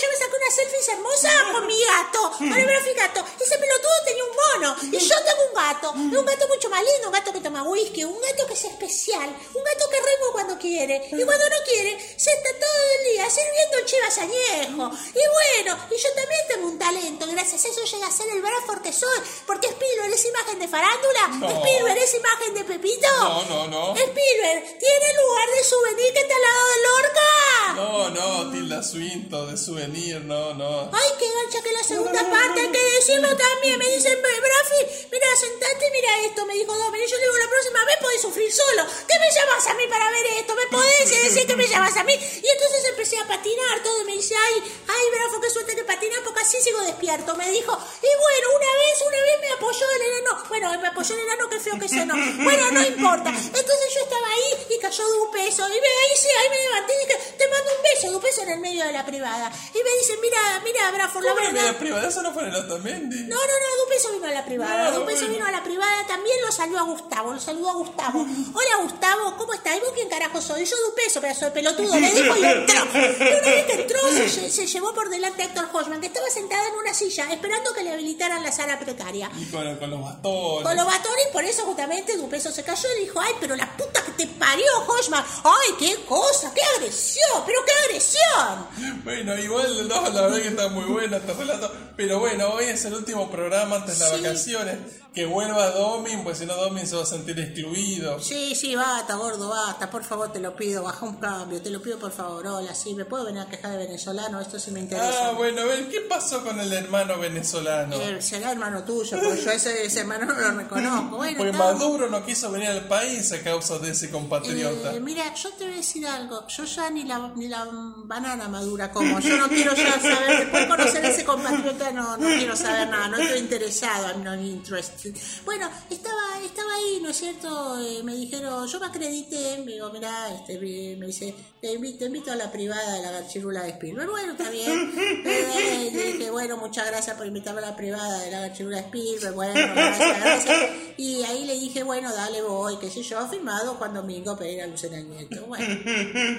yo 0.00 0.08
me 0.08 0.16
saqué 0.16 0.36
unas 0.36 0.54
selfies 0.54 0.88
hermosas 0.88 1.42
con 1.52 1.66
mi 1.66 1.78
gato, 1.84 2.32
con 2.38 2.52
el 2.52 2.66
Brafi 2.66 2.94
gato. 2.94 3.24
Ese 3.40 3.58
pelotudo 3.58 3.92
tenía 4.04 4.24
un 4.24 4.36
mono 4.36 4.76
y 4.92 4.98
yo 4.98 5.14
tengo 5.24 5.42
un 5.48 5.54
gato. 5.54 5.92
Y 5.96 6.16
un 6.16 6.24
gato 6.24 6.48
mucho 6.48 6.68
más 6.70 6.82
lindo, 6.82 7.08
un 7.08 7.12
gato 7.12 7.32
que 7.32 7.40
toma 7.40 7.62
whisky, 7.62 8.04
un 8.04 8.20
gato 8.20 8.46
que 8.46 8.54
es 8.54 8.64
especial, 8.64 9.28
un 9.28 9.64
gato 9.64 9.90
que 9.90 9.96
remo 9.96 10.32
cuando 10.32 10.58
quiere. 10.58 11.08
Y 11.12 11.24
cuando 11.24 11.48
no 11.48 11.56
quiere, 11.64 11.98
se 12.16 12.30
está 12.30 12.50
todo 12.58 12.78
el 12.98 13.12
día 13.12 13.30
sirviendo 13.30 13.86
chivas 13.86 14.18
añejo. 14.18 14.90
Y 15.14 15.64
bueno, 15.64 15.78
y 15.90 15.96
yo 15.96 16.08
también 16.14 16.40
tengo 16.48 16.66
un 16.68 16.78
talento. 16.78 17.26
Gracias 17.26 17.64
a 17.64 17.68
eso 17.68 17.84
llegué 17.84 18.04
a 18.04 18.10
ser 18.10 18.28
el 18.30 18.42
Bradford 18.42 18.82
que 18.82 18.92
soy. 18.92 19.18
Porque 19.46 19.68
Spielberg 19.68 20.12
es 20.12 20.24
imagen 20.24 20.58
de 20.58 20.68
farándula. 20.68 21.28
No. 21.38 21.48
Spielberg 21.48 21.98
es 21.98 22.14
imagen 22.14 22.54
de 22.54 22.64
Pepito. 22.64 23.08
No, 23.20 23.44
no, 23.44 23.66
no. 23.68 23.94
Spielberg 23.96 24.78
tiene 24.78 25.14
lugar 25.22 25.48
de 25.56 25.64
souvenir 25.64 26.12
que 26.12 26.20
está 26.20 26.34
al 26.34 26.42
lado 26.42 26.68
de 26.68 26.82
Lorca. 26.88 27.28
No, 27.74 28.10
no, 28.10 28.50
Tilda 28.50 28.82
Swinton 28.82 29.50
de 29.50 29.56
souvenir, 29.68 30.24
no, 30.24 30.54
no. 30.54 30.88
Ay, 30.92 31.10
qué 31.18 31.26
gancha 31.28 31.60
que 31.62 31.72
la 31.72 31.84
segunda 31.84 32.22
parte, 32.30 32.60
hay 32.60 32.72
que 32.72 32.82
decirlo 32.96 33.28
también. 33.36 33.78
Me 33.78 33.84
dicen, 33.94 34.16
"Bra- 34.22 34.40
Brafi, 34.40 34.80
mira, 35.12 35.26
sentate 35.36 35.86
y 35.88 35.90
mira 35.92 36.10
esto. 36.24 36.46
Me 36.46 36.54
dijo 36.54 36.72
Domen. 36.74 37.02
Y 37.04 37.06
yo 37.10 37.18
digo, 37.18 37.36
la 37.36 37.48
próxima 37.48 37.84
vez 37.84 37.96
podés 38.00 38.20
sufrir 38.22 38.50
solo. 38.52 38.82
¿Qué 39.06 39.16
me 39.20 39.28
llamas 39.30 39.66
a 39.66 39.74
mí 39.74 39.84
para 39.88 40.10
ver 40.10 40.26
esto? 40.40 40.54
¿Me 40.54 40.66
podés 40.72 41.10
decir 41.22 41.46
que 41.46 41.56
me 41.56 41.66
llamas 41.68 41.96
a 41.96 42.04
mí? 42.04 42.14
Y 42.14 42.48
entonces 42.48 42.84
empecé 42.88 43.18
a 43.18 43.26
patinar 43.28 43.82
todo. 43.82 44.00
Y 44.02 44.04
me 44.06 44.12
dice, 44.16 44.34
ay, 44.34 44.54
ay, 44.88 45.04
Brafo, 45.12 45.40
qué 45.40 45.50
suerte 45.50 45.76
que 45.76 45.84
patinas 45.84 46.20
porque 46.24 46.40
así 46.40 46.60
sigo 46.62 46.80
despierto. 46.80 47.36
Me 47.36 47.50
dijo, 47.50 47.72
y 47.76 48.10
bueno, 48.24 48.46
una 48.56 48.72
vez, 48.80 48.96
una 49.06 49.20
vez 49.20 49.36
me 49.40 49.50
apoyó 49.52 49.86
el 49.96 50.02
enano. 50.12 50.44
Bueno, 50.48 50.66
me 50.80 50.88
apoyó 50.88 51.14
el 51.14 51.20
enano, 51.20 51.48
qué 51.50 51.60
feo 51.60 51.78
que 51.78 51.88
sonó. 51.88 52.14
Bueno, 52.42 52.70
no 52.72 52.80
importa. 52.86 53.30
Entonces 53.30 53.86
yo 53.94 54.00
estaba 54.00 54.26
ahí 54.28 54.66
y 54.70 54.78
cayó 54.80 55.04
de 55.06 55.18
un 55.18 55.30
peso. 55.30 55.62
Y 55.68 55.80
me 55.80 55.92
dice, 56.14 56.28
ahí 56.40 56.48
me 56.50 56.58
levanté 56.64 56.92
y 56.94 57.06
dije, 57.06 57.18
te 57.36 57.48
mando 57.48 57.70
un 57.76 57.82
beso. 57.82 58.08
De 58.08 58.16
un 58.16 58.22
beso 58.22 58.42
en 58.42 58.50
el 58.50 58.60
medio 58.60 58.84
de 58.86 58.92
la 58.92 59.04
privada. 59.04 59.52
Y 59.74 59.78
me 59.84 59.90
dice, 60.00 60.14
mira, 60.22 60.38
mira, 60.64 60.90
Brafo, 60.90 61.20
la 61.20 61.28
¿Cómo 61.30 61.40
era 61.40 61.52
verdad. 61.52 61.72
la 61.72 61.78
privada? 61.78 62.08
Eso 62.08 62.22
no 62.22 62.32
fue 62.32 62.42
en 62.44 62.48
el 62.50 62.56
Otamendi. 62.56 63.16
No, 63.24 63.36
no, 63.36 63.42
no, 63.42 63.84
Dupeso 63.84 64.12
vino 64.12 64.26
a 64.26 64.30
la 64.32 64.44
privada. 64.44 64.90
No, 64.90 65.00
Dupeso 65.00 65.20
bueno. 65.20 65.34
vino 65.34 65.46
a 65.46 65.50
la 65.52 65.62
privada, 65.64 66.06
también 66.06 66.36
lo 66.44 66.50
saludó 66.52 66.78
a 66.78 66.82
Gustavo, 66.82 67.32
lo 67.34 67.40
saludó 67.40 67.70
a 67.70 67.74
Gustavo. 67.74 68.20
Hola 68.54 68.82
Gustavo, 68.82 69.36
¿cómo 69.36 69.54
estás? 69.54 69.76
¿Y 69.76 69.80
vos 69.80 69.90
quién 69.94 70.08
carajo 70.08 70.40
soy? 70.40 70.64
Yo 70.64 70.76
Dupeso, 70.88 71.20
pedazo 71.20 71.44
de 71.46 71.50
pelotudo, 71.52 71.94
le 71.98 72.10
dijo 72.12 72.36
y 72.36 72.44
entró. 72.44 72.84
Y 72.94 72.98
una 72.98 73.50
vez 73.54 73.64
que 73.66 73.72
entró, 73.82 74.00
se, 74.10 74.26
lle- 74.26 74.50
se 74.50 74.66
llevó 74.66 74.94
por 74.94 75.08
delante 75.10 75.42
a 75.42 75.46
Héctor 75.46 75.68
Hochman, 75.72 76.00
que 76.00 76.06
estaba 76.08 76.28
sentada 76.30 76.66
en 76.68 76.74
una 76.74 76.94
silla, 76.94 77.30
esperando 77.32 77.72
que 77.74 77.82
le 77.82 77.92
habilitaran 77.92 78.42
la 78.42 78.52
sala 78.52 78.78
precaria. 78.78 79.30
Y 79.38 79.44
con, 79.46 79.76
con 79.76 79.90
los 79.90 80.00
bastones. 80.02 80.62
Con 80.64 80.76
los 80.76 80.86
batones, 80.86 81.26
por 81.32 81.44
eso 81.44 81.62
justamente 81.64 82.16
Dupeso 82.16 82.50
se 82.50 82.64
cayó 82.64 82.88
y 82.96 83.02
dijo, 83.04 83.20
ay, 83.20 83.32
pero 83.40 83.54
la 83.56 83.70
puta 83.76 84.02
que 84.04 84.12
te 84.12 84.26
parió, 84.26 84.66
Hochman. 84.86 85.24
¡Ay, 85.44 85.74
qué 85.78 85.96
cosa! 86.04 86.52
¡Qué 86.54 86.62
agresión! 86.76 87.42
¡Pero 87.46 87.60
qué 87.64 87.72
agresión! 87.86 89.02
Bueno, 89.04 89.34
igual, 89.48 89.88
no, 89.88 90.08
la 90.10 90.22
verdad 90.22 90.38
que 90.42 90.48
está 90.48 90.68
muy 90.68 90.84
bueno 90.84 91.16
este 91.16 91.32
relato. 91.32 91.72
Pero 91.96 92.20
bueno, 92.20 92.48
hoy 92.50 92.64
es 92.66 92.84
el 92.84 92.94
último 92.94 93.30
programa 93.30 93.76
antes 93.76 93.98
de 93.98 94.04
las 94.04 94.14
Sí. 94.16 94.22
vacaciones. 94.22 94.78
Que 95.14 95.24
vuelva 95.26 95.70
Domin, 95.70 96.22
pues 96.22 96.38
si 96.38 96.46
no 96.46 96.54
Domin 96.54 96.86
se 96.86 96.94
va 96.94 97.02
a 97.02 97.06
sentir 97.06 97.36
excluido. 97.40 98.20
Sí, 98.20 98.54
sí, 98.54 98.76
basta, 98.76 99.16
gordo, 99.16 99.48
basta, 99.48 99.90
por 99.90 100.04
favor, 100.04 100.30
te 100.32 100.38
lo 100.38 100.54
pido, 100.54 100.84
baja 100.84 101.04
un 101.04 101.16
cambio, 101.16 101.60
te 101.60 101.70
lo 101.70 101.82
pido 101.82 101.98
por 101.98 102.12
favor, 102.12 102.46
hola, 102.46 102.72
sí, 102.74 102.94
¿me 102.94 103.04
puedo 103.04 103.24
venir 103.24 103.40
a 103.40 103.48
quejar 103.48 103.72
de 103.72 103.78
venezolano? 103.78 104.40
Esto 104.40 104.60
sí 104.60 104.70
me 104.70 104.78
interesa. 104.80 105.30
Ah, 105.30 105.32
bueno, 105.32 105.62
a 105.62 105.64
ver, 105.64 105.88
¿qué 105.88 106.02
pasó 106.02 106.44
con 106.44 106.60
el 106.60 106.72
hermano 106.72 107.18
venezolano? 107.18 107.96
Eh, 107.96 108.22
será 108.22 108.52
hermano 108.52 108.84
tuyo, 108.84 109.18
porque 109.20 109.42
yo 109.42 109.50
ese, 109.50 109.84
ese 109.86 110.00
hermano 110.00 110.26
no 110.26 110.34
lo 110.34 110.50
reconozco. 110.52 111.16
Bueno, 111.16 111.38
Pues 111.38 111.54
Maduro 111.56 112.08
no 112.08 112.24
quiso 112.24 112.52
venir 112.52 112.68
al 112.68 112.86
país 112.86 113.32
a 113.32 113.40
causa 113.42 113.78
de 113.80 113.90
ese 113.90 114.10
compatriota. 114.10 114.94
Eh, 114.94 115.00
mira, 115.00 115.34
yo 115.34 115.50
te 115.54 115.64
voy 115.64 115.72
a 115.72 115.76
decir 115.78 116.06
algo. 116.06 116.46
Yo 116.46 116.64
ya 116.64 116.90
ni 116.90 117.04
la, 117.04 117.32
ni 117.34 117.48
la 117.48 117.66
banana 118.04 118.48
madura 118.48 118.92
como. 118.92 119.18
Yo 119.18 119.27
no 119.36 119.48
quiero 119.48 119.74
ya 119.74 120.00
saber. 120.00 120.38
Después 120.40 120.62
de 120.62 120.68
conocer 120.68 121.04
a 121.04 121.08
ese 121.10 121.24
compatriota, 121.24 121.90
no, 121.92 122.16
no 122.16 122.26
quiero 122.38 122.56
saber 122.56 122.88
nada. 122.88 123.08
No 123.08 123.18
estoy 123.18 123.38
interesado. 123.38 124.08
I'm 124.08 124.24
not 124.24 124.38
interested. 124.40 125.14
Bueno, 125.44 125.68
estaba, 125.90 126.40
estaba 126.44 126.74
ahí, 126.74 127.00
¿no 127.02 127.10
es 127.10 127.16
cierto? 127.16 127.78
Eh, 127.80 128.02
me 128.02 128.14
dijeron, 128.14 128.66
yo 128.66 128.80
me 128.80 128.86
acredité. 128.86 129.62
Me 129.64 129.72
digo, 129.72 129.90
mira, 129.92 130.32
este, 130.34 130.58
me 130.96 131.06
dice, 131.06 131.34
te 131.60 131.72
invito, 131.72 131.98
te 131.98 132.04
invito 132.06 132.32
a 132.32 132.36
la 132.36 132.50
privada 132.50 132.94
de 132.94 133.02
la 133.02 133.10
garchirula 133.12 133.62
de 133.62 133.70
Spielberg. 133.70 134.08
Bueno, 134.10 134.32
está 134.32 134.50
bien. 134.50 134.92
Eh, 135.24 135.90
le 135.92 136.12
dije, 136.12 136.30
bueno, 136.30 136.56
muchas 136.56 136.86
gracias 136.86 137.16
por 137.16 137.26
invitarme 137.26 137.60
a 137.62 137.70
la 137.70 137.76
privada 137.76 138.20
de 138.20 138.30
la 138.30 138.40
garchirula 138.40 138.76
de 138.78 138.82
Spielberg. 138.84 139.34
Bueno, 139.34 139.54
gracias, 139.74 140.18
gracias. 140.20 140.56
Y 140.96 141.22
ahí 141.24 141.44
le 141.44 141.54
dije, 141.54 141.82
bueno, 141.82 142.12
dale, 142.12 142.42
voy, 142.42 142.76
qué 142.78 142.90
sé 142.90 143.02
yo, 143.02 143.26
firmado 143.28 143.74
Juan 143.74 143.94
Domingo 143.94 144.36
Pereira 144.36 144.66
Lucena 144.66 145.00
Nieto. 145.00 145.46
Bueno, 145.46 145.64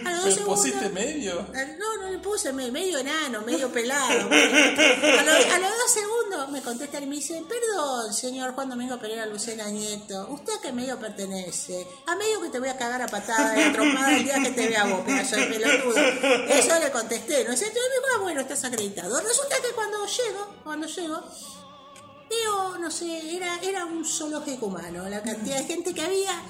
a 0.06 0.12
los 0.12 0.26
dos 0.26 0.36
¿Te 0.36 0.42
pusiste 0.42 0.80
segundos- 0.80 0.94
medio? 0.94 1.40
eh, 1.56 1.78
No, 1.80 2.02
no 2.04 2.12
le 2.12 2.18
puse 2.20 2.52
me- 2.54 2.72
medio 2.80 2.98
enano, 3.00 3.42
medio 3.42 3.70
pelado. 3.78 4.30
A, 4.30 5.24
los- 5.24 5.46
a 5.54 5.60
los 5.60 5.72
dos 5.82 5.92
segundos 5.94 6.50
me 6.50 6.62
contestan 6.62 7.04
y 7.04 7.08
me 7.08 7.16
dicen, 7.18 7.46
perdón, 7.46 8.14
señor 8.14 8.54
Juan 8.56 8.70
Domingo 8.70 8.98
Pereira 9.00 9.26
Lucena 9.26 9.68
Nieto, 9.70 10.28
¿usted 10.30 10.54
a 10.54 10.62
qué 10.62 10.72
medio 10.72 10.98
pertenece? 11.00 11.86
A 12.08 12.16
medio 12.16 12.42
que 12.42 12.50
te 12.50 12.60
voy 12.60 12.70
a 12.70 12.78
cagar 12.78 13.02
a 13.02 13.08
patada 13.08 13.54
de 13.54 13.70
trompada 13.72 14.16
el 14.16 14.24
día 14.24 14.36
que 14.42 14.52
te 14.52 14.68
vea 14.70 14.86
vos, 14.86 15.02
pedazo 15.02 15.36
de 15.36 15.46
pelotudo. 15.48 15.98
Eso 16.50 16.80
le 16.80 16.92
contesté, 16.92 17.44
¿no 17.44 17.52
es 17.54 17.60
cierto? 17.60 17.78
Y 17.78 17.90
me 17.90 17.96
dijo, 17.96 18.06
ah, 18.16 18.20
bueno, 18.22 18.42
estás 18.42 18.64
acreditado. 18.64 19.20
Resulta 19.20 19.56
que 19.62 19.70
cuando 19.76 20.06
llego, 20.06 20.56
cuando 20.64 20.88
llego, 20.88 21.22
veo, 22.30 22.78
no 22.78 22.90
sé, 22.92 23.36
era, 23.36 23.60
era 23.62 23.86
un 23.86 24.06
zoológico 24.06 24.68
humano, 24.68 25.08
la 25.10 25.22
cantidad 25.22 25.58
de 25.58 25.66
gente 25.66 25.94
que 25.94 26.02
había. 26.02 26.42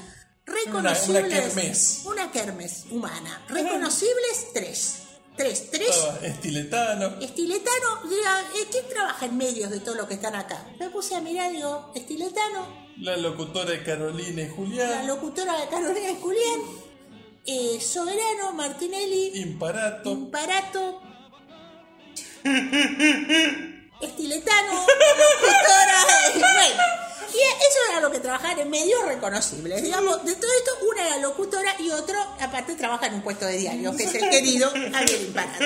Reconocibles. 0.45 1.23
una 1.25 1.29
kermés. 1.29 2.01
Una 2.05 2.31
kermés 2.31 2.85
humana. 2.89 3.41
Reconocibles 3.49 4.47
tres. 4.53 4.93
Tres. 5.39 5.71
Tres. 5.71 5.89
Estaba 5.89 6.19
estiletano. 6.27 7.05
Estiletano, 7.21 8.01
diga, 8.09 8.41
eh, 8.41 8.67
¿quién 8.69 8.85
trabaja 8.89 9.25
en 9.25 9.37
medios 9.37 9.71
de 9.71 9.79
todo 9.79 9.95
lo 9.95 10.05
que 10.05 10.15
están 10.15 10.35
acá? 10.35 10.65
Me 10.77 10.89
puse 10.89 11.15
a 11.15 11.21
mirar, 11.21 11.49
digo, 11.53 11.93
Estiletano, 11.95 12.67
La 12.97 13.15
locutora 13.15 13.71
de 13.71 13.81
Carolina 13.81 14.41
y 14.41 14.47
la 14.47 14.53
Julián. 14.53 15.07
locutora 15.07 15.57
de 15.61 15.69
Carolina 15.69 16.11
y 16.11 16.19
Julián, 16.21 16.59
eh, 17.45 17.79
Soberano, 17.79 18.51
Martinelli, 18.51 19.39
Imparato. 19.39 20.09
Imparato, 20.11 21.01
Estiletano, 24.01 24.73
locutora, 25.23 26.05
bueno. 26.35 26.83
Y 27.33 27.37
eso 27.37 27.79
era 27.91 27.99
lo 28.01 28.11
que 28.11 28.19
trabajaban 28.19 28.59
en 28.59 28.69
medios 28.69 29.03
reconocibles. 29.05 29.81
Digamos, 29.83 30.23
de 30.25 30.35
todo 30.35 30.51
esto, 30.57 30.71
una 30.91 31.07
era 31.07 31.17
locutora 31.17 31.75
y 31.79 31.89
otro, 31.91 32.17
aparte, 32.39 32.75
trabaja 32.75 33.07
en 33.07 33.15
un 33.15 33.21
puesto 33.21 33.45
de 33.45 33.57
diario, 33.57 33.95
que 33.95 34.03
es 34.03 34.15
el 34.15 34.29
querido 34.29 34.69
Javier 34.71 35.21
Imparato. 35.21 35.65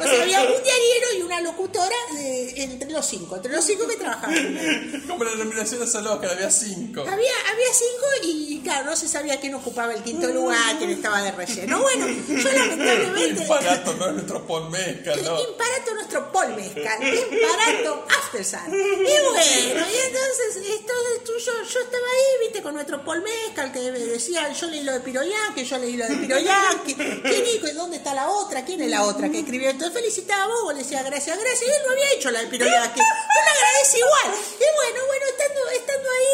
O 0.00 0.04
sea, 0.04 0.22
había 0.22 0.40
un 0.42 0.62
diariero 0.62 1.06
y 1.18 1.22
una 1.22 1.40
locutora 1.40 1.96
de- 2.14 2.62
entre 2.62 2.90
los 2.90 3.06
cinco, 3.06 3.36
entre 3.36 3.52
los 3.52 3.64
cinco 3.64 3.86
que 3.86 3.96
trabajaban. 3.96 5.02
Como 5.08 5.24
la 5.24 5.34
nominación 5.34 5.82
a 5.82 5.86
Salón, 5.86 6.20
que 6.20 6.26
había 6.26 6.50
cinco. 6.50 7.00
Había, 7.00 7.32
había 7.52 7.72
cinco 7.72 8.06
y, 8.24 8.60
claro, 8.62 8.86
no 8.90 8.96
se 8.96 9.08
sabía 9.08 9.40
quién 9.40 9.54
ocupaba 9.54 9.92
el 9.94 10.02
quinto 10.02 10.28
lugar, 10.28 10.78
quién 10.78 10.90
estaba 10.90 11.22
de 11.22 11.32
relleno. 11.32 11.80
Bueno, 11.80 12.06
yo 12.08 12.52
lamentablemente... 12.52 13.42
Imparato 13.42 13.94
no 13.94 14.06
es 14.06 14.12
nuestro 14.14 14.46
Paul 14.46 14.70
Mezcal, 14.70 15.24
¿no? 15.24 15.40
Imparato 15.40 15.94
nuestro 15.94 16.32
Paul 16.32 16.54
Mezcal, 16.56 16.98
Imparato 17.02 18.06
Aftersun. 18.20 18.60
Y 18.70 19.02
bueno, 19.02 19.86
y 19.90 19.96
entonces, 20.06 20.62
entonces 20.90 21.24
tú, 21.24 21.32
yo, 21.38 21.52
yo 21.62 21.80
estaba 21.80 22.06
ahí, 22.06 22.46
viste, 22.46 22.62
con 22.62 22.74
nuestro 22.74 23.04
Paul 23.04 23.22
Mezcal, 23.22 23.72
que 23.72 23.90
decía, 23.90 24.52
yo 24.52 24.66
leí 24.68 24.82
lo 24.82 24.92
de 24.92 25.00
Piroyanqui, 25.00 25.64
yo 25.64 25.78
leí 25.78 25.96
lo 25.96 26.06
de 26.06 26.16
Piroyanqui, 26.16 26.94
¿quién 26.94 27.44
dijo? 27.44 27.68
¿Y 27.68 27.72
dónde 27.72 27.96
está 27.98 28.14
la 28.14 28.28
otra? 28.28 28.64
¿Quién 28.64 28.80
es 28.82 28.90
la 28.90 29.04
otra 29.04 29.28
que 29.30 29.40
escribió? 29.40 29.70
Entonces 29.70 29.94
felicitaba 29.94 30.44
a 30.44 30.48
Bobo, 30.48 30.72
le 30.72 30.82
decía 30.82 31.02
gracias, 31.02 31.38
gracias, 31.38 31.68
y 31.68 31.72
él 31.72 31.82
no 31.86 31.92
había 31.92 32.12
hecho 32.12 32.30
la 32.30 32.40
de 32.40 32.46
Piroyanqui. 32.46 33.00
Yo 33.00 33.40
le 33.44 33.50
agradece 33.50 33.98
igual. 33.98 34.40
Y 34.56 34.76
bueno, 34.76 35.06
bueno, 35.06 35.24
estando, 35.30 35.68
estando 35.70 36.08
ahí, 36.10 36.26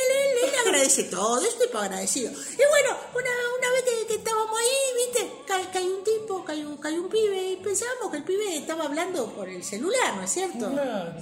él, 0.00 0.16
él, 0.16 0.48
él 0.48 0.58
agradece 0.66 1.04
todo, 1.04 1.40
yo 1.40 1.48
estoy 1.48 1.68
agradecido. 1.72 2.32
Y 2.32 2.68
bueno, 2.68 2.96
una, 3.14 3.30
una 3.58 3.70
vez 3.72 3.82
que, 3.84 4.06
que 4.06 4.14
estábamos 4.14 4.58
ahí, 4.58 5.06
viste, 5.06 5.32
cae, 5.46 5.70
cae 5.72 5.84
un 5.84 6.04
tipo, 6.04 6.44
cae 6.44 6.66
un, 6.66 6.76
cae 6.78 6.98
un 6.98 7.08
pibe, 7.08 7.52
y 7.52 7.56
pensábamos 7.56 8.10
que 8.10 8.18
el 8.18 8.24
pibe 8.24 8.56
estaba 8.56 8.84
hablando 8.84 9.32
por 9.32 9.48
el 9.48 9.62
celular, 9.64 10.16
¿no 10.16 10.22
es 10.22 10.30
cierto? 10.30 10.70
Claro. 10.70 11.14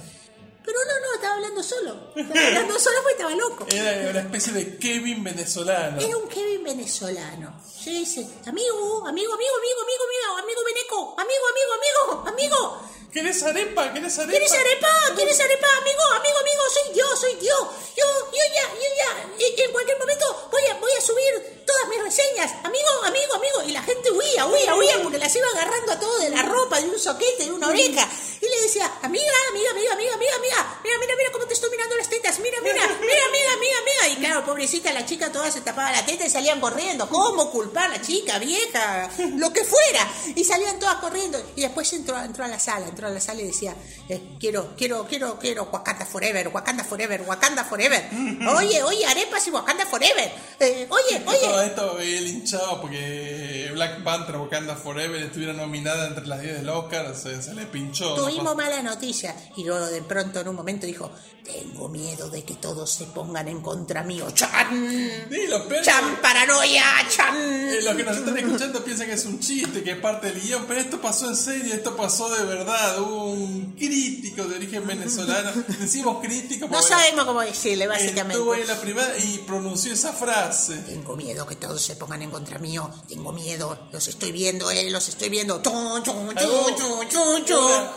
Pero 0.69 0.85
no, 0.85 0.99
no, 0.99 1.15
estaba 1.15 1.33
hablando 1.33 1.63
solo. 1.63 1.97
Estaba 2.15 2.45
hablando 2.45 2.79
solo 2.79 2.97
porque 3.01 3.13
estaba 3.13 3.35
loco. 3.35 3.65
Era 3.71 4.11
una 4.11 4.19
especie 4.19 4.53
de 4.53 4.77
Kevin 4.77 5.23
venezolano. 5.23 5.99
Era 5.99 6.15
un 6.15 6.29
Kevin 6.29 6.63
venezolano. 6.63 7.59
Yo 7.83 7.91
dice, 7.91 8.21
amigo, 8.45 9.07
amigo, 9.07 9.33
amigo, 9.33 9.33
amigo, 9.33 9.81
amigo, 9.81 10.03
amigo, 10.05 10.37
amigo 10.37 10.61
Beneco, 10.65 11.15
amigo, 11.17 11.45
amigo, 11.49 11.73
amigo, 11.73 12.29
amigo. 12.29 12.81
¿Querés 13.11 13.41
arepa? 13.41 13.91
¿Querés 13.91 14.19
arepa? 14.19 14.31
¿Quieres 14.31 14.53
arepa? 14.53 14.87
¿Quieres 15.15 15.39
arepa? 15.39 15.67
Amigo, 15.81 16.03
amigo, 16.13 16.37
amigo, 16.37 16.63
soy 16.69 16.93
yo, 16.93 17.15
soy 17.15 17.33
yo. 17.41 17.73
Yo, 17.97 18.05
yo 18.31 18.43
ya, 18.53 18.69
yo 18.75 18.89
ya, 18.99 19.63
en 19.63 19.71
cualquier 19.71 19.97
momento 19.97 20.49
voy 20.51 20.61
a, 20.69 20.75
voy 20.75 20.91
a 20.97 21.01
subir 21.01 21.63
todas 21.65 21.87
mis 21.87 22.03
reseñas. 22.03 22.51
Amigo, 22.63 22.89
amigo, 23.05 23.33
amigo. 23.35 23.63
Y 23.67 23.71
la 23.71 23.81
gente 23.83 24.11
huía, 24.11 24.45
huía, 24.45 24.75
huía, 24.75 25.01
porque 25.01 25.17
las 25.17 25.35
iba 25.35 25.47
agarrando 25.47 25.91
a 25.91 25.99
todo 25.99 26.17
de 26.19 26.29
la 26.29 26.41
ropa, 26.43 26.79
de 26.79 26.89
un 26.89 26.99
soquete, 26.99 27.45
de 27.45 27.51
una 27.51 27.67
oreja. 27.67 28.07
Y 28.41 28.45
le 28.45 28.61
decía, 28.61 28.91
amiga, 29.01 29.31
amiga, 29.49 29.71
amiga, 29.71 29.93
amiga, 29.93 30.13
amiga, 30.13 30.35
amiga, 30.35 30.58
mira, 30.83 30.95
mira, 30.99 31.13
mira 31.17 31.29
cómo 31.31 31.45
te 31.45 31.53
estoy 31.53 31.69
mirando 31.71 31.95
las 31.97 32.09
tetas, 32.09 32.39
mira, 32.39 32.57
mira, 32.61 32.81
mira, 32.99 33.25
amiga, 33.27 33.53
amiga, 33.55 33.77
amiga. 33.81 34.13
Y 34.13 34.15
claro, 34.17 34.45
pobrecita, 34.45 34.91
la 34.93 35.05
chica 35.05 35.31
toda 35.31 35.51
se 35.51 35.61
tapaba 35.61 35.91
la 35.91 36.05
teta 36.05 36.25
y 36.25 36.29
salían 36.29 36.59
corriendo. 36.59 37.07
¿Cómo 37.09 37.51
culpar 37.51 37.85
a 37.85 37.97
la 37.97 38.01
chica, 38.01 38.39
vieja? 38.39 39.09
Lo 39.37 39.51
que 39.53 39.63
fuera. 39.63 40.07
Y 40.35 40.43
salían 40.43 40.79
todas 40.79 40.95
corriendo. 40.95 41.41
Y 41.55 41.61
después 41.61 41.91
entró, 41.93 42.17
entró 42.21 42.43
a 42.45 42.47
la 42.47 42.59
sala, 42.59 42.87
entró 42.87 43.07
a 43.07 43.09
la 43.11 43.19
sala 43.19 43.41
y 43.41 43.47
decía, 43.47 43.75
eh, 44.07 44.35
quiero, 44.39 44.75
quiero, 44.77 45.05
quiero, 45.07 45.37
quiero 45.39 45.63
Wakanda 45.71 46.05
Forever, 46.05 46.47
Wakanda 46.49 46.83
Forever, 46.83 47.21
Wakanda 47.23 47.63
Forever. 47.65 48.09
Oye, 48.57 48.83
oye, 48.83 49.05
arepas 49.05 49.45
y 49.47 49.51
Wakanda 49.51 49.85
Forever. 49.85 50.31
Eh, 50.59 50.87
oye, 50.89 51.19
Todo 51.19 51.31
oye. 51.57 51.65
esto 51.65 51.99
él 51.99 52.27
hinchado 52.27 52.81
porque 52.81 53.68
Black 53.71 54.03
Panther 54.03 54.37
Wakanda 54.37 54.75
Forever 54.75 55.21
estuviera 55.21 55.53
nominada 55.53 56.07
entre 56.07 56.27
las 56.27 56.41
10 56.41 56.57
del 56.59 56.69
Oscar, 56.69 57.15
se, 57.15 57.41
se 57.41 57.53
le 57.53 57.65
pinchó. 57.65 58.15
¿no? 58.15 58.23
Tuvimos 58.23 58.55
mala 58.55 58.81
noticia. 58.81 59.35
Y 59.57 59.63
luego 59.65 59.85
de 59.87 60.01
pronto 60.01 60.39
en 60.39 60.47
un 60.47 60.55
momento 60.55 60.85
dijo, 60.85 61.11
tengo 61.43 61.89
miedo 61.89 62.29
de 62.29 62.43
que 62.43 62.55
todos 62.55 62.91
se 62.91 63.05
pongan 63.05 63.47
en 63.47 63.61
contra 63.61 64.03
mío. 64.03 64.27
¡Chan! 64.33 65.27
Sí, 65.29 65.39
¡Chan 65.83 66.17
paranoia! 66.21 66.83
¡Chan! 67.09 67.35
eh, 67.35 67.79
los 67.83 67.95
que 67.95 68.03
nos 68.03 68.17
están 68.17 68.37
escuchando 68.37 68.83
piensan 68.83 69.07
que 69.07 69.13
es 69.13 69.25
un 69.25 69.39
chiste, 69.39 69.83
que 69.83 69.91
es 69.91 69.97
parte 69.97 70.27
del 70.31 70.41
guion, 70.41 70.65
pero 70.67 70.79
esto 70.79 71.01
pasó 71.01 71.27
en 71.29 71.35
serio, 71.35 71.73
esto 71.73 71.95
pasó 71.95 72.29
de 72.35 72.43
verdad. 72.45 73.01
Hubo 73.01 73.31
un 73.31 73.73
crítico 73.77 74.43
de 74.43 74.55
origen 74.57 74.85
venezolano, 74.85 75.51
decimos 75.79 76.21
crítico 76.21 76.67
No 76.69 76.81
sabemos 76.81 77.25
cómo 77.25 77.41
decirle, 77.41 77.87
básicamente. 77.87 78.33
estuvo 78.33 78.53
ahí 78.53 78.61
en 78.61 78.67
la 78.67 78.79
privada 78.79 79.17
y 79.17 79.39
pronunció 79.39 79.93
esa 79.93 80.13
frase. 80.13 80.77
Tengo 80.79 81.15
miedo 81.15 81.45
que 81.47 81.55
todos 81.55 81.81
se 81.81 81.95
pongan 81.95 82.21
en 82.21 82.31
contra 82.31 82.59
mío. 82.59 82.89
Tengo 83.07 83.31
miedo. 83.31 83.58
Los 83.91 84.07
estoy 84.07 84.31
viendo, 84.31 84.71
eh, 84.71 84.89
los 84.89 85.07
estoy 85.09 85.29
viendo. 85.29 85.61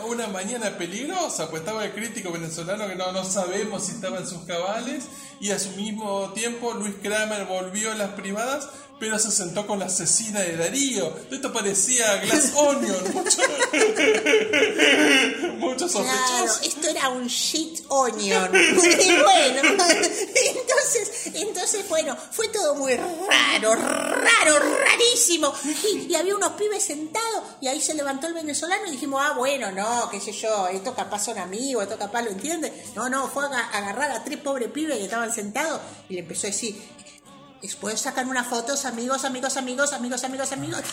Una 0.05 0.27
mañana 0.27 0.77
peligrosa, 0.77 1.49
pues 1.49 1.61
estaba 1.61 1.85
el 1.85 1.93
crítico 1.93 2.31
venezolano 2.31 2.87
que 2.87 2.95
no, 2.95 3.11
no 3.11 3.23
sabemos 3.23 3.85
si 3.85 3.93
estaba 3.93 4.17
en 4.17 4.27
sus 4.27 4.43
cabales 4.43 5.05
y 5.43 5.51
a 5.51 5.59
su 5.59 5.71
mismo 5.71 6.31
tiempo 6.33 6.73
Luis 6.73 6.95
Kramer 7.01 7.45
volvió 7.45 7.91
a 7.91 7.95
las 7.95 8.11
privadas 8.11 8.67
pero 8.99 9.19
se 9.19 9.31
sentó 9.31 9.67
con 9.67 9.79
la 9.79 9.85
asesina 9.87 10.39
de 10.39 10.55
Darío. 10.55 11.13
Esto 11.29 11.51
parecía 11.51 12.21
Glass 12.21 12.53
Onion, 12.55 12.95
mucho, 13.13 13.37
mucho 15.57 15.87
Claro, 15.87 15.89
sospechoso. 15.89 16.59
esto 16.63 16.87
era 16.89 17.09
un 17.09 17.27
shit 17.27 17.83
onion. 17.89 18.49
Y 18.53 19.15
bueno, 19.17 19.61
entonces, 19.61 21.31
entonces, 21.33 21.89
bueno, 21.89 22.15
fue 22.31 22.47
todo 22.49 22.75
muy 22.75 22.93
raro, 22.95 23.75
raro, 23.75 24.59
rarísimo. 24.85 25.53
Y, 25.93 26.11
y 26.11 26.15
había 26.15 26.35
unos 26.35 26.51
pibes 26.53 26.83
sentados 26.85 27.43
y 27.61 27.67
ahí 27.67 27.81
se 27.81 27.93
levantó 27.95 28.27
el 28.27 28.33
venezolano 28.33 28.85
y 28.87 28.91
dijimos, 28.91 29.21
ah, 29.23 29.33
bueno, 29.37 29.71
no, 29.71 30.09
qué 30.09 30.21
sé 30.21 30.31
yo, 30.31 30.67
esto 30.67 30.93
capaz 30.95 31.25
son 31.25 31.37
amigos, 31.39 31.83
esto 31.83 31.97
capaz 31.97 32.21
lo 32.21 32.29
entiende. 32.31 32.71
No, 32.95 33.09
no, 33.09 33.27
fue 33.27 33.43
a 33.43 33.47
aga- 33.47 33.69
agarrar 33.73 34.11
a 34.11 34.23
tres 34.23 34.39
pobres 34.39 34.69
pibes 34.71 34.97
que 34.97 35.03
estaban 35.05 35.32
sentados 35.33 35.81
y 36.09 36.13
le 36.13 36.19
empezó 36.21 36.47
a 36.47 36.51
decir, 36.51 36.75
Después 37.63 37.97
sacan 37.97 38.27
unas 38.27 38.45
fotos, 38.45 38.83
amigos, 38.83 39.23
amigos, 39.23 39.55
amigos, 39.55 39.93
amigos, 39.93 40.21
amigos, 40.25 40.51
amigos. 40.51 40.83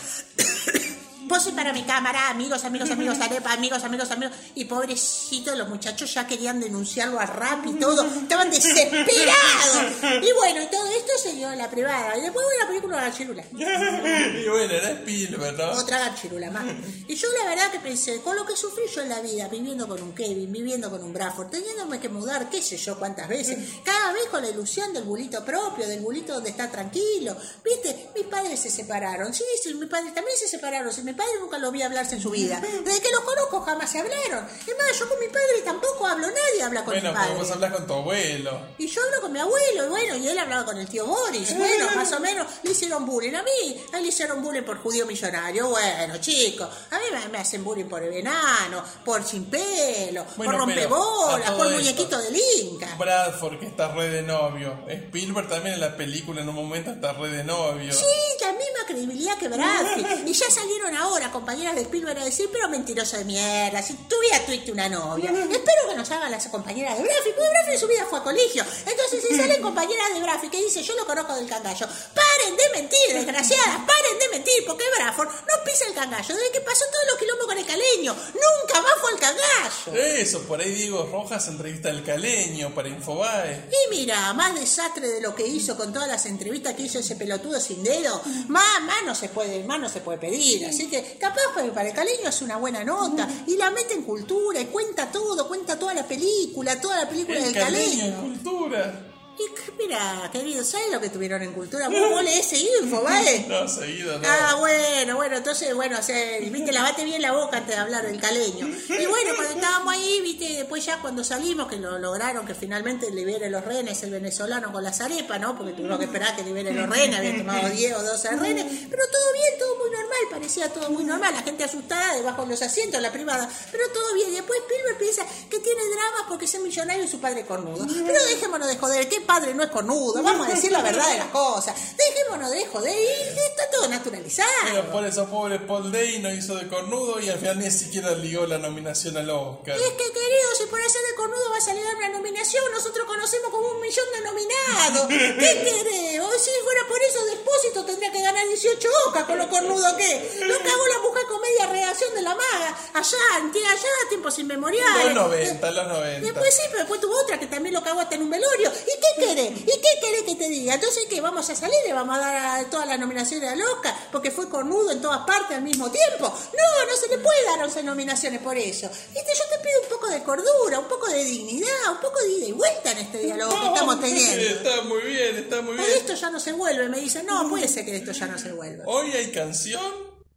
Pose 1.30 1.52
para 1.52 1.72
mi 1.72 1.84
cámara, 1.84 2.28
amigos, 2.30 2.64
amigos, 2.64 2.90
amigos, 2.90 3.20
arepa, 3.20 3.52
amigos, 3.52 3.84
amigos, 3.84 4.10
amigos. 4.10 4.34
Y 4.56 4.64
pobrecitos, 4.64 5.56
los 5.56 5.68
muchachos 5.68 6.12
ya 6.12 6.26
querían 6.26 6.58
denunciarlo 6.58 7.20
a 7.20 7.26
rap 7.26 7.64
y 7.66 7.74
todo. 7.74 8.04
Estaban 8.04 8.50
desesperados. 8.50 9.92
Y 10.22 10.32
bueno, 10.32 10.60
y 10.60 10.66
todo 10.66 10.86
esto 10.88 11.12
se 11.22 11.34
dio 11.34 11.52
en 11.52 11.58
la 11.58 11.70
privada. 11.70 12.18
Y 12.18 12.22
después 12.22 12.44
hubo 12.44 12.58
la 12.60 12.66
película 12.66 12.96
de 12.96 13.02
la 13.08 13.14
chirula. 13.14 13.44
y 13.52 14.48
bueno, 14.48 14.74
era 14.74 14.90
Spielberg, 14.90 15.56
¿no? 15.56 15.70
Otra 15.78 16.00
garchirula 16.00 16.50
más. 16.50 16.64
Y 17.06 17.14
yo 17.14 17.28
la 17.40 17.48
verdad 17.48 17.70
que 17.70 17.78
pensé, 17.78 18.20
con 18.22 18.34
lo 18.34 18.44
que 18.44 18.56
sufrí 18.56 18.82
yo 18.92 19.02
en 19.02 19.10
la 19.10 19.20
vida, 19.20 19.46
viviendo 19.46 19.86
con 19.86 20.02
un 20.02 20.12
Kevin, 20.12 20.50
viviendo 20.50 20.90
con 20.90 21.00
un 21.00 21.12
Bradford, 21.12 21.50
teniéndome 21.50 22.00
que 22.00 22.08
mudar, 22.08 22.50
qué 22.50 22.60
sé 22.60 22.76
yo 22.76 22.98
cuántas 22.98 23.28
veces, 23.28 23.56
cada 23.84 24.12
vez 24.12 24.24
con 24.32 24.42
la 24.42 24.48
ilusión 24.48 24.92
del 24.92 25.04
bulito 25.04 25.44
propio, 25.44 25.86
del 25.86 26.00
bulito 26.00 26.34
donde 26.34 26.50
está 26.50 26.68
tranquilo. 26.68 27.36
¿Viste? 27.64 28.10
Mis 28.16 28.26
padres 28.26 28.58
se 28.58 28.68
separaron. 28.68 29.32
Sí, 29.32 29.44
sí, 29.62 29.72
mis 29.74 29.88
padres 29.88 30.12
también 30.12 30.36
se 30.36 30.48
separaron. 30.48 30.92
Mi 31.04 31.19
padre 31.20 31.38
nunca 31.40 31.58
lo 31.58 31.70
vi 31.70 31.82
hablarse 31.82 32.14
en 32.14 32.22
su 32.22 32.30
vida. 32.30 32.60
Desde 32.60 33.00
que 33.00 33.10
los 33.10 33.20
conozco 33.20 33.60
jamás 33.60 33.90
se 33.90 33.98
hablaron. 34.00 34.46
Es 34.66 34.76
más, 34.78 34.98
yo 34.98 35.08
con 35.08 35.18
mi 35.18 35.26
padre 35.26 35.60
tampoco 35.64 36.06
hablo, 36.06 36.26
nadie 36.28 36.62
habla 36.62 36.84
con 36.84 36.94
Bueno, 36.94 37.10
mi 37.10 37.14
pero 37.14 37.26
padre. 37.26 37.38
vos 37.38 37.50
hablas 37.50 37.72
con 37.72 37.86
tu 37.86 37.92
abuelo. 37.94 38.60
Y 38.78 38.86
yo 38.88 39.02
hablo 39.04 39.20
con 39.20 39.32
mi 39.32 39.38
abuelo, 39.38 39.84
y 39.84 39.88
bueno, 39.88 40.16
y 40.16 40.28
él 40.28 40.38
hablaba 40.38 40.64
con 40.64 40.78
el 40.78 40.88
tío 40.88 41.06
Boris. 41.06 41.54
Bueno, 41.56 41.86
más 41.94 42.10
o 42.12 42.20
menos 42.20 42.46
le 42.62 42.70
hicieron 42.70 43.04
bullying 43.04 43.34
a 43.34 43.42
mí. 43.42 43.84
A 43.92 43.98
él 43.98 44.02
le 44.04 44.08
hicieron 44.08 44.42
bullying 44.42 44.62
por 44.62 44.78
judío 44.78 45.04
millonario. 45.06 45.68
Bueno, 45.68 46.16
chicos, 46.18 46.68
a 46.90 46.98
mí 46.98 47.04
me, 47.30 47.38
hacen 47.38 47.62
bullying 47.62 47.84
por 47.86 48.02
el 48.02 48.12
enano, 48.14 48.82
por 49.04 49.22
sin 49.24 49.44
pelo, 49.46 50.24
Bueno, 50.36 50.52
por 50.52 50.60
rompebolas, 50.60 51.50
por 51.50 51.70
muñequito 51.70 52.18
del 52.18 52.36
Inca. 52.36 52.94
Bradford, 52.98 53.58
que 53.58 53.66
está 53.66 53.92
re 53.92 54.08
de 54.08 54.22
novio. 54.22 54.84
Spielberg 54.88 55.48
también 55.48 55.74
en 55.74 55.80
la 55.80 55.96
película 55.96 56.40
en 56.40 56.48
un 56.48 56.54
momento 56.54 56.90
está 56.90 57.12
re 57.12 57.28
de 57.28 57.44
novio. 57.44 57.92
Sí, 57.92 58.04
la 58.40 58.52
misma 58.52 58.86
credibilidad 58.86 59.36
que 59.38 59.48
Bradfield. 59.48 60.10
Y 60.30 60.32
ya 60.32 60.50
salieron 60.50 60.94
ahora 60.94 61.09
compañeras 61.30 61.74
de 61.74 61.82
Spielberg 61.82 62.18
a 62.18 62.24
decir, 62.24 62.48
pero 62.52 62.68
mentiroso 62.68 63.16
de 63.16 63.24
mierda, 63.24 63.82
si 63.82 63.94
tuviera 63.94 64.44
tuviste 64.44 64.72
una 64.72 64.88
novia. 64.88 65.30
Espero 65.30 65.88
que 65.88 65.94
nos 65.96 66.10
hagan 66.10 66.30
las 66.30 66.46
compañeras 66.48 66.96
de 66.96 67.04
Bradfield, 67.04 67.36
porque 67.36 67.50
Bradfield 67.50 67.74
en 67.74 67.80
su 67.80 67.88
vida 67.88 68.06
fue 68.08 68.18
a 68.18 68.22
colegio. 68.22 68.64
Entonces, 68.86 69.24
si 69.26 69.36
salen 69.36 69.62
compañeras 69.62 70.14
de 70.14 70.20
Bradfield 70.20 70.52
que 70.52 70.62
dicen, 70.64 70.82
yo 70.82 70.94
lo 70.94 71.06
conozco 71.06 71.34
del 71.34 71.48
cangallo, 71.48 71.86
paren 71.86 72.56
de 72.56 72.80
mentir, 72.80 73.14
desgraciadas, 73.14 73.78
paren 73.86 74.18
de 74.18 74.28
mentir, 74.28 74.64
porque 74.66 74.84
Bradford 74.96 75.28
no 75.28 75.64
pisa 75.64 75.86
el 75.86 75.94
cangallo. 75.94 76.34
Desde 76.34 76.52
que 76.52 76.60
pasó 76.60 76.84
todos 76.92 77.04
los 77.08 77.18
quilombos 77.18 77.46
con 77.46 77.58
el 77.58 77.66
caleño, 77.66 78.14
nunca 78.14 78.82
más 78.82 78.94
fue 79.00 79.12
al 79.12 79.18
cangallo. 79.18 80.04
Eso, 80.20 80.42
por 80.42 80.60
ahí 80.60 80.72
Diego 80.72 81.08
Rojas 81.10 81.48
entrevista 81.48 81.90
al 81.90 82.04
caleño 82.04 82.74
para 82.74 82.88
Infobae. 82.88 83.68
Y 83.70 83.96
mira, 83.96 84.32
más 84.34 84.54
desastre 84.54 85.08
de 85.08 85.20
lo 85.20 85.34
que 85.34 85.46
hizo 85.46 85.76
con 85.76 85.92
todas 85.92 86.08
las 86.08 86.26
entrevistas 86.26 86.74
que 86.74 86.82
hizo 86.82 86.98
ese 86.98 87.16
pelotudo 87.16 87.60
sin 87.60 87.82
dedo, 87.82 88.20
más, 88.48 88.82
más 88.82 89.02
no 89.04 89.14
se 89.14 89.28
puede, 89.28 89.64
más 89.64 89.80
no 89.80 89.88
se 89.88 90.00
puede 90.00 90.18
pedir. 90.18 90.66
Así 90.66 90.89
que 90.90 91.16
capaz 91.18 91.40
para, 91.54 91.88
el 91.88 91.94
caleño 91.94 92.28
es 92.28 92.42
una 92.42 92.56
buena 92.56 92.84
nota 92.84 93.28
y 93.46 93.56
la 93.56 93.70
mete 93.70 93.94
en 93.94 94.02
cultura 94.02 94.60
y 94.60 94.66
cuenta 94.66 95.10
todo, 95.10 95.48
cuenta 95.48 95.78
toda 95.78 95.94
la 95.94 96.06
película, 96.06 96.80
toda 96.80 97.04
la 97.04 97.08
película 97.08 97.38
El 97.38 97.44
del 97.44 97.54
caleño 97.54 98.04
en 98.04 98.12
caleño. 98.12 98.20
cultura. 98.22 99.09
Y 99.40 99.82
mira, 99.82 100.28
querido, 100.32 100.64
¿sabes 100.64 100.90
lo 100.92 101.00
que 101.00 101.08
tuvieron 101.08 101.42
en 101.42 101.52
cultura? 101.52 101.88
¿Vos, 101.90 102.10
vos 102.10 102.22
lees 102.22 102.52
info, 102.52 103.02
¿vale? 103.02 103.46
No, 103.48 103.68
seguido, 103.68 104.18
no. 104.18 104.28
Ah, 104.28 104.56
bueno, 104.58 105.16
bueno, 105.16 105.36
entonces, 105.36 105.74
bueno, 105.74 105.98
o 105.98 106.02
sea, 106.02 106.38
viste, 106.40 106.72
lavate 106.72 107.04
bien 107.04 107.22
la 107.22 107.32
boca 107.32 107.58
antes 107.58 107.74
de 107.74 107.80
hablar 107.80 108.06
del 108.06 108.20
caleño. 108.20 108.66
Y 108.66 109.06
bueno, 109.06 109.34
cuando 109.36 109.54
estábamos 109.54 109.94
ahí, 109.94 110.20
viste, 110.22 110.48
después 110.48 110.84
ya 110.84 111.00
cuando 111.00 111.24
salimos, 111.24 111.68
que 111.68 111.76
lo 111.76 111.98
lograron, 111.98 112.46
que 112.46 112.54
finalmente 112.54 113.10
libere 113.10 113.50
los 113.50 113.64
renes 113.64 114.02
el 114.02 114.10
venezolano 114.10 114.72
con 114.72 114.82
las 114.82 115.00
arepas, 115.00 115.40
¿no? 115.40 115.56
Porque 115.56 115.72
tuvimos 115.72 115.98
que 115.98 116.04
esperar 116.04 116.36
que 116.36 116.42
libere 116.42 116.72
los 116.72 116.88
renes, 116.88 117.18
había 117.18 117.36
tomado 117.36 117.68
10 117.70 117.96
o 117.96 118.02
12 118.02 118.36
renes, 118.36 118.66
pero 118.90 119.02
todo 119.10 119.32
bien, 119.32 119.58
todo 119.58 119.78
muy 119.78 119.90
normal, 119.90 120.18
parecía 120.30 120.72
todo 120.72 120.90
muy 120.90 121.04
normal, 121.04 121.34
la 121.34 121.42
gente 121.42 121.64
asustada 121.64 122.14
debajo 122.14 122.42
de 122.42 122.48
los 122.48 122.62
asientos, 122.62 122.96
en 122.96 123.02
la 123.02 123.12
privada, 123.12 123.48
pero 123.70 123.84
todo 123.92 124.14
bien. 124.14 124.30
Y 124.30 124.36
después 124.36 124.60
Spielberg 124.60 124.98
piensa 124.98 125.26
que 125.48 125.58
tiene 125.58 125.80
drama 125.84 126.28
porque 126.28 126.44
es 126.44 126.60
millonario 126.60 127.04
y 127.04 127.08
su 127.08 127.20
padre 127.20 127.44
cornudo. 127.44 127.86
Pero 127.86 128.24
dejémonos 128.24 128.68
de 128.68 128.76
joder, 128.76 129.08
¿qué 129.08 129.20
padre 129.30 129.54
no 129.54 129.62
es 129.62 129.70
cornudo? 129.70 130.22
Vamos 130.22 130.48
a 130.48 130.50
decir 130.50 130.72
la 130.72 130.82
verdad 130.82 131.06
de 131.08 131.18
las 131.18 131.28
cosas. 131.28 131.74
Dejémonos 131.96 132.50
de 132.50 132.66
joder 132.66 133.38
está 133.50 133.70
todo 133.70 133.88
naturalizado. 133.88 134.48
Pero 134.64 134.90
por 134.90 135.04
eso 135.06 135.26
pobre 135.26 135.60
Paul 135.60 135.92
Day 135.92 136.18
no 136.18 136.32
hizo 136.32 136.56
de 136.56 136.66
cornudo 136.68 137.20
y 137.20 137.28
al 137.28 137.38
final 137.38 137.58
ni 137.58 137.70
siquiera 137.70 138.10
ligó 138.12 138.46
la 138.46 138.58
nominación 138.58 139.16
al 139.16 139.30
Oscar. 139.30 139.76
Es 139.76 139.92
que, 139.92 140.12
querido, 140.12 140.48
si 140.58 140.66
por 140.66 140.80
hacer 140.80 141.02
de 141.10 141.14
cornudo 141.14 141.50
va 141.50 141.58
a 141.58 141.60
salir 141.60 141.84
una 141.96 142.08
nominación, 142.08 142.64
nosotros 142.72 143.06
conocemos 143.06 143.50
como 143.50 143.68
un 143.68 143.80
millón 143.80 144.06
de 144.14 144.20
nominados. 144.20 145.06
¿Qué 145.08 145.52
querés? 145.64 146.10
Si 146.40 146.50
fuera 146.64 146.80
por 146.88 147.02
eso, 147.02 147.24
Despósito 147.26 147.84
tendría 147.84 148.10
que 148.10 148.22
ganar 148.22 148.46
18 148.48 148.88
Oscars 149.06 149.26
con 149.26 149.38
lo 149.38 149.48
cornudo 149.48 149.96
que. 149.96 150.40
Lo 150.40 150.58
cagó 150.58 150.86
la 150.88 150.98
mujer 151.02 151.24
comedia 151.28 151.66
reacción 151.66 152.14
de 152.14 152.22
la 152.22 152.34
maga. 152.34 152.78
Allá, 152.94 153.18
allá, 153.36 153.88
tiempos 154.08 154.38
inmemoriales. 154.38 155.14
Los 155.14 155.28
90, 155.28 155.70
los 155.70 155.88
90. 155.88 156.20
Después 156.20 156.54
sí, 156.54 156.62
pero 156.68 156.78
después 156.78 157.00
tuvo 157.00 157.20
otra 157.20 157.38
que 157.38 157.46
también 157.46 157.74
lo 157.74 157.82
cagó 157.82 158.00
hasta 158.00 158.14
en 158.14 158.22
un 158.22 158.30
velorio. 158.30 158.70
¿Y 158.70 159.00
qué 159.00 159.19
querés? 159.20 159.60
¿Y 159.60 159.64
qué 159.66 160.00
querés 160.00 160.22
que 160.26 160.34
te 160.34 160.48
diga? 160.48 160.74
Entonces, 160.74 161.04
¿qué? 161.08 161.20
¿Vamos 161.20 161.48
a 161.48 161.54
salir 161.54 161.78
y 161.88 161.92
vamos 161.92 162.16
a 162.16 162.20
dar 162.20 162.60
a 162.60 162.70
todas 162.70 162.86
las 162.86 162.98
nominaciones 162.98 163.48
a 163.50 163.72
Oscar? 163.72 163.94
Porque 164.10 164.30
fue 164.30 164.48
cornudo 164.48 164.90
en 164.90 165.00
todas 165.00 165.24
partes 165.26 165.56
al 165.56 165.62
mismo 165.62 165.90
tiempo. 165.90 166.24
No, 166.28 166.86
no 166.90 166.96
se 166.96 167.08
le 167.08 167.18
puede 167.18 167.44
dar 167.44 167.62
11 167.64 167.82
nominaciones 167.82 168.40
por 168.40 168.56
eso. 168.56 168.88
Viste, 168.88 169.32
yo 169.34 169.44
te 169.56 169.62
pido 169.62 169.80
un 169.82 169.88
poco 169.88 170.08
de 170.08 170.22
cordura, 170.22 170.78
un 170.78 170.88
poco 170.88 171.08
de 171.08 171.22
dignidad, 171.24 171.92
un 171.92 171.98
poco 172.00 172.18
de 172.20 172.28
ida 172.32 172.46
y 172.46 172.52
vuelta 172.52 172.92
en 172.92 172.98
este 172.98 173.18
diálogo 173.18 173.60
que 173.60 173.66
estamos 173.66 174.00
teniendo. 174.00 174.42
Está 174.42 174.82
muy 174.82 175.02
bien, 175.02 175.36
está 175.36 175.62
muy 175.62 175.72
Hoy 175.78 175.84
bien. 175.84 175.98
esto 175.98 176.14
ya 176.14 176.30
no 176.30 176.40
se 176.40 176.52
vuelve, 176.52 176.88
me 176.88 176.98
dicen, 177.00 177.26
no, 177.26 177.48
puede 177.48 177.68
ser 177.68 177.84
que 177.84 177.96
esto 177.96 178.12
ya 178.12 178.26
no 178.26 178.38
se 178.38 178.52
vuelva. 178.52 178.84
Hoy 178.86 179.12
hay 179.12 179.30
canción. 179.30 179.82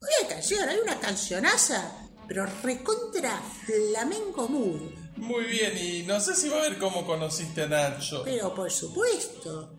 Hoy 0.02 0.10
hay 0.22 0.28
canción, 0.28 0.68
hay 0.68 0.78
una 0.80 1.00
cancionaza, 1.00 1.92
pero 2.28 2.46
recontra 2.62 3.42
flamenco 3.66 4.48
mood. 4.50 5.03
Muy 5.18 5.46
bien, 5.46 5.78
y 5.78 6.04
no 6.04 6.20
sé 6.20 6.36
si 6.36 6.50
va 6.50 6.58
a 6.58 6.62
ver 6.62 6.78
cómo 6.78 7.06
conociste 7.06 7.64
a 7.64 7.68
Nacho. 7.68 8.24
Pero 8.24 8.54
por 8.54 8.72
supuesto. 8.72 9.70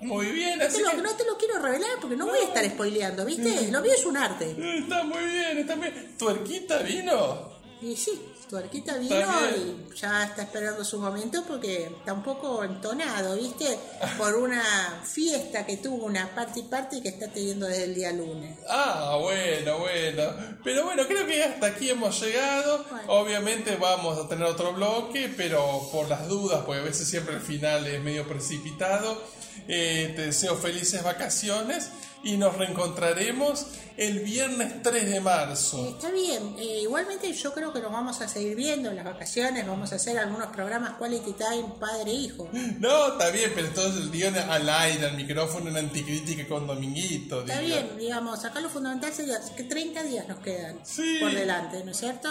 Muy 0.00 0.26
bien, 0.26 0.60
así 0.60 0.78
te, 0.78 0.82
lo, 0.82 0.90
que... 0.90 0.96
no 0.96 1.16
te 1.16 1.24
lo 1.24 1.38
quiero 1.38 1.60
revelar 1.60 1.90
porque 2.00 2.16
no 2.16 2.26
voy 2.26 2.40
a 2.40 2.44
estar 2.44 2.64
spoileando, 2.64 3.24
¿viste? 3.24 3.70
Lo 3.70 3.80
mío 3.80 3.92
es 3.96 4.04
un 4.04 4.16
arte. 4.16 4.50
Está 4.78 5.04
muy 5.04 5.24
bien, 5.24 5.58
está 5.58 5.76
muy 5.76 5.90
bien. 5.90 6.16
¿Tuerquita 6.18 6.78
vino? 6.78 7.52
Y 7.80 7.96
sí, 7.96 8.20
tu 8.52 8.58
arquita 8.58 8.98
vino 8.98 9.16
y 9.56 9.94
ya 9.96 10.24
está 10.24 10.42
esperando 10.42 10.84
su 10.84 11.00
momento 11.00 11.42
porque 11.48 11.84
está 11.84 12.12
un 12.12 12.22
poco 12.22 12.62
entonado, 12.62 13.34
¿viste? 13.34 13.78
Por 14.18 14.36
una 14.36 14.62
fiesta 15.04 15.64
que 15.64 15.78
tuvo, 15.78 16.04
una 16.04 16.34
party 16.34 16.64
party 16.64 17.00
que 17.00 17.08
está 17.08 17.28
teniendo 17.28 17.66
desde 17.66 17.84
el 17.84 17.94
día 17.94 18.12
lunes. 18.12 18.58
Ah, 18.68 19.16
bueno, 19.18 19.78
bueno. 19.78 20.24
Pero 20.62 20.84
bueno, 20.84 21.06
creo 21.06 21.26
que 21.26 21.42
hasta 21.42 21.68
aquí 21.68 21.88
hemos 21.88 22.20
llegado. 22.20 22.84
Bueno. 22.90 23.04
Obviamente 23.06 23.76
vamos 23.76 24.22
a 24.22 24.28
tener 24.28 24.44
otro 24.44 24.74
bloque, 24.74 25.32
pero 25.34 25.88
por 25.90 26.10
las 26.10 26.28
dudas, 26.28 26.62
porque 26.66 26.82
a 26.82 26.84
veces 26.84 27.08
siempre 27.08 27.36
el 27.36 27.40
final 27.40 27.86
es 27.86 28.02
medio 28.02 28.28
precipitado. 28.28 29.18
eh, 29.66 30.12
te 30.14 30.26
deseo 30.26 30.56
felices 30.56 31.02
vacaciones 31.02 31.88
y 32.24 32.36
nos 32.36 32.56
reencontraremos 32.56 33.66
el 33.96 34.20
viernes 34.20 34.82
3 34.82 35.10
de 35.10 35.20
marzo. 35.20 35.86
Está 35.88 36.10
bien, 36.10 36.54
eh, 36.58 36.80
igualmente 36.82 37.32
yo 37.32 37.52
creo 37.52 37.72
que 37.72 37.80
nos 37.80 37.92
vamos 37.92 38.20
a 38.20 38.28
seguir 38.28 38.56
viendo 38.56 38.88
en 38.90 38.96
las 38.96 39.04
vacaciones, 39.04 39.66
vamos 39.66 39.92
a 39.92 39.96
hacer 39.96 40.18
algunos 40.18 40.48
programas 40.48 40.96
Quality 40.98 41.32
Time 41.34 41.64
padre-hijo. 41.78 42.48
No, 42.78 43.08
está 43.12 43.30
bien, 43.30 43.52
pero 43.54 43.66
entonces 43.68 44.02
el 44.02 44.10
guion 44.10 44.36
al 44.36 44.68
aire, 44.68 45.06
al 45.06 45.16
micrófono, 45.16 45.68
en 45.70 45.76
anticrítica 45.76 46.46
con 46.48 46.66
Dominguito. 46.66 47.40
Está 47.42 47.58
digo. 47.58 47.74
bien, 47.76 47.98
digamos, 47.98 48.44
acá 48.44 48.60
lo 48.60 48.70
fundamental 48.70 49.12
sería 49.12 49.38
que 49.56 49.64
30 49.64 50.02
días 50.04 50.26
nos 50.28 50.38
quedan 50.38 50.78
Sí. 50.84 51.18
por 51.20 51.32
delante, 51.34 51.84
¿no 51.84 51.90
es 51.90 51.98
cierto? 51.98 52.28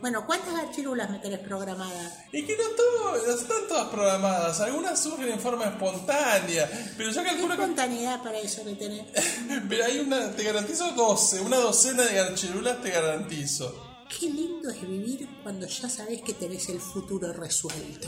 Bueno, 0.00 0.26
¿cuántas 0.26 0.54
archirulas 0.54 1.10
me 1.10 1.18
tenés 1.18 1.40
programadas? 1.40 2.12
Y 2.32 2.44
que 2.44 2.56
no, 2.56 2.64
todo, 2.76 3.26
no 3.26 3.34
están 3.34 3.68
todas 3.68 3.88
programadas, 3.88 4.60
algunas 4.60 5.02
surgen 5.02 5.28
en 5.28 5.40
forma 5.40 5.64
espontánea, 5.64 6.68
pero 6.96 7.10
yo 7.10 7.22
¿Qué 7.22 7.28
calculo 7.28 7.56
que 7.56 7.62
espontaneidad 7.62 8.22
para 8.22 8.38
eso 8.38 8.64
que 8.64 8.74
tenés? 8.74 9.06
Pero 9.68 9.84
hay 9.84 9.98
una, 9.98 10.30
te 10.32 10.42
garantizo 10.42 10.90
12, 10.92 11.40
una 11.40 11.56
docena 11.56 12.02
de 12.04 12.20
archirulas 12.20 12.82
te 12.82 12.90
garantizo. 12.90 13.94
Qué 14.08 14.26
lindo 14.26 14.70
es 14.70 14.80
vivir 14.82 15.28
cuando 15.42 15.66
ya 15.66 15.88
sabés 15.88 16.22
que 16.22 16.34
tenés 16.34 16.68
el 16.68 16.80
futuro 16.80 17.32
resuelto. 17.32 18.06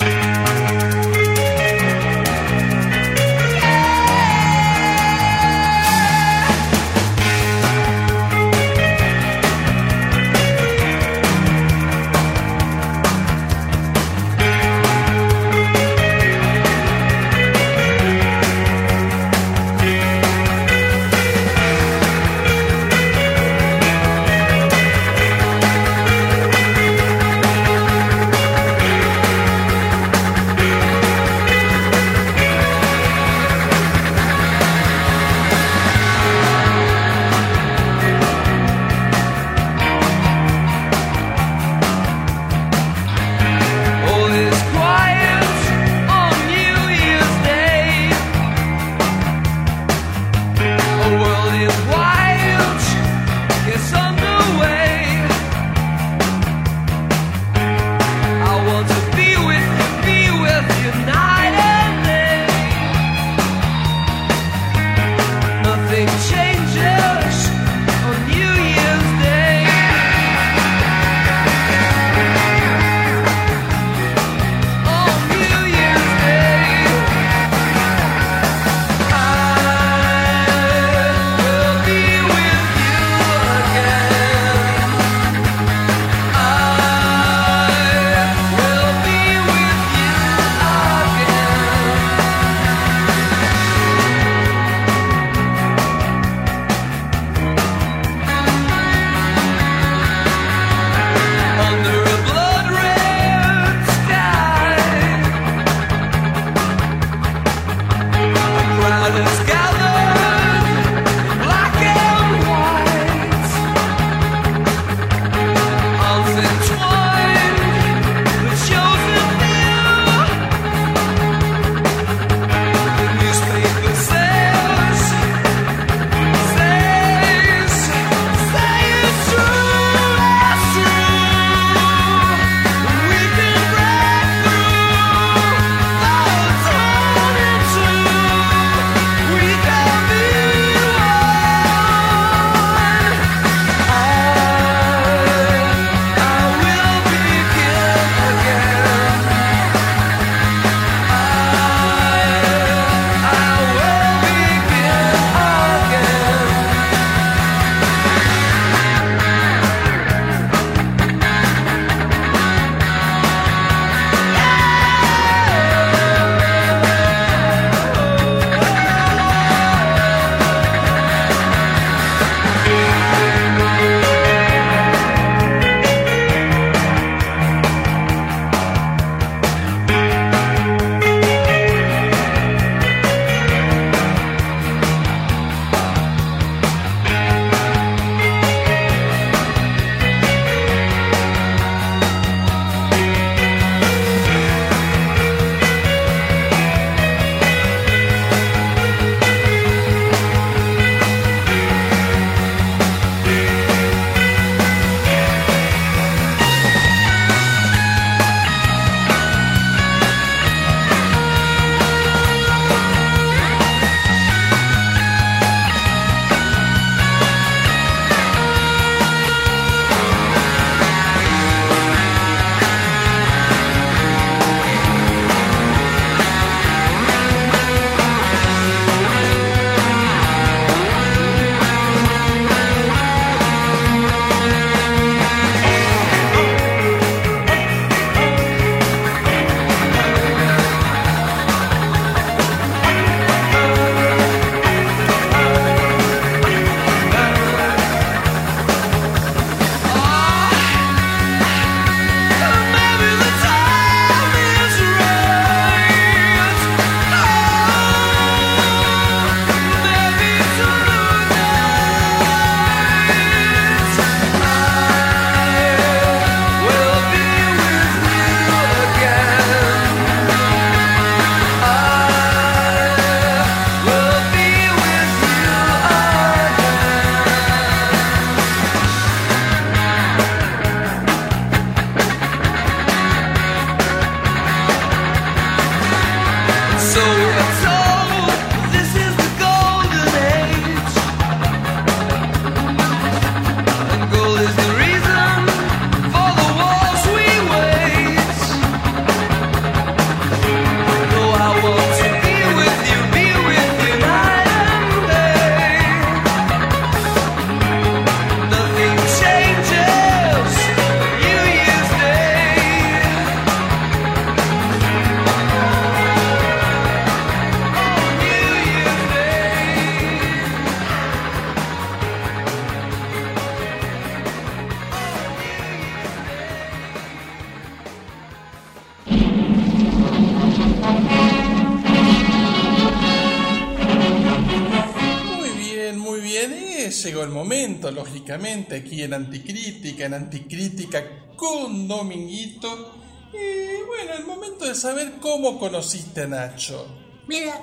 Aquí 338.86 339.02
en 339.02 339.14
Anticrítica, 339.14 340.06
en 340.06 340.14
Anticrítica 340.14 341.04
con 341.36 341.88
Dominguito. 341.88 342.92
Y 343.32 343.84
bueno, 343.84 344.14
el 344.16 344.24
momento 344.24 344.64
de 344.64 344.74
saber 344.74 345.14
cómo 345.20 345.58
conociste 345.58 346.22
a 346.22 346.26
Nacho. 346.28 346.86
Mira, 347.26 347.60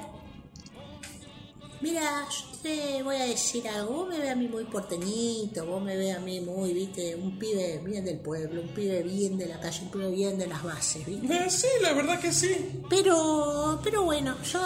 mira, 1.81 2.27
yo 2.29 2.57
te 2.61 3.01
voy 3.01 3.15
a 3.15 3.25
decir 3.25 3.67
algo. 3.69 3.93
Vos 3.93 4.09
me 4.09 4.19
ves 4.19 4.31
a 4.31 4.35
mí 4.35 4.47
muy 4.47 4.65
porteñito, 4.65 5.65
vos 5.65 5.81
me 5.81 5.95
ves 5.95 6.15
a 6.15 6.19
mí 6.19 6.41
muy, 6.41 6.73
viste, 6.73 7.15
un 7.15 7.39
pibe 7.39 7.81
bien 7.83 8.03
del 8.03 8.19
pueblo, 8.19 8.61
un 8.61 8.69
pibe 8.69 9.01
bien 9.01 9.37
de 9.37 9.47
la 9.47 9.59
calle, 9.59 9.81
un 9.83 9.91
pibe 9.91 10.11
bien 10.11 10.37
de 10.37 10.47
las 10.47 10.61
bases, 10.61 11.05
viste. 11.05 11.33
Eh, 11.33 11.49
sí, 11.49 11.67
la 11.81 11.93
verdad 11.93 12.19
que 12.19 12.33
sí. 12.33 12.83
Pero, 12.89 13.79
pero 13.83 14.03
bueno, 14.03 14.35
yo 14.43 14.59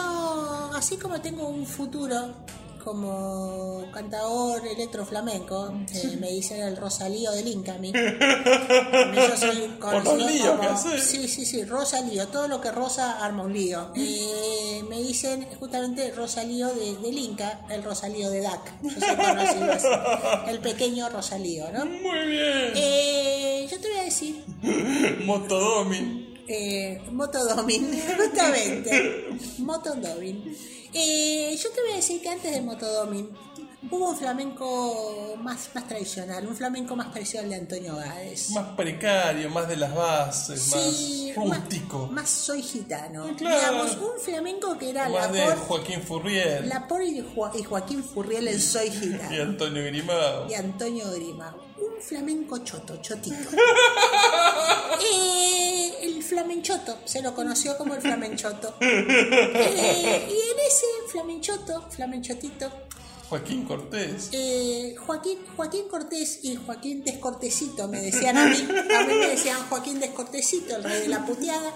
así 0.73 0.97
como 0.97 1.21
tengo 1.21 1.47
un 1.47 1.65
futuro 1.65 2.34
como 2.88 3.84
cantador 3.93 4.65
electroflamenco, 4.65 5.73
eh, 5.93 6.18
me 6.22 6.30
dicen 6.31 6.61
el 6.61 6.77
Rosalío 6.77 7.31
del 7.34 7.47
Inca 7.49 7.73
a 7.73 7.77
mí. 7.77 7.91
Yo 9.15 9.38
soy 9.38 9.76
conocido 9.80 10.55
como- 10.57 10.91
que. 10.91 10.97
Sí, 11.01 11.27
sí, 11.27 11.45
sí, 11.45 11.65
Rosalío, 11.65 12.27
todo 12.30 12.47
lo 12.47 12.61
que 12.61 12.72
rosa 12.72 13.23
arma 13.23 13.43
un 13.43 13.51
lío. 13.53 13.91
Eh, 13.95 14.84
me 14.89 14.99
dicen 15.01 15.45
justamente 15.59 16.11
Rosalío 16.11 16.68
de, 16.73 16.95
del 16.95 17.18
Inca, 17.18 17.65
el 17.69 17.84
Rosalío 17.84 18.30
de 18.30 18.39
DAC. 18.41 18.81
Yo 18.81 18.89
soy 18.91 19.15
conocido 19.18 19.72
así, 19.73 19.88
el 20.49 20.59
pequeño 20.59 21.09
Rosalío, 21.09 21.65
¿no? 21.73 21.85
Muy 21.85 22.26
bien. 22.27 22.72
Eh, 22.76 23.68
yo 23.69 23.80
te 23.81 23.89
voy 23.89 23.97
a 23.97 24.03
decir 24.03 24.43
Motodomi. 25.26 26.35
eh, 26.47 27.01
Motodomin, 27.11 28.01
justamente. 28.18 29.27
Motodomin. 29.57 30.55
Eh, 30.93 31.55
yo 31.61 31.69
te 31.72 31.81
voy 31.81 31.91
a 31.91 31.95
decir 31.97 32.22
que 32.22 32.30
antes 32.30 32.51
de 32.51 32.61
Motodomin 32.61 33.30
hubo 33.91 34.09
un 34.09 34.18
flamenco 34.18 35.35
más, 35.41 35.69
más 35.73 35.88
tradicional, 35.88 36.45
un 36.47 36.55
flamenco 36.55 36.95
más 36.95 37.07
parecido 37.07 37.43
al 37.43 37.49
de 37.49 37.55
Antonio 37.55 37.95
Gades. 37.95 38.49
Más 38.51 38.69
precario, 38.76 39.49
más 39.49 39.68
de 39.68 39.77
las 39.77 39.93
bases, 39.93 40.61
Sí, 40.61 41.34
más 41.38 41.59
rústico. 41.61 41.99
Más, 42.07 42.11
más 42.11 42.30
soy 42.30 42.61
gitano. 42.64 43.27
Claro. 43.38 43.55
Digamos, 43.59 43.97
un 43.97 44.19
flamenco 44.19 44.77
que 44.77 44.89
era 44.89 45.07
Más 45.09 45.11
la 45.14 45.27
de 45.31 45.43
por, 45.43 45.57
Joaquín 45.57 46.01
Furriel 46.01 46.68
la 46.69 46.88
por 46.88 47.01
y, 47.03 47.22
Jo- 47.35 47.51
y 47.57 47.64
Joaquín 47.64 48.03
Furriel 48.03 48.47
en 48.47 48.61
Soy 48.61 48.88
y 48.88 48.91
Gitano. 48.91 49.41
Antonio 49.43 49.84
Grimao. 49.85 50.49
Y 50.49 50.53
Antonio 50.55 51.11
Grima. 51.11 51.55
Un 51.80 52.02
flamenco 52.02 52.58
choto, 52.60 52.98
chotito. 53.02 53.49
Eh, 54.99 55.94
el 56.02 56.24
flamenchoto, 56.24 56.98
se 57.06 57.22
lo 57.22 57.34
conoció 57.36 57.78
como 57.78 57.94
el 57.94 58.02
flamenchoto. 58.02 58.76
Eh, 58.82 60.28
y 60.30 60.52
en 60.52 60.60
ese 60.66 60.86
flamenchoto, 61.12 61.88
flamenchotito, 61.91 62.72
Joaquín 63.30 63.66
Cortés. 63.66 64.30
eh, 64.32 64.95
Joaquín, 65.06 65.40
Joaquín 65.56 65.88
Cortés 65.90 66.40
y 66.44 66.56
Joaquín 66.56 67.04
Descortesito 67.04 67.88
me 67.90 68.02
decían 68.02 68.38
a 68.38 68.45
mí, 68.48 68.56
a 68.58 69.02
mí 69.04 69.14
me 69.14 69.28
decían 69.28 69.58
Joaquín 69.70 69.99
Descortesito, 69.99 70.78
el 70.78 70.84
rey 70.84 71.02
de 71.02 71.08
la 71.10 71.26
puteada. 71.26 71.74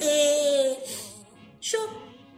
Eh, 0.00 0.78
yo, 1.60 1.78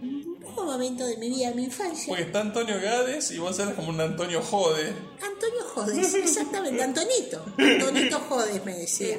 un 0.00 0.66
momento 0.66 1.06
de 1.06 1.16
mi 1.16 1.28
vida, 1.30 1.52
mi 1.54 1.64
infancia, 1.64 2.06
Porque 2.08 2.24
está 2.24 2.40
Antonio 2.40 2.80
Gades 2.80 3.30
y 3.30 3.38
vos 3.38 3.58
eras 3.58 3.74
como 3.74 3.88
un 3.88 4.00
Antonio 4.00 4.42
Jode. 4.42 4.94
Antonio 5.22 5.64
Jodes, 5.74 6.14
exactamente, 6.14 6.82
Antonito. 6.82 7.44
Antonito 7.58 8.20
Jodes 8.20 8.64
me 8.64 8.74
decía. 8.74 9.18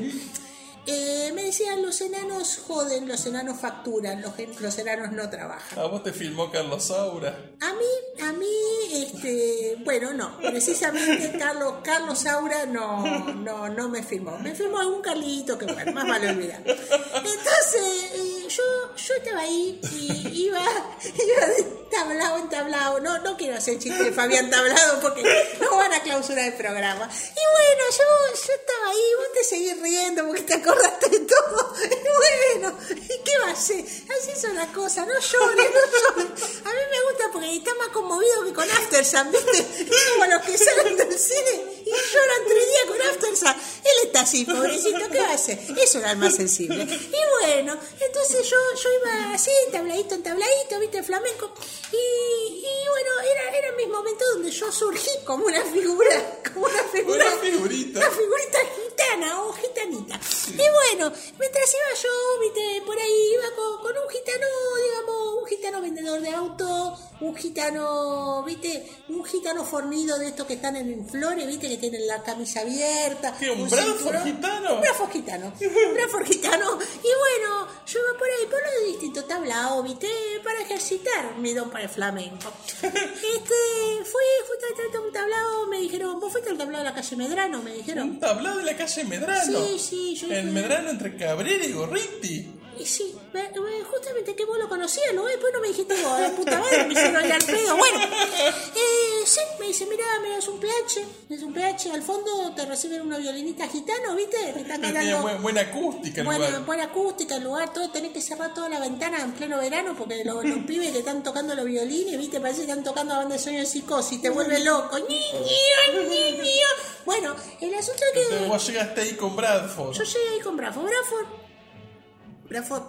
Eh, 0.90 1.34
me 1.36 1.44
decían, 1.44 1.82
los 1.82 2.00
enanos 2.00 2.62
joden, 2.66 3.10
los 3.10 3.26
enanos 3.26 3.60
facturan, 3.60 4.22
los, 4.22 4.32
los 4.62 4.78
enanos 4.78 5.12
no 5.12 5.30
trabajan. 5.30 5.78
A 5.78 5.84
vos 5.84 6.02
te 6.02 6.14
filmó 6.14 6.50
Carlos 6.50 6.86
Saura. 6.86 7.38
A 7.60 7.74
mí, 7.74 8.24
a 8.24 8.32
mí, 8.32 8.48
este, 8.94 9.78
bueno, 9.84 10.14
no, 10.14 10.38
precisamente 10.38 11.38
Carlos, 11.38 11.74
Carlos 11.84 12.20
Saura 12.20 12.66
no, 12.66 13.34
no, 13.34 13.68
no 13.68 13.90
me 13.90 14.02
filmó. 14.02 14.38
Me 14.40 14.56
filmó 14.56 14.80
algún 14.80 15.02
Carlito 15.02 15.58
que 15.58 15.66
bueno, 15.66 15.92
más 15.92 16.08
vale 16.08 16.30
olvidar. 16.30 16.62
Entonces, 16.66 18.12
eh, 18.14 18.48
yo, 18.48 18.64
yo 18.96 19.14
estaba 19.16 19.42
ahí 19.42 19.82
y 19.92 20.46
iba, 20.46 20.62
iba 20.62 21.48
de 21.48 21.64
tablado 21.92 22.38
en 22.38 22.50
tablado. 22.50 23.02
No, 23.02 23.20
no 23.20 23.36
quiero 23.36 23.58
hacer 23.58 23.78
chiste 23.78 24.06
de 24.06 24.12
Fabián 24.14 24.50
Tablado 24.50 25.02
porque 25.02 25.24
no 25.60 25.76
van 25.76 25.92
a 25.94 26.00
clausurar 26.00 26.46
el 26.46 26.54
programa. 26.54 27.10
Y 27.12 27.44
bueno, 27.56 27.84
yo, 27.92 28.36
yo 28.36 28.54
estaba 28.54 28.88
ahí, 28.90 29.12
vos 29.18 29.34
te 29.34 29.44
seguís 29.44 29.82
riendo 29.82 30.26
porque 30.26 30.44
te 30.44 30.54
acordaste 30.54 30.77
de 30.78 31.20
todo. 31.20 31.74
Y 31.84 32.60
bueno, 32.60 32.78
¿y 32.92 33.24
qué 33.24 33.38
va 33.42 33.50
a 33.50 33.52
hacer? 33.52 33.80
Así 33.80 34.40
son 34.40 34.56
las 34.56 34.70
cosas, 34.70 35.08
no 35.08 35.14
llores, 35.20 35.70
no 35.72 36.16
llores. 36.16 36.42
A 36.66 36.70
mí 36.70 36.82
me 36.92 37.02
gusta 37.12 37.30
porque 37.32 37.56
está 37.56 37.74
más 37.76 37.90
conmovido 37.90 38.44
que 38.46 38.54
con 38.54 38.70
Aftersun, 38.70 39.32
¿viste? 39.32 39.60
Es 39.94 40.04
como 40.14 40.26
los 40.26 40.42
que 40.44 40.58
salen 40.58 40.98
del 40.98 41.18
cine 41.20 41.82
y 41.86 41.90
lloran 41.90 42.42
tres 42.48 42.68
días 42.68 42.86
con 42.88 43.02
Aftersun. 43.02 43.50
Él 43.50 43.98
está 44.06 44.22
así, 44.22 44.46
pobrecito, 44.46 45.10
¿qué 45.12 45.20
va 45.20 45.30
a 45.30 45.34
hacer? 45.34 45.60
Es 45.78 45.96
un 45.96 46.06
alma 46.06 46.30
sensible. 46.32 46.84
Y 46.84 47.42
bueno, 47.42 47.78
entonces 48.00 48.50
yo, 48.50 48.58
yo 48.84 48.90
iba 49.02 49.34
así, 49.34 49.52
tabladito 49.72 50.16
en 50.16 50.24
tabladito, 50.24 50.80
¿viste? 50.80 51.04
Flamenco. 51.04 51.54
Y, 51.92 52.66
y 52.66 52.90
bueno, 52.90 53.12
era, 53.32 53.58
era 53.58 53.72
mis 53.78 53.88
momentos 53.88 54.28
donde 54.34 54.52
yo 54.52 54.72
surgí 54.72 55.12
como 55.26 55.46
una 55.46 55.62
figura, 55.64 56.40
como 56.54 56.66
una 56.66 56.84
figura. 56.84 57.26
Una 57.26 57.38
figurita. 57.38 58.00
Una 58.00 58.10
figurita 58.12 58.60
gitana 58.98 59.42
o 59.44 59.54
gitanita. 59.54 60.20
Y 60.48 60.56
bueno, 60.56 61.14
mientras 61.40 61.74
iba 61.74 62.02
yo, 62.02 62.40
viste, 62.42 62.82
por 62.86 62.98
ahí 62.98 63.34
iba 63.34 63.56
con, 63.56 63.82
con 63.82 63.98
un 63.98 64.10
gitano, 64.10 64.48
digamos, 64.84 65.42
un 65.42 65.48
gitano 65.48 65.82
vendedor 65.82 66.22
de 66.22 66.30
auto, 66.32 66.98
un 67.20 67.36
gitano, 67.36 68.44
viste, 68.44 68.88
un 69.10 69.24
gitano 69.24 69.64
fornido 69.64 70.18
de 70.18 70.28
estos 70.28 70.48
que 70.48 70.54
están 70.54 70.76
en 70.76 71.08
flores, 71.08 71.46
viste, 71.48 71.70
que 71.70 71.78
tienen 71.78 72.08
la 72.08 72.24
camisa 72.24 72.62
abierta. 72.62 73.36
¿Qué, 73.40 73.50
un 73.52 73.70
Bradford 73.70 74.24
gitano? 74.24 74.76
Un 74.76 74.82
Bradford 74.82 75.12
gitano. 75.12 75.54
Un 75.60 75.94
Bradford 75.94 76.26
gitano. 76.26 76.80
Y 76.82 77.12
bueno, 77.20 77.68
yo 77.86 78.00
iba 78.00 78.18
por 78.18 78.28
ahí, 78.28 78.46
por 78.50 78.62
los 78.62 78.86
distintos 78.88 79.28
tablados, 79.28 79.84
viste, 79.84 80.10
para 80.44 80.62
ejercitar 80.62 81.36
mi 81.38 81.54
don 81.54 81.70
para 81.70 81.84
el 81.84 81.90
flamenco. 81.90 82.52
Este, 83.28 84.06
fui, 84.06 84.24
fui 84.46 84.96
a 84.96 85.00
un 85.00 85.12
tablado, 85.12 85.68
me 85.68 85.80
dijeron, 85.80 86.20
¿vos 86.20 86.32
fuiste 86.32 86.50
al 86.50 86.58
tablado 86.58 86.84
de 86.84 86.90
la 86.90 86.96
calle 86.96 87.16
Medrano? 87.16 87.62
Me 87.62 87.74
dijeron. 87.74 88.10
Un 88.10 88.20
tablado 88.20 88.58
de 88.58 88.64
la 88.64 88.78
calle 88.78 88.87
Medrano. 89.08 89.66
Sí, 89.66 89.80
sí, 89.80 90.16
yo 90.16 90.32
En 90.32 90.46
fui. 90.46 90.52
Medrano 90.54 90.90
entre 90.90 91.16
Cabrera 91.16 91.66
y 91.66 91.72
Gorriti. 91.72 92.48
Y 92.80 92.86
sí, 92.86 93.16
me- 93.34 93.50
me- 93.50 93.84
justamente 93.84 94.36
que 94.36 94.46
vos 94.46 94.58
lo 94.58 94.68
conocías, 94.70 95.14
¿no? 95.14 95.26
Después 95.26 95.52
no 95.54 95.60
me 95.62 95.68
dijiste 95.70 95.96
vos, 96.04 96.20
la 96.20 96.30
puta 96.32 96.60
madre, 96.60 96.86
me 96.86 96.94
hicieron 96.94 97.26
ir 97.26 97.32
al 97.34 97.44
pedo. 97.44 97.76
Bueno, 97.78 98.00
eh, 98.76 99.24
sí, 99.26 99.40
me 99.60 99.68
dice, 99.68 99.86
mirá, 99.88 100.06
mirá, 100.22 100.38
es 100.38 100.48
un 100.48 100.60
PH, 100.60 101.06
es 101.30 101.42
un 101.44 101.54
PH, 101.54 101.92
al 101.92 102.02
fondo 102.04 102.54
te 102.56 102.66
reciben 102.66 103.02
una 103.02 103.18
violinista 103.18 103.68
gitano, 103.68 104.16
¿viste? 104.16 104.38
Que 104.54 104.62
está 104.62 104.76
Tiene 104.78 104.94
cantando 104.94 105.22
buen- 105.22 105.42
buena 105.42 105.62
acústica 105.62 106.22
el 106.22 106.28
buena, 106.28 106.48
lugar. 106.48 106.66
buena 106.66 106.84
acústica, 106.86 107.36
el 107.38 107.44
lugar, 107.44 107.74
todo, 107.74 107.90
tenés 107.90 108.12
que 108.12 108.22
cerrar 108.22 108.54
toda 108.54 108.70
la 108.70 108.80
ventana 108.80 109.22
en 109.22 109.34
pleno 109.34 109.58
verano 109.58 109.96
porque 109.98 110.24
los, 110.24 110.44
los 110.46 110.60
pibes 110.68 110.92
que 110.92 111.00
están 111.00 111.24
tocando 111.24 111.56
los 111.56 111.66
violines, 111.66 112.18
¿viste? 112.18 112.40
Parece 112.40 112.66
que 112.66 112.70
están 112.72 112.84
tocando 112.84 113.14
a 113.14 113.18
banda 113.18 113.36
de 113.36 113.42
sueño 113.42 113.60
de 113.60 113.66
psicosis, 113.66 114.22
te 114.22 114.30
vuelve 114.30 114.60
loco. 114.60 114.98
Ñi, 115.00 115.06
ñi. 115.34 116.62
Bueno, 117.06 117.36
el 117.62 117.74
asunto 117.74 118.02
es 118.06 118.12
que... 118.14 118.22
Entonces 118.24 118.48
vos 118.50 118.68
llegaste 118.68 119.02
ahí 119.02 119.14
con 119.16 119.36
Bradford. 119.36 119.94
Yo 119.94 120.04
llegué 120.04 120.30
ahí 120.34 120.40
con. 120.42 120.58
Brafo, 120.58 120.82
Brafo, 120.82 121.16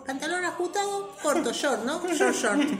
pantalón 0.06 0.44
ajustado, 0.44 1.10
corto, 1.22 1.52
short, 1.52 1.84
¿no? 1.84 2.06
Short, 2.14 2.34
short. 2.34 2.60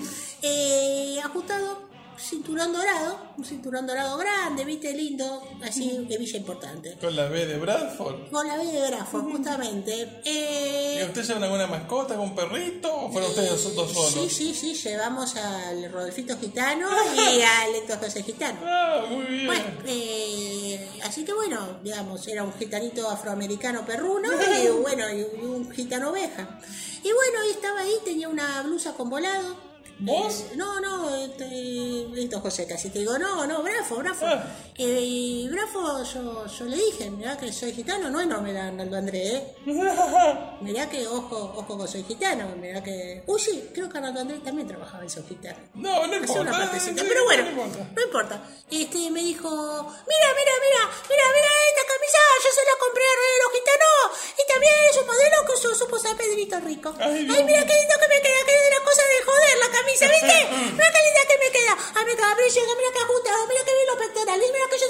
Eh, 0.41 1.19
ajustado, 1.25 1.88
cinturón 2.19 2.73
dorado, 2.73 3.19
un 3.37 3.45
cinturón 3.45 3.87
dorado 3.87 4.17
grande, 4.19 4.65
viste, 4.65 4.93
lindo, 4.93 5.43
así, 5.63 6.05
de 6.09 6.19
villa 6.19 6.37
importante. 6.39 6.97
Con 7.01 7.15
la 7.15 7.29
B 7.29 7.47
de 7.47 7.59
Bradford. 7.59 8.31
Con 8.31 8.47
la 8.47 8.57
B 8.57 8.65
de 8.65 8.89
Brafo, 8.89 9.21
justamente. 9.21 10.21
¿Y 10.25 10.29
Eh, 10.29 11.05
usted 11.07 11.23
llevan 11.25 11.45
alguna 11.45 11.67
mascota, 11.67 12.15
algún 12.15 12.35
perrito? 12.35 12.93
¿O 12.93 13.11
fueron 13.13 13.31
ustedes 13.31 13.75
dos 13.75 13.93
solos? 13.93 14.11
Sí, 14.13 14.29
sí, 14.29 14.55
sí, 14.55 14.75
llevamos 14.75 15.37
al 15.37 15.91
Rodolfito 15.93 16.37
Gitano 16.39 16.89
y 17.17 17.41
al 17.43 17.75
Héctor 17.75 17.99
José 18.01 18.23
Gitano. 18.23 18.59
Ah, 18.65 19.05
muy 19.09 19.25
bien. 19.25 19.47
Bueno, 19.47 19.65
eh, 19.87 20.89
así 21.05 21.25
que 21.25 21.33
bueno, 21.33 21.79
digamos, 21.83 22.27
era 22.29 22.43
un 22.43 22.53
gitanito 22.55 23.09
afroamericano 23.09 23.85
perruno 23.87 24.29
y 24.65 24.69
bueno, 24.81 25.05
y 25.13 25.23
un 25.45 25.71
gitano 25.71 26.11
oveja. 26.11 26.59
Y 27.03 27.13
bueno, 27.13 27.45
y 27.47 27.51
estaba 27.51 27.81
ahí, 27.81 27.95
tenía 28.05 28.29
una 28.29 28.63
blusa 28.63 28.93
con 28.95 29.09
volado. 29.09 29.68
Eh, 30.07 30.29
no, 30.57 30.81
no, 30.81 31.15
este, 31.17 32.07
listo 32.13 32.41
José, 32.41 32.67
casi 32.67 32.91
te 32.91 33.01
digo, 33.01 33.19
no, 33.19 33.47
no, 33.47 33.63
Brafo, 33.63 33.97
Brafo. 33.97 34.27
Ah. 34.27 34.45
Eh, 34.81 35.01
y 35.03 35.49
Brafo, 35.49 36.05
yo, 36.05 36.47
yo 36.47 36.65
le 36.67 36.77
dije, 36.77 37.11
mirá 37.11 37.37
que 37.37 37.53
soy 37.53 37.73
gitano, 37.73 38.11
no 38.11 38.21
es 38.21 38.29
no, 38.29 38.41
mirá, 38.41 38.69
Arnaldo 38.69 38.97
André, 38.97 39.35
¿eh? 39.35 39.55
Mirá 40.61 40.89
que 40.89 41.05
ojo, 41.07 41.55
ojo 41.57 41.79
que 41.83 41.89
soy 41.89 42.05
gitano, 42.05 42.47
mirá 42.57 42.83
que... 42.83 43.23
Uy, 43.27 43.41
sí, 43.41 43.71
creo 43.75 43.89
que 43.89 43.99
Arnaldo 43.99 44.21
Andrés 44.21 44.43
también 44.45 44.69
trabajaba 44.69 45.03
en 45.03 45.11
Soy 45.11 45.25
Gitano. 45.29 45.59
No, 45.75 46.07
no 46.07 46.15
importa. 46.17 46.41
una 46.43 46.51
partecita, 46.53 47.03
sí, 47.03 47.07
pero 47.09 47.25
bueno, 47.25 47.43
no 47.45 47.51
importa. 47.51 47.91
no 47.95 48.03
importa. 48.03 48.43
Este 48.71 49.11
me 49.11 49.23
dijo, 49.23 49.51
mira, 49.51 50.29
mira, 50.39 50.55
mira, 50.63 50.83
mira, 51.11 51.25
mira 51.35 51.51
esta 51.71 51.85
camisa, 51.91 52.21
yo 52.45 52.51
se 52.55 52.63
la 52.63 52.75
compré 52.79 53.03
a 53.03 53.15
de 53.19 53.39
los 53.43 53.51
Gitanos 53.59 54.07
y 54.39 54.43
también 54.47 54.75
es 54.91 54.97
un 54.99 55.07
modelo 55.07 55.37
que 55.47 55.57
su 55.59 55.75
supo 55.75 55.99
San 55.99 56.17
Pedrito 56.17 56.61
Rico. 56.61 56.95
Ay, 56.99 57.27
mira 57.27 57.67
qué 57.67 57.75
lindo 57.75 57.97
que 57.99 58.09
me 58.09 58.21
queda, 58.23 58.41
que 58.47 58.55
es 58.55 58.71
la 58.71 58.83
cosa 58.85 59.03
de 59.03 59.19
joder 59.27 59.55
la 59.59 59.71
camisa, 59.75 60.05
¿viste? 60.07 60.37
Mira 60.79 60.89
qué 60.95 61.01
linda 61.03 61.23
que 61.27 61.39
me 61.39 61.51
queda. 61.51 61.75
Ay, 61.99 62.05
mira 62.07 62.23
qué 62.23 62.35
brillo, 62.39 62.77
mira 62.79 62.91
qué 62.95 63.01
ajustado, 63.03 63.41
mira 63.49 63.63
qué 63.67 63.73
bien 63.75 63.89
los 63.89 63.99
pectorales, 63.99 64.49
mira 64.53 64.68
que 64.69 64.77
yo 64.79 64.87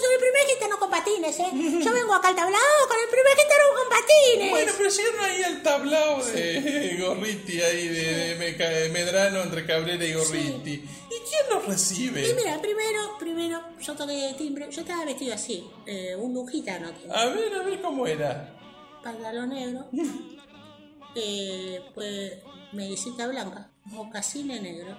Yo 1.83 1.93
vengo 1.93 2.15
acá 2.15 2.29
al 2.29 2.37
tablado 2.37 2.65
con 2.89 2.97
el 2.99 3.09
primer 3.09 3.33
gitano 3.37 3.65
con 3.77 3.89
patines. 3.89 4.51
Bueno, 4.51 4.73
pero 4.77 4.91
llegaron 4.91 5.21
ahí 5.21 5.43
al 5.43 5.63
tablao 5.63 6.25
de 6.25 6.97
Gorriti, 7.01 7.61
ahí 7.63 7.89
de, 7.89 8.15
de 8.15 8.37
Meca- 8.37 8.69
de 8.69 8.89
Medrano 8.91 9.43
entre 9.43 9.65
Cabrera 9.67 10.05
y 10.05 10.13
Gorriti. 10.13 10.73
¿Y 10.75 10.85
quién 11.09 11.47
los 11.51 11.65
Y 11.65 11.69
recibe? 11.71 12.35
mira, 12.35 12.61
primero, 12.61 13.17
primero, 13.19 13.63
yo 13.81 13.95
toqué 13.95 14.35
timbre, 14.37 14.69
yo 14.71 14.81
estaba 14.83 15.05
vestido 15.05 15.35
así, 15.35 15.69
eh, 15.87 16.15
un 16.17 16.47
gitano, 16.49 16.89
A 17.11 17.25
ver, 17.27 17.55
a 17.55 17.63
ver 17.63 17.81
cómo 17.81 18.07
era. 18.07 18.55
pantalón 19.03 19.51
negro, 19.51 19.87
eh, 21.15 21.81
pues 21.95 22.33
medicita 22.73 23.27
blanca, 23.27 23.71
mocasines 23.85 24.61
negro, 24.61 24.97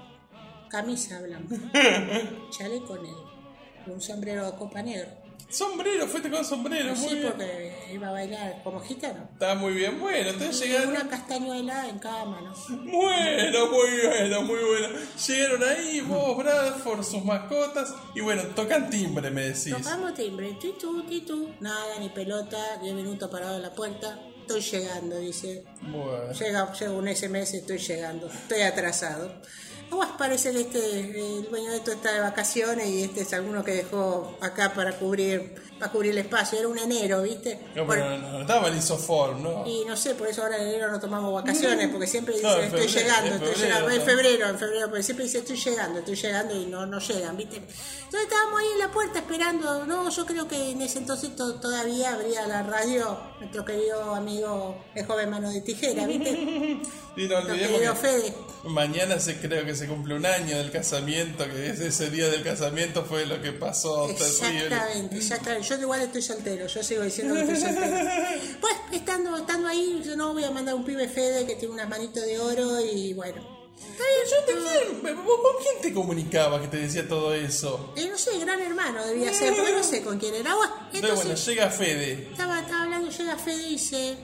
camisa 0.69 1.21
blanca, 1.21 1.55
chaleco 2.51 2.97
negro, 2.97 3.28
un 3.87 4.01
sombrero 4.01 4.45
de 4.51 4.57
copa 4.57 4.81
negro. 4.81 5.09
Sombrero, 5.51 6.05
fuiste 6.05 6.29
con 6.29 6.45
sombrero, 6.45 6.93
muy 6.95 7.09
Sí, 7.09 7.15
bien. 7.15 7.27
porque 7.31 7.89
iba 7.91 8.09
a 8.09 8.11
bailar 8.11 8.61
como 8.63 8.79
gitano. 8.81 9.27
Está 9.33 9.55
muy 9.55 9.73
bien, 9.73 9.99
bueno, 9.99 10.29
entonces 10.29 10.61
Y 10.63 10.69
llegaron. 10.69 10.89
una 10.91 11.09
castañuela 11.09 11.89
en 11.89 11.97
cada 11.97 12.23
mano. 12.25 12.53
Bueno, 12.69 13.65
muy 13.71 13.89
bueno, 14.07 14.41
muy 14.43 14.59
bueno. 14.63 14.87
Llegaron 15.27 15.63
ahí, 15.63 16.01
vos, 16.01 16.37
Bradford, 16.37 17.03
sus 17.03 17.25
mascotas. 17.25 17.93
Y 18.13 18.21
bueno, 18.21 18.43
tocan 18.55 18.91
timbre, 18.91 19.31
me 19.31 19.41
decís. 19.41 19.73
Tocamos 19.75 20.13
timbre, 20.13 20.53
titu, 20.61 21.01
titu, 21.07 21.49
nada, 21.61 21.97
ni 21.99 22.09
pelota, 22.09 22.77
10 22.83 22.93
minutos 22.93 23.27
parado 23.31 23.55
en 23.55 23.63
la 23.63 23.73
puerta. 23.73 24.19
Estoy 24.41 24.61
llegando, 24.61 25.17
dice. 25.17 25.63
Bueno. 25.81 26.31
Llega, 26.31 26.71
llega 26.73 26.91
un 26.91 27.07
SMS, 27.07 27.53
estoy 27.55 27.79
llegando, 27.79 28.27
estoy 28.27 28.61
atrasado. 28.61 29.33
Vos 29.89 30.07
parece 30.17 30.51
que 30.51 30.61
este, 30.61 30.99
el 31.39 31.49
dueño 31.49 31.71
de 31.71 31.77
esto 31.77 31.91
está 31.91 32.11
de 32.13 32.19
vacaciones 32.19 32.87
y 32.87 33.03
este 33.03 33.21
es 33.21 33.33
alguno 33.33 33.63
que 33.63 33.71
dejó 33.73 34.37
acá 34.39 34.73
para 34.73 34.97
cubrir, 34.97 35.55
para 35.79 35.91
cubrir 35.91 36.11
el 36.11 36.19
espacio. 36.19 36.59
Era 36.59 36.67
un 36.67 36.77
enero, 36.77 37.23
¿viste? 37.23 37.59
No, 37.75 37.85
Bueno, 37.85 38.05
pero 38.07 38.17
no, 38.19 38.31
no 38.33 38.41
estaba 38.41 38.67
el 38.67 38.77
isoform, 38.77 39.41
¿no? 39.41 39.65
y 39.67 39.85
no 39.85 39.97
sé, 39.97 40.13
por 40.15 40.27
eso 40.27 40.43
ahora 40.43 40.57
en 40.57 40.67
enero 40.67 40.91
no 40.91 40.99
tomamos 40.99 41.33
vacaciones, 41.33 41.89
porque 41.89 42.05
siempre 42.05 42.35
dice 42.35 42.45
No, 42.47 42.57
en 42.57 42.63
estoy 42.65 42.87
febrero, 42.87 42.99
llegando, 43.07 43.27
en 43.27 43.43
estoy 43.43 43.63
llegando, 43.63 43.89
en 43.89 44.01
febrero, 44.03 44.47
en 44.49 44.59
febrero, 44.59 44.87
porque 44.89 45.03
siempre 45.03 45.25
dice 45.25 45.37
estoy 45.39 45.57
llegando, 45.57 45.99
estoy 45.99 46.15
llegando 46.15 46.55
y 46.61 46.65
no, 46.67 46.85
no 46.85 46.99
llegan, 46.99 47.35
¿viste? 47.37 47.55
Entonces 47.57 48.21
estábamos 48.29 48.59
ahí 48.59 48.67
en 48.73 48.79
la 48.79 48.91
puerta 48.91 49.19
esperando, 49.19 49.85
no, 49.85 50.09
yo 50.09 50.25
creo 50.25 50.47
que 50.47 50.71
en 50.71 50.81
ese 50.81 50.99
entonces 50.99 51.35
to- 51.35 51.55
todavía 51.55 52.13
habría 52.13 52.45
la 52.47 52.61
radio, 52.63 53.17
nuestro 53.39 53.65
querido 53.65 54.13
amigo 54.15 54.77
el 54.93 55.05
joven 55.05 55.29
mano 55.31 55.49
de 55.49 55.61
tijera, 55.61 56.05
¿viste? 56.05 56.79
Y 57.15 57.27
no 57.27 57.37
olvidemos 57.37 57.79
que 57.79 58.07
Fede. 58.07 58.33
mañana 58.63 59.19
se 59.19 59.37
creo 59.39 59.65
que 59.65 59.75
se 59.75 59.87
cumple 59.87 60.15
un 60.15 60.25
año 60.25 60.57
del 60.57 60.71
casamiento, 60.71 61.45
que 61.49 61.69
ese, 61.69 62.09
día 62.09 62.29
del 62.29 62.43
casamiento 62.43 63.03
fue 63.03 63.25
lo 63.25 63.41
que 63.41 63.51
pasó 63.51 64.07
terrible. 64.07 64.65
Exactamente, 64.65 65.17
exactamente. 65.17 65.67
Yo 65.67 65.75
igual 65.81 66.01
estoy 66.01 66.21
soltero, 66.21 66.67
yo 66.67 66.83
sigo 66.83 67.03
diciendo 67.03 67.35
que 67.35 67.41
estoy 67.41 67.57
soltero. 67.57 67.97
Pues 68.61 68.73
estando, 68.91 69.37
estando 69.37 69.67
ahí, 69.67 70.01
yo 70.05 70.15
no 70.15 70.33
voy 70.33 70.43
a 70.43 70.51
mandar 70.51 70.75
un 70.75 70.83
pibe 70.83 71.07
Fede 71.07 71.45
que 71.45 71.55
tiene 71.55 71.73
unas 71.73 71.89
manitos 71.89 72.23
de 72.23 72.39
oro 72.39 72.79
y 72.79 73.13
bueno. 73.13 73.59
Yo 74.29 74.45
te 74.45 74.53
quiero. 74.53 75.23
¿Vos 75.23 75.39
con 75.41 75.63
quién 75.63 75.81
te 75.81 75.93
comunicabas 75.93 76.61
que 76.61 76.67
te 76.67 76.77
decía 76.77 77.07
todo 77.07 77.33
eso? 77.33 77.93
Eh, 77.95 78.07
no 78.09 78.17
sé, 78.17 78.37
gran 78.39 78.59
hermano 78.61 79.05
debía 79.05 79.33
ser, 79.33 79.53
porque 79.55 79.71
no 79.71 79.83
sé 79.83 80.01
con 80.01 80.17
quién 80.19 80.35
era. 80.35 80.53
Entonces, 80.93 81.25
bueno, 81.25 81.35
llega 81.35 81.69
Fede. 81.69 82.29
estaba, 82.31 82.59
estaba 82.59 82.83
hablando, 82.83 83.09
llega 83.09 83.37
Fede 83.37 83.63
y 83.63 83.69
dice, 83.71 84.17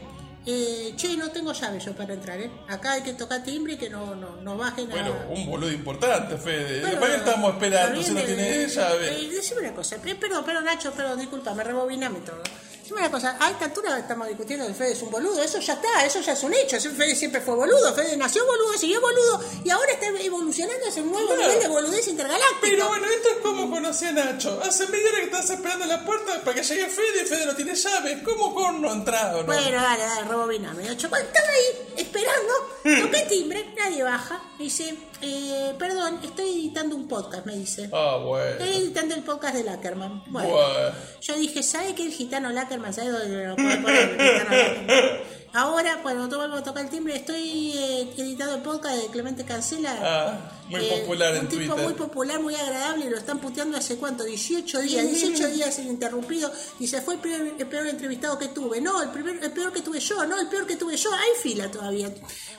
eh, 0.46 0.94
che, 0.96 1.18
no 1.18 1.30
tengo 1.32 1.54
llave 1.54 1.80
yo 1.80 1.94
para 1.94 2.14
entrar, 2.14 2.40
¿eh? 2.40 2.52
Acá 2.68 2.94
hay 2.94 3.02
que 3.02 3.14
tocar 3.14 3.44
timbre 3.44 3.74
y 3.74 3.78
que 3.78 3.90
no, 3.90 4.16
no, 4.16 4.36
no 4.42 4.58
bajen 4.58 4.92
a... 4.92 4.96
Bueno, 4.96 5.16
un 5.30 5.46
boludo 5.48 5.72
importante, 5.72 6.38
Fede. 6.38 6.82
Bueno, 6.82 7.00
¿Para 7.00 7.12
qué 7.14 7.18
estamos 7.18 7.54
esperando 7.54 8.04
si 8.04 8.12
no 8.14 8.22
tiene 8.22 8.64
eh, 8.64 8.68
llave? 8.68 9.22
eh, 9.22 9.30
decime 9.30 9.62
una 9.62 9.74
cosa, 9.74 9.98
perdón, 9.98 10.46
perdón, 10.46 10.66
Nacho, 10.66 10.92
perdón, 10.92 11.20
disculpa, 11.20 11.54
me 11.54 11.64
rebobiname 11.64 12.20
todo. 12.20 12.42
Decime 12.86 13.00
una 13.02 13.10
cosa, 13.10 13.36
a 13.40 13.50
esta 13.50 13.66
altura 13.66 13.98
estamos 13.98 14.28
discutiendo 14.28 14.68
que 14.68 14.74
Fede 14.76 14.92
es 14.92 15.02
un 15.02 15.10
boludo, 15.10 15.42
eso 15.42 15.60
ya 15.60 15.74
está, 15.74 16.06
eso 16.06 16.22
ya 16.22 16.34
es 16.34 16.44
un 16.44 16.54
hecho. 16.54 16.80
Fede 16.80 17.16
siempre 17.16 17.42
fue 17.42 17.56
boludo, 17.56 17.92
Fede 17.96 18.16
nació 18.16 18.46
boludo, 18.46 18.78
siguió 18.78 19.02
boludo 19.02 19.44
y 19.64 19.72
ahora 19.72 19.92
está 19.94 20.06
evolucionando 20.22 20.86
hacia 20.88 21.02
un 21.02 21.12
nuevo 21.12 21.26
Claro. 21.30 21.42
nivel 21.42 21.60
de 21.64 21.68
boludez 21.68 22.08
intergaláctico. 22.08 22.60
Pero 22.62 22.88
bueno, 22.90 23.08
esto 23.08 23.30
es 23.30 23.38
como 23.38 23.72
conocí 23.72 24.06
a 24.06 24.12
Nacho. 24.12 24.62
Hace 24.64 24.86
media 24.90 25.10
hora 25.10 25.18
que 25.18 25.26
estás 25.26 25.50
esperando 25.50 25.86
en 25.86 25.90
la 25.90 26.06
puerta 26.06 26.40
para 26.44 26.54
que 26.56 26.62
llegue 26.62 26.86
Fede 26.86 27.24
y 27.24 27.26
Fede 27.26 27.46
no 27.48 27.56
tiene 27.56 27.74
llave. 27.74 28.22
¿Cómo 28.22 28.54
con 28.54 28.80
no 28.80 28.92
ha 28.92 28.94
entrado? 28.94 29.40
No? 29.40 29.46
Bueno, 29.48 29.82
dale, 29.82 30.04
dale, 30.04 30.28
rebobiname. 30.30 30.84
Nacho. 30.84 31.10
Bueno, 31.10 31.26
estaba 31.26 31.48
ahí 31.48 31.94
esperando, 31.98 32.54
toqué 33.02 33.26
timbre, 33.28 33.74
nadie 33.76 34.04
baja. 34.04 34.44
Me 34.60 34.66
dice, 34.66 34.96
eh, 35.22 35.74
perdón, 35.80 36.20
estoy 36.24 36.50
editando 36.52 36.96
un 36.96 37.08
podcast, 37.08 37.48
me 37.48 37.56
dice. 37.56 37.90
Ah, 37.92 38.12
Estoy 38.18 38.28
bueno. 38.28 38.64
editando 38.64 39.16
el 39.16 39.24
podcast 39.24 39.56
de 39.56 39.64
Lackerman. 39.64 40.24
Bueno, 40.28 40.50
Bueno. 40.50 40.96
yo 41.20 41.36
dije, 41.36 41.64
¿sabe 41.64 41.96
que 41.96 42.04
el 42.04 42.12
gitano 42.14 42.52
Lackerman? 42.52 42.75
¿Sabe 42.94 43.10
dónde 43.10 43.48
lo 43.48 43.56
puede 43.56 43.78
poner 43.78 44.10
el? 44.20 45.36
Ahora, 45.58 46.00
cuando 46.04 46.28
tú 46.28 46.36
vuelvo 46.36 46.58
a 46.58 46.64
tocar 46.64 46.84
el 46.84 46.90
timbre, 46.90 47.16
estoy 47.16 47.72
eh, 47.78 48.14
editando 48.18 48.56
el 48.56 48.62
podcast 48.62 48.98
de 48.98 49.08
Clemente 49.08 49.46
Cancela. 49.46 49.98
Ah, 50.02 50.52
muy 50.68 50.84
Eh, 50.84 51.00
popular 51.00 51.34
en 51.34 51.42
un 51.44 51.48
tipo 51.48 51.62
Twitter. 51.62 51.84
muy 51.86 51.94
popular, 51.94 52.40
muy 52.42 52.54
agradable, 52.56 53.06
y 53.06 53.10
lo 53.10 53.18
están 53.18 53.40
puteando 53.40 53.78
hace 53.78 53.96
cuánto, 53.96 54.26
18 54.26 54.80
días, 54.82 55.08
18 55.10 55.48
días 55.48 55.80
ininterrumpido, 55.80 56.52
y 56.78 56.88
se 56.88 57.02
fue 57.02 57.14
el 57.14 57.20
peor, 57.22 57.42
el 57.58 57.68
peor 57.68 57.88
entrevistado 57.88 58.38
que 58.38 58.50
tuve, 58.50 58.82
no, 58.82 59.02
el, 59.02 59.12
primer, 59.12 59.42
el 59.42 59.52
peor 59.54 59.72
que 59.72 59.80
tuve 59.82 60.02
yo, 60.02 60.26
no, 60.26 60.38
el 60.42 60.48
peor 60.50 60.68
que 60.68 60.76
tuve 60.76 60.98
yo, 60.98 61.14
hay 61.14 61.42
fila 61.42 61.72
todavía. 61.72 62.10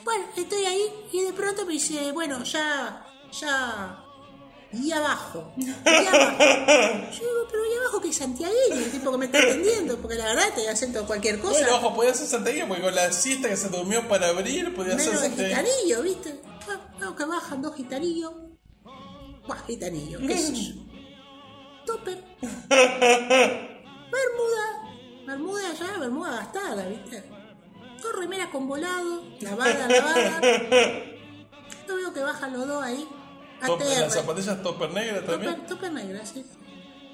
Bueno, 0.03 0.25
estoy 0.35 0.65
ahí, 0.65 0.83
y 1.13 1.21
de 1.21 1.35
pronto 1.35 1.67
me 1.67 1.75
dice, 1.75 2.13
bueno, 2.13 2.43
ya, 2.45 3.05
ya, 3.39 4.06
y 4.73 4.91
abajo, 4.93 5.53
y 5.57 5.71
abajo. 5.71 6.37
Yo 7.13 7.21
digo, 7.21 7.47
pero 7.51 7.65
y 7.65 7.77
abajo 7.79 8.01
que 8.01 8.09
es 8.09 8.17
santiagueño, 8.17 8.77
el 8.77 8.91
tipo 8.91 9.13
que 9.13 9.19
me 9.19 9.27
está 9.27 9.39
atendiendo, 9.39 9.97
porque 9.99 10.17
la 10.17 10.27
verdad 10.27 10.53
te 10.55 10.69
acento 10.69 11.07
cualquier 11.07 11.39
cosa. 11.41 11.61
Bueno, 11.61 11.77
ojo, 11.77 11.95
podía 11.95 12.15
ser 12.15 12.27
santiagueño 12.27 12.69
porque 12.69 12.83
con 12.83 12.95
la 12.95 13.13
siesta 13.13 13.49
que 13.49 13.57
se 13.57 13.69
durmió 13.69 14.07
para 14.09 14.29
abrir, 14.29 14.75
podía 14.75 14.99
ser 14.99 15.17
santiagueño. 15.17 15.57
gitanillo, 15.57 16.03
¿viste? 16.03 16.41
Bueno, 16.67 16.81
veo 16.99 17.17
que 17.17 17.25
bajan 17.25 17.63
dos 17.63 17.75
gitanillos. 17.77 18.33
Buah, 19.47 19.59
gitanillo, 19.67 20.19
qué 20.27 20.37
sé 20.37 20.55
yo. 20.55 20.75
Topper. 21.87 22.23
Bermuda. 24.11 24.87
Bermuda 25.27 25.73
ya, 25.75 25.99
bermuda 25.99 26.31
gastada, 26.33 26.87
¿viste? 26.89 27.25
Dos 28.03 28.13
remeras 28.17 28.49
con 28.49 28.69
volado, 28.69 29.25
lavada, 29.41 29.89
lavada. 29.89 30.41
Yo 31.89 31.97
veo 31.97 32.13
que 32.13 32.21
bajan 32.21 32.53
los 32.53 32.67
dos 32.67 32.83
ahí. 32.83 33.09
Top- 33.65 33.81
las 33.81 34.13
zapatillas 34.13 34.63
topper 34.63 34.91
negras 34.93 35.25
también. 35.25 35.53
Topper, 35.53 35.69
topper 35.69 35.93
negra, 35.93 36.27
sí. 36.27 36.45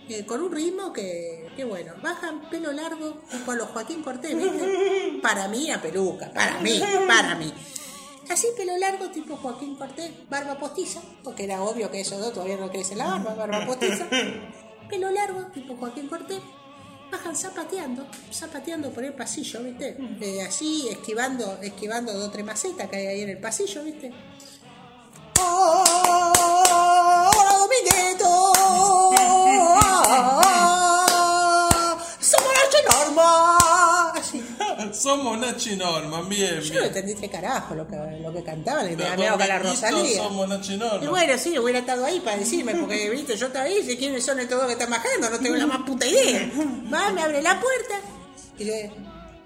Eh, 0.08 0.26
con 0.26 0.42
un 0.42 0.50
ritmo 0.52 0.92
que, 0.92 1.48
que 1.56 1.64
bueno, 1.64 1.92
bajan 2.02 2.48
pelo 2.50 2.72
largo 2.72 3.22
tipo 3.30 3.52
a 3.52 3.54
los 3.54 3.68
Joaquín 3.68 4.02
Cortés, 4.02 4.36
¿viste? 4.36 5.18
Para 5.22 5.46
mí 5.48 5.70
a 5.70 5.80
peluca, 5.80 6.30
para 6.32 6.58
mí, 6.60 6.82
para 7.06 7.36
mí. 7.36 7.52
Así 8.28 8.48
pelo 8.56 8.76
largo 8.78 9.10
tipo 9.10 9.36
Joaquín 9.36 9.76
Cortés, 9.76 10.10
barba 10.28 10.58
postiza, 10.58 11.00
porque 11.22 11.44
era 11.44 11.62
obvio 11.62 11.90
que 11.90 12.00
esos 12.00 12.18
dos 12.20 12.32
todavía 12.32 12.56
no 12.56 12.70
crecen 12.70 12.98
la 12.98 13.06
barba, 13.06 13.34
barba 13.34 13.64
postiza. 13.66 14.08
Pelo 14.88 15.10
largo 15.10 15.46
tipo 15.54 15.76
Joaquín 15.76 16.08
Cortés, 16.08 16.40
bajan 17.10 17.36
zapateando, 17.36 18.04
zapateando 18.32 18.90
por 18.90 19.04
el 19.04 19.12
pasillo, 19.14 19.62
¿viste? 19.62 19.96
Eh, 20.20 20.42
así 20.42 20.88
esquivando, 20.90 21.58
esquivando 21.62 22.12
dos 22.12 22.28
o 22.28 22.30
tres 22.32 22.44
macetas 22.44 22.88
que 22.88 22.96
hay 22.96 23.06
ahí 23.06 23.20
en 23.22 23.30
el 23.30 23.38
pasillo, 23.38 23.84
¿viste? 23.84 24.12
¡Hola, 25.40 25.84
Somos 34.94 35.38
Nachi 35.38 35.76
Norman, 35.76 36.28
bien, 36.28 36.60
Yo 36.60 36.74
no 36.74 36.80
bien. 36.80 36.84
entendí 36.84 37.14
tres 37.14 37.30
carajos 37.30 37.76
lo 37.76 37.86
que, 37.86 37.96
lo 38.20 38.32
que 38.32 38.42
cantaban, 38.42 38.88
que 38.88 38.96
tenía 38.96 39.16
miedo 39.16 39.38
con 39.38 39.48
la 39.48 39.58
Rosalía. 39.58 40.22
Somos 40.22 40.48
Nachi 40.48 40.74
Y 40.74 40.76
Norman. 40.76 41.10
bueno, 41.10 41.38
sí, 41.38 41.58
hubiera 41.58 41.78
estado 41.80 42.04
ahí 42.04 42.20
para 42.20 42.36
decirme, 42.38 42.74
porque, 42.74 43.10
viste, 43.10 43.36
yo 43.36 43.46
estaba 43.46 43.64
ahí, 43.64 43.82
sé 43.84 43.96
quiénes 43.96 44.24
son 44.24 44.38
estos 44.40 44.56
dos 44.58 44.66
que 44.66 44.72
están 44.74 44.90
bajando, 44.90 45.30
no 45.30 45.38
tengo 45.38 45.56
la 45.56 45.66
más 45.66 45.82
puta 45.82 46.06
idea. 46.06 46.50
Va, 46.92 47.10
me 47.10 47.22
abre 47.22 47.42
la 47.42 47.58
puerta 47.60 47.94
y 48.58 48.64
dice, 48.64 48.92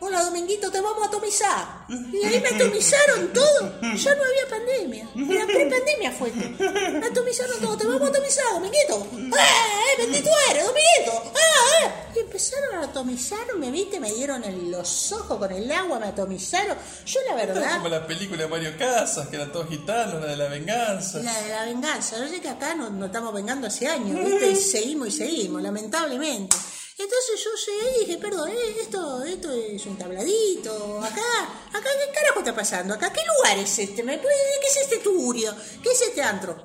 hola 0.01 0.23
Dominguito, 0.23 0.71
te 0.71 0.81
vamos 0.81 1.03
a 1.03 1.07
atomizar. 1.07 1.87
Y 2.17 2.25
ahí 2.25 2.41
me 2.41 2.49
atomizaron 2.49 3.33
todo. 3.33 3.81
Ya 3.95 4.15
no 4.15 4.23
había 4.25 4.49
pandemia. 4.49 5.09
La 5.15 5.47
pre-pandemia 5.53 6.13
fue 6.13 6.29
esto. 6.29 6.65
Me 7.01 7.07
atomizaron 7.07 7.61
todo, 7.61 7.77
te 7.77 7.87
vamos 7.87 8.03
a 8.03 8.07
atomizar, 8.07 8.45
Dominguito. 8.53 9.07
¡Ah, 9.39 9.67
eh, 9.99 10.03
bendito 10.03 10.31
eres, 10.51 10.65
Dominguito! 10.65 11.33
¡Ah, 11.35 11.85
eh! 11.85 11.91
Y 12.17 12.19
empezaron 12.21 12.77
a 12.77 12.83
atomizarme, 12.85 13.71
viste, 13.71 14.01
me 14.01 14.13
dieron 14.13 14.43
en 14.45 14.71
los 14.71 15.13
ojos 15.13 15.39
con 15.39 15.53
el 15.53 15.71
agua, 15.71 15.99
me 15.99 16.07
atomizaron. 16.07 16.77
Yo 17.05 17.21
la 17.29 17.35
verdad... 17.35 17.77
como 17.77 17.89
la 17.89 18.07
película 18.07 18.43
de 18.43 18.49
Mario 18.49 18.73
Casas, 18.79 19.29
que 19.29 19.37
eran 19.37 19.53
todos 19.53 19.69
gitanos, 19.69 20.21
la 20.21 20.29
de 20.29 20.37
la 20.37 20.49
venganza. 20.49 21.19
La 21.19 21.41
de 21.43 21.49
la 21.51 21.65
venganza. 21.65 22.19
Yo 22.19 22.29
sé 22.29 22.41
que 22.41 22.49
acá 22.49 22.75
nos, 22.75 22.91
nos 22.93 23.07
estamos 23.07 23.35
vengando 23.35 23.67
hace 23.67 23.87
años, 23.87 24.19
¿viste? 24.25 24.51
Y 24.51 24.57
seguimos 24.57 25.09
y 25.09 25.11
seguimos, 25.13 25.63
lamentablemente. 25.63 26.57
Entonces 26.99 27.45
yo 27.45 27.51
llegué 27.67 27.97
y 27.97 28.01
dije, 28.07 28.19
perdón, 28.19 28.49
eh, 28.49 28.77
esto, 28.81 29.23
esto 29.23 29.53
es 29.53 29.85
un 29.85 29.99
tabladito. 29.99 30.99
Acá, 31.03 31.43
acá, 31.69 31.83
¿qué 31.83 32.13
carajo 32.15 32.39
está 32.39 32.55
pasando? 32.55 32.95
¿Acá 32.95 33.13
qué 33.13 33.21
lugar 33.37 33.59
es 33.59 33.79
este? 33.79 34.03
¿Me 34.03 34.17
puede 34.17 34.35
decir 34.35 34.61
qué 34.63 34.67
es 34.69 34.77
este 34.79 34.99
tugurio? 34.99 35.55
¿Qué 35.83 35.91
es 35.91 36.01
este 36.01 36.23
antro? 36.23 36.57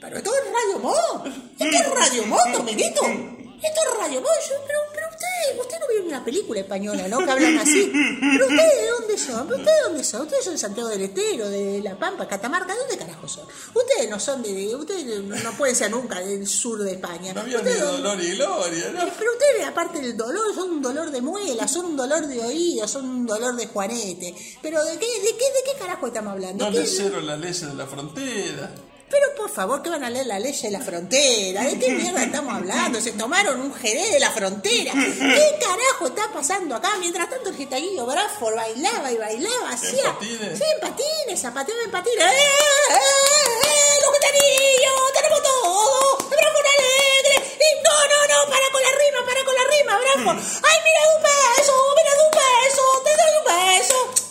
Pero 0.00 0.16
esto 0.16 0.32
es 0.34 0.42
Radio 0.44 0.78
Mo. 0.80 1.24
Esto 1.58 1.76
es 1.76 1.90
Radio 1.90 2.26
Mo, 2.26 2.38
Dominguito. 2.52 3.02
Esto 3.04 3.80
es 3.88 3.98
Radio 3.98 4.20
Mo. 4.20 4.28
Yo, 4.50 4.56
pero, 4.66 4.80
ustedes 5.60 5.80
una 6.06 6.24
película 6.24 6.60
española, 6.60 7.08
¿no? 7.08 7.18
Que 7.24 7.30
hablan 7.30 7.58
así. 7.58 7.90
Pero 7.92 8.46
ustedes 8.46 8.80
de 8.82 8.88
dónde 8.90 9.18
son? 9.18 9.46
¿Pero 9.48 9.58
¿Ustedes 9.60 9.76
de 9.78 9.82
dónde 9.88 10.04
son? 10.04 10.22
Ustedes 10.22 10.44
son 10.44 10.52
de 10.54 10.58
Santiago 10.58 10.88
del 10.90 11.02
Estero, 11.02 11.48
de 11.48 11.80
La 11.82 11.98
Pampa, 11.98 12.28
Catamarca, 12.28 12.72
¿de 12.74 12.78
dónde 12.80 12.98
carajo 12.98 13.26
son? 13.28 13.44
Ustedes 13.74 14.10
no 14.10 14.20
son 14.20 14.42
de, 14.42 14.52
de- 14.52 14.76
ustedes 14.76 15.04
no 15.24 15.52
pueden 15.56 15.74
ser 15.74 15.90
nunca 15.90 16.20
del 16.20 16.46
sur 16.46 16.78
de 16.82 16.92
España. 16.92 17.32
No 17.32 17.40
había 17.40 17.62
ni 17.62 17.72
dolor 17.72 18.20
y 18.22 18.30
gloria, 18.36 18.90
¿no? 18.92 19.00
pero 19.18 19.32
ustedes, 19.32 19.66
aparte 19.66 20.00
del 20.00 20.16
dolor, 20.16 20.54
son 20.54 20.70
un 20.70 20.82
dolor 20.82 21.10
de 21.10 21.20
muela, 21.22 21.66
son 21.68 21.86
un 21.86 21.96
dolor 21.96 22.26
de 22.26 22.40
oído, 22.44 22.86
son 22.86 23.04
un 23.08 23.26
dolor 23.26 23.56
de 23.56 23.66
juanete. 23.66 24.34
Pero 24.62 24.84
¿de 24.84 24.92
qué, 24.98 25.06
de 25.06 25.28
qué, 25.36 25.44
de 25.44 25.72
qué 25.72 25.78
carajo 25.78 26.06
estamos 26.06 26.32
hablando? 26.32 26.66
No 26.66 26.70
¿Qué- 26.72 26.80
leyeron 26.80 27.26
las 27.26 27.38
leyes 27.40 27.60
de 27.66 27.74
la 27.74 27.86
frontera. 27.86 28.74
Pero 29.10 29.34
por 29.36 29.50
favor, 29.50 29.82
que 29.82 29.90
van 29.90 30.02
a 30.04 30.10
leer 30.10 30.26
la 30.26 30.38
ley 30.38 30.52
de 30.52 30.70
la 30.70 30.80
frontera? 30.80 31.62
¿De 31.62 31.78
qué 31.78 31.90
mierda 31.90 32.22
estamos 32.24 32.54
hablando? 32.54 33.00
Se 33.00 33.12
tomaron 33.12 33.60
un 33.60 33.74
jerez 33.74 34.12
de 34.12 34.20
la 34.20 34.30
frontera. 34.30 34.92
¿Qué 34.92 35.58
carajo 35.60 36.06
está 36.06 36.32
pasando 36.32 36.74
acá? 36.74 36.90
Mientras 36.98 37.28
tanto 37.28 37.50
el 37.50 37.56
gitaguillo 37.56 38.06
Bradford 38.06 38.56
bailaba 38.56 39.12
y 39.12 39.16
bailaba, 39.16 39.70
hacía... 39.70 40.12
patines? 40.14 40.58
Sí, 40.58 40.64
en 40.74 40.80
patines, 40.80 41.40
zapateaba 41.40 41.82
en 41.84 41.90
patines. 41.90 42.24
¡Eh, 42.24 42.28
eh, 42.28 42.94
eh! 42.94 44.00
¡Los 44.02 44.12
gitaguillos! 44.14 45.12
¡Tenemos 45.14 45.42
todo! 45.42 46.16
¡Bradford 46.30 46.66
alegre! 46.74 47.36
Y 47.60 47.68
no, 47.84 47.96
no, 48.10 48.18
no, 48.32 48.50
para 48.50 48.66
con 48.72 48.82
la 48.82 48.90
rima, 48.90 49.26
para 49.26 49.44
con 49.44 49.54
la 49.54 49.64
rima, 49.74 49.98
Bradford. 49.98 50.38
¡Ay, 50.68 50.78
mira 50.84 51.00
un 51.14 51.22
beso! 51.22 51.74
¡Mira 51.96 52.12
un 52.24 52.30
beso! 52.32 52.82
¡Te 53.04 53.10
doy 53.20 53.32
un 53.38 53.44
beso! 53.52 54.23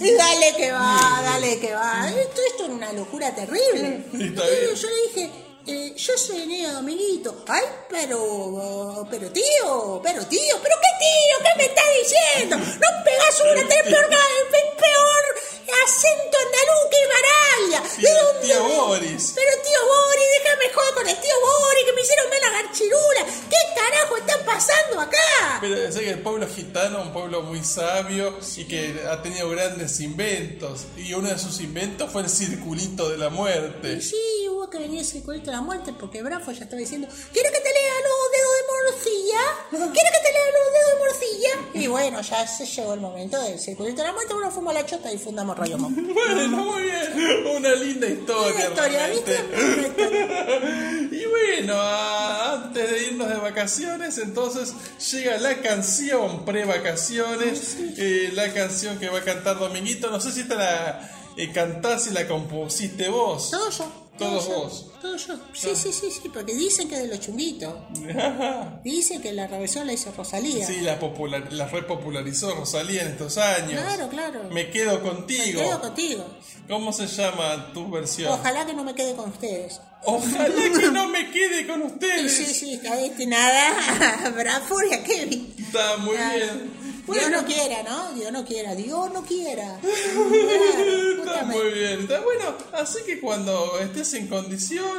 Y 0.00 0.12
dale 0.14 0.54
que 0.56 0.72
va, 0.72 1.20
dale 1.24 1.58
que 1.58 1.72
va. 1.74 2.08
Esto, 2.08 2.40
esto 2.50 2.62
es 2.64 2.68
una 2.70 2.92
locura 2.92 3.34
terrible. 3.34 4.04
Sí, 4.12 4.24
está 4.24 4.44
Y 4.46 4.50
bien. 4.60 4.74
yo 4.74 4.88
le 4.90 5.02
dije, 5.08 5.30
eh, 5.66 5.94
yo 5.96 6.18
soy 6.18 6.46
Neo 6.46 6.72
Dominguito. 6.74 7.44
Ay, 7.48 7.64
pero, 7.88 9.06
pero 9.10 9.30
tío, 9.32 10.00
pero 10.02 10.24
tío, 10.26 10.58
pero 10.62 10.76
qué 10.82 10.92
tío, 11.00 11.38
¿qué 11.44 11.56
me 11.56 11.64
estás 11.64 11.84
diciendo? 12.02 12.56
No 12.58 13.04
pegas 13.04 13.40
una, 13.40 13.68
tenés 13.68 13.84
peor, 13.84 14.08
peor 14.10 15.24
acento 15.72 16.36
andaluz 16.36 16.84
que 16.90 17.00
Baralla. 17.06 17.88
Sí, 17.88 18.02
¿De 18.02 18.08
el 18.08 18.16
dónde? 18.16 18.46
tío? 18.46 18.62
Boris. 18.86 19.32
Pero 19.34 19.50
tío 19.62 19.80
Boris, 19.86 20.28
déjame 20.42 20.74
joder 20.74 20.94
con 20.94 21.08
el 21.08 21.16
tío 21.20 21.34
Boris, 21.40 21.84
que 21.86 21.92
me 21.92 22.00
hicieron 22.02 22.30
ver 22.30 22.40
la 22.42 22.50
garchirula. 22.50 23.24
¿Qué 23.50 23.56
carajo 23.74 24.16
está 24.16 24.44
pasando 24.44 25.00
acá? 25.00 25.58
Pero 25.60 25.92
sé 25.92 26.00
que 26.00 26.10
el 26.10 26.22
pueblo 26.22 26.46
gitano 26.48 27.00
es 27.00 27.06
un 27.06 27.12
pueblo 27.12 27.42
muy 27.42 27.62
sabio 27.64 28.38
y 28.56 28.64
que 28.66 29.02
ha 29.10 29.22
tenido 29.22 29.48
grandes 29.50 30.00
inventos. 30.00 30.84
Y 30.96 31.12
uno 31.14 31.28
de 31.28 31.38
sus 31.38 31.60
inventos 31.60 32.10
fue 32.12 32.22
el 32.22 32.28
circulito 32.30 33.08
de 33.08 33.16
la 33.18 33.30
muerte. 33.30 33.94
Y 33.94 34.02
sí, 34.02 34.48
hubo 34.50 34.68
que 34.70 34.78
venir 34.78 35.00
ese 35.00 35.22
cuento 35.22 35.46
de 35.50 35.56
la 35.56 35.62
muerte 35.62 35.92
porque 35.98 36.22
Brafo 36.22 36.52
ya 36.52 36.64
estaba 36.64 36.80
diciendo, 36.80 37.08
¿quieres 37.32 37.52
que 37.52 37.60
te 37.60 37.70
lea 37.72 37.92
los 38.02 38.32
dedos 38.32 38.56
de 38.56 38.92
morcilla? 38.92 39.92
¿Quieres 39.92 40.12
que 40.12 40.26
te 40.26 40.32
lea 40.32 40.46
los 40.52 40.72
dedos 40.72 40.92
de 40.92 40.98
morcilla? 40.98 41.80
Y 41.84 41.86
bueno, 41.88 42.20
ya 42.20 42.46
se 42.46 42.66
llegó 42.66 42.94
el 42.94 43.00
momento 43.00 43.40
del 43.42 43.58
circulito 43.58 44.02
de 44.02 44.08
la 44.08 44.12
muerte, 44.12 44.34
uno 44.34 44.50
fumó 44.50 44.72
la 44.72 44.84
chota 44.84 45.12
y 45.12 45.18
fundamos 45.18 45.55
Bueno, 46.16 46.48
muy 46.48 46.82
bien. 46.82 47.46
Una 47.56 47.74
linda 47.74 48.06
historia. 48.06 48.54
Una 48.54 48.64
historia, 48.64 49.06
¿viste? 49.08 49.40
Una 49.52 49.86
historia. 49.86 51.08
Y 51.16 51.24
bueno, 51.24 51.80
antes 51.80 52.90
de 52.90 53.06
irnos 53.08 53.28
de 53.28 53.36
vacaciones, 53.36 54.18
entonces 54.18 54.74
llega 55.12 55.38
la 55.38 55.62
canción 55.62 56.44
pre-vacaciones, 56.44 57.76
eh, 57.96 58.30
la 58.34 58.52
canción 58.52 58.98
que 58.98 59.08
va 59.08 59.20
a 59.20 59.22
cantar 59.22 59.58
Dominguito. 59.58 60.10
No 60.10 60.20
sé 60.20 60.32
si 60.32 60.44
te 60.44 60.56
la 60.56 61.10
eh, 61.36 61.52
cantás 61.52 62.08
y 62.08 62.10
la 62.10 62.26
compusiste 62.26 63.08
vos. 63.08 63.50
Todo 63.50 63.70
yo. 63.70 63.92
Todos 64.18 64.46
todo 64.46 64.58
vos. 64.58 64.90
Todo 65.06 65.16
yo. 65.18 65.34
Sí, 65.54 65.68
sí, 65.76 65.92
sí, 65.92 66.10
sí, 66.10 66.28
porque 66.34 66.52
dicen 66.54 66.88
que 66.88 66.96
de 66.98 67.06
los 67.06 67.20
chunguitos. 67.20 67.72
Dicen 68.82 69.22
que 69.22 69.32
la 69.32 69.46
reversión 69.46 69.86
la 69.86 69.92
hizo 69.92 70.10
Rosalía. 70.16 70.66
Sí, 70.66 70.80
la, 70.80 70.98
popular, 70.98 71.52
la 71.52 71.68
repopularizó 71.68 72.52
Rosalía 72.54 73.02
en 73.02 73.08
estos 73.08 73.38
años. 73.38 73.80
Claro, 73.80 74.08
claro. 74.08 74.40
Me 74.50 74.68
quedo 74.70 75.00
contigo. 75.02 75.60
Quedo 75.60 75.80
contigo. 75.80 76.26
¿Cómo 76.68 76.92
se 76.92 77.06
llama 77.06 77.72
tu 77.72 77.88
versión? 77.88 78.32
Ojalá 78.32 78.66
que 78.66 78.74
no 78.74 78.82
me 78.82 78.94
quede 78.96 79.14
con 79.14 79.30
ustedes. 79.30 79.80
Ojalá 80.04 80.48
que 80.80 80.90
no 80.90 81.08
me 81.08 81.30
quede 81.30 81.66
con 81.68 81.82
ustedes. 81.82 82.32
sí, 82.32 82.46
sí, 82.46 82.74
está 82.74 82.96
destinada 82.96 84.26
a 84.26 84.30
Bradford 84.30 84.86
y 84.90 84.94
a 84.94 85.04
Kevin. 85.04 85.54
Está 85.56 85.98
muy 85.98 86.16
Claro. 86.16 86.36
bien. 86.36 86.86
Dios 87.06 87.20
Bueno, 87.20 87.40
no 87.42 87.46
quiera, 87.46 87.82
¿no? 87.84 88.12
Dios 88.14 88.32
no 88.32 88.44
quiera, 88.44 88.74
Dios 88.74 89.12
no 89.12 89.22
quiera. 89.24 89.78
Está 91.26 91.44
muy 91.44 91.70
bien, 91.72 92.00
está 92.00 92.20
bueno. 92.20 92.56
Así 92.72 92.98
que 93.06 93.20
cuando 93.20 93.78
estés 93.78 94.14
en 94.14 94.26
condiciones, 94.26 94.95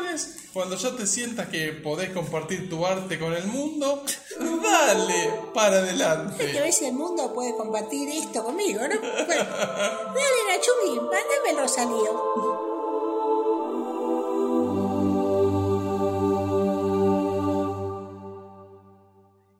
cuando 0.53 0.75
ya 0.75 0.95
te 0.95 1.05
sientas 1.05 1.47
que 1.49 1.71
podés 1.73 2.09
compartir 2.11 2.69
tu 2.69 2.85
arte 2.85 3.19
con 3.19 3.33
el 3.33 3.45
mundo, 3.47 4.03
dale 4.39 5.31
para 5.53 5.77
Hay 5.77 5.83
que 5.83 5.89
adelante. 5.89 6.61
ver 6.61 6.73
si 6.73 6.85
el 6.85 6.93
mundo 6.93 7.33
puede 7.33 7.55
compartir 7.55 8.09
esto 8.09 8.43
conmigo, 8.43 8.81
¿no? 8.81 8.99
Bueno, 8.99 9.43
dale, 9.45 10.39
Nachumi, 10.49 10.95
mándame 10.99 11.61
Rosalío. 11.61 12.47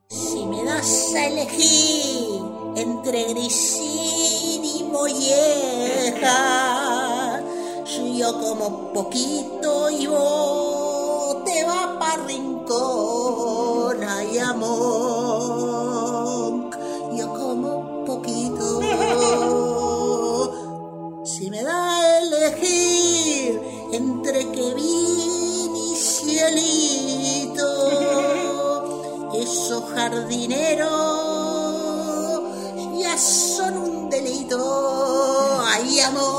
Si 0.09 0.45
me 0.45 0.64
das 0.64 1.14
a 1.15 1.26
elegir 1.27 2.41
entre 2.76 3.23
Grisín 3.34 4.64
y 4.64 4.84
Molleja, 4.84 6.38
yo 8.18 8.39
como 8.39 8.91
poquito 8.94 9.89
y 9.91 10.07
vos 10.07 11.44
te 11.45 11.64
va 11.64 11.99
pa' 11.99 12.18
rincón, 12.26 14.03
ay 14.03 14.39
amor, 14.39 14.80
yo 17.14 17.30
como 17.34 18.03
poquito. 18.06 18.81
Si 21.26 21.49
me 21.52 21.61
da 21.61 22.19
elegir 22.19 23.61
entre 23.91 24.49
Kevin 24.52 25.76
y 25.76 25.95
Cielito, 25.95 27.68
esos 29.34 29.84
jardineros 29.91 31.38
ya 32.98 33.18
son 33.18 33.77
un 33.77 34.10
delito. 34.10 35.61
Ay, 35.65 35.99
amor, 35.99 36.36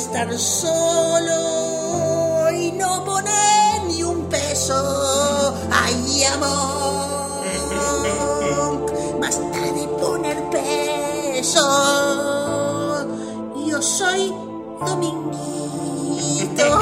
estar 0.00 0.32
solo 0.38 1.36
y 2.52 2.72
no 2.72 3.04
poner 3.04 3.84
ni 3.86 4.02
un 4.02 4.26
peso. 4.30 5.54
Ay, 5.70 6.24
amor, 6.24 7.50
basta 9.20 9.60
de 9.76 9.86
poner 10.00 10.42
peso. 10.50 11.66
Yo 13.66 13.82
soy 13.82 14.34
Dominguito. 14.86 16.80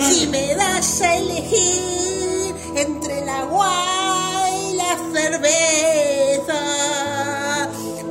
Si 0.00 0.26
me 0.26 0.56
das 0.56 1.00
a 1.02 1.14
elegir 1.14 2.56
entre 2.74 3.20
el 3.20 3.28
agua 3.28 4.48
y 4.50 4.74
la 4.74 4.96
cerveza, 5.12 6.60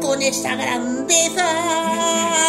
con 0.02 0.22
esa 0.22 0.56
grandeza 0.56 2.41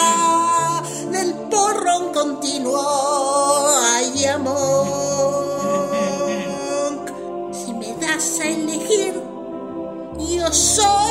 yo 10.53 11.02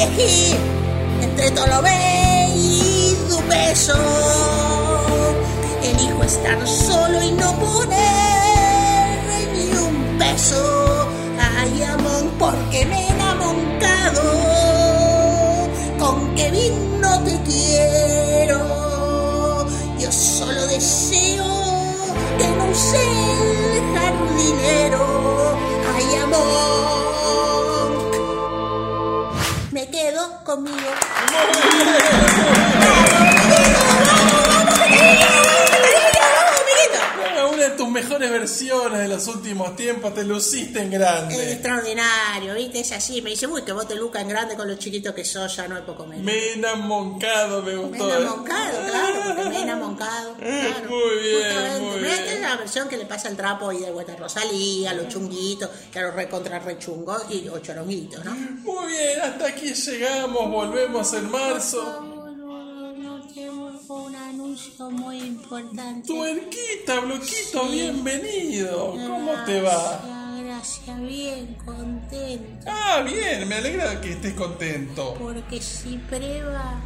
entre 0.00 1.50
todo 1.50 1.66
lo 1.66 1.82
bello 1.82 3.38
peso. 3.48 3.94
Elijo 5.82 6.22
estar 6.22 6.68
solo 6.68 7.22
y 7.22 7.32
no 7.32 7.52
poner 7.58 9.18
ni 9.54 9.72
un 9.76 10.18
peso. 10.18 11.08
Ay, 11.40 11.82
amor, 11.82 12.24
porque 12.38 12.86
me 12.86 13.06
he 13.06 13.08
enamorado. 13.10 14.22
Con 15.98 16.34
qué 16.34 16.50
vino 16.50 17.22
te 17.24 17.40
quiero. 17.42 18.60
Yo 19.98 20.12
solo 20.12 20.66
deseo 20.66 21.46
que 22.38 22.48
no 22.56 22.64
use 22.70 23.02
el 23.76 23.98
jardinero. 23.98 25.04
Ay, 25.94 26.16
amor. 26.22 26.87
Quedo 30.64 30.64
conmigo. 30.64 32.27
Mejores 38.02 38.30
versiones 38.30 39.00
de 39.00 39.08
los 39.08 39.26
últimos 39.26 39.74
tiempos, 39.74 40.14
te 40.14 40.22
luciste 40.24 40.80
en 40.80 40.92
Es 40.92 40.98
grande. 40.98 41.52
extraordinario, 41.52 42.54
¿viste? 42.54 42.80
Es 42.80 42.92
así. 42.92 43.20
Me 43.22 43.30
dice, 43.30 43.46
uy, 43.46 43.62
que 43.62 43.72
vos 43.72 43.88
te 43.88 43.94
lucas 43.96 44.22
en 44.22 44.28
grande 44.28 44.54
con 44.56 44.68
lo 44.68 44.76
chiquito 44.76 45.14
que 45.14 45.24
sos, 45.24 45.54
ya 45.56 45.66
no 45.66 45.76
hay 45.76 45.82
poco 45.82 46.06
menos. 46.06 46.24
Me 46.24 46.32
he 46.32 46.52
enamoncado, 46.54 47.62
me 47.62 47.74
gustó. 47.76 48.08
he 48.08 48.12
¿eh? 48.12 48.16
enamoncado, 48.20 48.78
claro, 48.86 49.20
porque 49.26 49.44
me 49.50 49.56
he 49.58 49.62
enamoncado. 49.62 50.36
Claro. 50.48 50.88
Muy 50.90 51.22
bien, 51.22 51.82
muy 51.82 51.96
Mirá, 51.98 52.10
Esta 52.14 52.22
bien. 52.24 52.34
es 52.36 52.40
la 52.40 52.56
versión 52.56 52.88
que 52.88 52.96
le 52.96 53.06
pasa 53.06 53.28
el 53.28 53.36
trapo 53.36 53.72
y 53.72 53.78
de 53.80 53.90
vuelta 53.90 54.12
a 54.12 54.16
Rosalía, 54.16 54.90
a 54.90 54.94
los 54.94 55.08
chunguitos, 55.08 55.68
que 55.92 55.98
a 55.98 56.02
los 56.02 56.14
recontra 56.14 56.58
rechungos 56.58 57.24
y 57.30 57.42
los 57.42 57.60
choronguitos, 57.62 58.24
¿no? 58.24 58.32
Muy 58.34 58.86
bien, 58.92 59.20
hasta 59.22 59.48
aquí 59.48 59.72
llegamos, 59.74 60.50
volvemos 60.50 61.12
en 61.14 61.30
marzo. 61.30 62.07
Un 63.88 64.14
anuncio 64.14 64.90
muy 64.90 65.18
importante. 65.18 66.06
Tuerquita, 66.06 67.00
Bloquito, 67.00 67.66
Sí. 67.68 67.72
bienvenido. 67.72 68.90
¿Cómo 68.92 69.32
te 69.46 69.62
va? 69.62 70.36
Gracias, 70.44 71.00
bien, 71.00 71.54
contento. 71.64 72.66
Ah, 72.70 73.02
bien, 73.02 73.48
me 73.48 73.54
alegra 73.56 73.98
que 74.00 74.12
estés 74.12 74.34
contento. 74.34 75.14
Porque 75.18 75.62
si 75.62 75.96
prueba 75.96 76.82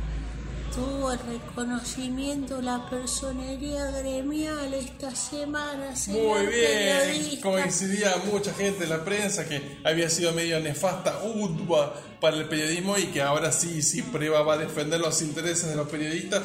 tuvo 0.75 1.13
el 1.13 1.19
reconocimiento 1.19 2.63
la 2.63 2.89
personería 2.89 3.85
gremial 3.91 4.73
esta 4.73 5.15
semana, 5.15 5.93
Muy 6.07 6.47
bien, 6.47 7.41
coincidía 7.43 8.15
mucha 8.31 8.55
gente 8.55 8.85
en 8.85 8.91
la 8.91 9.05
prensa 9.05 9.49
que 9.49 9.81
había 9.85 10.09
sido 10.09 10.33
medio 10.33 10.61
nefasta 10.61 11.21
UDBA 11.25 11.95
para 12.21 12.37
el 12.37 12.49
periodismo 12.49 12.97
y 12.97 13.07
que 13.07 13.21
ahora 13.23 13.51
sí, 13.53 13.83
sí, 13.83 14.03
prueba 14.03 14.43
va 14.43 14.55
a 14.55 14.59
defender 14.59 15.01
los 15.01 15.21
intereses 15.21 15.69
de 15.69 15.75
los 15.77 15.89
periodistas 15.89 16.43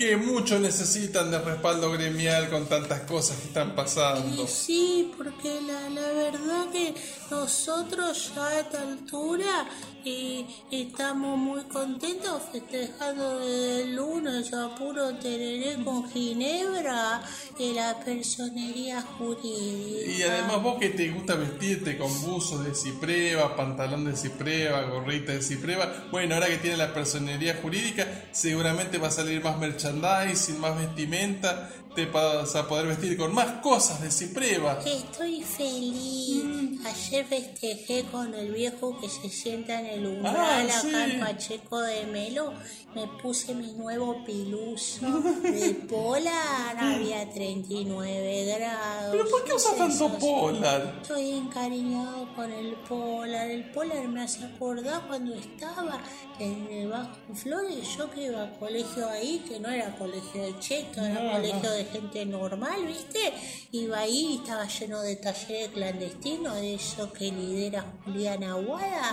que 0.00 0.16
mucho 0.16 0.58
necesitan 0.58 1.30
de 1.30 1.38
respaldo 1.38 1.92
gremial 1.92 2.48
con 2.48 2.64
tantas 2.64 3.02
cosas 3.02 3.36
que 3.36 3.48
están 3.48 3.74
pasando. 3.74 4.46
Sí, 4.46 5.12
porque 5.14 5.60
la, 5.60 5.90
la 5.90 6.08
verdad 6.12 6.70
que 6.72 6.94
nosotros 7.30 8.32
ya 8.34 8.46
a 8.46 8.60
esta 8.60 8.80
altura 8.80 9.68
eh, 10.04 10.46
estamos 10.70 11.38
muy 11.38 11.62
contentos 11.64 12.42
festejando 12.52 13.40
el 13.42 13.94
lunes 13.94 14.52
a 14.52 14.74
puro 14.74 15.14
tereré 15.14 15.82
con 15.84 16.10
Ginebra 16.10 17.22
y 17.58 17.72
la 17.72 17.98
personería 18.00 19.02
jurídica. 19.02 20.10
Y 20.10 20.22
además 20.22 20.62
vos 20.62 20.78
que 20.78 20.90
te 20.90 21.10
gusta 21.10 21.34
vestirte 21.34 21.98
con 21.98 22.08
buzos 22.22 22.64
de 22.64 22.74
cipreva, 22.74 23.56
pantalón 23.56 24.04
de 24.04 24.16
cipreva, 24.16 24.82
gorrita 24.82 25.32
de 25.32 25.42
cipreva, 25.42 26.08
bueno, 26.10 26.34
ahora 26.34 26.48
que 26.48 26.58
tiene 26.58 26.76
la 26.76 26.92
personería 26.94 27.58
jurídica, 27.62 28.06
seguramente 28.32 28.98
va 28.98 29.08
a 29.08 29.12
salir 29.12 29.42
más 29.42 29.58
merchandising, 29.58 30.60
más 30.60 30.76
vestimenta, 30.76 31.70
te 31.94 32.06
vas 32.06 32.54
a 32.54 32.68
poder 32.68 32.86
vestir 32.86 33.16
con 33.16 33.34
más 33.34 33.60
cosas 33.62 34.00
de 34.00 34.10
cipreva. 34.10 34.78
Estoy 34.84 35.42
feliz. 35.42 36.59
Ayer 36.84 37.24
festejé 37.26 38.04
con 38.10 38.34
el 38.34 38.52
viejo 38.52 38.98
que 39.00 39.08
se 39.08 39.28
sienta 39.28 39.80
en 39.80 39.86
el 39.86 40.06
umbral 40.06 40.36
Ah, 40.36 40.62
acá 40.62 40.80
sí. 40.80 40.90
en 40.94 41.20
Pacheco 41.20 41.80
de 41.80 42.06
Melo. 42.06 42.52
Me 42.94 43.06
puse 43.22 43.54
mi 43.54 43.72
nuevo 43.74 44.24
piluso 44.24 45.06
de 45.42 45.74
polar. 45.88 46.76
Había 46.76 47.30
39 47.30 48.44
grados. 48.58 49.10
¿Pero 49.12 49.28
por 49.30 49.44
qué 49.44 49.52
usas 49.54 49.76
tanto 49.76 50.08
polar? 50.18 50.98
Estoy 51.02 51.30
encariñado 51.32 52.34
con 52.34 52.50
el 52.50 52.72
polar. 52.88 53.48
El 53.50 53.70
polar 53.70 54.08
me 54.08 54.22
hace 54.22 54.44
acordar 54.44 55.06
cuando 55.06 55.34
estaba 55.34 56.00
en 56.40 56.66
el 56.68 56.88
Bajo 56.88 57.14
Flores. 57.34 57.86
Yo 57.96 58.10
que 58.10 58.24
iba 58.24 58.42
a 58.42 58.58
colegio 58.58 59.08
ahí, 59.08 59.44
que 59.48 59.60
no 59.60 59.68
era 59.68 59.94
colegio 59.96 60.42
de 60.42 60.58
cheto, 60.58 61.00
era 61.04 61.22
No, 61.22 61.32
colegio 61.32 61.62
no. 61.62 61.70
de 61.70 61.84
gente 61.84 62.26
normal, 62.26 62.86
¿viste? 62.86 63.32
Iba 63.70 63.98
ahí 64.00 64.32
y 64.32 64.36
estaba 64.38 64.66
lleno 64.66 65.00
de 65.02 65.14
talleres 65.16 65.68
clandestinos, 65.68 66.56
de 66.56 66.69
eso 66.74 67.12
que 67.12 67.30
lidera 67.30 67.84
Juliana 68.04 68.52
Aguada. 68.52 69.10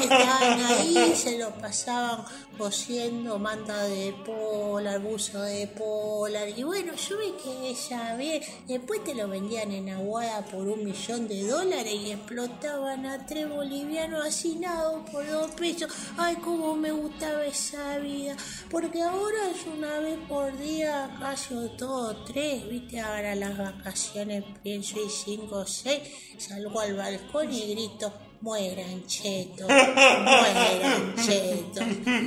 Estaban 0.00 0.60
ahí, 0.64 1.14
se 1.14 1.38
lo 1.38 1.50
pasaban 1.50 2.24
cosiendo 2.56 3.38
manta 3.38 3.84
de 3.84 4.14
polar, 4.24 5.00
buzo 5.00 5.40
de 5.42 5.66
polar. 5.66 6.48
Y 6.56 6.62
bueno, 6.62 6.94
yo 6.94 7.16
me 7.18 7.36
quedé 7.42 7.74
ya 7.74 8.16
bien. 8.16 8.42
Después 8.66 9.04
te 9.04 9.14
lo 9.14 9.28
vendían 9.28 9.72
en 9.72 9.88
Aguada 9.88 10.44
por 10.44 10.66
un 10.66 10.84
millón 10.84 11.28
de 11.28 11.46
dólares 11.46 11.94
y 11.94 12.12
explotaban 12.12 13.06
a 13.06 13.26
tres 13.26 13.48
bolivianos 13.48 14.26
hacinados 14.26 15.08
por 15.10 15.26
dos 15.28 15.50
pesos. 15.52 15.92
Ay, 16.16 16.36
cómo 16.36 16.74
me 16.74 16.92
gustaba 16.92 17.44
esa 17.44 17.98
vida. 17.98 18.36
Porque 18.70 19.02
ahora 19.02 19.50
es 19.50 19.66
una 19.66 20.00
vez 20.00 20.18
por 20.28 20.56
día, 20.58 21.16
casi 21.20 21.54
todo 21.78 22.24
tres, 22.24 22.68
viste, 22.68 23.00
ahora 23.00 23.34
las 23.34 23.56
vacaciones 23.56 24.44
pienso 24.62 24.98
y 25.04 25.08
cinco 25.08 25.56
o 25.56 25.66
seis, 25.66 26.02
salgo 26.38 26.80
al 26.80 26.96
balcón 26.96 27.52
y 27.52 27.72
grito, 27.72 28.12
mueran 28.40 29.06
chetos, 29.06 29.68
mueran 29.68 31.14
chetos. 31.16 31.84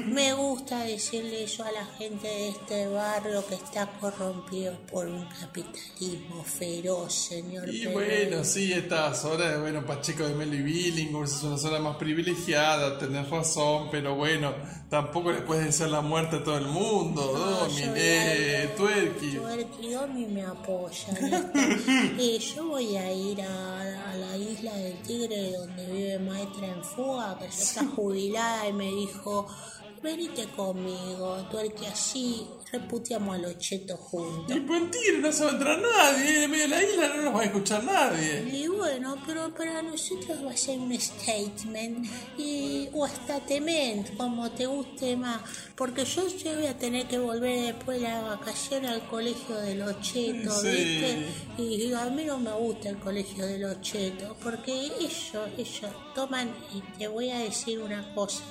Me 0.08 0.34
gusta 0.34 0.84
decirle 0.84 1.44
eso 1.44 1.64
a 1.64 1.72
la 1.72 1.86
gente 1.86 2.28
de 2.28 2.50
este 2.50 2.88
barrio 2.88 3.46
que 3.48 3.56
está 3.56 3.88
corrompido 4.00 4.78
por 4.92 5.08
un 5.08 5.26
capitalismo 5.26 6.44
feroz, 6.44 7.14
señor. 7.14 7.70
Y 7.70 7.80
Perón. 7.80 7.94
bueno, 7.94 8.44
sí, 8.44 8.74
esta 8.74 9.14
zona, 9.14 9.58
bueno, 9.58 9.86
Pacheco 9.86 10.28
de 10.28 10.36
Melo 10.36 10.56
y 10.56 10.62
Billinghurst 10.62 11.38
es 11.38 11.44
una 11.44 11.58
zona 11.58 11.80
más 11.80 11.98
privilegiada, 11.98 12.98
tenés 12.98 13.30
razón, 13.30 13.90
pero 13.92 14.16
bueno, 14.16 14.54
tampoco 14.90 15.32
le 15.32 15.42
puedes 15.42 15.66
desear 15.66 15.90
la 15.90 16.02
muerte 16.02 16.38
a 16.38 16.44
todo 16.44 16.58
el 16.58 16.66
mundo, 16.68 17.22
No, 17.34 17.66
a- 17.66 17.68
Tuerqui. 18.76 19.36
Tuerqui 19.38 19.92
Domi 19.92 20.26
me 20.26 20.44
apoya. 20.44 21.08
Eh, 22.20 22.40
yo 22.40 22.68
voy 22.68 22.96
a 22.98 23.12
ir 23.12 23.42
a, 23.42 24.12
a 24.12 24.16
la 24.16 24.38
isla 24.38 24.74
del 24.74 24.98
Tigre 25.02 25.52
donde 25.54 25.86
vive 25.92 26.20
maestra 26.20 26.68
en 26.68 26.84
fuga, 26.84 27.38
que 27.40 27.46
ya 27.46 27.50
está 27.52 27.86
jubilada 27.96 28.68
y 28.68 28.74
me 28.74 28.86
dijo, 28.92 29.48
venite 30.02 30.48
conmigo, 30.56 31.38
Tuerqui, 31.52 31.86
así 31.86 32.48
reputeamos 32.72 33.36
a 33.36 33.38
los 33.40 33.58
chetos 33.58 34.00
juntos. 34.00 34.56
Y 34.56 34.60
tigre 34.60 35.20
no 35.22 35.32
se 35.32 35.44
va 35.44 35.50
a 35.50 35.54
entrar 35.54 35.80
nadie, 35.80 36.44
en 36.44 36.52
medio 36.52 36.64
de 36.64 36.70
la 36.70 36.84
isla 36.84 37.08
no 37.16 37.22
nos 37.24 37.36
va 37.36 37.42
a 37.42 37.46
escuchar 37.46 37.84
nadie. 37.84 38.50
Y 38.54 38.68
bueno, 38.68 39.16
pero 39.26 39.54
para 39.54 39.82
nosotros 39.82 40.46
va 40.46 40.52
a 40.52 40.58
ser 40.58 40.80
un 40.80 40.94
statement 41.00 42.08
y, 42.38 42.90
o 42.94 43.08
statement, 43.08 44.16
como 44.18 44.52
te 44.52 44.66
guste 44.68 45.16
más, 45.16 45.42
porque 45.76 46.06
yo, 46.06 46.28
yo 46.28 46.56
voy 46.56 46.68
a 46.68 46.78
tener 46.78 47.08
que 47.08 47.18
volver 47.18 47.74
después 47.74 48.00
de 48.02 48.08
la 48.08 48.22
vacación 48.22 48.86
al 48.86 49.08
colegio 49.08 49.56
de 49.56 49.76
los 49.76 50.00
chetos, 50.02 50.62
Sí. 50.62 50.68
¿viste? 50.68 51.26
Y 51.58 51.94
a 51.94 52.06
mí 52.06 52.24
no 52.26 52.38
me 52.40 52.52
gusta 52.52 52.90
el 52.90 53.00
colegio 53.00 53.46
de 53.46 53.60
los 53.60 53.82
chetos, 53.82 54.36
porque 54.44 54.72
ellos, 54.72 55.32
ellos 55.58 55.92
toman, 56.14 56.54
y 56.74 56.82
te 56.98 57.08
voy 57.08 57.30
a 57.32 57.40
decir 57.40 57.80
una 57.80 58.14
cosa, 58.14 58.44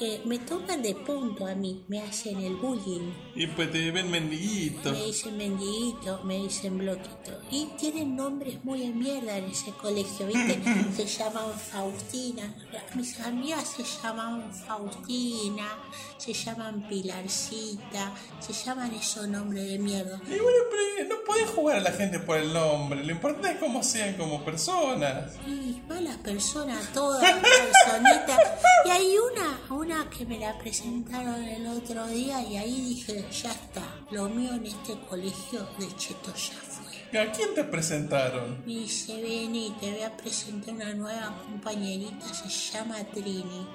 eh, 0.00 0.22
me 0.24 0.38
toman 0.38 0.82
de 0.82 0.94
punto 0.94 1.46
a 1.46 1.54
mí, 1.54 1.84
me 1.88 2.00
hacen 2.00 2.40
el 2.40 2.56
bullying. 2.56 3.12
Y 3.34 3.46
pues 3.48 3.70
te 3.70 3.90
ven 3.90 4.10
mendiguito. 4.10 4.92
Me 4.92 5.04
dicen 5.04 5.36
mendiguito, 5.36 6.20
me 6.24 6.38
dicen 6.38 6.78
bloquito. 6.78 7.38
Y 7.50 7.66
tienen 7.78 8.16
nombres 8.16 8.64
muy 8.64 8.80
de 8.80 8.88
mierda 8.88 9.36
en 9.36 9.44
ese 9.44 9.72
colegio, 9.72 10.26
¿viste? 10.26 10.58
Se 10.96 11.06
llaman 11.06 11.52
Faustina. 11.52 12.54
Mis 12.94 13.20
amigas 13.20 13.68
se 13.76 13.84
llaman 13.84 14.52
Faustina, 14.66 15.68
se 16.16 16.32
llaman 16.32 16.86
Pilarcita, 16.88 18.12
se 18.40 18.52
llaman 18.52 18.94
esos 18.94 19.28
nombres 19.28 19.68
de 19.68 19.78
mierda. 19.78 20.20
Y 20.26 20.38
bueno, 20.38 20.58
pero 20.70 21.08
no 21.08 21.24
podés 21.24 21.50
jugar 21.50 21.76
a 21.76 21.80
la 21.80 21.92
gente 21.92 22.18
por 22.20 22.38
el 22.38 22.52
nombre, 22.52 23.04
lo 23.04 23.12
importante 23.12 23.50
es 23.50 23.58
cómo 23.58 23.82
sean 23.82 24.14
como 24.14 24.44
personas. 24.44 25.34
Y 25.46 25.80
malas 25.88 26.16
personas, 26.18 26.92
todas 26.92 27.22
personitas. 27.22 28.40
Y 28.86 28.90
hay 28.90 29.16
una, 29.18 29.76
una 29.76 29.89
que 30.16 30.24
me 30.24 30.38
la 30.38 30.56
presentaron 30.56 31.42
el 31.42 31.66
otro 31.66 32.06
día 32.06 32.40
y 32.42 32.56
ahí 32.56 32.80
dije, 32.80 33.26
ya 33.32 33.50
está, 33.50 33.82
lo 34.12 34.28
mío 34.28 34.54
en 34.54 34.66
este 34.66 34.96
colegio 35.08 35.66
de 35.78 35.96
cheto 35.96 36.32
ya 36.32 36.54
fue. 36.54 37.20
¿A 37.20 37.32
quién 37.32 37.54
te 37.54 37.64
presentaron? 37.64 38.60
Me 38.64 38.72
dice, 38.72 39.20
vení, 39.20 39.74
te 39.80 39.90
voy 39.90 40.02
a 40.02 40.16
presentar 40.16 40.74
una 40.74 40.94
nueva 40.94 41.36
compañerita, 41.44 42.24
se 42.32 42.48
llama 42.48 42.98
Trini. 43.12 43.66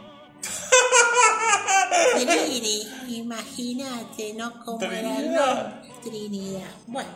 Trini, 2.15 3.17
imagínate, 3.17 4.33
¿no? 4.35 4.63
Cómo 4.63 4.85
era 4.85 5.17
el. 5.17 6.01
Trinidad. 6.01 6.71
Bueno, 6.87 7.09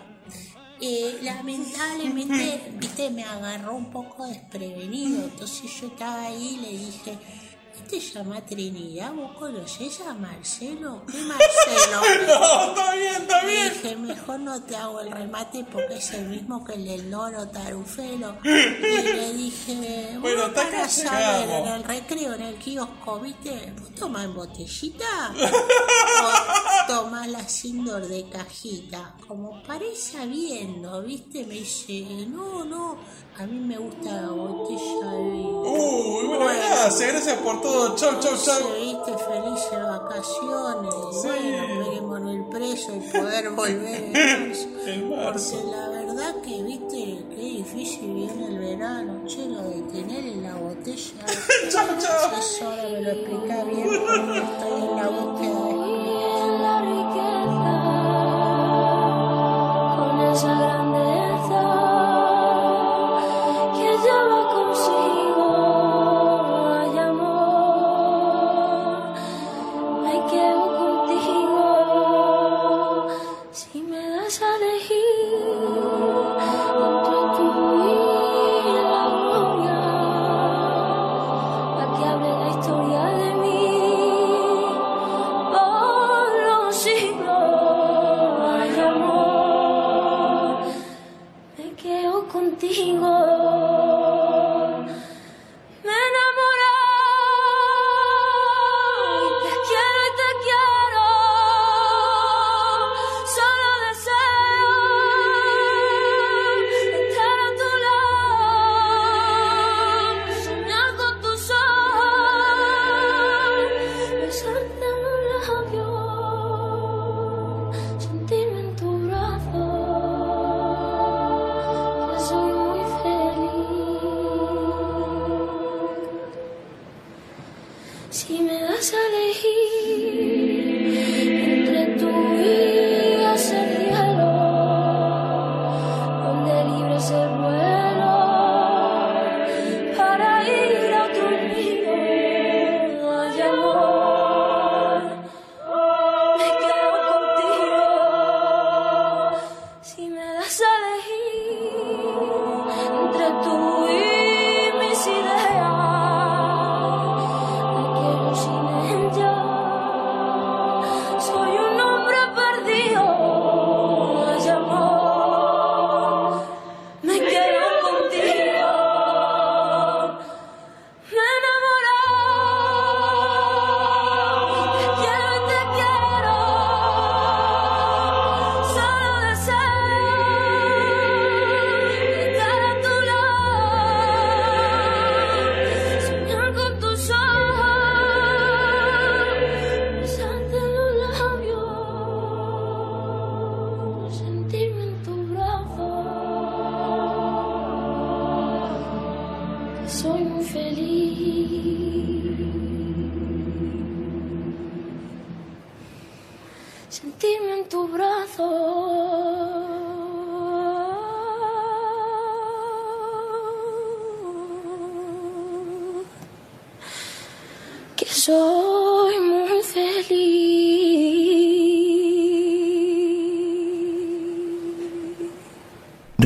eh, 0.82 1.20
lamentablemente, 1.22 2.74
viste, 2.80 3.10
me 3.12 3.24
agarró 3.24 3.76
un 3.76 3.92
poco 3.92 4.28
desprevenido. 4.28 5.24
Entonces 5.24 5.72
yo 5.80 5.88
estaba 5.88 6.26
ahí 6.26 6.58
y 6.60 6.62
le 6.62 6.70
dije, 6.70 7.18
¿te 7.90 8.00
llama 8.00 8.40
Trinidad? 8.46 9.12
¿Vos 9.14 9.32
conocés 9.38 10.00
a 10.02 10.14
Marcelo? 10.14 11.04
¿Qué 11.12 11.18
Marcelo? 11.24 12.02
No, 12.28 12.64
está 12.70 12.94
bien, 12.96 13.16
está 13.22 13.42
Le 13.44 13.48
bien. 13.52 13.74
dije, 13.74 13.96
mejor 13.96 14.40
no 14.40 14.62
te 14.64 14.76
hago 14.76 15.00
el 15.02 15.12
remate 15.12 15.66
porque 15.72 15.96
es 15.96 16.12
el 16.14 16.26
mismo 16.26 16.64
que 16.64 16.74
el 16.74 16.86
del 16.86 17.10
loro 17.12 17.48
tarufelo. 17.50 18.38
Y 18.44 19.02
le 19.14 19.34
dije, 19.34 20.18
Bueno, 20.20 20.54
para 20.54 20.88
saber, 20.88 21.48
llegamos. 21.48 21.68
en 21.70 21.74
el 21.76 21.84
recreo, 21.84 22.34
en 22.36 22.42
el 22.42 22.56
kiosco, 22.56 23.20
¿viste? 23.20 23.74
¿Vos 23.80 23.96
tomás 23.96 24.26
en 24.26 24.36
botellita? 24.36 25.34
¿O 26.90 26.92
tomás 26.92 27.28
la 27.28 27.48
Sindor 27.48 28.08
de 28.08 28.28
cajita? 28.30 29.14
Como 29.28 29.62
parece 29.62 30.26
viendo, 30.26 31.04
¿viste? 31.04 31.46
Me 31.46 31.54
dice, 31.56 32.26
no, 32.28 32.66
no, 32.66 32.98
a 33.38 33.46
mí 33.46 33.60
me 33.60 33.78
gusta 33.78 34.22
la 34.24 34.30
botella 34.30 35.12
de 35.12 35.24
vino. 35.30 35.62
Uy, 35.62 36.28
bueno, 36.28 36.46
gracias, 36.46 37.12
gracias 37.12 37.38
por 37.40 37.62
todo. 37.62 37.96
Chau, 37.96 38.20
chau, 38.20 38.36
chau. 38.44 38.60
Viste 38.74 39.18
felices 39.24 39.72
vacaciones, 39.72 40.96
Sí. 41.22 41.28
bueno, 41.28 42.32
esperemos 42.32 42.32
el 42.32 42.44
preso 42.50 42.96
y 42.96 43.00
poder 43.12 43.50
volver 43.56 44.04
en 44.16 44.48
marzo. 44.50 44.68
En 44.88 45.10
marzo. 45.12 45.56
Porque 45.62 45.78
la 45.78 45.90
verdad 45.90 46.36
que, 46.42 46.64
viste, 46.64 47.26
qué 47.30 47.36
difícil 47.42 48.14
viene 48.16 48.48
el 48.48 48.58
verano, 48.58 49.28
che, 49.28 49.46
lo 49.48 49.62
de 49.62 49.82
tener 49.92 50.26
en 50.26 50.42
la 50.42 50.56
botella. 50.56 51.26
Chau, 51.70 51.88
chau. 52.00 52.40
Eso 52.40 52.68
ahora 52.68 52.84
me 52.90 53.02
lo 53.02 53.12
explica 53.12 53.64
bien 53.66 53.88
porque 53.90 54.38
estoy 54.40 54.82
en 54.82 54.96
la 54.96 55.08
búsqueda 55.08 55.66
de 55.66 55.79